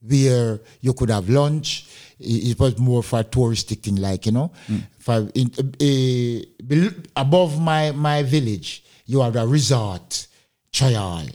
where 0.00 0.60
you 0.80 0.92
could 0.94 1.10
have 1.10 1.28
lunch. 1.28 1.86
It, 2.18 2.50
it 2.52 2.58
was 2.58 2.78
more 2.78 3.02
for 3.02 3.20
a 3.20 3.24
touristic 3.24 3.80
thing, 3.82 3.96
like 3.96 4.26
you 4.26 4.32
know. 4.32 4.50
For 4.98 5.28
in, 5.34 5.50
uh, 5.58 6.90
above 7.20 7.60
my 7.60 7.92
my 7.92 8.22
village, 8.22 8.84
you 9.06 9.20
have 9.20 9.36
a 9.36 9.46
resort, 9.46 10.26
trial, 10.72 11.26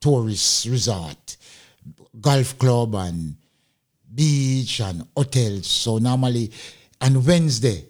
tourist 0.00 0.66
resort, 0.66 1.36
golf 2.20 2.58
club 2.58 2.94
and 2.96 3.36
beach 4.14 4.80
and 4.80 5.06
hotels. 5.16 5.66
So 5.66 5.98
normally, 5.98 6.50
on 7.00 7.24
Wednesday, 7.24 7.84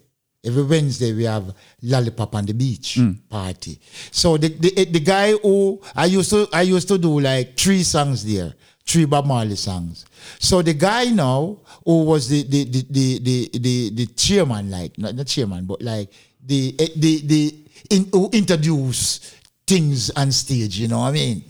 every 0.45 0.63
Wednesday 0.63 1.13
we 1.13 1.23
have 1.23 1.53
lollipop 1.81 2.35
on 2.35 2.45
the 2.45 2.53
beach 2.53 2.97
party. 3.29 3.79
So 4.11 4.37
the, 4.37 4.49
the 4.49 4.85
the 4.85 4.99
guy 4.99 5.31
who 5.33 5.81
I 5.95 6.05
used 6.05 6.29
to 6.31 6.47
I 6.53 6.61
used 6.63 6.87
to 6.89 6.97
do 6.97 7.19
like 7.19 7.57
three 7.57 7.83
songs 7.83 8.23
there, 8.25 8.53
three 8.85 9.05
Bob 9.05 9.25
Marley 9.25 9.55
songs. 9.55 10.05
So 10.39 10.61
the 10.61 10.73
guy 10.73 11.05
now 11.05 11.59
who 11.83 12.03
was 12.03 12.29
the 12.29 12.43
the 12.43 12.63
the 12.65 12.81
the 12.89 13.19
the, 13.19 13.59
the, 13.59 13.89
the 13.91 14.05
chairman, 14.13 14.71
like 14.71 14.97
not 14.97 15.15
the 15.15 15.25
chairman, 15.25 15.65
but 15.65 15.81
like 15.81 16.09
the 16.45 16.75
eh, 16.79 16.87
the 16.95 17.21
the 17.25 17.55
in, 17.89 18.07
who 18.11 18.29
introduced 18.31 19.35
things 19.67 20.09
on 20.11 20.31
stage. 20.31 20.77
You 20.77 20.87
know 20.87 20.99
what 20.99 21.09
I 21.09 21.11
mean? 21.11 21.43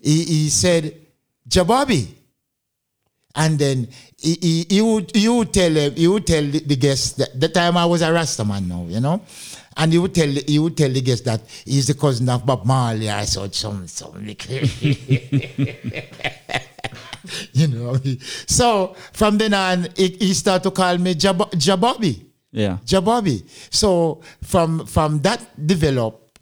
He, 0.00 0.24
he 0.24 0.48
said, 0.50 0.94
Jabobby. 1.48 2.08
And 3.34 3.58
then 3.58 3.88
he, 4.20 4.38
he, 4.40 4.66
he 4.68 4.82
would 4.82 5.14
he 5.16 5.28
would 5.28 5.52
tell 5.52 5.72
him, 5.72 5.94
he 5.94 6.06
would 6.06 6.26
tell 6.26 6.42
the, 6.42 6.60
the 6.60 6.76
guests 6.76 7.12
that 7.12 7.38
the 7.40 7.48
time 7.48 7.76
I 7.76 7.86
was 7.86 8.02
a 8.02 8.12
Rasta 8.12 8.44
man 8.44 8.68
now, 8.68 8.84
you 8.88 9.00
know. 9.00 9.22
And 9.76 9.92
he 9.92 9.98
would 9.98 10.14
tell 10.14 10.28
he 10.28 10.58
would 10.58 10.76
tell 10.76 10.90
the 10.90 11.00
guests 11.00 11.24
that 11.24 11.40
he's 11.64 11.86
the 11.86 11.94
cousin 11.94 12.28
of 12.28 12.44
Bob 12.44 12.66
Marley. 12.66 13.08
I 13.08 13.24
saw 13.24 13.48
some 13.50 13.86
some 13.86 14.26
you 17.52 17.68
know. 17.68 17.96
So 18.46 18.94
from 19.12 19.38
then 19.38 19.54
on, 19.54 19.88
he, 19.96 20.08
he 20.08 20.34
started 20.34 20.64
to 20.64 20.70
call 20.70 20.98
me 20.98 21.14
Jab- 21.14 21.50
Jabobby. 21.52 22.24
Yeah. 22.52 22.78
Jabobby. 22.84 23.44
So 23.72 24.20
from 24.42 24.86
from 24.86 25.20
that 25.22 25.40
developed 25.66 26.38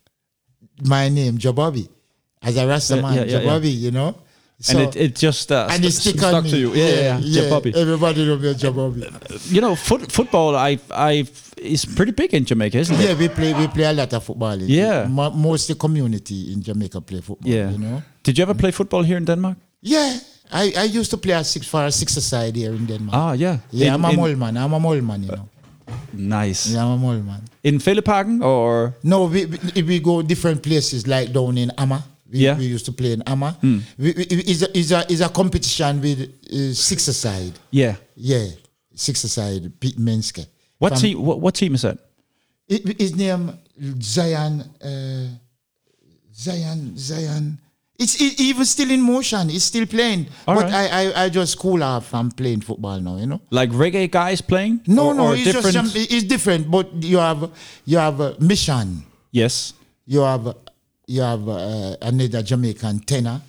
my 0.85 1.09
name 1.09 1.39
Jabobby 1.39 1.89
as 2.43 2.57
a 2.57 2.67
Rasta 2.67 2.97
Yeah, 2.97 3.03
man, 3.03 3.15
yeah, 3.15 3.25
yeah. 3.25 3.41
Jabobby, 3.41 3.79
you 3.79 3.91
know. 3.91 4.17
So, 4.61 4.79
and 4.79 4.89
it, 4.89 4.97
it 4.97 5.15
just 5.15 5.53
uh, 5.53 5.69
and 5.71 5.83
st- 5.85 5.93
stick 5.93 6.19
stuck 6.19 6.45
to 6.45 6.57
you. 6.59 6.75
Yeah, 6.75 6.89
yeah, 6.89 7.19
yeah. 7.23 7.43
Jabobby. 7.43 7.75
Everybody 7.77 8.27
know 8.27 8.37
me 8.39 8.49
as 8.49 8.57
Jabobby. 8.63 9.07
You 9.53 9.61
know, 9.61 9.77
foot, 9.77 10.11
football. 10.11 10.57
I 10.57 10.79
I 10.91 11.25
is 11.63 11.85
pretty 11.85 12.11
big 12.13 12.35
in 12.35 12.45
Jamaica, 12.45 12.79
isn't 12.79 12.99
it? 12.99 13.05
Yeah, 13.07 13.15
we 13.15 13.29
play 13.29 13.55
we 13.55 13.69
play 13.69 13.85
a 13.85 13.93
lot 13.93 14.13
of 14.13 14.25
football. 14.25 14.55
in- 14.61 14.67
Yeah. 14.69 15.07
mo- 15.07 15.31
most 15.31 15.69
the 15.69 15.75
community 15.77 16.53
in 16.53 16.61
Jamaica 16.63 17.01
play 17.01 17.21
football. 17.21 17.49
Yeah. 17.53 17.71
you 17.71 17.79
know. 17.79 18.03
Did 18.25 18.37
you 18.39 18.43
ever 18.43 18.55
play 18.55 18.73
football 18.73 19.03
here 19.05 19.17
in 19.17 19.25
Denmark? 19.25 19.57
Yeah, 19.81 20.19
I, 20.51 20.73
I 20.77 20.85
used 20.99 21.11
to 21.11 21.17
play 21.19 21.35
a 21.35 21.45
six 21.45 21.69
for 21.69 21.85
a 21.87 21.91
six 21.93 22.13
side 22.15 22.57
here 22.57 22.75
in 22.75 22.85
Denmark. 22.87 23.15
Ah, 23.15 23.33
yeah. 23.35 23.59
yeah, 23.71 23.95
In- 23.95 23.95
I'm 23.95 24.05
a 24.05 24.13
mole 24.13 24.35
man. 24.37 24.57
I'm 24.57 24.73
a 24.73 24.81
mole 24.81 25.01
man, 25.03 25.23
you 25.23 25.29
know. 25.31 25.49
Nice. 26.13 26.67
Yeah, 26.73 26.85
I'm 26.85 26.93
a 26.93 26.97
mole 26.97 27.23
man. 27.23 27.43
In 27.63 27.79
Fælleparken 27.79 28.43
or 28.43 28.95
No, 29.03 29.25
we, 29.27 29.47
we 29.47 29.83
we 29.83 30.01
go 30.01 30.23
different 30.23 30.63
places 30.63 31.07
like 31.07 31.33
down 31.33 31.57
in 31.59 31.71
Amager. 31.79 32.03
We, 32.31 32.39
Yeah. 32.41 32.59
We 32.59 32.67
used 32.67 32.85
to 32.87 32.93
play 32.93 33.13
in 33.13 33.21
Amager. 33.23 33.57
We, 33.63 34.13
we, 34.13 34.25
it's, 34.53 34.63
a, 34.63 34.79
it's, 34.79 34.91
a, 34.91 35.01
it's 35.09 35.21
a 35.21 35.29
competition 35.29 36.01
with 36.01 36.21
uh, 36.53 36.75
six 36.75 37.05
side. 37.05 37.53
yeah. 37.71 37.97
Yeah, 38.17 38.47
six 38.95 39.21
side. 39.21 39.73
Pete 39.81 39.97
Menske. 39.99 40.47
What 40.79 40.93
From- 40.93 41.01
team? 41.01 41.23
What, 41.25 41.41
what 41.41 41.55
team 41.55 41.75
is 41.75 41.83
that? 41.83 41.99
It, 42.69 43.01
his 43.01 43.15
name 43.17 43.53
Zion. 44.03 44.61
Uh, 44.83 45.29
Zion. 46.35 46.97
Zion. 46.97 47.59
It's 47.99 48.21
it, 48.21 48.39
even 48.41 48.65
still 48.65 48.91
in 48.91 49.01
motion. 49.01 49.51
It's 49.51 49.65
still 49.65 49.87
playing. 49.87 50.27
All 50.47 50.55
but 50.55 50.65
right. 50.65 50.93
I, 50.93 51.13
I 51.13 51.25
I 51.25 51.29
just 51.29 51.59
cool 51.59 51.83
off 51.83 52.07
from 52.07 52.31
playing 52.31 52.61
football 52.61 53.01
now. 53.01 53.17
You 53.17 53.27
know. 53.27 53.41
Like 53.51 53.71
reggae 53.71 54.09
guys 54.11 54.41
playing? 54.41 54.81
No, 54.87 55.07
Or- 55.09 55.15
no, 55.15 55.27
or 55.29 55.35
it's 55.35 55.45
different. 55.45 55.75
just 55.75 55.93
some, 55.93 56.03
it's 56.03 56.25
different. 56.25 56.71
But 56.71 56.93
you 57.03 57.19
have 57.19 57.51
you 57.85 57.99
have 57.99 58.21
a 58.21 58.37
mission. 58.41 59.03
yes. 59.33 59.73
You 60.11 60.21
have 60.21 60.55
you 61.09 61.23
have 61.23 61.49
uh, 61.49 61.97
another 62.03 62.43
Jamaican 62.43 63.01
tenor. 63.01 63.41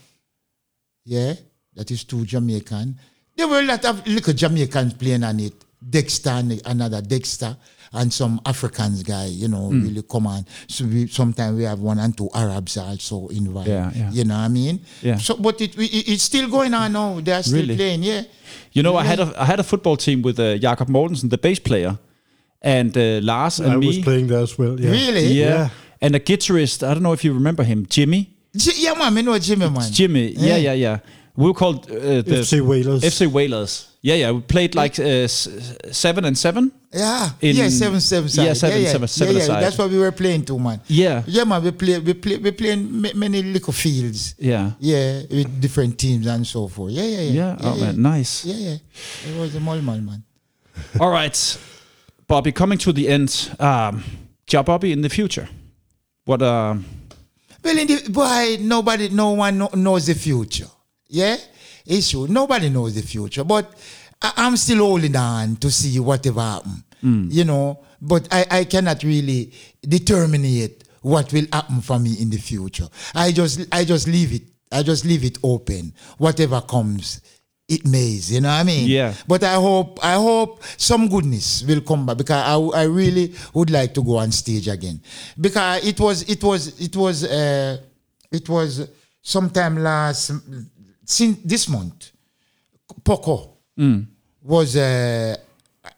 Yeah, 1.05 1.33
that 1.75 1.91
is 1.91 2.03
two 2.03 2.25
Jamaican. 2.25 2.97
There 3.35 3.47
were 3.47 3.59
a 3.59 3.65
lot 3.65 3.85
of 3.85 4.05
little 4.07 4.33
Jamaicans 4.33 4.93
playing 4.95 5.23
on 5.23 5.39
it. 5.39 5.53
Dexter, 5.81 6.31
and 6.31 6.61
another 6.65 7.01
Dexter, 7.01 7.55
and 7.93 8.11
some 8.11 8.41
Africans 8.45 9.01
guy. 9.01 9.27
You 9.27 9.47
know, 9.47 9.69
Hmm. 9.69 9.81
really 9.83 10.01
come 10.03 10.27
on. 10.27 10.45
So 10.67 10.83
we 10.83 11.07
sometimes 11.07 11.55
we 11.57 11.63
have 11.63 11.79
one 11.79 11.99
and 11.99 12.15
two 12.17 12.29
Arabs 12.35 12.75
also 12.77 13.27
involved. 13.29 13.69
Yeah, 13.69 13.89
yeah. 13.95 14.11
You 14.11 14.25
know 14.25 14.35
what 14.35 14.41
I 14.43 14.47
mean? 14.49 14.81
Yeah. 15.01 15.17
So, 15.19 15.37
but 15.37 15.61
it, 15.61 15.77
it 15.77 16.07
it's 16.11 16.23
still 16.23 16.49
going 16.49 16.73
on 16.73 16.91
now. 16.91 17.21
They 17.21 17.31
are 17.31 17.41
still 17.43 17.61
Really? 17.61 17.77
playing. 17.77 18.03
Yeah. 18.03 18.23
You 18.73 18.83
know, 18.83 18.97
I 18.97 19.05
had 19.05 19.19
a 19.21 19.33
I 19.41 19.45
had 19.45 19.59
a 19.61 19.63
football 19.63 19.95
team 19.95 20.21
with 20.21 20.37
uh, 20.37 20.57
Jakob 20.57 20.89
Mortensen, 20.89 21.29
the 21.29 21.37
bass 21.37 21.59
player, 21.59 21.97
and 22.61 22.91
uh, 22.97 23.21
Lars 23.23 23.59
and 23.61 23.71
I 23.71 23.77
me. 23.77 23.87
was 23.87 23.99
playing 23.99 24.27
there 24.27 24.43
as 24.43 24.57
well. 24.57 24.77
Yeah. 24.77 24.91
Really? 24.91 25.27
yeah. 25.27 25.47
Yeah. 25.47 25.69
And 26.01 26.15
a 26.15 26.19
guitarist. 26.19 26.87
I 26.87 26.93
don't 26.93 27.03
know 27.03 27.13
if 27.13 27.23
you 27.23 27.33
remember 27.33 27.63
him, 27.63 27.85
Jimmy. 27.89 28.33
J- 28.55 28.71
yeah, 28.77 28.93
man. 28.93 29.17
I 29.17 29.21
know 29.21 29.37
Jimmy, 29.39 29.69
man. 29.69 29.91
Jimmy. 29.91 30.29
Yeah, 30.31 30.55
yeah, 30.57 30.73
yeah. 30.73 30.99
We 31.35 31.45
were 31.45 31.53
called 31.53 31.89
uh, 31.89 32.21
the 32.21 32.41
FC 32.43 32.61
Whalers. 32.61 33.01
FC 33.03 33.27
Whalers. 33.31 33.85
Yeah, 34.01 34.15
yeah. 34.15 34.31
We 34.31 34.41
played 34.41 34.75
like 34.75 34.97
uh, 34.99 35.27
seven 35.27 36.25
and 36.25 36.37
seven. 36.37 36.71
Yeah, 36.91 37.29
In- 37.41 37.55
yeah, 37.55 37.69
seven, 37.69 37.99
seven 38.01 38.29
side. 38.29 38.45
Yeah, 38.45 38.53
seven, 38.53 38.81
yeah, 38.81 38.87
seven, 38.87 39.01
yeah. 39.01 39.05
seven 39.07 39.35
yeah, 39.35 39.41
yeah. 39.45 39.59
That's 39.59 39.77
what 39.77 39.89
we 39.91 39.99
were 39.99 40.11
playing 40.11 40.45
too, 40.45 40.57
man. 40.57 40.81
Yeah. 40.87 41.23
yeah, 41.27 41.43
man. 41.43 41.63
We 41.63 41.71
play, 41.71 41.99
we 41.99 42.13
play, 42.13 42.37
we 42.37 42.51
play 42.51 42.71
in 42.71 43.01
ma- 43.01 43.09
many 43.15 43.41
little 43.43 43.73
fields. 43.73 44.35
Yeah. 44.39 44.71
Yeah, 44.79 45.21
with 45.29 45.61
different 45.61 45.97
teams 45.97 46.25
and 46.27 46.47
so 46.47 46.67
forth. 46.67 46.91
Yeah, 46.93 47.03
yeah, 47.03 47.19
yeah. 47.21 47.31
Yeah. 47.31 47.57
Oh 47.61 47.75
man, 47.79 48.01
nice. 48.01 48.45
Yeah, 48.45 48.55
yeah. 48.55 48.77
It 49.35 49.39
was 49.39 49.53
a 49.55 49.59
mole 49.59 49.81
man, 49.81 50.05
man. 50.05 50.23
All 50.99 51.11
right, 51.11 51.57
Bobby. 52.27 52.51
Coming 52.51 52.77
to 52.79 52.91
the 52.93 53.07
end. 53.09 53.55
Um, 53.59 54.03
Jabobby 54.47 54.91
in 54.91 55.01
the 55.03 55.09
future. 55.09 55.47
What? 56.29 56.43
Um, 56.43 56.85
Well, 57.63 57.75
in 57.75 57.87
the 57.87 58.07
boy, 58.11 58.57
nobody, 58.61 59.09
no 59.09 59.31
one 59.31 59.57
kno- 59.57 59.71
knows 59.73 60.05
the 60.05 60.13
future. 60.13 60.67
Yeah, 61.07 61.37
it's 61.87 62.11
true. 62.11 62.27
Nobody 62.27 62.69
knows 62.69 62.93
the 62.93 63.01
future, 63.01 63.43
but 63.43 63.73
I, 64.21 64.33
I'm 64.37 64.55
still 64.55 64.77
holding 64.77 65.15
on 65.15 65.55
to 65.55 65.71
see 65.71 65.99
whatever 65.99 66.41
happen. 66.41 66.83
You 67.01 67.45
know, 67.45 67.79
but 67.99 68.27
I, 68.31 68.45
I 68.51 68.63
cannot 68.65 69.01
really 69.03 69.51
determine 69.81 70.45
it 70.45 70.83
what 71.01 71.33
will 71.33 71.47
happen 71.51 71.81
for 71.81 71.97
me 71.97 72.13
in 72.19 72.29
the 72.29 72.37
future. 72.37 72.87
I 73.15 73.31
just, 73.31 73.65
I 73.71 73.83
just 73.83 74.07
leave 74.07 74.31
it. 74.33 74.43
I 74.71 74.83
just 74.83 75.05
leave 75.05 75.23
it 75.23 75.39
open. 75.41 75.93
Whatever 76.19 76.61
comes, 76.61 77.21
it 77.69 77.85
may. 77.87 78.19
You 78.33 78.41
know 78.41 78.49
what 78.49 78.55
I 78.55 78.63
mean? 78.63 78.87
Yeah. 78.89 79.13
But 79.27 79.43
I 79.43 79.53
hope, 79.55 79.99
I 80.03 80.13
hope 80.15 80.63
some 80.77 81.07
goodness 81.07 81.63
will 81.63 81.81
come 81.81 82.05
back 82.05 82.17
because 82.17 82.43
I, 82.43 82.81
I 82.81 82.83
really 82.85 83.33
would 83.53 83.69
like 83.69 83.93
to 83.93 84.03
go 84.03 84.17
on 84.17 84.31
stage 84.31 84.67
again 84.67 84.99
because 85.39 85.85
it 85.87 85.99
was, 85.99 86.23
it 86.29 86.43
was, 86.43 86.79
it 86.81 86.95
was, 86.95 87.23
uh, 87.23 87.77
it 88.31 88.49
was 88.49 88.89
sometime 89.21 89.77
last 89.77 90.31
since 91.05 91.37
this 91.45 91.67
month. 91.69 92.11
Poco 93.03 93.57
was 94.43 94.75
uh, 94.75 95.35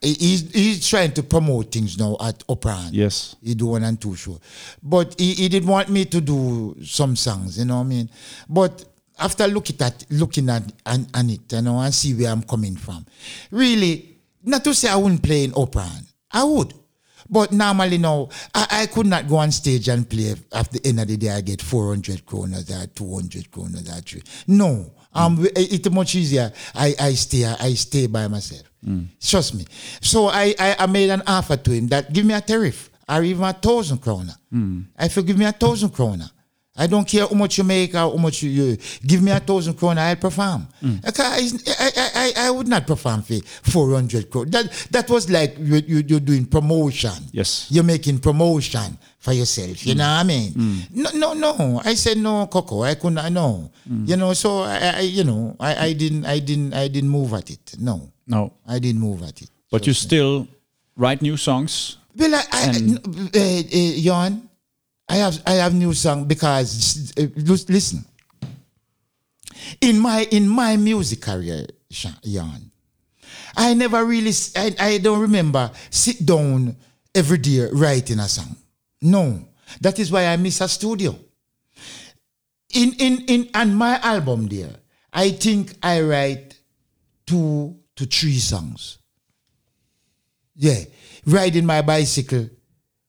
he- 0.01 0.13
he's, 0.13 0.51
he's 0.51 0.87
trying 0.87 1.11
to 1.13 1.23
promote 1.23 1.71
things 1.71 1.97
now 1.97 2.15
at 2.21 2.45
Opran. 2.47 2.89
Yes. 2.91 3.35
He 3.43 3.55
do 3.55 3.67
one 3.67 3.83
and 3.83 3.99
two 3.99 4.15
show. 4.15 4.39
But 4.83 5.15
he, 5.19 5.33
he 5.33 5.49
didn't 5.49 5.69
want 5.69 5.89
me 5.89 6.05
to 6.05 6.21
do 6.21 6.75
some 6.83 7.15
songs, 7.15 7.57
you 7.57 7.65
know 7.65 7.77
what 7.77 7.85
I 7.85 7.87
mean? 7.87 8.09
But 8.47 8.85
after 9.21 9.47
looking 9.47 9.77
at 9.81 10.05
looking 10.09 10.49
at 10.49 10.63
and, 10.85 11.07
and 11.13 11.31
it, 11.31 11.51
you 11.51 11.61
know, 11.61 11.79
and 11.79 11.93
see 11.93 12.13
where 12.13 12.31
I'm 12.31 12.43
coming 12.43 12.75
from. 12.75 13.05
Really, 13.51 14.17
not 14.43 14.63
to 14.63 14.73
say 14.73 14.89
I 14.89 14.95
wouldn't 14.95 15.23
play 15.23 15.43
in 15.43 15.51
Opran. 15.51 16.05
I 16.31 16.43
would. 16.43 16.73
But 17.29 17.53
normally 17.53 17.97
now, 17.97 18.27
I, 18.53 18.67
I 18.71 18.85
could 18.87 19.05
not 19.05 19.27
go 19.27 19.37
on 19.37 19.51
stage 19.51 19.87
and 19.87 20.09
play 20.09 20.35
at 20.51 20.71
the 20.71 20.81
end 20.85 20.99
of 20.99 21.07
the 21.07 21.15
day 21.17 21.29
I 21.29 21.39
get 21.41 21.61
400 21.61 22.25
kroners 22.25 22.69
or 22.69 22.87
200 22.87 23.49
kroners 23.51 23.87
or 23.97 24.01
three. 24.01 24.21
No. 24.47 24.91
Um, 25.13 25.37
it's 25.55 25.89
much 25.89 26.15
easier. 26.15 26.51
I, 26.75 26.93
I 26.99 27.13
stay 27.13 27.45
I 27.45 27.73
stay 27.73 28.07
by 28.07 28.27
myself. 28.27 28.63
Trust 29.21 29.55
me. 29.55 29.65
So 30.01 30.27
I, 30.27 30.53
I, 30.59 30.75
I 30.79 30.85
made 30.87 31.09
an 31.09 31.21
offer 31.27 31.55
to 31.57 31.71
him 31.71 31.87
that 31.87 32.11
give 32.11 32.25
me 32.25 32.33
a 32.33 32.41
tariff 32.41 32.89
or 33.07 33.21
even 33.23 33.43
a 33.43 33.53
thousand 33.53 33.99
kroner. 33.99 34.33
I 34.97 35.07
feel 35.09 35.23
give 35.23 35.37
me 35.37 35.45
a 35.45 35.51
thousand 35.51 35.89
kroner. 35.91 36.29
I 36.77 36.87
don't 36.87 37.05
care 37.05 37.27
how 37.27 37.35
much 37.35 37.57
you 37.57 37.65
make 37.65 37.93
or 37.93 37.97
how 37.97 38.15
much 38.15 38.43
you, 38.43 38.49
you 38.49 38.77
give 39.05 39.21
me 39.21 39.31
a 39.31 39.39
thousand 39.41 39.73
kroner, 39.73 40.01
I'll 40.01 40.15
perform. 40.15 40.67
Because 41.03 41.19
I, 41.67 41.91
I, 41.97 42.09
I, 42.15 42.33
I 42.47 42.51
would 42.51 42.67
not 42.67 42.87
perform 42.87 43.23
for 43.23 43.35
400 43.63 44.29
kroner. 44.29 44.49
That, 44.51 44.87
that 44.91 45.09
was 45.09 45.29
like 45.29 45.57
you, 45.59 45.75
you, 45.85 46.03
you're 46.07 46.19
doing 46.21 46.45
promotion. 46.45 47.11
Yes. 47.33 47.67
You're 47.69 47.83
making 47.83 48.19
promotion 48.19 48.97
for 49.19 49.33
yourself. 49.33 49.85
You 49.85 49.95
know 49.95 50.05
what 50.05 50.19
I 50.19 50.23
mean? 50.23 50.87
No, 50.93 51.09
no, 51.13 51.33
no. 51.33 51.81
I 51.83 51.93
said 51.95 52.17
no, 52.17 52.47
Coco. 52.47 52.83
I 52.83 52.95
couldn't. 52.95 53.17
I 53.17 53.27
know. 53.29 53.69
You 54.05 54.15
know. 54.15 54.31
So 54.33 54.59
I, 54.61 54.93
I 54.95 54.99
you 55.01 55.25
know, 55.25 55.55
I, 55.59 55.87
I 55.87 55.93
didn't, 55.93 56.25
I 56.25 56.39
didn't, 56.39 56.73
I 56.73 56.87
didn't 56.87 57.09
move 57.09 57.33
at 57.33 57.49
it. 57.49 57.75
No, 57.79 58.11
No. 58.25 58.53
I 58.65 58.79
didn't 58.79 59.01
move 59.01 59.23
at 59.23 59.41
it. 59.41 59.49
But 59.69 59.85
you 59.87 59.93
still 59.93 60.47
write 60.95 61.21
new 61.21 61.35
songs. 61.37 61.97
Well, 62.15 62.33
I, 62.33 62.43
I, 62.51 62.67
uh, 62.67 63.39
uh, 63.39 64.01
Jan, 64.01 64.49
I 65.11 65.15
have 65.17 65.43
I 65.45 65.53
have 65.55 65.73
new 65.73 65.93
song 65.93 66.23
because 66.23 67.11
uh, 67.17 67.27
listen. 67.67 68.05
In 69.81 69.99
my 69.99 70.25
in 70.31 70.47
my 70.47 70.77
music 70.77 71.21
career, 71.21 71.67
Jan, 71.91 72.71
I 73.57 73.73
never 73.73 74.05
really 74.05 74.31
I, 74.55 74.73
I 74.79 74.97
don't 74.99 75.19
remember 75.19 75.69
sit 75.89 76.25
down 76.25 76.77
every 77.13 77.39
day 77.39 77.67
writing 77.73 78.19
a 78.19 78.27
song. 78.29 78.55
No, 79.01 79.49
that 79.81 79.99
is 79.99 80.13
why 80.13 80.27
I 80.27 80.37
miss 80.37 80.61
a 80.61 80.69
studio. 80.69 81.13
In 82.73 82.93
in 82.93 83.25
in 83.27 83.49
on 83.53 83.75
my 83.75 83.99
album 83.99 84.47
there, 84.47 84.77
I 85.11 85.31
think 85.31 85.73
I 85.83 85.99
write 86.03 86.57
two 87.25 87.75
to 87.97 88.05
three 88.05 88.39
songs. 88.39 88.97
Yeah, 90.55 90.85
riding 91.25 91.65
my 91.65 91.81
bicycle. 91.81 92.49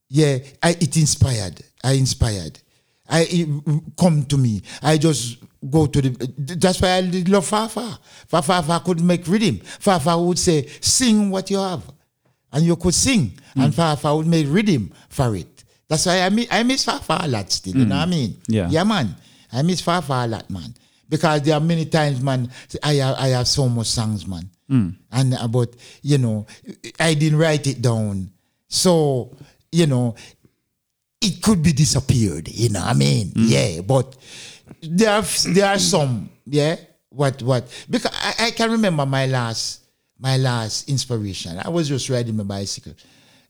Yeah, 0.08 0.38
I, 0.60 0.70
it 0.70 0.96
inspired. 0.96 1.62
I 1.82 1.92
inspired. 1.92 2.58
I 3.08 3.46
come 3.98 4.24
to 4.26 4.38
me. 4.38 4.62
I 4.82 4.96
just 4.98 5.38
go 5.68 5.86
to 5.86 6.00
the. 6.00 6.32
That's 6.38 6.80
why 6.80 6.88
I 6.96 7.00
love 7.28 7.46
Fafa. 7.46 7.98
Fafa 8.28 8.80
could 8.84 9.00
make 9.00 9.26
rhythm. 9.26 9.56
Fafa 9.58 10.16
would 10.18 10.38
say, 10.38 10.66
"Sing 10.80 11.30
what 11.30 11.50
you 11.50 11.58
have," 11.58 11.82
and 12.52 12.64
you 12.64 12.76
could 12.76 12.94
sing, 12.94 13.38
hmm. 13.54 13.60
and 13.62 13.74
Fafa 13.74 14.14
would 14.16 14.26
make 14.26 14.46
rhythm 14.48 14.92
for 15.08 15.34
it. 15.36 15.64
That's 15.88 16.06
why 16.06 16.20
I 16.22 16.28
miss, 16.30 16.46
I 16.50 16.62
miss 16.62 16.84
Fafa 16.84 17.18
a 17.22 17.28
lot 17.28 17.50
still. 17.52 17.76
You 17.76 17.84
know 17.84 17.96
what 17.96 18.02
I 18.02 18.04
hmm. 18.04 18.10
mean? 18.10 18.36
Yeah. 18.48 18.68
Yeah, 18.70 18.84
man. 18.84 19.14
I 19.52 19.60
miss 19.62 19.82
Fafa 19.82 20.24
a 20.24 20.26
lot, 20.26 20.48
man. 20.48 20.74
Because 21.08 21.42
there 21.42 21.54
are 21.54 21.60
many 21.60 21.84
times, 21.84 22.22
man, 22.22 22.50
I 22.82 22.94
have, 22.94 23.16
I 23.18 23.28
have 23.28 23.46
so 23.46 23.68
much 23.68 23.88
songs, 23.88 24.26
man. 24.26 24.48
Hmm. 24.68 24.88
And 25.10 25.34
uh, 25.34 25.38
about, 25.42 25.68
you 26.00 26.16
know, 26.16 26.46
I 26.98 27.12
didn't 27.12 27.38
write 27.38 27.66
it 27.66 27.82
down. 27.82 28.30
So, 28.68 29.36
you 29.70 29.86
know, 29.86 30.14
it 31.22 31.42
could 31.42 31.62
be 31.62 31.72
disappeared, 31.72 32.48
you 32.48 32.68
know 32.70 32.80
what 32.80 32.90
I 32.90 32.94
mean? 32.94 33.28
Mm. 33.32 33.48
Yeah, 33.48 33.80
but 33.82 34.16
there 34.82 35.10
are 35.12 35.22
there 35.54 35.68
are 35.68 35.78
some, 35.78 36.28
yeah. 36.46 36.76
What 37.10 37.42
what 37.42 37.68
because 37.90 38.10
I, 38.14 38.46
I 38.46 38.50
can 38.52 38.70
remember 38.72 39.04
my 39.06 39.26
last 39.26 39.84
my 40.18 40.36
last 40.38 40.88
inspiration. 40.88 41.58
I 41.62 41.68
was 41.68 41.88
just 41.88 42.08
riding 42.08 42.36
my 42.36 42.44
bicycle 42.44 42.94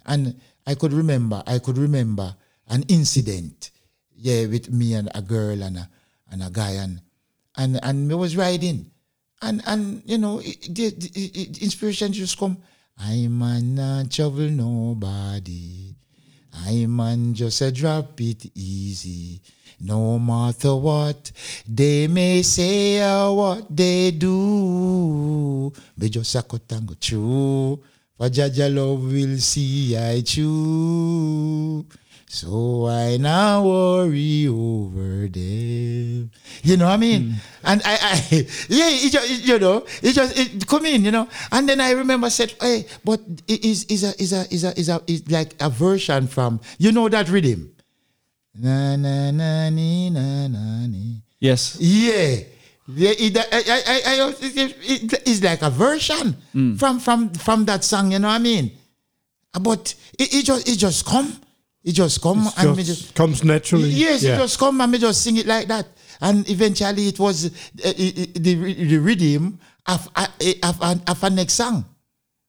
and 0.06 0.34
I 0.66 0.74
could 0.74 0.92
remember 0.92 1.42
I 1.46 1.58
could 1.60 1.78
remember 1.78 2.34
an 2.68 2.82
incident, 2.88 3.70
yeah, 4.16 4.46
with 4.46 4.70
me 4.72 4.94
and 4.94 5.08
a 5.14 5.22
girl 5.22 5.62
and 5.62 5.76
a 5.78 5.88
and 6.30 6.42
a 6.42 6.50
guy 6.50 6.70
and 6.82 7.00
and 7.56 7.78
and 7.84 8.08
me 8.08 8.14
was 8.14 8.36
riding. 8.36 8.90
And 9.42 9.62
and 9.66 10.02
you 10.06 10.18
know, 10.18 10.38
it, 10.42 10.62
the, 10.74 10.90
the, 10.90 11.08
it- 11.14 11.62
inspiration 11.62 12.12
just 12.12 12.38
come. 12.38 12.58
I 12.98 13.26
man 13.28 13.74
not 13.74 14.10
trouble 14.10 14.50
nobody. 14.50 15.94
I 16.52 16.86
man 16.86 17.34
just 17.34 17.60
a 17.62 17.72
drop 17.72 18.20
it 18.20 18.50
easy. 18.54 19.40
No 19.80 20.18
matter 20.18 20.74
what 20.76 21.32
they 21.66 22.06
may 22.06 22.42
say 22.42 23.02
or 23.02 23.36
what 23.36 23.76
they 23.76 24.12
do, 24.12 25.72
me 25.96 26.08
just 26.08 26.34
a 26.34 26.42
cut 26.42 26.70
and 26.70 26.86
go 26.86 26.94
through. 27.00 27.82
For 28.16 28.28
Jah 28.28 28.50
Jah 28.50 28.68
love 28.68 29.02
will 29.02 29.38
see 29.38 29.96
I 29.96 30.20
chew. 30.20 31.84
So 32.32 32.88
I 32.88 33.18
now 33.18 33.60
worry 33.62 34.48
over 34.48 35.28
them. 35.28 36.30
You 36.64 36.76
know 36.80 36.86
what 36.88 36.94
I 36.94 36.96
mean? 36.96 37.22
Hmm. 37.36 37.36
And 37.62 37.82
I, 37.84 37.92
I 38.00 38.14
yeah, 38.72 38.88
it 38.88 39.12
just, 39.12 39.44
you 39.44 39.58
know, 39.58 39.84
it 40.00 40.14
just 40.14 40.32
it 40.38 40.66
come 40.66 40.86
in, 40.86 41.04
you 41.04 41.10
know. 41.10 41.28
And 41.52 41.68
then 41.68 41.78
I 41.78 41.90
remember 41.90 42.30
said, 42.30 42.54
hey, 42.58 42.86
but 43.04 43.20
it 43.46 43.62
is 43.62 43.84
is 43.84 44.02
a 44.02 44.16
is 44.16 44.32
a 44.32 44.48
is 44.48 44.64
a 44.64 44.72
is 44.80 44.88
a 44.88 45.02
is 45.06 45.28
like 45.30 45.52
a 45.60 45.68
version 45.68 46.26
from 46.26 46.60
you 46.78 46.90
know 46.90 47.06
that 47.10 47.28
rhythm. 47.28 47.76
Na 48.56 48.96
na 48.96 49.30
na 49.30 49.68
ni 49.68 50.08
na 50.08 50.48
na 50.48 50.86
ni. 50.88 51.20
Yes. 51.38 51.76
Yeah. 51.80 52.48
Yeah, 52.88 53.12
it, 53.12 53.36
I, 53.36 53.44
I, 53.52 54.00
I, 54.24 54.34
it, 54.40 54.76
it- 55.12 55.22
it's 55.28 55.42
like 55.44 55.60
a 55.60 55.68
version 55.70 56.32
hmm. 56.52 56.76
from 56.76 56.98
from 56.98 57.28
from 57.36 57.66
that 57.66 57.84
song, 57.84 58.12
you 58.12 58.18
know 58.18 58.28
what 58.28 58.34
I 58.34 58.38
mean? 58.38 58.72
But 59.60 59.94
it, 60.18 60.32
it 60.34 60.44
just 60.46 60.66
it 60.68 60.76
just 60.78 61.04
come, 61.06 61.38
it 61.84 61.92
just 61.92 62.20
come 62.20 62.46
It 62.46 62.58
and 62.58 62.76
me 62.76 62.82
just 62.84 63.00
just 63.02 63.14
comes 63.14 63.42
naturally. 63.44 63.88
yes, 63.90 64.22
Yeah. 64.22 64.34
it 64.34 64.38
just 64.38 64.58
come 64.58 64.80
and 64.80 64.90
me 64.92 64.98
just 64.98 65.22
sing 65.22 65.36
it 65.36 65.46
like 65.46 65.68
that, 65.68 65.86
and 66.20 66.48
eventually 66.48 67.08
it 67.08 67.18
was 67.18 67.46
uh, 67.46 67.48
it, 67.84 68.18
it- 68.18 68.34
the 68.42 68.54
the 68.92 68.98
rhythm 68.98 69.58
of 69.86 70.08
uh, 70.16 70.26
of, 70.62 70.80
of, 70.82 71.02
of 71.08 71.24
a 71.24 71.30
next 71.30 71.54
song. 71.54 71.84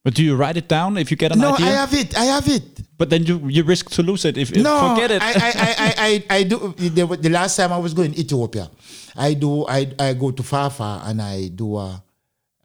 But 0.03 0.15
do 0.15 0.23
you 0.23 0.35
write 0.35 0.57
it 0.57 0.67
down 0.67 0.97
if 0.97 1.09
you 1.11 1.17
get 1.17 1.31
an 1.31 1.39
no, 1.39 1.53
idea? 1.53 1.65
I 1.67 1.69
have 1.71 1.93
it, 1.93 2.17
I 2.17 2.25
have 2.25 2.47
it. 2.49 2.63
but 2.97 3.09
then 3.09 3.23
you 3.25 3.39
you 3.47 3.63
risk 3.63 3.89
to 3.91 4.03
lose 4.03 4.25
it 4.25 4.37
if, 4.37 4.51
if 4.51 4.61
No, 4.61 4.93
forget 4.93 5.11
it. 5.11 5.21
I, 5.21 5.31
I, 5.31 5.51
I, 5.55 5.75
I, 5.77 5.93
I, 5.97 6.25
I 6.39 6.43
do. 6.43 6.73
The, 6.77 7.05
the 7.21 7.29
last 7.29 7.55
time 7.55 7.71
I 7.71 7.77
was 7.77 7.93
going 7.93 8.11
to 8.11 8.19
Ethiopia, 8.19 8.69
I 9.15 9.33
do. 9.33 9.65
I, 9.65 9.87
I 9.97 10.13
go 10.13 10.31
to 10.31 10.43
Fafa 10.43 11.01
and 11.05 11.21
I 11.21 11.47
do. 11.47 11.77
A, 11.77 12.03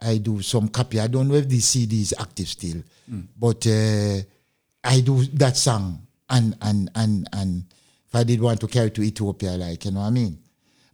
I 0.01 0.19
do 0.19 0.43
some 0.43 0.69
copy. 0.69 0.99
I 1.01 1.07
don't 1.07 1.27
know 1.28 1.35
if 1.35 1.49
the 1.49 1.61
CD 1.61 2.03
is 2.03 2.15
active 2.19 2.49
still, 2.49 2.82
but 3.39 3.65
uh, 3.66 4.19
I 4.85 5.01
do 5.01 5.23
that 5.39 5.57
song 5.57 6.07
and 6.31 6.57
and 6.63 6.91
and 6.95 7.29
and 7.33 7.65
if 8.09 8.15
I 8.15 8.25
did 8.25 8.41
want 8.41 8.61
to 8.61 8.67
carry 8.67 8.91
to 8.91 9.03
Ethiopia, 9.03 9.53
like 9.53 9.85
you 9.85 9.91
know 9.93 10.01
what 10.01 10.07
I 10.07 10.11
mean. 10.11 10.39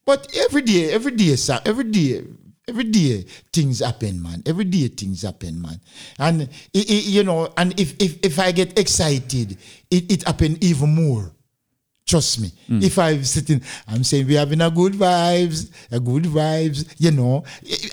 But 0.04 0.28
every 0.36 0.62
day, 0.62 0.90
every 0.92 1.12
day, 1.12 1.34
sir, 1.36 1.60
every 1.64 1.84
day, 1.84 2.22
every 2.68 2.84
day 2.84 3.24
things 3.52 3.80
happen, 3.80 4.22
man. 4.22 4.42
Every 4.46 4.64
day 4.64 4.88
things 4.88 5.22
happen, 5.22 5.60
man. 5.62 5.80
And 6.18 6.42
it, 6.42 6.50
it- 6.90 7.06
you 7.06 7.22
know, 7.24 7.52
and 7.56 7.78
if 7.80 7.94
if 8.00 8.18
if 8.24 8.38
I 8.38 8.52
get 8.52 8.78
excited, 8.78 9.56
it 9.90 10.12
it 10.12 10.22
happen 10.24 10.58
even 10.60 10.94
more. 10.94 11.30
Trust 12.06 12.38
me. 12.40 12.52
Hmm. 12.66 12.82
If 12.82 12.98
I'm 12.98 13.24
sitting, 13.24 13.62
I'm 13.88 14.04
saying 14.04 14.26
we 14.26 14.34
having 14.34 14.60
a 14.60 14.70
good 14.70 14.92
vibes, 14.92 15.70
a 15.90 15.98
good 15.98 16.24
vibes. 16.24 16.84
You 16.98 17.12
know, 17.12 17.44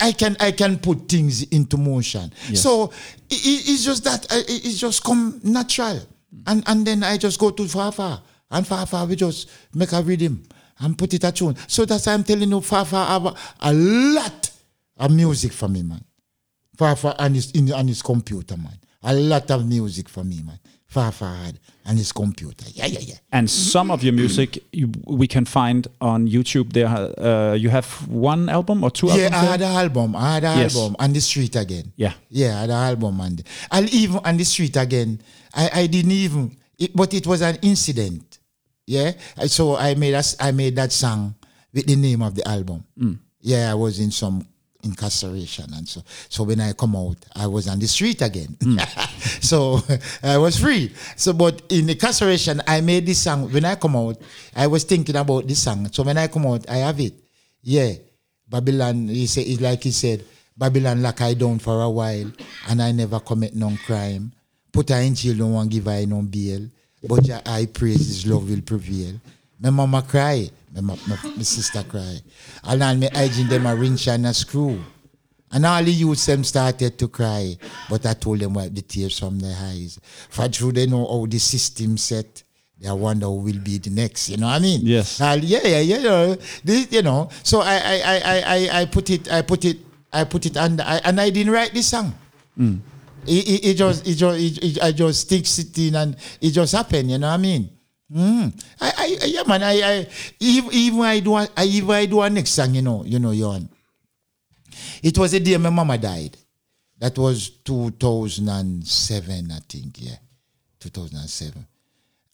I 0.02 0.12
can 0.12 0.36
I 0.42 0.52
can 0.52 0.80
put 0.80 1.08
things 1.08 1.44
into 1.44 1.78
motion. 1.78 2.30
So 2.56 2.92
it, 3.30 3.40
it- 3.46 3.70
it's 3.70 3.86
just 3.86 4.04
that 4.04 4.28
it's 4.30 4.78
just 4.78 5.02
come 5.06 5.40
natural, 5.46 6.02
and 6.48 6.64
and 6.68 6.86
then 6.86 7.04
I 7.04 7.18
just 7.18 7.40
go 7.40 7.50
to 7.52 7.68
Fafa, 7.68 8.22
and 8.50 8.66
Fafa 8.68 9.06
we 9.06 9.16
just 9.16 9.50
make 9.74 9.92
a 9.92 10.02
rhythm 10.02 10.44
and 10.80 10.98
put 10.98 11.14
it 11.14 11.24
a 11.24 11.32
tune. 11.32 11.56
So 11.68 11.86
that's 11.86 12.06
why 12.08 12.14
I'm 12.14 12.24
telling 12.24 12.50
you, 12.50 12.62
Fafa 12.62 13.06
have 13.06 13.26
a, 13.60 13.74
lot 13.74 14.52
of 14.98 15.12
music 15.12 15.52
for 15.54 15.68
me, 15.68 15.84
man. 15.84 16.04
Fafa 16.78 17.16
and 17.20 17.36
his 17.36 17.52
in 17.52 17.72
on 17.72 17.88
his 17.88 18.02
computer, 18.02 18.58
man. 18.58 18.78
A 19.04 19.14
lot 19.14 19.50
of 19.52 19.68
music 19.68 20.10
for 20.10 20.24
me, 20.24 20.42
man. 20.44 20.60
Fafa 20.92 21.26
had 21.26 21.60
and 21.86 21.98
his 21.98 22.12
computer. 22.12 22.66
Yeah, 22.74 22.86
yeah, 22.86 23.00
yeah. 23.00 23.16
and 23.32 23.50
some 23.50 23.90
of 23.90 24.04
your 24.04 24.12
music 24.14 24.62
you, 24.74 24.92
we 25.08 25.26
can 25.26 25.46
find 25.46 25.88
on 26.02 26.28
YouTube. 26.28 26.74
There, 26.74 26.86
uh, 26.88 27.54
you 27.54 27.70
have 27.70 27.88
one 28.10 28.50
album 28.50 28.84
or 28.84 28.92
two 28.92 29.08
Yeah, 29.08 29.14
albums. 29.30 29.34
I 29.34 29.46
had 29.52 29.62
an 29.62 29.72
album. 29.72 30.16
I 30.18 30.34
had 30.34 30.44
an 30.44 30.58
Yes. 30.60 30.76
album 30.76 30.98
on 31.00 31.14
the 31.14 31.22
street 31.22 31.56
again. 31.56 31.94
Yeah. 31.96 32.14
Yeah, 32.30 32.58
I 32.58 32.62
had 32.62 32.70
an 32.72 32.76
album 32.76 33.22
and 33.22 33.42
I'll 33.72 33.90
even 33.96 34.18
on 34.26 34.36
the 34.36 34.44
street 34.44 34.76
again. 34.76 35.22
I, 35.54 35.70
I 35.74 35.88
didn't 35.88 36.12
even 36.12 36.56
it, 36.78 36.96
but 36.96 37.14
it 37.14 37.28
was 37.28 37.42
an 37.42 37.58
incident. 37.62 38.40
Yeah. 38.88 39.14
So 39.48 39.76
I 39.76 39.96
made 39.96 40.14
us 40.14 40.36
I 40.40 40.52
made 40.52 40.76
that 40.76 40.92
song 40.92 41.36
with 41.74 41.86
the 41.86 41.96
name 41.96 42.22
of 42.22 42.36
the 42.36 42.48
album. 42.48 42.84
Mm. 43.00 43.18
Yeah, 43.42 43.72
I 43.72 43.76
was 43.76 44.00
in 44.00 44.12
some 44.12 44.46
incarceration 44.84 45.66
and 45.74 45.88
so. 45.88 46.02
So 46.30 46.44
when 46.44 46.60
I 46.60 46.74
come 46.74 46.96
out, 46.96 47.18
I 47.36 47.48
was 47.48 47.68
on 47.68 47.80
the 47.80 47.88
street 47.88 48.22
again. 48.22 48.58
so 49.42 49.80
I 50.24 50.38
was 50.38 50.60
free. 50.60 50.92
So 51.16 51.34
but 51.34 51.62
in 51.70 51.90
incarceration, 51.90 52.62
I 52.68 52.82
made 52.82 53.06
this 53.06 53.22
song. 53.22 53.52
When 53.52 53.66
I 53.66 53.76
come 53.76 53.96
out, 53.96 54.20
I 54.56 54.68
was 54.68 54.84
thinking 54.84 55.16
about 55.16 55.48
this 55.48 55.62
song. 55.62 55.92
So 55.92 56.04
when 56.04 56.18
I 56.18 56.28
come 56.28 56.48
out, 56.48 56.70
I 56.70 56.78
have 56.78 57.00
it. 57.00 57.14
Yeah, 57.62 57.94
Babylon. 58.50 59.08
He 59.08 59.28
said, 59.28 59.46
it's 59.46 59.62
like 59.62 59.84
he 59.84 59.92
said, 59.92 60.26
Babylon 60.58 61.02
lock 61.02 61.22
I 61.22 61.34
down 61.34 61.60
for 61.60 61.82
a 61.82 61.90
while, 61.90 62.32
and 62.70 62.82
I 62.82 62.92
never 62.92 63.20
commit 63.20 63.56
no 63.56 63.72
crime. 63.86 64.32
Put 64.72 64.90
her 64.90 65.02
in 65.02 65.16
jail, 65.16 65.36
don't 65.36 65.54
want 65.54 65.70
give 65.70 65.86
her 65.86 66.06
no 66.06 66.22
bail. 66.22 66.68
But 67.04 67.24
Jah 67.24 67.42
I 67.46 67.66
praise 67.66 68.08
His 68.08 68.26
love 68.28 68.50
will 68.50 68.62
prevail. 68.62 69.20
My 69.60 69.70
mama 69.70 70.02
cry, 70.02 70.50
my, 70.74 70.82
ma- 70.82 70.98
my, 71.08 71.18
my 71.36 71.44
sister 71.44 71.84
cry. 71.84 72.18
And 72.64 72.84
all 72.84 72.96
my 72.96 73.10
hygiene 73.14 73.48
them 73.48 73.66
a 73.66 73.76
ring 73.76 73.98
shine 73.98 74.26
a 74.26 74.34
screw. 74.34 74.80
And 75.52 75.66
all 75.66 75.84
the 75.84 75.92
youths 75.92 76.26
them 76.26 76.44
started 76.44 76.98
to 77.00 77.08
cry. 77.08 77.58
But 77.90 78.06
I 78.06 78.14
told 78.14 78.40
them 78.40 78.54
wipe 78.54 78.74
the 78.74 78.82
tears 78.82 79.20
from 79.20 79.40
their 79.40 79.56
eyes. 79.60 80.00
For 80.30 80.48
true 80.48 80.72
they 80.72 80.86
know 80.86 81.06
how 81.06 81.26
the 81.26 81.40
system 81.40 81.98
set. 81.98 82.44
They 82.80 82.90
wonder 82.90 83.28
who 83.28 83.36
will 83.36 83.60
be 83.60 83.78
the 83.78 83.92
next. 83.92 84.30
You 84.30 84.38
know 84.38 84.48
what 84.48 84.54
I 84.54 84.60
mean? 84.60 84.82
Yes. 84.84 85.22
Uh, 85.22 85.38
yeah, 85.42 85.60
yeah, 85.64 85.80
yeah. 85.80 85.98
You 85.98 86.04
know, 86.04 86.36
this, 86.64 86.92
you 86.92 87.02
know. 87.04 87.30
So 87.44 87.62
I, 87.62 87.76
I, 87.76 88.02
I, 88.06 88.22
I, 88.24 88.44
I, 88.46 88.82
I 88.82 88.86
put 88.86 89.10
it, 89.12 89.32
I 89.32 89.42
put 89.44 89.66
it, 89.66 89.78
I 90.12 90.24
put 90.24 90.46
it 90.48 90.58
under, 90.58 90.82
I, 90.84 90.98
and 91.04 91.22
I 91.22 91.30
didn't 91.30 91.54
write 91.54 91.74
this 91.74 91.88
song. 91.88 92.14
It, 93.26 93.66
it, 93.66 93.74
just, 93.76 94.08
it 94.08 94.16
just, 94.16 94.40
it, 94.40 94.64
it, 94.64 94.84
I 94.84 94.92
just 94.92 95.22
stick 95.22 95.46
sitting 95.46 95.96
and 95.96 96.16
it 96.40 96.52
just 96.52 96.74
happened. 96.74 97.12
You 97.12 97.18
know 97.18 97.28
what 97.28 97.34
I 97.34 97.38
mean? 97.38 97.70
Mm. 98.14 98.64
I, 98.80 98.94
I, 98.98 99.26
yeah, 99.26 99.44
man. 99.48 99.64
I, 99.64 99.82
I, 99.82 100.08
even, 100.40 101.02
I 101.02 101.20
do, 101.20 101.36
I, 101.36 101.48
even 101.64 101.92
I 101.92 102.06
do 102.06 102.22
a 102.22 102.30
next 102.30 102.52
song. 102.52 102.76
You 102.76 102.82
know, 102.82 103.04
you 103.06 103.20
know, 103.20 103.32
Yon. 103.32 103.70
It 105.04 105.18
was 105.18 105.32
the 105.32 105.40
day 105.40 105.58
my 105.58 105.70
mama 105.70 105.98
died. 105.98 106.38
That 107.00 107.18
was 107.18 107.50
2007, 107.50 109.52
I 109.52 109.60
think. 109.68 110.02
Yeah, 110.02 110.16
2007. 110.80 111.66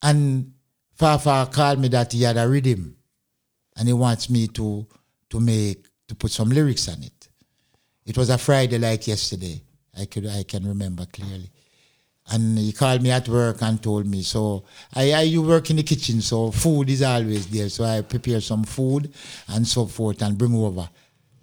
And 0.02 0.54
Fafa 0.94 1.50
called 1.52 1.80
me 1.80 1.88
that 1.90 2.12
he 2.12 2.24
had 2.24 2.38
a 2.38 2.48
rhythm, 2.48 2.96
and 3.78 3.88
he 3.88 3.94
wants 3.94 4.30
me 4.30 4.48
to 4.50 4.86
to 5.30 5.40
make 5.40 5.88
to 6.08 6.16
put 6.16 6.32
some 6.32 6.50
lyrics 6.50 6.90
on 6.90 7.04
it. 7.04 7.30
It 8.06 8.18
was 8.18 8.30
a 8.30 8.38
Friday 8.38 8.78
like 8.78 9.08
yesterday. 9.08 9.62
I 9.98 10.06
could 10.06 10.28
I 10.28 10.44
can 10.44 10.68
remember 10.68 11.06
clearly. 11.06 11.50
And 12.30 12.58
he 12.58 12.74
called 12.74 13.02
me 13.02 13.12
at 13.12 13.30
work 13.30 13.62
and 13.62 13.82
told 13.82 14.06
me, 14.06 14.22
so 14.22 14.66
I, 14.94 15.14
I 15.14 15.22
you 15.22 15.42
work 15.42 15.70
in 15.70 15.78
the 15.78 15.84
kitchen, 15.84 16.20
so 16.22 16.52
food 16.52 16.90
is 16.90 17.02
always 17.02 17.48
there. 17.48 17.70
So 17.70 17.86
I 17.86 18.02
prepare 18.02 18.42
some 18.42 18.64
food 18.66 19.14
and 19.48 19.66
so 19.66 19.86
forth 19.86 20.22
and 20.22 20.38
bring 20.38 20.54
over, 20.54 20.90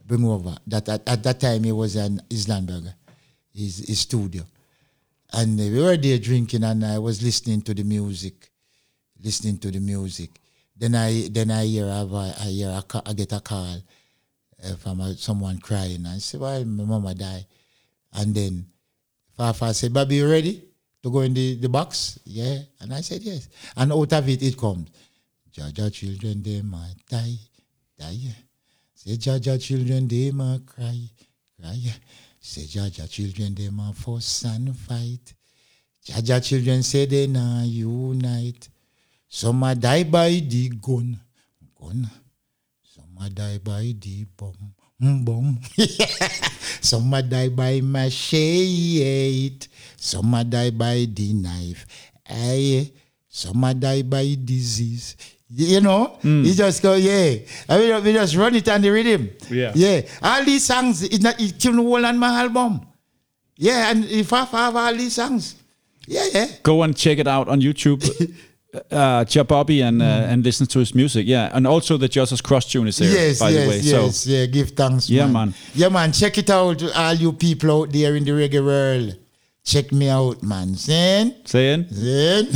bring 0.07 0.27
over. 0.27 0.55
That 0.67 0.89
at, 0.91 1.09
at 1.09 1.23
that 1.23 1.41
time 1.41 1.65
he 1.65 1.73
was 1.73 1.97
in 1.97 2.21
Islands 2.31 2.71
Brygge, 2.71 2.95
his, 3.55 3.79
his 3.89 4.01
studio. 4.01 4.43
And 5.33 5.59
we 5.59 5.83
were 5.83 5.97
there 5.97 6.19
drinking 6.19 6.65
and 6.65 6.85
I 6.85 6.99
was 6.99 7.23
listening 7.23 7.63
to 7.63 7.73
the 7.73 7.83
music, 7.83 8.51
listening 9.23 9.57
to 9.59 9.71
the 9.71 9.81
music. 9.81 10.31
Then 10.77 10.97
I 10.97 11.29
then 11.31 11.51
I 11.51 11.65
hear 11.65 11.87
I, 11.89 12.31
hear 12.49 12.83
I 13.07 13.13
get 13.15 13.33
a 13.33 13.41
call 13.41 13.79
uh, 14.63 14.77
from 14.77 15.01
a, 15.01 15.17
someone 15.17 15.59
crying. 15.59 15.97
and 15.97 16.09
I 16.09 16.19
say, 16.19 16.37
why 16.37 16.63
my 16.65 16.85
mama 16.85 17.15
die? 17.15 17.47
And 18.15 18.35
then 18.35 18.67
Fafa 19.37 19.75
said, 19.75 19.93
Baby, 19.93 20.17
you 20.17 20.31
ready 20.31 20.63
to 21.03 21.11
go 21.11 21.21
in 21.21 21.35
the, 21.35 21.57
the 21.57 21.69
box? 21.69 22.19
Yeah. 22.25 22.59
And 22.81 22.95
I 22.95 23.01
said, 23.01 23.23
yes. 23.23 23.49
And 23.77 23.93
out 23.93 24.13
of 24.13 24.29
it, 24.29 24.43
it 24.43 24.57
comes. 24.57 24.89
Jah 25.53 25.71
Jah 25.73 25.91
children, 25.91 26.43
they 26.43 26.63
might 26.63 26.97
die. 27.09 27.37
Die. 27.99 28.35
Say, 28.95 29.17
Jah 29.17 29.39
Jah 29.39 29.59
children, 29.59 30.09
they 30.09 30.31
might 30.31 30.67
cry. 30.67 30.99
Cry. 31.61 31.79
Say, 32.41 32.67
Jah 32.67 32.91
Jah 32.91 33.07
children, 33.07 33.55
they 33.55 33.69
might 33.69 33.95
fuss 33.95 34.45
and 34.45 34.77
fight. 34.77 35.35
Jah 36.05 36.21
Jah 36.23 36.41
children 36.41 36.83
say 36.83 37.07
they 37.07 37.27
not 37.27 37.65
unite. 37.65 38.69
Some 39.29 39.63
a 39.63 39.75
die 39.75 40.05
by 40.05 40.29
the 40.47 40.69
gun. 40.69 41.19
Gun. 41.81 42.11
Some 42.83 43.17
a 43.21 43.31
die 43.31 43.59
by 43.59 43.95
the 43.99 44.27
bomb. 44.37 44.75
Bomb. 45.25 45.59
Some 46.85 47.15
a 47.15 47.23
die 47.23 47.49
by 47.49 47.81
machete. 47.81 49.59
Some 49.97 50.35
a 50.35 50.45
die 50.45 50.69
by 50.71 51.07
the 51.09 51.33
knife. 51.33 51.87
Aye. 52.29 52.93
Some 53.27 53.65
a 53.65 53.73
die 53.73 54.03
by 54.03 54.37
disease. 54.45 55.17
You 55.49 55.81
know, 55.81 56.19
hmm. 56.21 56.45
you 56.45 56.53
just 56.53 56.83
go, 56.83 56.95
yeah. 56.95 57.37
I 57.69 57.79
mean, 57.79 58.05
we 58.05 58.13
just 58.13 58.37
run 58.37 58.55
it 58.55 58.69
on 58.69 58.83
the 58.83 58.91
rhythm. 58.91 59.31
Yeah. 59.51 59.73
Yeah. 59.75 60.03
All 60.23 60.45
these 60.45 60.65
songs, 60.65 61.03
it's 61.03 61.21
not, 61.21 61.41
it 61.41 61.59
came 61.59 61.77
whole 61.77 62.05
on 62.05 62.19
my 62.19 62.41
album. 62.41 62.81
Yeah, 63.57 63.91
and 63.91 64.05
if 64.05 64.33
I 64.33 64.45
have 64.45 64.77
all 64.77 64.95
these 64.95 65.15
songs. 65.15 65.55
Yeah, 66.07 66.27
yeah. 66.35 66.47
Go 66.63 66.83
and 66.83 66.95
check 66.95 67.19
it 67.19 67.29
out 67.29 67.49
on 67.49 67.61
YouTube. 67.63 68.03
Uh, 68.91 69.45
Bobby 69.45 69.83
and 69.83 70.03
uh, 70.03 70.05
and 70.33 70.45
listen 70.45 70.67
to 70.67 70.79
his 70.79 70.95
music, 70.95 71.27
yeah, 71.27 71.51
and 71.53 71.67
also 71.67 71.97
the 71.97 72.09
Justice 72.09 72.41
Cross 72.41 72.73
tune 72.73 72.89
is 72.89 72.97
there, 72.99 73.11
yes, 73.11 73.39
by 73.39 73.51
yes, 73.51 73.63
the 73.63 73.69
way. 73.69 73.79
yes, 73.79 74.17
So 74.17 74.31
yeah. 74.31 74.47
Give 74.47 74.71
thanks, 74.71 75.09
Yeah, 75.09 75.25
man. 75.27 75.33
man. 75.33 75.55
Yeah, 75.75 75.89
man. 75.91 76.13
Check 76.13 76.39
it 76.39 76.51
out, 76.51 76.83
all 76.97 77.15
you 77.15 77.33
people 77.33 77.71
out 77.83 77.93
there 77.93 78.17
in 78.17 78.25
the 78.25 78.33
reggae 78.33 78.65
world. 78.65 79.17
Check 79.65 79.93
me 79.93 80.11
out, 80.11 80.43
man. 80.43 80.75
Sin, 80.75 81.35
saying, 81.45 81.87
sin. 81.91 82.49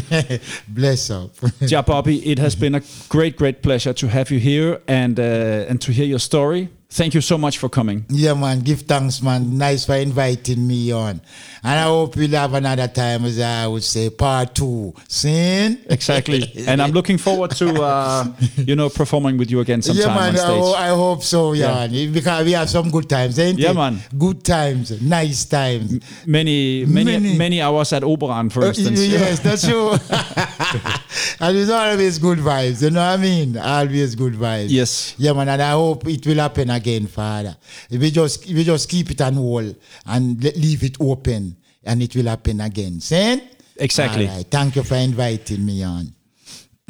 Bless 0.68 1.10
up. 1.10 1.34
Jabobby, 1.62 2.20
it 2.26 2.38
has 2.38 2.54
been 2.54 2.74
a 2.74 2.82
great, 3.08 3.36
great 3.36 3.62
pleasure 3.62 3.94
to 3.94 4.08
have 4.08 4.30
you 4.30 4.38
here 4.38 4.80
and 4.86 5.18
uh, 5.18 5.68
and 5.70 5.80
to 5.80 5.92
hear 5.92 6.04
your 6.06 6.18
story. 6.18 6.68
Thank 6.90 7.12
you 7.12 7.20
so 7.20 7.36
much 7.36 7.58
for 7.58 7.68
coming. 7.68 8.06
yeah, 8.08 8.32
man. 8.32 8.60
Give 8.60 8.80
thanks, 8.80 9.20
man. 9.20 9.58
Nice 9.58 9.84
for 9.84 9.94
inviting 9.94 10.66
me 10.66 10.90
on, 10.90 11.20
and 11.62 11.78
I 11.78 11.82
hope 11.82 12.16
we'll 12.16 12.30
have 12.30 12.54
another 12.54 12.88
time, 12.88 13.26
as 13.26 13.38
I 13.38 13.66
would 13.66 13.84
say, 13.84 14.08
part 14.08 14.54
two. 14.54 14.94
Sin. 15.06 15.82
Exactly, 15.90 16.50
and 16.66 16.80
I'm 16.80 16.92
looking 16.92 17.18
forward 17.18 17.50
to 17.52 17.82
uh, 17.82 18.24
you 18.56 18.74
know 18.74 18.88
performing 18.88 19.36
with 19.36 19.50
you 19.50 19.60
again 19.60 19.82
sometime 19.82 20.08
yeah, 20.08 20.14
man. 20.14 20.28
on 20.30 20.34
I, 20.34 20.38
stage. 20.38 20.48
ho- 20.62 20.72
I 20.74 20.88
hope 20.88 21.22
so, 21.22 21.52
yeah. 21.52 21.86
Because 21.88 22.46
we 22.46 22.52
have 22.52 22.70
some 22.70 22.90
good 22.90 23.06
times, 23.06 23.38
ain't 23.38 23.58
Yeah, 23.58 23.72
it? 23.72 23.74
man. 23.74 23.98
Good 24.16 24.42
times, 24.42 25.00
nice 25.02 25.44
times. 25.44 26.00
many, 26.26 26.86
many, 26.86 27.12
Many. 27.12 27.36
many, 27.36 27.60
hours 27.60 27.92
at 27.92 28.02
Oberon, 28.02 28.48
for 28.48 28.64
Uh, 28.64 28.68
instance. 28.68 28.98
yes, 29.06 29.40
that's 29.40 29.62
true. 29.68 29.90
and 31.40 31.56
it's 31.56 31.70
always 31.70 32.18
good 32.18 32.38
vibes, 32.38 32.80
you 32.82 32.88
know 32.90 33.00
what 33.10 33.18
I 33.20 33.22
mean? 33.22 33.58
Always 33.58 34.14
good 34.14 34.32
vibes. 34.32 34.68
Yes. 34.70 35.14
Yeah, 35.18 35.34
man, 35.34 35.50
and 35.50 35.60
I 35.60 35.72
hope 35.72 36.06
it 36.08 36.26
will 36.26 36.36
happen 36.36 36.70
again, 36.70 36.77
Father. 37.08 37.52
If 37.90 38.00
we 38.00 38.10
just 38.10 38.46
if 38.46 38.56
we 38.56 38.64
just 38.64 38.90
keep 38.90 39.10
it 39.10 39.20
on 39.20 39.34
hold 39.34 39.74
and 40.06 40.42
leave 40.56 40.86
it 40.86 40.96
open, 41.00 41.56
and 41.86 42.02
it 42.02 42.14
will 42.14 42.28
happen 42.28 42.60
again. 42.60 43.00
Sen? 43.00 43.40
Exactly. 43.80 44.26
All 44.26 44.36
right. 44.36 44.50
Thank 44.50 44.76
you 44.76 44.84
for 44.84 44.96
inviting 44.96 45.64
me 45.64 45.86
on. 45.86 46.12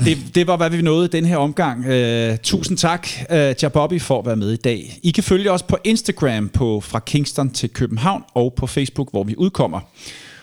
Det, 0.05 0.19
det 0.35 0.47
var, 0.47 0.56
hvad 0.56 0.70
vi 0.70 0.82
nåede 0.82 1.09
den 1.09 1.24
her 1.24 1.36
omgang. 1.36 1.78
Uh, 1.78 2.36
tusind 2.43 2.78
tak, 2.78 3.09
uh, 3.65 3.70
Bobby, 3.73 4.01
for 4.01 4.19
at 4.19 4.27
være 4.27 4.36
med 4.36 4.52
i 4.52 4.56
dag. 4.56 4.98
I 5.02 5.10
kan 5.10 5.24
følge 5.24 5.51
os 5.51 5.62
på 5.62 5.78
Instagram 5.85 6.48
på 6.48 6.81
Fra 6.81 6.98
Kingston 6.98 7.51
til 7.51 7.70
København 7.70 8.23
og 8.35 8.55
på 8.56 8.66
Facebook, 8.66 9.10
hvor 9.10 9.24
vi 9.24 9.36
udkommer. 9.36 9.81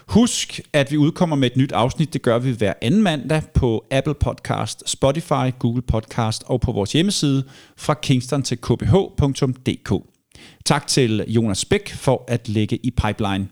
Husk, 0.07 0.60
at 0.73 0.91
vi 0.91 0.98
udkommer 0.98 1.36
med 1.36 1.52
et 1.52 1.57
nyt 1.57 1.72
afsnit. 1.72 2.14
Det 2.14 2.22
gør 2.22 2.40
vi 2.40 2.52
hver 2.52 2.73
anden 2.82 3.02
mandag 3.02 3.41
på 3.53 3.86
Apple 3.91 4.14
Podcast, 4.14 4.90
Spotify, 4.90 5.60
Google 5.60 5.82
Podcast 5.82 6.44
og 6.45 6.61
på 6.61 6.72
vores 6.72 6.94
hjemmeside 6.94 7.44
fra 7.77 7.94
kingston 7.94 8.44
til 8.44 8.57
kbh.dk. 8.57 10.03
Tak 10.65 10.88
til 10.88 11.23
Jonas 11.27 11.65
Bæk 11.65 11.94
for 11.94 12.23
at 12.27 12.49
lægge 12.49 12.80
i 12.84 12.91
pipeline. 12.91 13.48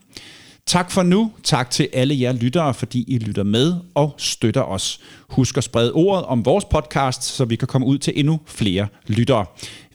Tak 0.66 0.92
for 0.92 1.04
nu. 1.04 1.32
Tak 1.44 1.70
til 1.70 1.90
alle 1.94 2.22
jer 2.22 2.32
lyttere, 2.32 2.74
fordi 2.74 3.06
I 3.08 3.18
lytter 3.18 3.44
med 3.44 3.76
og 3.96 4.16
støtter 4.18 4.62
os. 4.62 5.00
Husk 5.30 5.58
at 5.58 5.64
sprede 5.64 5.94
ordet 5.94 6.26
om 6.26 6.46
vores 6.46 6.66
podcast, 6.66 7.24
så 7.24 7.46
vi 7.46 7.56
kan 7.56 7.68
komme 7.68 7.88
ud 7.88 7.98
til 7.98 8.14
endnu 8.16 8.40
flere 8.46 8.88
lyttere. 9.08 9.46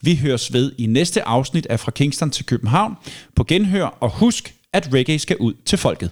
Vi 0.01 0.15
høres 0.15 0.53
ved 0.53 0.71
i 0.77 0.85
næste 0.85 1.23
afsnit 1.23 1.65
af 1.65 1.79
Fra 1.79 1.91
Kingston 1.91 2.31
til 2.31 2.45
København 2.45 2.95
på 3.35 3.43
genhør, 3.43 3.85
og 3.85 4.09
husk, 4.19 4.55
at 4.73 4.93
reggae 4.93 5.19
skal 5.19 5.37
ud 5.37 5.53
til 5.65 5.77
folket. 5.77 6.11